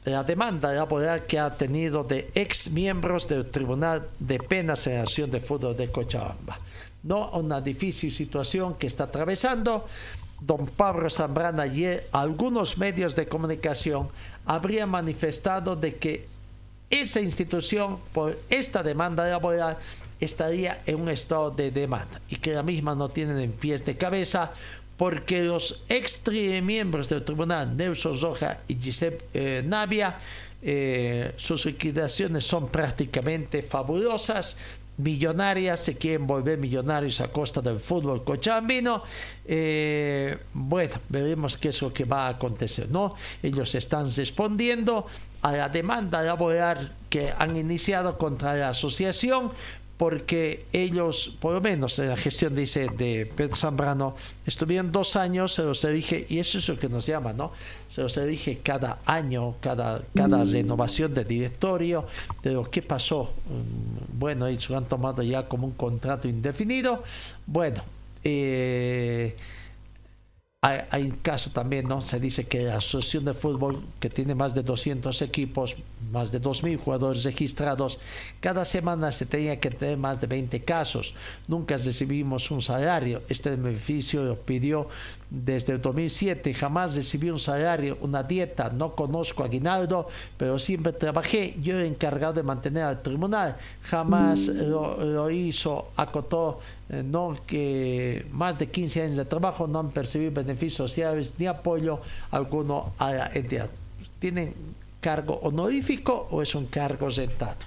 la 0.05 0.23
demanda 0.23 0.73
laboral 0.73 1.27
que 1.27 1.37
ha 1.37 1.51
tenido 1.51 2.03
de 2.03 2.31
ex 2.33 2.71
miembros 2.71 3.27
del 3.27 3.45
Tribunal 3.45 4.07
de 4.17 4.39
Penas 4.39 4.87
en 4.87 5.03
la 5.03 5.27
de 5.27 5.39
Fútbol 5.39 5.77
de 5.77 5.91
Cochabamba. 5.91 6.59
No, 7.03 7.29
una 7.31 7.61
difícil 7.61 8.11
situación 8.11 8.73
que 8.73 8.87
está 8.87 9.03
atravesando. 9.05 9.85
Don 10.41 10.65
Pablo 10.67 11.09
Zambrana 11.09 11.67
y 11.67 11.85
algunos 12.11 12.77
medios 12.77 13.15
de 13.15 13.27
comunicación 13.27 14.07
habrían 14.45 14.89
manifestado 14.89 15.75
de 15.75 15.95
que 15.97 16.27
esa 16.89 17.21
institución, 17.21 17.99
por 18.13 18.39
esta 18.49 18.81
demanda 18.81 19.27
laboral, 19.27 19.77
estaría 20.19 20.81
en 20.85 20.99
un 21.01 21.09
estado 21.09 21.51
de 21.51 21.71
demanda 21.71 22.21
y 22.29 22.35
que 22.37 22.53
la 22.53 22.63
misma 22.63 22.95
no 22.95 23.09
tienen 23.09 23.39
en 23.39 23.51
pies 23.51 23.85
de 23.85 23.97
cabeza 23.97 24.51
porque 24.97 25.43
los 25.43 25.85
ex 25.87 26.23
miembros 26.61 27.07
del 27.07 27.23
tribunal, 27.23 27.75
Nelson 27.77 28.19
Roja 28.19 28.59
y 28.67 28.77
Giuseppe 28.77 29.25
eh, 29.33 29.63
Navia, 29.65 30.17
eh, 30.61 31.33
sus 31.37 31.65
liquidaciones 31.65 32.43
son 32.43 32.67
prácticamente 32.67 33.61
fabulosas, 33.61 34.57
millonarias, 34.97 35.79
se 35.79 35.97
quieren 35.97 36.27
volver 36.27 36.57
millonarios 36.57 37.21
a 37.21 37.29
costa 37.29 37.61
del 37.61 37.79
fútbol 37.79 38.25
cochambino. 38.25 39.03
Eh, 39.45 40.37
bueno, 40.53 40.95
veremos 41.07 41.55
qué 41.55 41.69
es 41.69 41.81
lo 41.81 41.93
que 41.93 42.03
va 42.03 42.27
a 42.27 42.31
acontecer, 42.31 42.89
¿no? 42.89 43.15
Ellos 43.41 43.73
están 43.75 44.13
respondiendo 44.13 45.05
a 45.41 45.53
la 45.53 45.69
demanda 45.69 46.21
laboral 46.21 46.93
que 47.09 47.33
han 47.37 47.55
iniciado 47.55 48.17
contra 48.17 48.55
la 48.55 48.69
asociación 48.69 49.53
porque 49.99 50.63
ellos, 50.71 51.35
por 51.41 51.53
lo 51.53 51.59
menos 51.59 51.99
en 51.99 52.07
la 52.07 52.15
gestión 52.15 52.55
dice 52.55 52.88
de 52.88 53.30
Pedro 53.35 53.57
Zambrano, 53.57 54.15
estuvieron 54.45 54.93
dos 54.93 55.17
años, 55.17 55.53
se 55.53 55.63
los 55.63 55.84
elige, 55.84 56.26
y 56.30 56.39
eso 56.39 56.57
es 56.57 56.69
lo 56.69 56.80
que 56.80 56.88
nos 56.88 57.05
llama, 57.05 57.34
¿no? 57.34 57.51
Se 57.89 58.01
los 58.01 58.15
elige 58.15 58.59
cada 58.59 58.99
año, 59.05 59.55
cada, 59.59 60.01
cada 60.15 60.38
mm. 60.38 60.51
renovación 60.53 61.13
de 61.13 61.26
directorio, 61.26 62.07
de 62.41 62.53
lo 62.53 62.71
que 62.71 62.81
pasó. 62.81 63.34
Mm, 63.49 64.17
bueno, 64.17 64.47
ellos 64.47 64.69
lo 64.69 64.77
han 64.77 64.85
tomado 64.85 65.21
ya 65.21 65.49
como 65.49 65.67
un 65.67 65.73
contrato 65.73 66.30
indefinido. 66.30 67.03
Bueno, 67.45 67.84
eh, 68.23 69.35
hay, 70.61 71.03
un 71.03 71.11
caso 71.22 71.52
también, 71.52 71.88
¿no? 71.88 72.02
Se 72.02 72.19
dice 72.19 72.45
que 72.45 72.64
la 72.64 72.76
Asociación 72.76 73.23
de 73.23 73.34
Fútbol, 73.34 73.81
que 74.02 74.10
tiene 74.10 74.36
más 74.36 74.53
de 74.53 74.61
200 74.61 75.22
equipos, 75.22 75.77
más 76.11 76.34
de 76.34 76.41
2.000 76.41 76.77
jugadores 76.77 77.23
registrados, 77.23 77.98
cada 78.41 78.65
semana 78.65 79.10
se 79.14 79.26
tenía 79.26 79.57
que 79.57 79.69
tener 79.69 79.98
más 79.98 80.19
de 80.19 80.27
20 80.27 80.60
casos. 80.65 81.14
Nunca 81.48 81.77
recibimos 81.77 82.52
un 82.52 82.61
salario. 82.61 83.22
Este 83.30 83.52
beneficio 83.52 84.22
lo 84.22 84.36
pidió 84.36 84.90
desde 85.30 85.73
el 85.73 85.81
2007. 85.81 86.53
Jamás 86.53 86.94
recibí 86.94 87.30
un 87.30 87.40
salario, 87.40 87.98
una 88.02 88.22
dieta. 88.23 88.69
No 88.69 88.95
conozco 88.95 89.44
a 89.44 89.45
aguinaldo, 89.45 90.10
pero 90.36 90.60
siempre 90.60 90.91
trabajé. 90.91 91.56
Yo 91.61 91.77
era 91.77 91.86
encargado 91.86 92.34
de 92.34 92.44
mantener 92.44 92.84
al 92.84 93.02
tribunal. 93.02 93.56
Jamás 93.84 94.48
lo, 94.48 95.06
lo 95.06 95.31
hizo, 95.31 95.94
acotó 95.95 96.60
eh, 96.89 97.03
no 97.03 97.37
que 97.45 98.25
más 98.31 98.57
de 98.57 98.67
15 98.67 99.01
años 99.03 99.17
de 99.17 99.25
trabajo 99.25 99.67
no 99.67 99.79
han 99.79 99.91
percibido 99.91 100.31
beneficios 100.31 100.89
sociales 100.89 101.33
ni 101.37 101.45
apoyo 101.45 102.01
alguno 102.31 102.93
a 102.97 103.11
la 103.11 103.31
entidad. 103.33 103.69
¿Tienen 104.19 104.53
cargo 104.99 105.35
honorífico 105.43 106.27
o 106.31 106.41
es 106.41 106.55
un 106.55 106.65
cargo 106.65 107.11
sentado? 107.11 107.57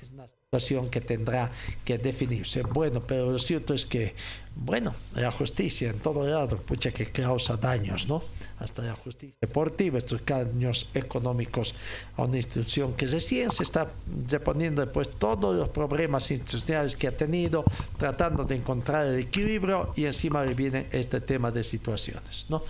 Es 0.00 0.10
una 0.10 0.26
situación 0.28 0.88
que 0.88 1.00
tendrá 1.00 1.50
que 1.84 1.98
definirse. 1.98 2.62
Bueno, 2.62 3.02
pero 3.04 3.32
lo 3.32 3.38
cierto 3.40 3.74
es 3.74 3.84
que, 3.84 4.14
bueno, 4.54 4.94
la 5.16 5.32
justicia 5.32 5.90
en 5.90 5.98
todo 5.98 6.24
lado, 6.24 6.56
pucha 6.58 6.92
que 6.92 7.10
causa 7.10 7.56
daños, 7.56 8.08
¿no? 8.08 8.22
Hasta 8.58 8.82
la 8.82 8.94
justicia 8.94 9.36
deportiva, 9.40 9.98
estos 9.98 10.24
daños 10.24 10.88
económicos 10.94 11.74
a 12.16 12.22
una 12.22 12.36
institución 12.36 12.94
que 12.94 13.06
recién 13.06 13.50
se 13.50 13.62
está 13.62 13.88
reponiendo 14.28 14.82
después 14.84 15.08
todos 15.18 15.56
los 15.56 15.68
problemas 15.68 16.30
institucionales 16.30 16.96
que 16.96 17.08
ha 17.08 17.16
tenido, 17.16 17.64
tratando 17.98 18.44
de 18.44 18.56
encontrar 18.56 19.06
el 19.06 19.18
equilibrio 19.18 19.92
y 19.96 20.04
encima 20.04 20.44
le 20.44 20.54
viene 20.54 20.86
este 20.92 21.20
tema 21.20 21.50
de 21.50 21.62
situaciones. 21.62 22.46
¿no? 22.48 22.62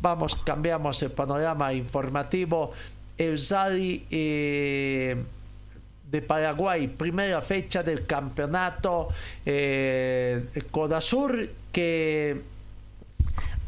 Vamos, 0.00 0.36
cambiamos 0.36 1.02
el 1.02 1.12
panorama 1.12 1.72
informativo. 1.72 2.72
El 3.18 3.38
Zali 3.38 4.06
eh, 4.10 5.22
de 6.10 6.22
Paraguay, 6.22 6.88
primera 6.88 7.40
fecha 7.42 7.82
del 7.82 8.06
campeonato 8.06 9.08
eh, 9.44 10.44
Codasur 10.70 11.48
que 11.72 12.51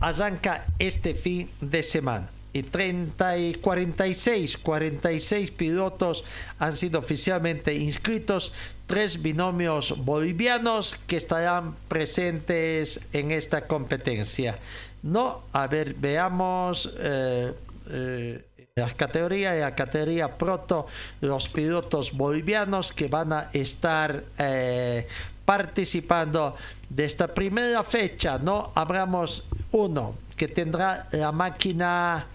arranca 0.04 0.66
este 0.78 1.14
fin 1.14 1.50
de 1.60 1.82
semana. 1.82 2.28
Y 2.52 2.62
30 2.62 3.38
y 3.38 3.54
46, 3.54 4.58
46 4.58 5.50
pilotos 5.50 6.24
han 6.58 6.72
sido 6.72 7.00
oficialmente 7.00 7.74
inscritos, 7.74 8.52
tres 8.86 9.20
binomios 9.22 10.04
bolivianos 10.04 10.94
que 11.08 11.16
estarán 11.16 11.74
presentes 11.88 13.08
en 13.12 13.32
esta 13.32 13.66
competencia. 13.66 14.58
No, 15.02 15.42
a 15.52 15.66
ver, 15.66 15.94
veamos 15.94 16.94
eh, 16.96 17.52
eh, 17.90 18.44
las 18.76 18.94
categorías, 18.94 19.58
la 19.58 19.74
categoría 19.74 20.38
proto, 20.38 20.86
los 21.20 21.48
pilotos 21.48 22.12
bolivianos 22.12 22.92
que 22.92 23.08
van 23.08 23.32
a 23.32 23.50
estar 23.52 24.22
eh, 24.38 25.08
participando 25.44 26.56
de 26.88 27.04
esta 27.04 27.28
primera 27.28 27.82
fecha, 27.82 28.38
¿no? 28.38 28.70
Hablamos 28.74 29.48
1, 29.74 30.14
que 30.36 30.46
tendrá 30.46 31.08
la 31.10 31.32
máquina 31.32 32.26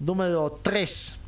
número 0.00 0.60
3, 0.62 1.18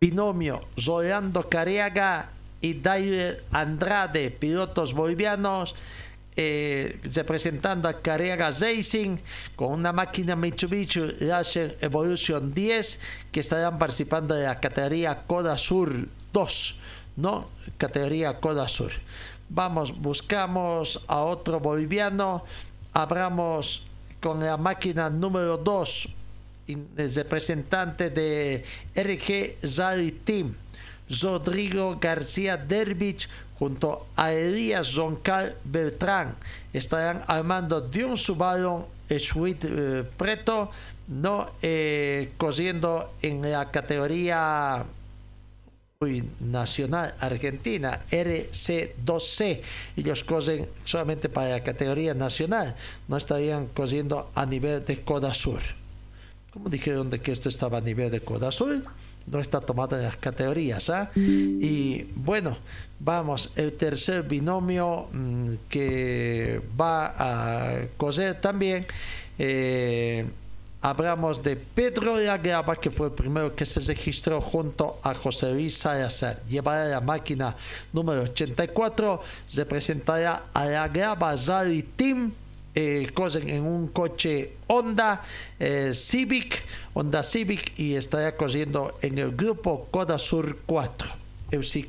binomio 0.00 0.66
Rolando 0.84 1.48
Cariaga 1.48 2.30
y 2.60 2.74
Daire 2.74 3.44
Andrade, 3.52 4.30
pilotos 4.30 4.92
bolivianos. 4.92 5.74
Eh, 6.38 7.00
representando 7.14 7.88
a 7.88 8.02
Carrera 8.02 8.50
Racing 8.50 9.16
con 9.56 9.72
una 9.72 9.90
máquina 9.90 10.36
Mitsubishi 10.36 11.00
Laser 11.20 11.78
Evolution 11.80 12.52
10 12.52 13.00
que 13.32 13.40
estarán 13.40 13.78
participando 13.78 14.34
de 14.34 14.44
la 14.44 14.60
categoría 14.60 15.22
Coda 15.26 15.56
Sur 15.56 15.94
2, 16.34 16.78
¿no? 17.16 17.48
Categoría 17.78 18.38
Coda 18.38 18.68
Sur. 18.68 18.92
Vamos, 19.48 19.98
buscamos 19.98 21.06
a 21.08 21.20
otro 21.20 21.58
boliviano, 21.58 22.44
abramos 22.92 23.86
con 24.20 24.40
la 24.40 24.56
máquina 24.56 25.10
número 25.10 25.56
2, 25.56 26.14
el 26.68 27.14
representante 27.14 28.10
de 28.10 28.64
RG 28.94 29.66
Zali 29.66 30.12
Team, 30.12 30.54
Rodrigo 31.22 31.98
García 32.00 32.56
Dervich, 32.56 33.28
junto 33.58 34.06
a 34.16 34.32
Elías 34.32 34.88
Zoncal 34.88 35.56
Beltrán. 35.64 36.34
Estarán 36.72 37.22
armando 37.26 37.80
de 37.80 38.04
un 38.04 38.16
Subaru 38.16 38.84
Sweet 39.08 39.64
eh, 39.64 40.04
Preto 40.16 40.70
no 41.08 41.50
eh, 41.62 42.32
en 43.22 43.50
la 43.52 43.70
categoría 43.70 44.84
nacional 46.40 47.14
argentina 47.20 48.00
RC2C 48.10 49.62
ellos 49.96 50.24
cosen 50.24 50.68
solamente 50.84 51.30
para 51.30 51.48
la 51.48 51.64
categoría 51.64 52.12
nacional 52.12 52.76
no 53.08 53.16
estarían 53.16 53.68
cosiendo 53.68 54.30
a 54.34 54.44
nivel 54.44 54.84
de 54.84 55.00
Coda 55.00 55.32
Sur 55.32 55.62
como 56.52 56.68
dijeron 56.68 57.08
de 57.08 57.20
que 57.20 57.32
esto 57.32 57.48
estaba 57.48 57.78
a 57.78 57.80
nivel 57.80 58.10
de 58.10 58.20
Coda 58.20 58.50
Sur 58.50 58.82
no 59.26 59.40
está 59.40 59.58
tomado 59.62 59.96
en 59.96 60.02
las 60.02 60.18
categorías 60.18 60.90
¿ah? 60.90 61.10
y 61.16 62.02
bueno 62.14 62.58
vamos 63.00 63.52
el 63.56 63.72
tercer 63.72 64.24
binomio 64.24 65.08
mm, 65.10 65.50
que 65.70 66.60
va 66.78 67.14
a 67.16 67.86
coser 67.96 68.38
también 68.38 68.84
eh, 69.38 70.26
hablamos 70.80 71.42
de 71.42 71.56
Pedro 71.56 72.16
de 72.16 72.30
Agrava, 72.30 72.76
que 72.76 72.90
fue 72.90 73.08
el 73.08 73.12
primero 73.12 73.54
que 73.54 73.66
se 73.66 73.80
registró 73.80 74.40
junto 74.40 74.98
a 75.02 75.14
José 75.14 75.52
Luis 75.52 75.76
Salazar. 75.76 76.42
Llevará 76.48 76.86
la 76.86 77.00
máquina 77.00 77.56
número 77.92 78.22
84, 78.22 79.22
se 79.48 79.66
presentará 79.66 80.44
a 80.52 80.64
la 80.64 80.84
Agrava 80.84 81.34
Rally 81.34 81.82
Team. 81.82 82.32
Eh, 82.78 83.10
en 83.46 83.62
un 83.62 83.88
coche 83.88 84.52
Honda 84.66 85.22
eh, 85.58 85.92
Civic, 85.94 86.62
Honda 86.92 87.22
Civic 87.22 87.72
y 87.78 87.94
estará 87.94 88.36
corriendo 88.36 88.98
en 89.00 89.16
el 89.16 89.34
grupo 89.34 89.88
Coda 89.90 90.18
Sur 90.18 90.58
4. 90.66 91.08
El 91.52 91.64
sí 91.64 91.88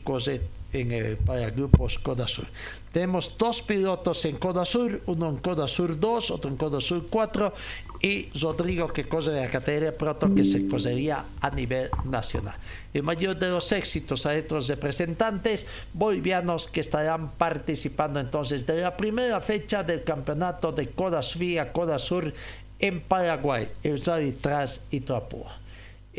en 0.72 0.92
el, 0.92 1.18
para 1.18 1.44
el 1.44 1.52
grupo 1.52 1.88
Coda 2.04 2.28
Sur. 2.28 2.48
Tenemos 2.92 3.38
dos 3.38 3.62
pilotos 3.62 4.26
en 4.26 4.38
Coda 4.38 4.66
Sur, 4.66 5.02
uno 5.06 5.30
en 5.30 5.38
Coda 5.38 5.68
Sur 5.68 6.00
2, 6.00 6.32
otro 6.32 6.50
en 6.50 6.58
Coda 6.58 6.82
Sur 6.82 7.08
4 7.10 7.54
y 8.02 8.30
Rodrigo 8.40 8.88
que 8.88 9.06
corre 9.06 9.42
la 9.42 9.50
categoría 9.50 9.98
proto 9.98 10.34
que 10.34 10.44
se 10.44 10.68
correría 10.68 11.26
a 11.42 11.50
nivel 11.50 11.90
nacional. 12.06 12.56
El 12.94 13.04
mayor 13.04 13.38
de 13.38 13.50
los 13.50 13.72
éxitos 13.72 14.26
a 14.26 14.36
estos 14.36 14.68
representantes 14.68 15.68
bolivianos 15.94 16.68
que 16.68 16.82
estarán 16.82 17.32
participando 17.32 18.20
entonces 18.20 18.66
de 18.66 18.82
la 18.82 18.96
primera 18.96 19.42
fecha 19.42 19.84
del 19.84 20.04
campeonato 20.04 20.72
de 20.72 20.90
Coda 20.90 21.22
Sofía, 21.22 21.72
Coda 21.72 21.98
Sur 22.00 22.34
en 22.80 23.02
Paraguay, 23.02 23.68
el 23.84 24.02
Tras 24.02 24.88
y 24.92 25.00
Trapúa. 25.02 25.58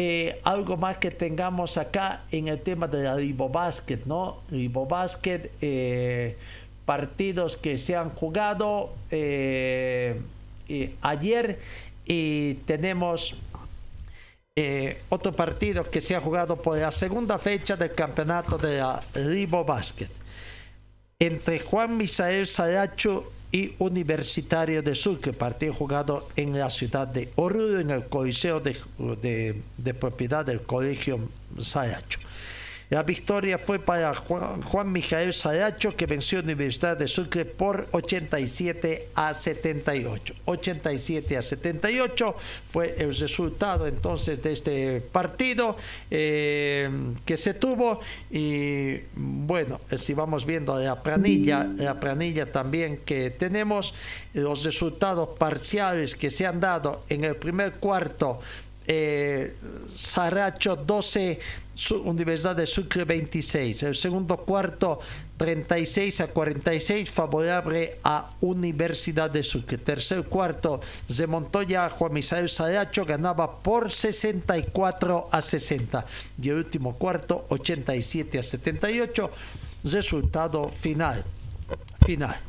Eh, 0.01 0.41
algo 0.45 0.77
más 0.77 0.99
que 0.99 1.11
tengamos 1.11 1.77
acá 1.77 2.23
en 2.31 2.47
el 2.47 2.61
tema 2.61 2.87
de 2.87 3.03
la 3.03 3.17
Ribo 3.17 3.49
Basket, 3.49 3.99
¿no? 4.05 4.43
Ribo 4.49 4.87
Basket, 4.87 5.51
eh, 5.61 6.37
partidos 6.85 7.57
que 7.57 7.77
se 7.79 7.97
han 7.97 8.11
jugado. 8.11 8.95
Eh, 9.11 10.21
ayer 11.03 11.59
y 12.05 12.55
tenemos 12.67 13.37
eh, 14.57 15.03
otro 15.09 15.33
partido 15.33 15.89
que 15.89 16.01
se 16.01 16.17
ha 16.17 16.21
jugado 16.21 16.61
por 16.61 16.77
la 16.77 16.91
segunda 16.91 17.39
fecha 17.39 17.77
del 17.77 17.95
campeonato 17.95 18.59
de 18.59 18.79
la 18.79 19.01
Ribo 19.15 19.65
Basket 19.65 20.09
entre 21.21 21.61
Juan 21.61 21.97
Misael 21.97 22.47
Saracho 22.47 23.33
y 23.51 23.75
Universitario 23.79 24.83
de 24.83 24.95
Sucre, 24.95 25.33
partido 25.33 25.73
jugado 25.73 26.29
en 26.37 26.59
la 26.59 26.71
ciudad 26.71 27.07
de 27.07 27.31
Oruro, 27.37 27.79
en 27.79 27.91
el 27.91 28.07
coliseo 28.07 28.61
de, 28.61 29.63
de 29.77 29.95
propiedad 29.95 30.45
del 30.45 30.63
colegio 30.63 31.21
Saracho. 31.61 32.19
La 32.91 33.03
victoria 33.03 33.59
fue 33.59 33.79
para 33.79 34.15
Juan, 34.15 34.63
Juan 34.63 34.91
Mijael 34.91 35.35
Saracho, 35.35 35.95
que 35.95 36.07
venció 36.07 36.39
a 36.39 36.43
Universidad 36.43 36.97
de 36.97 37.07
Sucre 37.07 37.45
por 37.45 37.87
87 37.91 39.11
a 39.15 39.35
78. 39.35 40.35
87 40.47 41.37
a 41.37 41.43
78 41.43 42.35
fue 42.71 42.95
el 42.97 43.15
resultado 43.15 43.87
entonces 43.87 44.43
de 44.43 44.53
este 44.53 45.01
partido 45.03 45.77
eh, 46.11 46.89
que 47.27 47.37
se 47.37 47.53
tuvo. 47.53 48.01
Y 48.31 49.01
bueno, 49.15 49.83
si 49.99 50.15
vamos 50.15 50.47
viendo 50.47 50.79
la 50.81 51.03
planilla, 51.03 51.65
la 51.65 52.01
planilla 52.01 52.51
también 52.51 53.03
que 53.05 53.29
tenemos, 53.29 53.93
los 54.33 54.65
resultados 54.65 55.39
parciales 55.39 56.17
que 56.17 56.31
se 56.31 56.47
han 56.47 56.59
dado 56.59 57.05
en 57.11 57.25
el 57.25 57.37
primer 57.37 57.75
cuarto. 57.75 58.41
Eh, 58.91 59.55
Saracho 59.95 60.75
12, 60.75 61.39
Universidad 62.05 62.57
de 62.57 62.67
Sucre 62.67 63.05
26. 63.05 63.83
El 63.83 63.95
segundo 63.95 64.39
cuarto 64.39 65.01
36 65.37 66.23
a 66.23 66.29
46 66.29 67.11
favorable 67.11 67.99
a 68.03 68.31
Universidad 68.41 69.31
de 69.31 69.43
Sucre. 69.43 69.77
Tercer 69.77 70.25
cuarto 70.25 70.81
de 71.07 71.27
Montoya 71.27 71.91
Juan 71.91 72.15
Misael 72.15 72.49
Saracho 72.49 73.05
ganaba 73.05 73.59
por 73.59 73.93
64 73.93 75.29
a 75.31 75.43
60. 75.43 76.07
Y 76.41 76.49
el 76.49 76.57
último 76.57 76.97
cuarto 76.97 77.45
87 77.51 78.39
a 78.39 78.43
78. 78.43 79.31
Resultado 79.85 80.65
final 80.71 81.27
final. 82.09 82.41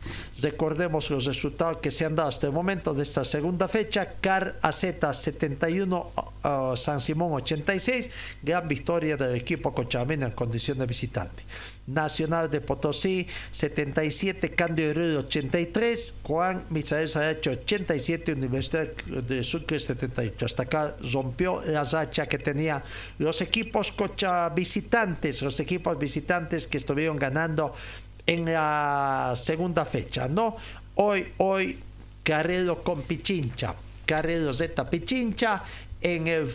Recordemos 0.41 1.09
los 1.09 1.25
resultados 1.25 1.79
que 1.79 1.91
se 1.91 2.05
han 2.05 2.15
dado 2.15 2.29
hasta 2.29 2.47
el 2.47 2.53
momento 2.53 2.93
de 2.93 3.03
esta 3.03 3.25
segunda 3.25 3.67
fecha. 3.67 4.13
CAR 4.21 4.57
AZ 4.61 4.85
71, 5.11 6.11
San 6.75 6.99
Simón 6.99 7.33
86. 7.33 8.09
Gran 8.41 8.67
victoria 8.67 9.17
del 9.17 9.35
equipo 9.35 9.73
Cochabamba 9.73 10.25
en 10.25 10.31
condición 10.31 10.77
de 10.77 10.85
visitante. 10.85 11.43
Nacional 11.87 12.49
de 12.49 12.61
Potosí 12.61 13.25
77, 13.51 14.51
Candio 14.51 14.91
Heredo 14.91 15.19
83, 15.21 16.19
Juan 16.23 16.65
Misael 16.69 17.09
Saracho 17.09 17.51
87, 17.51 18.33
Universidad 18.33 18.87
de 18.87 19.43
Sucre 19.43 19.79
78. 19.79 20.45
Hasta 20.45 20.63
acá 20.63 20.95
rompió 21.11 21.61
la 21.65 21.83
racha 21.83 22.27
que 22.27 22.37
tenían 22.37 22.83
los 23.17 23.41
equipos 23.41 23.91
cocha 23.91 24.49
visitantes, 24.49 25.41
los 25.41 25.59
equipos 25.59 25.97
visitantes 25.97 26.67
que 26.67 26.77
estuvieron 26.77 27.17
ganando 27.17 27.73
en 28.25 28.45
la 28.45 29.33
segunda 29.35 29.83
fecha, 29.85 30.27
¿no? 30.27 30.55
Hoy, 30.95 31.33
hoy, 31.37 31.79
Carrero 32.23 32.83
con 32.83 33.01
Pichincha, 33.01 33.73
Carrero 34.05 34.53
Z 34.53 34.87
Pichincha, 34.87 35.63
en 36.01 36.27
el 36.27 36.49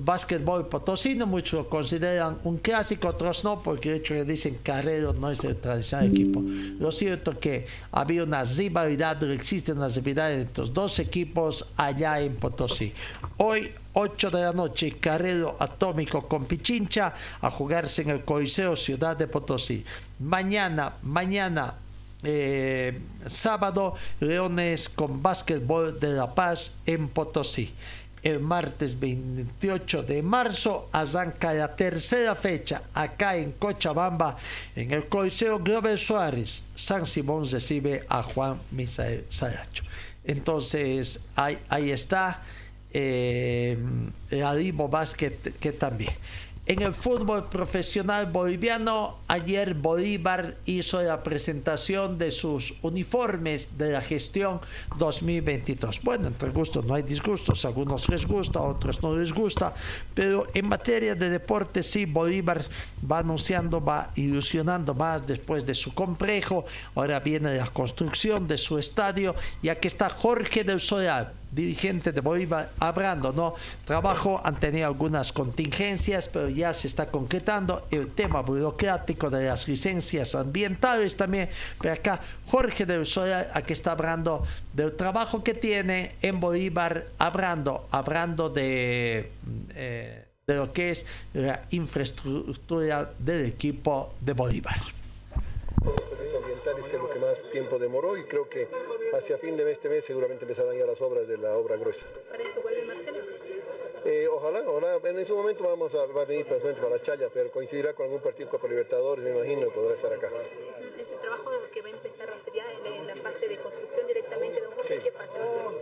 básquetbol 0.00 0.68
potosino, 0.68 1.26
muchos 1.26 1.60
lo 1.60 1.68
consideran 1.68 2.38
un 2.44 2.56
clásico, 2.56 3.08
otros 3.08 3.44
no, 3.44 3.62
porque 3.62 3.90
de 3.90 3.96
hecho 3.96 4.14
le 4.14 4.24
dicen 4.24 4.58
Carrero 4.62 5.12
no 5.12 5.30
es 5.30 5.44
el 5.44 5.56
tradicional 5.56 6.08
equipo. 6.08 6.40
Lo 6.42 6.90
cierto 6.90 7.32
es 7.32 7.38
que 7.38 7.66
había 7.92 8.22
una 8.22 8.42
rivalidad, 8.44 9.22
existe 9.30 9.72
una 9.72 9.88
rivalidad 9.88 10.32
entre 10.32 10.62
los 10.62 10.72
dos 10.72 10.98
equipos 10.98 11.66
allá 11.76 12.20
en 12.20 12.36
Potosí. 12.36 12.94
Hoy 13.36 13.70
8 13.92 14.30
de 14.30 14.40
la 14.40 14.52
noche, 14.54 14.92
Carrero 14.98 15.56
Atómico 15.58 16.26
con 16.26 16.46
Pichincha 16.46 17.12
a 17.42 17.50
jugarse 17.50 18.00
en 18.00 18.10
el 18.10 18.24
Coliseo 18.24 18.76
Ciudad 18.76 19.14
de 19.14 19.26
Potosí. 19.26 19.84
Mañana, 20.20 20.94
mañana, 21.02 21.74
eh, 22.22 22.98
sábado, 23.26 23.94
Leones 24.20 24.88
con 24.88 25.22
Básquetbol 25.22 26.00
de 26.00 26.14
La 26.14 26.34
Paz 26.34 26.78
en 26.86 27.08
Potosí. 27.08 27.74
El 28.26 28.40
martes 28.40 28.98
28 28.98 30.02
de 30.02 30.20
marzo 30.20 30.88
arranca 30.90 31.54
la 31.54 31.76
tercera 31.76 32.34
fecha 32.34 32.82
acá 32.92 33.36
en 33.36 33.52
Cochabamba, 33.52 34.36
en 34.74 34.90
el 34.90 35.06
Coliseo 35.06 35.60
Glover 35.60 35.96
Suárez. 35.96 36.64
San 36.74 37.06
Simón 37.06 37.48
recibe 37.48 38.04
a 38.08 38.24
Juan 38.24 38.58
Misael 38.72 39.26
Saracho. 39.28 39.84
Entonces, 40.24 41.24
ahí, 41.36 41.92
está 41.92 42.42
eh, 42.92 43.78
Basket 44.90 45.54
que 45.60 45.70
también. 45.70 46.14
En 46.68 46.82
el 46.82 46.92
fútbol 46.92 47.48
profesional 47.48 48.26
boliviano, 48.26 49.18
ayer 49.28 49.74
Bolívar 49.74 50.56
hizo 50.64 51.00
la 51.00 51.22
presentación 51.22 52.18
de 52.18 52.32
sus 52.32 52.74
uniformes 52.82 53.78
de 53.78 53.92
la 53.92 54.00
gestión 54.00 54.60
2022. 54.98 56.00
Bueno, 56.02 56.26
entre 56.26 56.50
gustos 56.50 56.84
no 56.84 56.94
hay 56.94 57.04
disgustos, 57.04 57.64
algunos 57.64 58.08
les 58.08 58.26
gusta, 58.26 58.60
otros 58.62 59.00
no 59.00 59.14
les 59.14 59.32
gusta, 59.32 59.74
pero 60.12 60.48
en 60.54 60.66
materia 60.66 61.14
de 61.14 61.30
deporte 61.30 61.84
sí, 61.84 62.04
Bolívar 62.04 62.64
va 63.08 63.20
anunciando, 63.20 63.80
va 63.80 64.10
ilusionando 64.16 64.92
más 64.92 65.24
después 65.24 65.64
de 65.64 65.74
su 65.74 65.94
complejo, 65.94 66.64
ahora 66.96 67.20
viene 67.20 67.56
la 67.56 67.68
construcción 67.68 68.48
de 68.48 68.58
su 68.58 68.76
estadio 68.76 69.36
y 69.62 69.68
aquí 69.68 69.86
está 69.86 70.10
Jorge 70.10 70.64
del 70.64 70.80
Solar 70.80 71.45
dirigente 71.50 72.12
de 72.12 72.20
Bolívar 72.20 72.70
hablando, 72.78 73.32
¿no? 73.32 73.54
Trabajo 73.84 74.40
han 74.44 74.56
tenido 74.56 74.86
algunas 74.86 75.32
contingencias, 75.32 76.28
pero 76.28 76.48
ya 76.48 76.72
se 76.72 76.88
está 76.88 77.06
concretando 77.06 77.86
el 77.90 78.08
tema 78.08 78.42
burocrático 78.42 79.30
de 79.30 79.46
las 79.46 79.66
licencias 79.68 80.34
ambientales 80.34 81.16
también. 81.16 81.48
Pero 81.80 81.94
acá 81.94 82.20
Jorge 82.46 82.86
de 82.86 83.04
Soya, 83.04 83.50
aquí 83.54 83.72
está 83.72 83.92
hablando 83.92 84.44
del 84.72 84.94
trabajo 84.94 85.42
que 85.42 85.54
tiene 85.54 86.16
en 86.22 86.40
Bolívar, 86.40 87.06
hablando, 87.18 87.88
hablando 87.90 88.50
de, 88.50 89.30
eh, 89.74 90.24
de 90.46 90.54
lo 90.54 90.72
que 90.72 90.90
es 90.90 91.06
la 91.32 91.62
infraestructura 91.70 93.10
del 93.18 93.46
equipo 93.46 94.14
de 94.20 94.32
Bolívar 94.32 94.95
que 96.90 96.96
es 96.96 97.02
lo 97.02 97.10
que 97.10 97.18
más 97.18 97.42
tiempo 97.50 97.78
demoró 97.78 98.16
y 98.16 98.24
creo 98.24 98.48
que 98.48 98.68
hacia 99.14 99.38
fin 99.38 99.56
de 99.56 99.70
este 99.70 99.88
mes 99.88 100.04
seguramente 100.04 100.44
empezarán 100.44 100.76
ya 100.76 100.86
las 100.86 101.00
obras 101.00 101.26
de 101.26 101.38
la 101.38 101.56
obra 101.56 101.76
gruesa. 101.76 102.06
¿Para 102.28 102.42
eso 102.42 102.60
vuelve 102.60 102.82
Marcelo? 102.84 103.18
Eh, 104.04 104.28
ojalá, 104.28 104.62
ojalá, 104.68 105.00
en 105.02 105.18
ese 105.18 105.32
momento 105.32 105.64
vamos 105.64 105.94
a, 105.94 106.06
va 106.06 106.22
a 106.22 106.24
venir 106.24 106.46
personalmente 106.46 106.80
para 106.80 106.96
la 106.96 107.02
Chaya, 107.02 107.28
pero 107.32 107.50
coincidirá 107.50 107.92
con 107.92 108.04
algún 108.04 108.20
partido 108.20 108.48
Copa 108.48 108.68
Libertadores, 108.68 109.24
me 109.24 109.32
imagino, 109.32 109.66
y 109.66 109.70
podrá 109.70 109.94
estar 109.94 110.12
acá. 110.12 110.30
Este 110.96 111.16
trabajo 111.16 111.50
que 111.72 111.82
va 111.82 111.88
a 111.88 111.90
empezar 111.90 112.32
sería 112.44 112.64
en 112.84 113.06
la 113.06 113.16
fase 113.16 113.48
de 113.48 113.56
construcción 113.58 114.06
directamente 114.06 114.60
de 114.60 114.66
un 114.68 114.74
sí. 114.84 114.94
¿qué 115.02 115.10
pasa? 115.10 115.32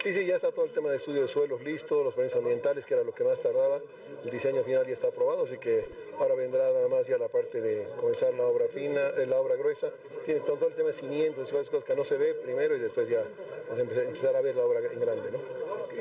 Sí, 0.02 0.14
sí, 0.14 0.26
ya 0.26 0.36
está 0.36 0.52
todo 0.52 0.64
el 0.64 0.70
tema 0.70 0.90
de 0.90 0.97
estudio 0.97 1.22
de 1.22 1.28
suelos 1.28 1.62
listo, 1.62 2.02
los 2.02 2.14
permisos 2.14 2.39
ambientales, 2.39 2.86
que 2.86 2.94
era 2.94 3.05
lo 3.05 3.12
que 3.12 3.24
más 3.24 3.40
tardaba, 3.40 3.81
el 4.24 4.31
diseño 4.31 4.62
final 4.64 4.86
ya 4.86 4.94
está 4.94 5.09
aprobado, 5.09 5.44
así 5.44 5.59
que 5.59 5.85
ahora 6.19 6.35
vendrá 6.35 6.65
nada 6.73 6.89
más 6.89 7.07
ya 7.07 7.19
la 7.19 7.28
parte 7.28 7.61
de 7.61 7.86
comenzar 7.97 8.32
la 8.35 8.47
obra 8.47 8.66
fina, 8.69 9.11
eh, 9.16 9.27
la 9.27 9.41
obra 9.41 9.57
gruesa, 9.57 9.91
tiene 10.24 10.41
todo 10.41 10.69
el 10.69 10.74
tema 10.74 10.89
de 10.89 10.95
cimientos, 10.95 11.49
esas 11.49 11.69
cosas 11.69 11.85
que 11.85 11.97
no 11.97 12.05
se 12.05 12.16
ve 12.16 12.35
primero 12.35 12.77
y 12.77 12.81
después 12.81 13.09
ya 13.09 13.23
vamos 13.69 13.78
a 13.78 13.82
empezar, 13.82 14.05
empezar 14.05 14.36
a 14.36 14.41
ver 14.41 14.57
la 14.57 14.65
obra 14.65 14.81
en 14.81 15.01
grande, 15.01 15.31
¿no? 15.31 15.39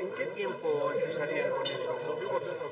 ¿En 0.00 0.10
qué 0.10 0.26
tiempo 0.26 0.90
empezarían 0.92 1.50
con 1.50 1.62
eso? 1.62 1.94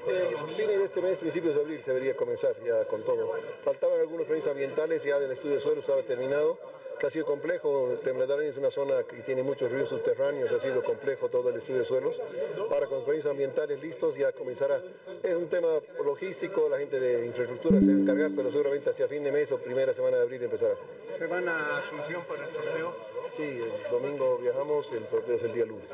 Eh, 0.08 0.34
fines 0.56 0.78
de 0.78 0.84
este 0.84 1.00
mes, 1.00 1.18
principios 1.18 1.54
de 1.54 1.60
abril, 1.60 1.80
se 1.84 1.92
debería 1.92 2.16
comenzar 2.16 2.54
ya 2.64 2.84
con 2.84 3.02
todo. 3.02 3.32
Faltaban 3.64 4.00
algunos 4.00 4.26
permisos 4.26 4.50
ambientales, 4.50 5.02
ya 5.02 5.18
del 5.18 5.30
estudio 5.30 5.56
de 5.56 5.60
suelo 5.60 5.80
estaba 5.80 6.02
terminado, 6.02 6.58
que 7.02 7.08
ha 7.08 7.10
sido 7.10 7.26
complejo. 7.26 7.98
Tembladaraña 8.04 8.50
es 8.50 8.56
una 8.58 8.70
zona 8.70 9.02
que 9.02 9.16
tiene 9.22 9.42
muchos 9.42 9.72
ríos 9.72 9.88
subterráneos, 9.88 10.52
ha 10.52 10.60
sido 10.60 10.84
complejo 10.84 11.28
todo 11.28 11.50
el 11.50 11.56
estudio 11.56 11.80
de 11.80 11.84
suelos. 11.84 12.22
Ahora 12.70 12.86
con 12.86 13.04
permisos 13.04 13.32
ambientales 13.32 13.82
listos 13.82 14.16
ya 14.16 14.30
comenzará. 14.30 14.80
Es 15.20 15.34
un 15.34 15.48
tema 15.48 15.66
logístico, 16.04 16.68
la 16.68 16.78
gente 16.78 17.00
de 17.00 17.26
infraestructura 17.26 17.80
se 17.80 17.86
va 17.86 17.92
a 17.92 17.96
encargar, 17.96 18.30
pero 18.36 18.52
seguramente 18.52 18.90
hacia 18.90 19.08
fin 19.08 19.24
de 19.24 19.32
mes 19.32 19.50
o 19.50 19.58
primera 19.58 19.92
semana 19.92 20.18
de 20.18 20.22
abril 20.22 20.44
empezará. 20.44 20.76
¿Se 21.18 21.26
van 21.26 21.48
a 21.48 21.78
Asunción 21.78 22.22
para 22.22 22.46
el 22.46 22.54
sorteo? 22.54 22.94
Sí, 23.36 23.42
el 23.42 23.90
domingo 23.90 24.38
viajamos, 24.38 24.92
el 24.92 25.08
sorteo 25.08 25.34
es 25.34 25.42
el 25.42 25.54
día 25.54 25.64
lunes. 25.64 25.90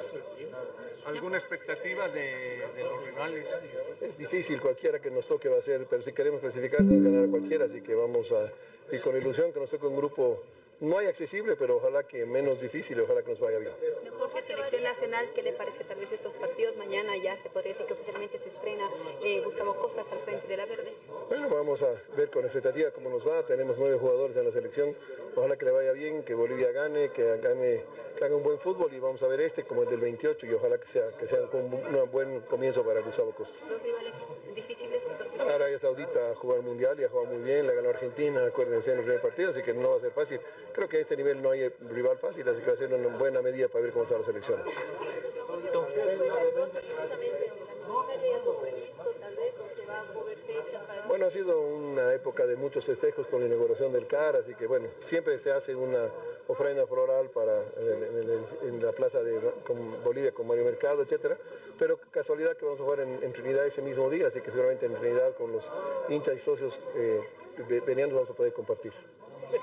¿Alguna 1.07 1.39
expectativa 1.39 2.07
de, 2.11 2.67
de, 2.77 2.83
los 2.83 3.07
rivales? 3.07 3.47
Es 4.03 4.19
difícil, 4.19 4.61
cualquiera 4.61 5.01
que 5.01 5.11
nos 5.11 5.25
toque 5.25 5.49
va 5.49 5.57
a 5.57 5.63
ser, 5.63 5.87
pero 5.89 6.03
si 6.03 6.13
queremos 6.13 6.43
clasificar, 6.43 6.81
tenemos 6.81 7.03
que 7.03 7.11
ganar 7.11 7.29
a 7.29 7.31
cualquiera, 7.31 7.65
así 7.65 7.81
que 7.81 7.95
vamos 7.95 8.31
a 8.33 8.53
ir 8.95 9.01
con 9.01 9.17
ilusión 9.17 9.55
que 9.55 9.61
nos 9.61 9.71
toque 9.71 9.87
un 9.87 9.97
grupo 9.97 10.43
no 10.81 10.99
hay 10.99 11.07
accesible, 11.07 11.57
pero 11.57 11.77
ojalá 11.77 12.05
que 12.05 12.25
menos 12.25 12.61
difícil, 12.61 13.01
ojalá 13.01 13.23
que 13.23 13.31
nos 13.31 13.41
vaya 13.41 13.59
bien. 13.59 13.73
Jorge, 14.19 14.43
selección 14.43 14.83
nacional, 14.83 15.27
¿qué 15.35 15.43
le 15.43 15.53
parece 15.53 15.85
tal 15.85 15.99
vez 15.99 16.13
estos 16.13 16.33
partidos? 16.35 16.77
Mañana 16.77 17.17
ya 17.17 17.37
se 17.39 17.49
podría 17.49 17.73
decir 17.73 17.87
que 17.87 17.95
oficialmente 17.95 18.39
se 18.39 18.49
estrena 18.49 18.89
eh, 19.23 19.43
Gustavo 19.45 19.75
Costas 19.77 20.07
al 20.13 20.19
frente 20.21 20.47
de 20.47 20.57
la 20.57 20.67
Verde. 20.67 20.93
Bueno, 21.29 21.49
vamos 21.49 21.83
a 21.83 21.95
ver 22.17 22.31
con 22.31 22.45
expectativa 22.45 22.91
cómo 22.91 23.11
nos 23.11 23.27
va. 23.27 23.45
Tenemos 23.45 23.79
nueve 23.79 23.99
jugadores 23.99 24.37
en 24.37 24.45
la 24.45 24.53
selección. 24.53 24.95
Ojalá 25.35 25.57
que 25.57 25.65
le 25.65 25.71
vaya 25.73 25.93
bien, 25.93 26.23
que 26.23 26.35
Bolivia 26.35 26.71
gane, 26.73 27.11
que 27.11 27.37
gane, 27.39 27.85
que 28.17 28.25
haga 28.25 28.37
un 28.37 28.43
buen 28.43 28.59
fútbol 28.59 28.93
y 28.93 28.99
vamos 28.99 29.23
a 29.23 29.29
ver 29.29 29.41
este 29.41 29.65
como 29.65 29.83
el 29.83 29.89
del 29.89 30.01
28 30.01 30.47
y 30.47 30.53
ojalá 30.53 30.79
que 30.79 30.87
sea, 30.87 31.11
que 31.13 31.27
sea 31.27 31.41
un 31.53 32.11
buen 32.11 32.41
comienzo 32.43 32.85
para 32.85 33.01
Gustavo 33.01 33.33
Costas. 33.33 33.69
¿Dos 33.69 33.83
rivales? 33.83 34.13
Arabia 35.41 35.79
Saudita 35.79 36.31
a 36.31 36.35
jugar 36.35 36.63
mundial 36.63 36.99
y 36.99 37.05
ha 37.05 37.09
jugado 37.09 37.35
muy 37.35 37.43
bien, 37.43 37.67
la 37.67 37.73
ganó 37.73 37.91
Argentina, 37.91 38.45
acuérdense 38.47 38.93
en 38.93 38.99
el 38.99 39.05
primer 39.05 39.21
partido, 39.21 39.51
así 39.51 39.63
que 39.63 39.75
no 39.75 39.91
va 39.91 39.97
a 39.97 40.01
ser 40.01 40.13
fácil. 40.13 40.41
Creo 40.73 40.89
que 40.89 40.99
a 40.99 41.01
este 41.01 41.17
nivel 41.17 41.43
no 41.43 41.51
hay 41.51 41.69
rival 41.69 42.19
fácil, 42.19 42.49
así 42.49 42.61
que 42.61 42.67
va 42.67 42.73
a 42.73 42.77
ser 42.77 42.93
una 42.93 43.17
buena 43.17 43.43
medida 43.43 43.69
para 43.69 43.85
ver 43.85 43.93
cómo 43.93 44.05
está 44.05 44.19
la 44.19 44.25
selección. 44.25 44.63
Bueno, 51.07 51.27
ha 51.27 51.31
sido 51.31 51.61
una 51.61 52.13
época 52.13 52.47
de 52.47 52.57
muchos 52.57 52.85
festejos 52.85 53.27
con 53.27 53.41
la 53.41 53.47
inauguración 53.47 53.93
del 53.93 54.07
CAR, 54.07 54.37
así 54.37 54.55
que 54.55 54.67
bueno, 54.67 54.89
siempre 55.05 55.39
se 55.39 55.51
hace 55.51 55.75
una 55.75 56.11
ofrenda 56.49 56.87
floral 56.87 57.31
para 57.31 57.63
en, 57.77 58.03
en, 58.03 58.69
en 58.69 58.85
la 58.85 58.93
plaza 58.93 59.23
de 59.23 59.39
con 59.65 59.77
Bolivia 60.03 60.33
con 60.33 60.47
Mario 60.47 60.65
Mercado, 60.65 61.03
etcétera. 61.03 61.37
Pero 61.79 61.99
casualidad 62.11 62.57
que 62.57 62.65
vamos 62.65 62.81
a 62.81 62.85
jugar 62.85 63.01
en, 63.01 63.23
en, 63.23 63.33
Trinidad 63.33 63.67
ese 63.67 63.83
mismo 63.83 64.11
día, 64.11 64.27
así 64.27 64.41
que 64.41 64.51
seguramente 64.51 64.87
en 64.87 64.95
Trinidad 64.95 65.37
con 65.37 65.53
los 65.53 65.71
hinchas 66.09 66.37
y 66.37 66.41
socios 66.41 66.81
eh, 66.97 67.23
veniendo 67.87 68.17
vamos 68.17 68.31
a 68.31 68.35
poder 68.35 68.53
compartir. 68.53 68.93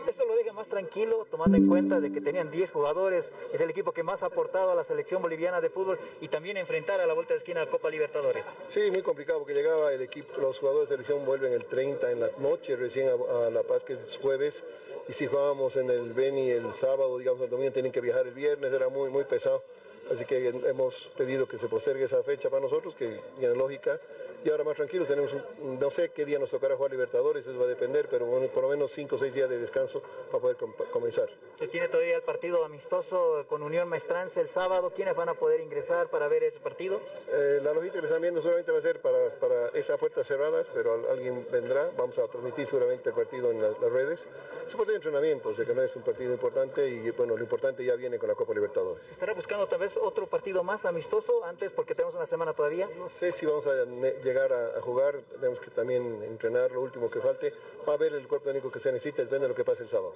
Esto 0.08 0.26
lo 0.26 0.36
deja 0.36 0.52
más 0.52 0.68
tranquilo, 0.68 1.28
tomando 1.30 1.58
en 1.58 1.68
cuenta 1.68 2.00
de 2.00 2.12
que 2.12 2.20
tenían 2.20 2.50
10 2.50 2.72
jugadores, 2.72 3.30
es 3.54 3.62
el 3.62 3.70
equipo 3.70 3.92
que 3.92 4.02
más 4.02 4.24
ha 4.24 4.28
aportado 4.28 4.72
a 4.72 4.76
la 4.76 4.84
selección 4.84 5.22
boliviana 5.22 5.62
de 5.62 5.70
fútbol 5.70 6.00
y 6.22 6.28
también 6.28 6.58
enfrentar 6.58 7.00
a 7.00 7.06
la 7.06 7.14
vuelta 7.14 7.34
de 7.34 7.40
esquina 7.40 7.62
a 7.62 7.70
Copa 7.70 7.92
Libertadores. 7.92 8.44
Sí, 8.68 8.90
muy 8.90 9.04
complicado 9.04 9.40
porque 9.40 9.54
llegaba 9.54 9.94
el 9.94 10.02
equipo, 10.02 10.42
los 10.42 10.58
jugadores 10.58 10.90
de 10.90 10.96
selección 10.96 11.24
vuelven 11.24 11.54
el 11.54 11.66
30 11.66 12.12
en 12.12 12.20
la 12.20 12.32
noche 12.40 12.76
recién 12.76 13.10
a, 13.10 13.46
a 13.46 13.50
La 13.52 13.62
Paz, 13.62 13.84
que 13.84 13.94
es 13.94 14.18
jueves, 14.20 14.64
y 15.08 15.14
si 15.14 15.28
jugábamos 15.28 15.76
en 15.76 15.90
el 15.90 16.14
Beni 16.14 16.50
el 16.50 16.74
sábado, 16.74 17.18
digamos 17.18 17.42
el 17.42 17.50
domingo, 17.50 17.72
tienen 17.72 17.92
que 17.92 18.02
viajar 18.02 18.26
el 18.28 18.34
viernes, 18.34 18.74
era 18.74 18.90
muy, 18.90 19.10
muy 19.10 19.24
pesado. 19.24 19.64
Así 20.12 20.26
que 20.26 20.48
hemos 20.48 21.12
pedido 21.18 21.48
que 21.48 21.58
se 21.58 21.68
postergue 21.68 22.06
esa 22.06 22.22
fecha 22.24 22.50
para 22.50 22.62
nosotros, 22.62 22.96
que 22.96 23.20
tiene 23.40 23.56
lógica, 23.56 24.00
y 24.46 24.50
ahora 24.52 24.64
más 24.64 24.76
tranquilos 24.76 25.08
tenemos, 25.08 25.34
un, 25.34 25.80
no 25.80 25.90
sé 25.90 26.12
qué 26.12 26.24
día 26.24 26.38
nos 26.38 26.52
tocará 26.52 26.76
jugar 26.76 26.92
Libertadores, 26.92 27.48
eso 27.48 27.58
va 27.58 27.66
a 27.66 27.68
depender, 27.68 28.08
pero 28.08 28.28
bueno, 28.28 28.48
por 28.48 28.62
lo 28.62 28.70
menos 28.70 28.92
5 28.92 29.16
o 29.16 29.18
6 29.18 29.34
días 29.34 29.50
de 29.50 29.58
descanso 29.58 30.04
para 30.30 30.40
poder 30.40 30.56
com 30.56 30.72
comenzar. 30.92 31.28
Se 31.58 31.68
tiene 31.68 31.88
todavía 31.88 32.18
el 32.18 32.22
partido 32.22 32.64
amistoso 32.64 33.46
con 33.50 33.64
Unión 33.64 33.90
Maestranza 33.90 34.42
el 34.42 34.48
sábado, 34.48 34.92
¿quiénes 34.96 35.16
van 35.16 35.30
a 35.30 35.34
poder 35.34 35.62
ingresar 35.62 36.10
para 36.12 36.28
ver 36.28 36.44
ese 36.44 36.60
partido? 36.60 37.02
Eh, 37.28 37.60
la 37.64 37.74
logística 37.74 38.02
que 38.02 38.06
están 38.06 38.22
viendo 38.22 38.40
solamente 38.40 38.72
va 38.72 38.78
a 38.78 38.82
ser 38.82 39.02
para, 39.02 39.30
para 39.40 39.70
esas 39.70 39.98
puertas 39.98 40.28
cerradas, 40.28 40.70
pero 40.72 41.10
alguien 41.10 41.48
vendrá, 41.52 41.90
vamos 41.98 42.20
a 42.20 42.28
transmitir 42.28 42.68
seguramente 42.68 43.10
el 43.10 43.16
partido 43.16 43.50
en 43.50 43.64
la, 43.64 43.70
las 43.70 43.92
redes. 43.92 44.28
Es 44.68 44.74
un 44.74 44.78
partido 44.78 44.92
de 44.92 44.96
entrenamiento, 44.98 45.50
o 45.50 45.56
sea 45.56 45.66
que 45.66 45.74
no 45.74 45.82
es 45.82 45.96
un 45.96 46.04
partido 46.04 46.32
importante 46.32 46.88
y 46.88 47.10
bueno, 47.12 47.36
lo 47.36 47.42
importante 47.42 47.84
ya 47.84 47.96
viene 47.96 48.20
con 48.20 48.30
la 48.30 48.36
Copa 48.36 48.54
Libertadores. 48.54 49.10
¿Estará 49.10 49.34
buscando 49.34 49.66
tal 49.66 49.80
vez 49.80 49.98
otro 49.98 50.28
partido 50.28 50.64
más 50.64 50.86
amistoso 50.86 51.44
antes 51.46 51.72
porque 51.72 51.96
tenemos 51.96 52.14
una 52.14 52.28
semana 52.28 52.54
todavía? 52.54 52.88
No 52.96 53.10
sé 53.10 53.32
si 53.32 53.48
vamos 53.48 53.66
a 53.66 53.86
llegar 53.86 54.35
a, 54.38 54.78
a, 54.78 54.82
jugar, 54.82 55.16
tenemos 55.40 55.60
que 55.60 55.72
también 55.72 56.22
entrenar 56.24 56.72
lo 56.72 56.82
último 56.82 57.10
que 57.10 57.20
falte, 57.20 57.54
va 57.88 57.94
a 57.94 57.98
ver 57.98 58.14
el 58.14 58.28
cuerpo 58.28 58.48
técnico 58.48 58.72
que 58.72 58.80
se 58.80 58.92
necesita, 58.92 59.24
depende 59.24 59.44
de 59.44 59.50
lo 59.50 59.56
que 59.56 59.64
pase 59.64 59.84
el 59.84 59.90
sábado. 59.90 60.14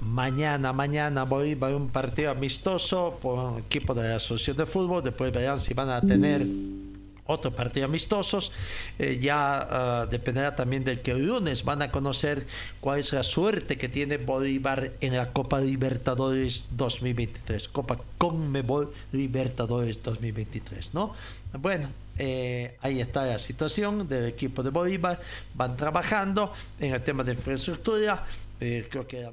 Mañana, 0.00 0.72
mañana 0.72 1.24
voy, 1.24 1.54
voy 1.54 1.72
a 1.72 1.76
un 1.76 1.90
partido 1.90 2.30
amistoso 2.30 3.18
por 3.20 3.58
equipo 3.60 3.94
de 3.94 4.08
la 4.08 4.16
Asociación 4.16 4.56
de 4.56 4.66
Fútbol, 4.66 5.02
después 5.02 5.32
verán 5.32 5.58
si 5.58 5.74
van 5.74 5.90
a 5.90 6.00
tener 6.00 6.42
otro 7.30 7.52
partido 7.52 7.86
amistosos. 7.86 8.52
Eh, 8.98 9.18
ya 9.20 10.04
uh, 10.06 10.10
dependerá 10.10 10.54
también 10.56 10.84
del 10.84 11.00
que 11.00 11.12
el 11.12 11.26
lunes 11.26 11.64
van 11.64 11.82
a 11.82 11.90
conocer 11.90 12.46
cuál 12.80 13.00
es 13.00 13.12
la 13.12 13.22
suerte 13.22 13.76
que 13.76 13.88
tiene 13.88 14.16
Bolívar 14.16 14.92
en 15.00 15.16
la 15.16 15.32
Copa 15.32 15.60
Libertadores 15.60 16.68
2023. 16.72 17.68
Copa 17.68 17.98
Conmebol 18.18 18.92
Libertadores 19.12 20.02
2023, 20.02 20.94
¿no? 20.94 21.14
Bueno, 21.52 21.88
eh, 22.18 22.76
ahí 22.80 23.00
está 23.00 23.24
la 23.24 23.38
situación 23.38 24.08
del 24.08 24.26
equipo 24.26 24.62
de 24.62 24.70
Bolívar. 24.70 25.20
Van 25.54 25.76
trabajando 25.76 26.52
en 26.78 26.94
el 26.94 27.02
tema 27.02 27.24
de 27.24 27.32
infraestructura. 27.32 28.24
Eh, 28.60 28.86
creo 28.90 29.06
que 29.06 29.26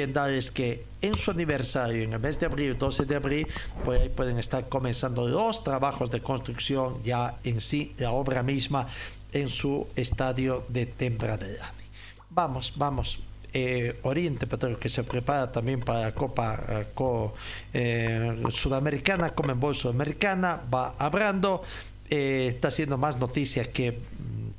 darles 0.00 0.50
que 0.50 0.84
en 1.00 1.14
su 1.14 1.30
aniversario, 1.30 2.02
en 2.02 2.12
el 2.12 2.20
mes 2.20 2.38
de 2.40 2.46
abril, 2.46 2.76
12 2.78 3.04
de 3.04 3.16
abril, 3.16 3.46
pues 3.84 4.00
ahí 4.00 4.08
pueden 4.08 4.38
estar 4.38 4.68
comenzando 4.68 5.28
los 5.28 5.62
trabajos 5.62 6.10
de 6.10 6.20
construcción 6.20 7.02
ya 7.04 7.36
en 7.44 7.60
sí, 7.60 7.94
la 7.98 8.12
obra 8.12 8.42
misma 8.42 8.88
en 9.32 9.48
su 9.48 9.86
estadio 9.96 10.64
de 10.68 10.86
Tempraderani. 10.86 11.82
Vamos, 12.30 12.72
vamos. 12.76 13.18
Eh, 13.54 13.98
Oriente 14.04 14.46
Petróleo 14.46 14.78
que 14.78 14.88
se 14.88 15.04
prepara 15.04 15.52
también 15.52 15.80
para 15.80 16.00
la 16.00 16.14
Copa 16.14 16.58
eh, 16.66 16.86
Co, 16.94 17.34
eh, 17.74 18.42
Sudamericana, 18.50 19.30
Comenbol 19.30 19.74
Sudamericana, 19.74 20.62
va 20.72 20.94
hablando, 20.98 21.62
eh, 22.08 22.46
está 22.48 22.68
haciendo 22.68 22.96
más 22.96 23.18
noticias 23.18 23.68
que, 23.68 23.98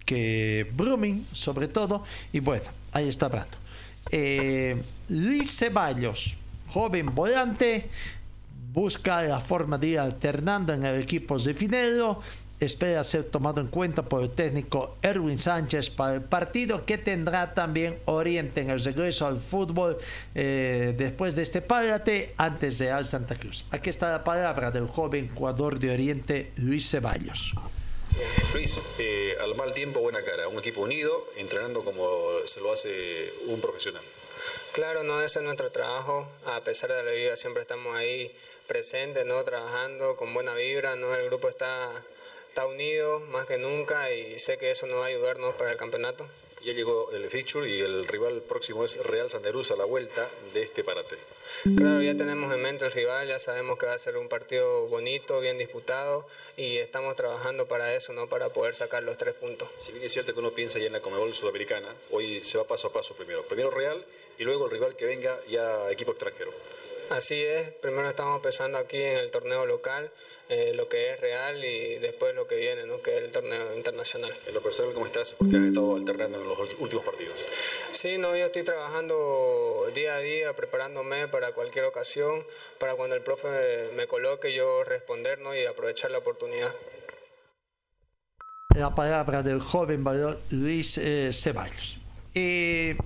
que 0.05 0.71
sobre 1.31 1.67
todo, 1.69 2.03
y 2.31 2.39
bueno, 2.39 2.65
ahí 2.91 3.09
está 3.09 3.25
hablando. 3.25 3.57
Luis 5.13 5.55
Ceballos, 5.55 6.33
joven 6.69 7.13
volante, 7.13 7.87
busca 8.73 9.21
la 9.21 9.39
forma 9.39 9.77
de 9.77 9.87
ir 9.89 9.99
alternando 9.99 10.73
en 10.73 10.83
el 10.83 10.99
equipo 10.99 11.37
de 11.37 11.53
Finero. 11.53 12.19
Espera 12.59 13.03
ser 13.03 13.25
tomado 13.25 13.61
en 13.61 13.67
cuenta 13.67 14.01
por 14.01 14.23
el 14.23 14.31
técnico 14.31 14.97
Erwin 15.03 15.37
Sánchez 15.37 15.91
para 15.91 16.15
el 16.15 16.23
partido 16.23 16.83
que 16.83 16.97
tendrá 16.97 17.53
también 17.53 17.99
Oriente 18.05 18.61
en 18.61 18.71
el 18.71 18.83
regreso 18.83 19.27
al 19.27 19.37
fútbol 19.37 19.99
eh, 20.33 20.95
después 20.97 21.35
de 21.35 21.43
este 21.43 21.61
párate 21.61 22.33
antes 22.37 22.79
de 22.79 22.89
Al 22.89 23.05
Santa 23.05 23.35
Cruz. 23.35 23.65
Aquí 23.69 23.91
está 23.91 24.11
la 24.11 24.23
palabra 24.23 24.71
del 24.71 24.87
joven 24.87 25.29
jugador 25.35 25.77
de 25.77 25.93
Oriente, 25.93 26.51
Luis 26.55 26.89
Ceballos. 26.89 27.53
Luis, 28.51 28.81
eh, 28.97 29.35
al 29.43 29.53
mal 29.53 29.75
tiempo, 29.75 29.99
buena 29.99 30.23
cara. 30.23 30.47
Un 30.47 30.57
equipo 30.57 30.81
unido, 30.81 31.27
entrenando 31.37 31.83
como 31.83 32.07
se 32.47 32.61
lo 32.61 32.73
hace 32.73 33.31
un 33.47 33.61
profesional. 33.61 34.01
Claro, 34.73 35.03
no, 35.03 35.21
ese 35.21 35.37
es 35.37 35.45
nuestro 35.45 35.71
trabajo. 35.71 36.27
A 36.45 36.59
pesar 36.61 36.91
de 36.91 37.03
la 37.03 37.11
vida, 37.11 37.35
siempre 37.35 37.61
estamos 37.61 37.95
ahí 37.95 38.31
presentes, 38.65 39.23
¿no? 39.23 39.43
trabajando 39.43 40.15
con 40.15 40.33
buena 40.33 40.55
vibra. 40.55 40.95
¿no? 40.95 41.13
El 41.13 41.27
grupo 41.27 41.47
está, 41.47 41.91
está 42.49 42.65
unido 42.65 43.19
más 43.19 43.45
que 43.45 43.59
nunca 43.59 44.11
y 44.11 44.39
sé 44.39 44.57
que 44.57 44.71
eso 44.71 44.87
nos 44.87 44.97
va 44.97 45.03
a 45.03 45.07
ayudarnos 45.09 45.53
para 45.53 45.71
el 45.71 45.77
campeonato. 45.77 46.25
Ya 46.65 46.73
llegó 46.73 47.11
el 47.11 47.29
fixture 47.29 47.69
y 47.69 47.81
el 47.81 48.07
rival 48.07 48.41
próximo 48.41 48.83
es 48.83 48.97
Real 49.05 49.29
Sanderuz 49.29 49.69
a 49.69 49.75
la 49.75 49.85
vuelta 49.85 50.27
de 50.55 50.63
este 50.63 50.83
parate. 50.83 51.17
Claro, 51.77 52.01
ya 52.01 52.15
tenemos 52.15 52.51
en 52.51 52.61
mente 52.61 52.85
el 52.85 52.91
rival, 52.91 53.27
ya 53.27 53.37
sabemos 53.37 53.77
que 53.77 53.85
va 53.85 53.93
a 53.93 53.99
ser 53.99 54.17
un 54.17 54.27
partido 54.27 54.87
bonito, 54.87 55.39
bien 55.39 55.59
disputado 55.59 56.25
y 56.57 56.77
estamos 56.77 57.15
trabajando 57.15 57.67
para 57.67 57.93
eso, 57.93 58.13
¿no? 58.13 58.27
Para 58.27 58.49
poder 58.49 58.73
sacar 58.73 59.03
los 59.03 59.19
tres 59.19 59.35
puntos. 59.35 59.69
Si 59.79 59.91
bien 59.91 60.03
es 60.03 60.13
cierto 60.13 60.33
que 60.33 60.39
uno 60.39 60.51
piensa 60.51 60.79
ya 60.79 60.87
en 60.87 60.93
la 60.93 61.01
Comebol 61.01 61.35
Sudamericana, 61.35 61.93
hoy 62.09 62.43
se 62.43 62.57
va 62.57 62.63
paso 62.63 62.87
a 62.87 62.93
paso 62.93 63.13
primero. 63.13 63.43
Primero 63.43 63.69
Real 63.69 64.03
y 64.37 64.43
luego 64.43 64.65
el 64.65 64.71
rival 64.71 64.95
que 64.95 65.05
venga 65.05 65.39
ya 65.49 65.89
equipo 65.91 66.11
extranjero. 66.11 66.51
Así 67.09 67.41
es, 67.41 67.71
primero 67.73 68.09
estamos 68.09 68.41
pensando 68.41 68.77
aquí 68.77 68.97
en 68.97 69.17
el 69.17 69.29
torneo 69.29 69.65
local, 69.65 70.09
eh, 70.49 70.73
lo 70.75 70.89
que 70.89 71.11
es 71.11 71.19
real 71.19 71.63
y 71.63 71.95
después 71.99 72.33
lo 72.35 72.47
que 72.47 72.55
viene, 72.55 72.85
¿no? 72.85 73.01
que 73.01 73.17
es 73.17 73.23
el 73.23 73.31
torneo 73.31 73.75
internacional. 73.75 74.33
En 74.47 74.53
lo 74.53 74.61
personal, 74.61 74.93
¿cómo 74.93 75.05
estás? 75.05 75.35
Porque 75.35 75.57
has 75.57 75.63
estado 75.63 75.95
alternando 75.95 76.41
en 76.41 76.47
los 76.47 76.57
últimos 76.79 77.05
partidos. 77.05 77.39
Sí, 77.91 78.17
no, 78.17 78.35
yo 78.35 78.45
estoy 78.45 78.63
trabajando 78.63 79.87
día 79.93 80.15
a 80.15 80.19
día, 80.19 80.55
preparándome 80.55 81.27
para 81.27 81.51
cualquier 81.51 81.85
ocasión, 81.85 82.43
para 82.79 82.95
cuando 82.95 83.15
el 83.15 83.21
profe 83.21 83.89
me 83.95 84.07
coloque 84.07 84.53
yo 84.53 84.83
responder 84.83 85.39
¿no? 85.39 85.55
y 85.55 85.65
aprovechar 85.65 86.11
la 86.11 86.17
oportunidad. 86.17 86.73
La 88.75 88.95
palabra 88.95 89.43
del 89.43 89.59
joven 89.59 90.03
Luis 90.49 90.97
eh, 90.97 91.29
Ceballos. 91.31 91.97
Eh, 92.33 92.97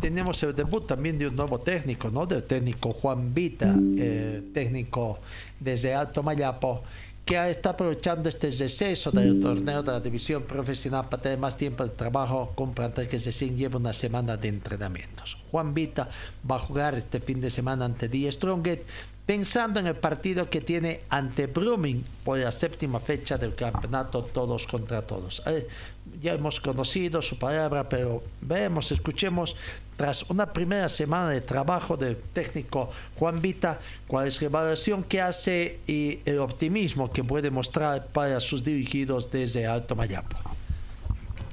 tenemos 0.00 0.42
el 0.42 0.54
debut 0.54 0.86
también 0.86 1.18
de 1.18 1.28
un 1.28 1.36
nuevo 1.36 1.60
técnico, 1.60 2.10
¿no? 2.10 2.26
Del 2.26 2.42
técnico 2.44 2.92
Juan 2.92 3.32
Vita, 3.34 3.74
eh, 3.98 4.42
técnico 4.52 5.18
desde 5.58 5.94
Alto 5.94 6.22
Mayapo, 6.22 6.82
que 7.24 7.50
está 7.50 7.70
aprovechando 7.70 8.28
este 8.28 8.50
receso 8.50 9.10
del 9.10 9.40
torneo 9.40 9.82
de 9.82 9.92
la 9.92 10.00
división 10.00 10.42
profesional 10.42 11.08
para 11.08 11.22
tener 11.22 11.38
más 11.38 11.56
tiempo 11.56 11.82
de 11.82 11.90
trabajo 11.90 12.52
con 12.54 12.74
plantel 12.74 13.08
que 13.08 13.16
recién 13.16 13.56
lleva 13.56 13.78
una 13.78 13.94
semana 13.94 14.36
de 14.36 14.48
entrenamientos. 14.48 15.38
Juan 15.50 15.72
Vita 15.72 16.08
va 16.48 16.56
a 16.56 16.58
jugar 16.58 16.94
este 16.96 17.20
fin 17.20 17.40
de 17.40 17.48
semana 17.48 17.86
ante 17.86 18.08
Die 18.08 18.30
Strongest 18.30 18.82
pensando 19.26 19.80
en 19.80 19.86
el 19.86 19.96
partido 19.96 20.50
que 20.50 20.60
tiene 20.60 21.02
ante 21.08 21.46
Blooming 21.46 22.04
por 22.24 22.38
la 22.38 22.52
séptima 22.52 23.00
fecha 23.00 23.38
del 23.38 23.54
campeonato 23.54 24.22
todos 24.22 24.66
contra 24.66 25.06
todos. 25.06 25.42
Eh, 25.46 25.66
ya 26.20 26.34
hemos 26.34 26.60
conocido 26.60 27.22
su 27.22 27.38
palabra, 27.38 27.88
pero 27.88 28.22
veamos, 28.42 28.92
escuchemos, 28.92 29.56
tras 29.96 30.28
una 30.28 30.52
primera 30.52 30.88
semana 30.88 31.30
de 31.30 31.40
trabajo 31.40 31.96
del 31.96 32.16
técnico 32.16 32.90
Juan 33.18 33.40
Vita, 33.40 33.78
cuál 34.06 34.28
es 34.28 34.40
la 34.42 34.46
evaluación 34.46 35.04
que 35.04 35.20
hace 35.20 35.78
y 35.86 36.20
el 36.26 36.40
optimismo 36.40 37.10
que 37.10 37.24
puede 37.24 37.50
mostrar 37.50 38.08
para 38.08 38.40
sus 38.40 38.62
dirigidos 38.62 39.30
desde 39.30 39.66
Alto 39.66 39.94
Mayapo. 39.94 40.36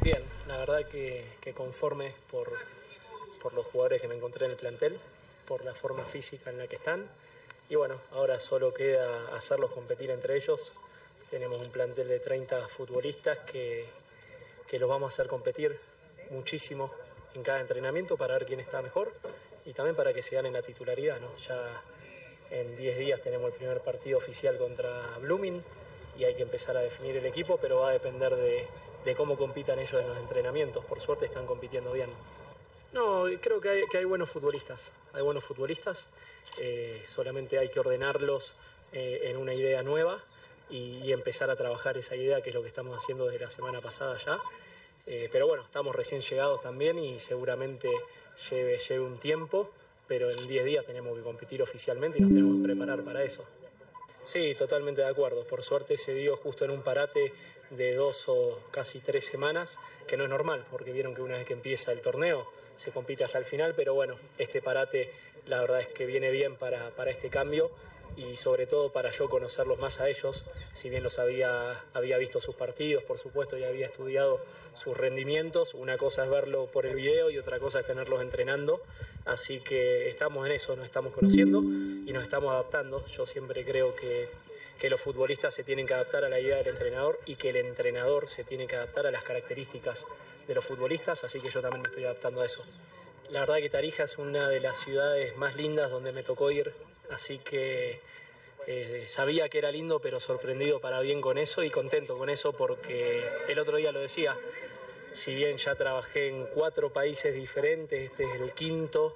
Bien, 0.02 0.20
la 0.48 0.58
verdad 0.58 0.82
que, 0.92 1.26
que 1.40 1.54
conforme 1.54 2.12
por, 2.32 2.48
por 3.42 3.54
los 3.54 3.66
jugadores 3.68 4.02
que 4.02 4.08
me 4.10 4.16
encontré 4.16 4.46
en 4.46 4.52
el 4.52 4.58
plantel, 4.58 4.98
por 5.48 5.64
la 5.64 5.74
forma 5.74 6.04
física 6.04 6.50
en 6.50 6.58
la 6.58 6.68
que 6.68 6.76
están 6.76 7.00
y 7.72 7.76
bueno, 7.76 7.96
ahora 8.12 8.38
solo 8.38 8.74
queda 8.74 9.08
hacerlos 9.34 9.72
competir 9.72 10.12
entre 10.12 10.36
ellos. 10.36 10.74
Tenemos 11.30 11.62
un 11.62 11.72
plantel 11.72 12.06
de 12.10 12.20
30 12.20 12.68
futbolistas 12.68 13.38
que, 13.50 13.86
que 14.70 14.78
los 14.78 14.90
vamos 14.90 15.06
a 15.06 15.14
hacer 15.14 15.28
competir 15.28 15.80
muchísimo 16.32 16.92
en 17.34 17.44
cada 17.44 17.62
entrenamiento 17.62 18.18
para 18.18 18.34
ver 18.34 18.46
quién 18.46 18.60
está 18.60 18.82
mejor 18.82 19.10
y 19.64 19.72
también 19.72 19.96
para 19.96 20.14
que 20.14 20.22
se 20.22 20.36
ganen 20.36 20.52
la 20.52 20.62
titularidad. 20.62 21.22
¿no? 21.22 21.30
Ya 21.48 21.82
en 22.50 22.76
10 22.76 22.98
días 22.98 23.22
tenemos 23.22 23.54
el 23.54 23.58
primer 23.58 23.80
partido 23.80 24.18
oficial 24.18 24.58
contra 24.58 24.92
Blooming 25.22 25.64
y 26.18 26.26
hay 26.26 26.36
que 26.36 26.44
empezar 26.44 26.76
a 26.76 26.82
definir 26.82 27.16
el 27.16 27.26
equipo, 27.26 27.58
pero 27.62 27.80
va 27.80 27.92
a 27.92 27.94
depender 27.94 28.36
de, 28.36 28.68
de 29.06 29.16
cómo 29.16 29.38
compitan 29.38 29.80
ellos 29.80 30.02
en 30.02 30.10
los 30.10 30.18
entrenamientos. 30.18 30.84
Por 30.84 31.00
suerte 31.00 31.28
están 31.28 31.46
compitiendo 31.46 31.94
bien. 31.94 32.10
No, 32.94 33.26
creo 33.40 33.62
que 33.62 33.70
hay, 33.70 33.82
que 33.88 34.00
hay 34.00 34.06
buenos 34.06 34.30
futbolistas. 34.30 34.92
Hay 35.14 35.22
buenos 35.22 35.44
futbolistas. 35.44 36.08
Eh, 36.60 37.04
solamente 37.06 37.58
hay 37.58 37.70
que 37.70 37.80
ordenarlos 37.80 38.56
eh, 38.92 39.22
en 39.26 39.38
una 39.38 39.54
idea 39.54 39.84
nueva 39.84 40.22
y, 40.70 41.12
empezar 41.12 41.50
a 41.50 41.56
trabajar 41.56 41.98
esa 41.98 42.16
idea, 42.16 42.42
que 42.42 42.50
es 42.50 42.56
lo 42.56 42.62
que 42.62 42.70
estamos 42.70 42.98
haciendo 42.98 43.26
desde 43.26 43.46
la 43.46 43.50
semana 43.50 43.82
pasada 43.82 44.18
ya. 44.18 44.40
Eh, 45.06 45.30
pero 45.32 45.48
bueno, 45.48 45.64
estamos 45.64 45.96
recién 45.96 46.22
llegados 46.22 46.62
también 46.62 47.00
y 47.00 47.20
seguramente 47.20 47.90
lleve, 48.50 48.78
lleve 48.78 49.04
un 49.04 49.18
tiempo, 49.18 49.70
pero 50.08 50.30
en 50.30 50.48
10 50.48 50.66
días 50.66 50.86
tenemos 50.86 51.18
que 51.18 51.24
competir 51.24 51.62
oficialmente 51.62 52.20
y 52.20 52.22
nos 52.22 52.32
tenemos 52.32 52.58
que 52.58 52.64
preparar 52.64 53.02
para 53.04 53.24
eso. 53.24 53.46
Sí, 54.24 54.56
totalmente 54.56 55.02
de 55.02 55.08
acuerdo. 55.08 55.44
Por 55.46 55.64
suerte 55.64 55.98
se 55.98 56.14
dio 56.14 56.38
justo 56.38 56.66
en 56.66 56.72
un 56.72 56.82
parate 56.82 57.34
de 57.72 57.96
dos 57.96 58.26
o 58.28 58.60
casi 58.72 59.00
tres 59.00 59.26
semanas, 59.26 59.78
que 60.08 60.18
no 60.18 60.26
es 60.26 60.30
normal, 60.30 60.66
porque 60.70 60.92
vieron 60.92 61.16
que 61.16 61.22
una 61.22 61.38
vez 61.38 61.48
que 61.48 61.54
empieza 61.54 61.92
el 61.92 62.02
torneo 62.02 62.46
se 62.76 62.92
compite 62.92 63.24
hasta 63.24 63.38
el 63.38 63.46
final, 63.46 63.74
pero 63.76 63.94
bueno, 63.94 64.16
este 64.38 64.62
parate 64.62 65.12
la 65.48 65.60
verdad 65.62 65.82
es 65.82 65.88
que 65.88 66.06
viene 66.06 66.32
bien 66.32 66.56
para, 66.56 66.90
para 66.92 67.12
este 67.12 67.30
cambio 67.30 67.72
y 68.18 68.36
sobre 68.38 68.68
todo 68.68 68.92
para 68.92 69.12
yo 69.12 69.30
conocerlos 69.30 69.80
más 69.80 70.00
a 70.02 70.10
ellos, 70.10 70.44
si 70.74 70.90
bien 70.90 71.04
los 71.04 71.20
había, 71.20 71.80
había 71.94 72.18
visto 72.18 72.42
sus 72.42 72.56
partidos, 72.56 73.04
por 73.04 73.18
supuesto, 73.18 73.58
y 73.58 73.64
había 73.64 73.86
estudiado 73.86 74.40
sus 74.76 74.98
rendimientos, 74.98 75.74
una 75.74 75.98
cosa 75.98 76.26
es 76.26 76.30
verlo 76.30 76.66
por 76.68 76.86
el 76.86 76.96
video 76.96 77.30
y 77.30 77.38
otra 77.38 77.60
cosa 77.60 77.80
es 77.80 77.88
tenerlos 77.88 78.22
entrenando, 78.22 78.82
así 79.26 79.60
que 79.60 80.10
estamos 80.10 80.46
en 80.46 80.54
eso, 80.54 80.76
nos 80.76 80.86
estamos 80.86 81.14
conociendo 81.14 81.60
y 81.62 82.12
nos 82.12 82.24
estamos 82.24 82.52
adaptando, 82.52 83.06
yo 83.08 83.26
siempre 83.26 83.64
creo 83.64 83.96
que, 83.96 84.28
que 84.80 84.90
los 84.90 85.00
futbolistas 85.00 85.54
se 85.54 85.64
tienen 85.64 85.88
que 85.88 85.94
adaptar 85.94 86.26
a 86.26 86.30
la 86.30 86.40
idea 86.40 86.58
del 86.58 86.68
entrenador 86.68 87.20
y 87.26 87.36
que 87.36 87.50
el 87.50 87.58
entrenador 87.58 88.28
se 88.28 88.44
tiene 88.44 88.68
que 88.68 88.76
adaptar 88.76 89.08
a 89.08 89.12
las 89.12 89.24
características 89.24 90.06
de 90.52 90.56
los 90.56 90.66
futbolistas, 90.66 91.24
así 91.24 91.40
que 91.40 91.50
yo 91.50 91.62
también 91.62 91.82
me 91.82 91.88
estoy 91.88 92.04
adaptando 92.04 92.42
a 92.42 92.46
eso. 92.46 92.64
La 93.30 93.40
verdad 93.40 93.58
que 93.58 93.70
Tarija 93.70 94.04
es 94.04 94.18
una 94.18 94.50
de 94.50 94.60
las 94.60 94.78
ciudades 94.78 95.38
más 95.38 95.56
lindas 95.56 95.90
donde 95.90 96.12
me 96.12 96.24
tocó 96.24 96.52
ir, 96.52 96.74
así 97.10 97.38
que 97.38 98.02
eh, 98.68 99.06
sabía 99.08 99.48
que 99.48 99.60
era 99.60 99.72
lindo, 99.72 100.00
pero 100.00 100.20
sorprendido 100.20 100.82
para 100.82 101.00
bien 101.00 101.22
con 101.22 101.38
eso 101.38 101.64
y 101.64 101.70
contento 101.70 102.16
con 102.16 102.30
eso 102.30 102.52
porque 102.52 103.24
el 103.48 103.60
otro 103.60 103.78
día 103.78 103.94
lo 103.94 104.02
decía, 104.02 104.36
si 105.14 105.36
bien 105.36 105.58
ya 105.58 105.76
trabajé 105.76 106.28
en 106.28 106.46
cuatro 106.48 106.92
países 106.92 107.34
diferentes, 107.34 108.12
este 108.12 108.26
es 108.26 108.42
el 108.42 108.52
quinto, 108.52 109.16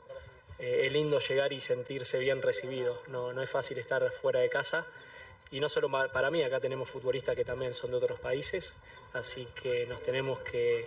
eh, 0.57 0.84
es 0.86 0.94
lindo 0.94 1.20
llegar 1.20 1.52
y 1.52 1.60
sentirse 1.60 2.18
bien 2.18 2.41
recibido, 2.41 3.02
no, 3.07 3.34
no 3.34 3.44
es 3.44 3.49
fácil 3.49 3.78
estar 3.78 4.10
fuera 4.14 4.40
de 4.40 4.49
casa 4.49 4.86
y 5.52 5.60
no 5.60 5.68
solo 5.68 5.90
para 5.90 6.32
mí, 6.32 6.41
acá 6.44 6.62
tenemos 6.62 6.90
futbolistas 6.90 7.36
que 7.36 7.44
también 7.44 7.74
son 7.74 7.91
de 7.91 7.98
otros 7.98 8.20
países, 8.20 8.76
así 9.14 9.45
que 9.62 9.86
nos 9.86 10.02
tenemos 10.02 10.40
que 10.40 10.86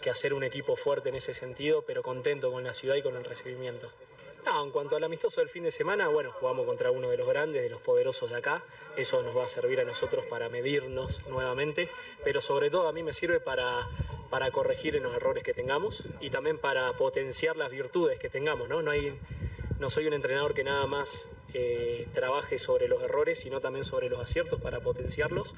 que 0.00 0.10
hacer 0.10 0.34
un 0.34 0.42
equipo 0.42 0.76
fuerte 0.76 1.10
en 1.10 1.16
ese 1.16 1.34
sentido, 1.34 1.82
pero 1.82 2.02
contento 2.02 2.50
con 2.50 2.64
la 2.64 2.74
ciudad 2.74 2.96
y 2.96 3.02
con 3.02 3.16
el 3.16 3.24
recibimiento. 3.24 3.90
No, 4.46 4.64
en 4.64 4.70
cuanto 4.70 4.96
al 4.96 5.04
amistoso 5.04 5.40
del 5.40 5.50
fin 5.50 5.64
de 5.64 5.70
semana, 5.70 6.08
bueno, 6.08 6.32
jugamos 6.32 6.64
contra 6.64 6.90
uno 6.90 7.10
de 7.10 7.18
los 7.18 7.28
grandes, 7.28 7.62
de 7.62 7.68
los 7.68 7.80
poderosos 7.82 8.30
de 8.30 8.36
acá. 8.36 8.62
Eso 8.96 9.22
nos 9.22 9.36
va 9.36 9.44
a 9.44 9.48
servir 9.48 9.80
a 9.80 9.84
nosotros 9.84 10.24
para 10.26 10.48
medirnos 10.48 11.26
nuevamente, 11.28 11.90
pero 12.24 12.40
sobre 12.40 12.70
todo 12.70 12.88
a 12.88 12.92
mí 12.92 13.02
me 13.02 13.12
sirve 13.12 13.40
para, 13.40 13.86
para 14.30 14.50
corregir 14.50 14.96
en 14.96 15.02
los 15.02 15.14
errores 15.14 15.44
que 15.44 15.52
tengamos 15.52 16.04
y 16.20 16.30
también 16.30 16.58
para 16.58 16.92
potenciar 16.94 17.56
las 17.56 17.70
virtudes 17.70 18.18
que 18.18 18.30
tengamos, 18.30 18.68
¿no? 18.68 18.80
No 18.82 19.90
soy 19.90 20.06
un 20.06 20.14
entrenador 20.14 20.54
que 20.54 20.64
nada 20.64 20.86
más 20.86 21.28
eh, 21.54 22.06
trabaje 22.12 22.58
sobre 22.58 22.88
los 22.88 23.02
errores, 23.02 23.38
sino 23.38 23.60
también 23.60 23.84
sobre 23.84 24.08
los 24.08 24.20
aciertos 24.20 24.60
para 24.60 24.80
potenciarlos 24.80 25.54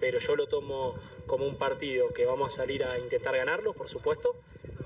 pero 0.00 0.18
yo 0.18 0.34
lo 0.34 0.46
tomo 0.46 0.94
como 1.26 1.46
un 1.46 1.56
partido 1.56 2.08
que 2.08 2.24
vamos 2.24 2.54
a 2.54 2.56
salir 2.56 2.82
a 2.82 2.98
intentar 2.98 3.36
ganarlo, 3.36 3.74
por 3.74 3.88
supuesto, 3.88 4.34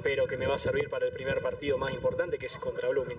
pero 0.02 0.26
que 0.26 0.36
me 0.36 0.46
va 0.46 0.56
a 0.56 0.58
servir 0.58 0.90
para 0.90 1.06
el 1.06 1.12
primer 1.12 1.40
partido 1.40 1.78
más 1.78 1.94
importante, 1.94 2.36
que 2.36 2.46
es 2.46 2.56
contra 2.56 2.90
Blooming. 2.90 3.18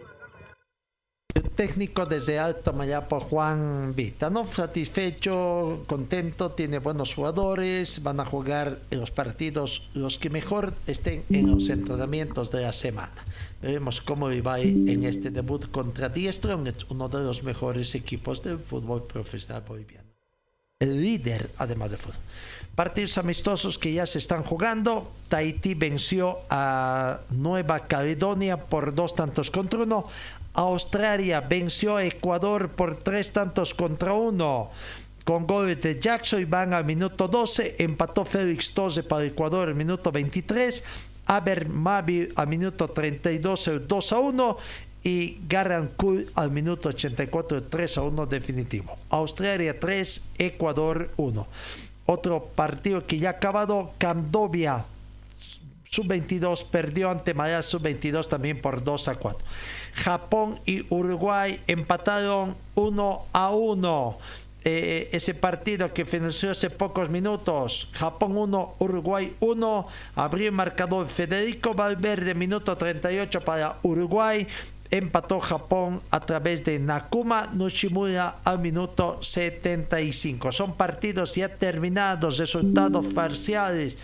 El 1.34 1.50
técnico 1.52 2.06
desde 2.06 2.38
Alto 2.38 2.74
Mayapo, 2.74 3.20
Juan 3.20 3.96
Vita, 3.96 4.30
¿no? 4.30 4.46
Satisfecho, 4.46 5.84
contento, 5.88 6.52
tiene 6.52 6.80
buenos 6.80 7.16
jugadores, 7.16 8.04
van 8.04 8.20
a 8.20 8.26
jugar 8.26 8.80
en 8.92 9.00
los 9.00 9.12
partidos 9.12 9.90
los 9.94 10.18
que 10.18 10.30
mejor 10.30 10.74
estén 10.86 11.24
en 11.30 11.52
los 11.52 11.70
entrenamientos 11.70 12.52
de 12.52 12.62
la 12.62 12.74
semana. 12.74 13.26
Veremos 13.62 14.02
cómo 14.02 14.28
va 14.44 14.60
en 14.60 15.04
este 15.04 15.32
debut 15.32 15.70
contra 15.72 16.10
Diestro, 16.10 16.62
uno 16.90 17.10
de 17.10 17.20
los 17.20 17.44
mejores 17.44 17.96
equipos 17.96 18.44
del 18.44 18.60
fútbol 18.60 19.08
profesional 19.08 19.64
boliviano 19.68 20.06
el 20.80 21.02
líder 21.02 21.52
además 21.58 21.92
de 21.92 21.98
fútbol. 21.98 22.20
Partidos 22.76 23.18
amistosos 23.18 23.78
que 23.78 23.94
ya 23.94 24.06
se 24.06 24.18
están 24.18 24.44
jugando. 24.44 25.12
Tahití 25.30 25.74
venció 25.74 26.40
a 26.50 27.22
Nueva 27.30 27.88
Caledonia 27.88 28.58
por 28.58 28.94
dos 28.94 29.16
tantos 29.16 29.50
contra 29.50 29.80
uno. 29.80 30.06
Australia 30.54 31.42
venció 31.42 31.98
a 31.98 32.04
Ecuador 32.04 32.72
por 32.72 32.98
tres 32.98 33.32
tantos 33.32 33.74
contra 33.74 34.14
uno. 34.14 34.72
Con 35.24 35.48
goles 35.48 35.82
de 35.82 36.00
Jackson 36.00 36.42
y 36.42 36.46
van 36.46 36.74
al 36.74 36.86
minuto 36.86 37.28
12. 37.28 37.78
Empató 37.80 38.26
Félix 38.26 38.74
12 38.74 39.04
para 39.04 39.26
Ecuador 39.26 39.70
al 39.70 39.76
minuto 39.76 40.12
23. 40.12 40.84
Aber 41.26 41.70
Mavi 41.70 42.30
al 42.36 42.48
minuto 42.48 42.88
32 42.88 43.68
el 43.68 43.88
2 43.88 44.12
a 44.12 44.20
1 44.20 44.58
y 45.04 45.38
Garancourt 45.48 46.28
al 46.36 46.52
minuto 46.52 46.90
84, 46.90 47.64
3 47.64 47.98
a 47.98 48.02
1 48.02 48.26
definitivo. 48.26 48.98
Australia 49.10 49.80
3, 49.80 50.28
Ecuador 50.38 51.12
1. 51.18 51.48
Otro 52.08 52.46
partido 52.56 53.06
que 53.06 53.20
ya 53.20 53.30
ha 53.30 53.32
acabado, 53.34 53.92
Candovia 53.98 54.86
sub-22 55.96 56.66
perdió 56.70 57.10
ante 57.10 57.34
Malasia 57.34 57.62
sub-22 57.62 58.28
también 58.28 58.62
por 58.62 58.84
2 58.84 59.08
a 59.08 59.16
4. 59.16 59.48
Japón 59.94 60.60
y 60.66 60.86
Uruguay 60.94 61.62
empataron 61.68 62.56
1 62.76 63.26
a 63.32 63.50
1. 63.52 64.18
Eh, 64.68 65.10
ese 65.12 65.36
partido 65.36 65.94
que 65.94 66.06
finalizó 66.06 66.50
hace 66.50 66.72
pocos 66.72 67.08
minutos. 67.08 67.88
Japón 67.94 68.36
1, 68.36 68.78
Uruguay 68.80 69.36
1. 69.40 69.88
Abrió 70.16 70.48
el 70.48 70.54
marcador 70.54 71.08
Federico 71.08 71.76
Valverde, 71.76 72.34
minuto 72.34 72.76
38 72.76 73.42
para 73.42 73.78
Uruguay. 73.84 74.48
Empató 74.90 75.40
Japón 75.40 76.02
a 76.10 76.20
través 76.20 76.66
de 76.66 76.80
Nakuma 76.80 77.52
Nushimura 77.54 78.38
al 78.44 78.58
minuto 78.58 79.20
75. 79.22 80.52
Son 80.52 80.74
partidos 80.74 81.36
ya 81.36 81.48
terminados, 81.48 82.40
resultados 82.40 83.06
parciales 83.14 84.00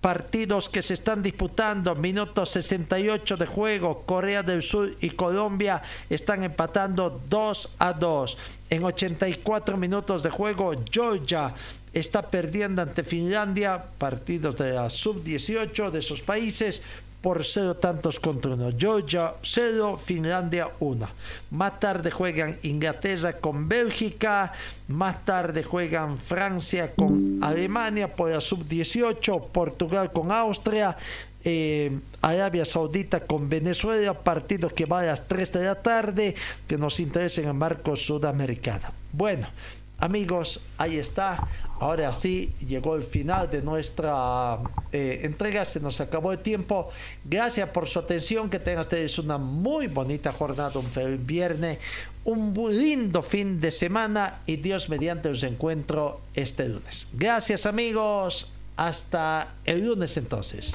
partidos 0.00 0.68
que 0.68 0.80
se 0.80 0.94
están 0.94 1.22
disputando, 1.22 1.94
minuto 1.94 2.46
68 2.46 3.36
de 3.36 3.46
juego, 3.46 4.02
Corea 4.06 4.42
del 4.42 4.62
Sur 4.62 4.96
y 5.00 5.10
Colombia 5.10 5.82
están 6.08 6.42
empatando 6.42 7.20
2 7.28 7.76
a 7.78 7.92
2. 7.92 8.38
En 8.70 8.84
84 8.84 9.76
minutos 9.76 10.22
de 10.22 10.30
juego, 10.30 10.72
Georgia 10.90 11.54
está 11.92 12.22
perdiendo 12.22 12.82
ante 12.82 13.04
Finlandia, 13.04 13.84
partidos 13.98 14.56
de 14.56 14.72
la 14.72 14.88
sub-18 14.88 15.90
de 15.90 15.98
esos 15.98 16.22
países, 16.22 16.82
por 17.20 17.44
cero 17.44 17.76
tantos 17.76 18.18
contra 18.18 18.54
uno. 18.54 18.70
Georgia 18.76 19.34
0, 19.42 19.96
Finlandia 19.96 20.70
1. 20.80 21.08
Más 21.50 21.80
tarde 21.80 22.10
juegan 22.10 22.58
Inglaterra 22.62 23.34
con 23.34 23.68
Bélgica. 23.68 24.52
Más 24.88 25.24
tarde 25.24 25.62
juegan 25.62 26.18
Francia 26.18 26.92
con 26.94 27.38
Alemania 27.42 28.14
por 28.14 28.30
la 28.30 28.40
sub-18. 28.40 29.48
Portugal 29.48 30.12
con 30.12 30.32
Austria. 30.32 30.96
Eh, 31.42 31.98
Arabia 32.20 32.66
Saudita 32.66 33.20
con 33.20 33.48
Venezuela, 33.48 34.12
partido 34.12 34.68
que 34.68 34.84
va 34.84 35.00
a 35.00 35.04
las 35.04 35.26
3 35.26 35.52
de 35.52 35.64
la 35.64 35.74
tarde, 35.74 36.34
que 36.68 36.76
nos 36.76 37.00
interesa 37.00 37.40
en 37.40 37.48
el 37.48 37.54
marco 37.54 37.96
sudamericano. 37.96 38.88
Bueno, 39.12 39.48
Amigos, 40.00 40.62
ahí 40.78 40.96
está. 40.96 41.46
Ahora 41.78 42.12
sí, 42.12 42.52
llegó 42.66 42.96
el 42.96 43.02
final 43.02 43.50
de 43.50 43.62
nuestra 43.62 44.58
eh, 44.92 45.20
entrega. 45.22 45.64
Se 45.64 45.80
nos 45.80 46.00
acabó 46.00 46.32
el 46.32 46.38
tiempo. 46.38 46.88
Gracias 47.24 47.68
por 47.68 47.88
su 47.88 47.98
atención. 47.98 48.50
Que 48.50 48.58
tengan 48.58 48.80
ustedes 48.80 49.18
una 49.18 49.38
muy 49.38 49.86
bonita 49.86 50.32
jornada, 50.32 50.78
un 50.78 50.86
feliz 50.86 51.24
viernes, 51.24 51.78
un 52.24 52.54
lindo 52.70 53.22
fin 53.22 53.60
de 53.60 53.70
semana 53.70 54.40
y 54.46 54.56
Dios 54.56 54.88
mediante 54.88 55.28
os 55.28 55.42
encuentro 55.42 56.20
este 56.34 56.68
lunes. 56.68 57.08
Gracias, 57.14 57.66
amigos. 57.66 58.52
Hasta 58.76 59.54
el 59.64 59.86
lunes 59.86 60.16
entonces. 60.16 60.74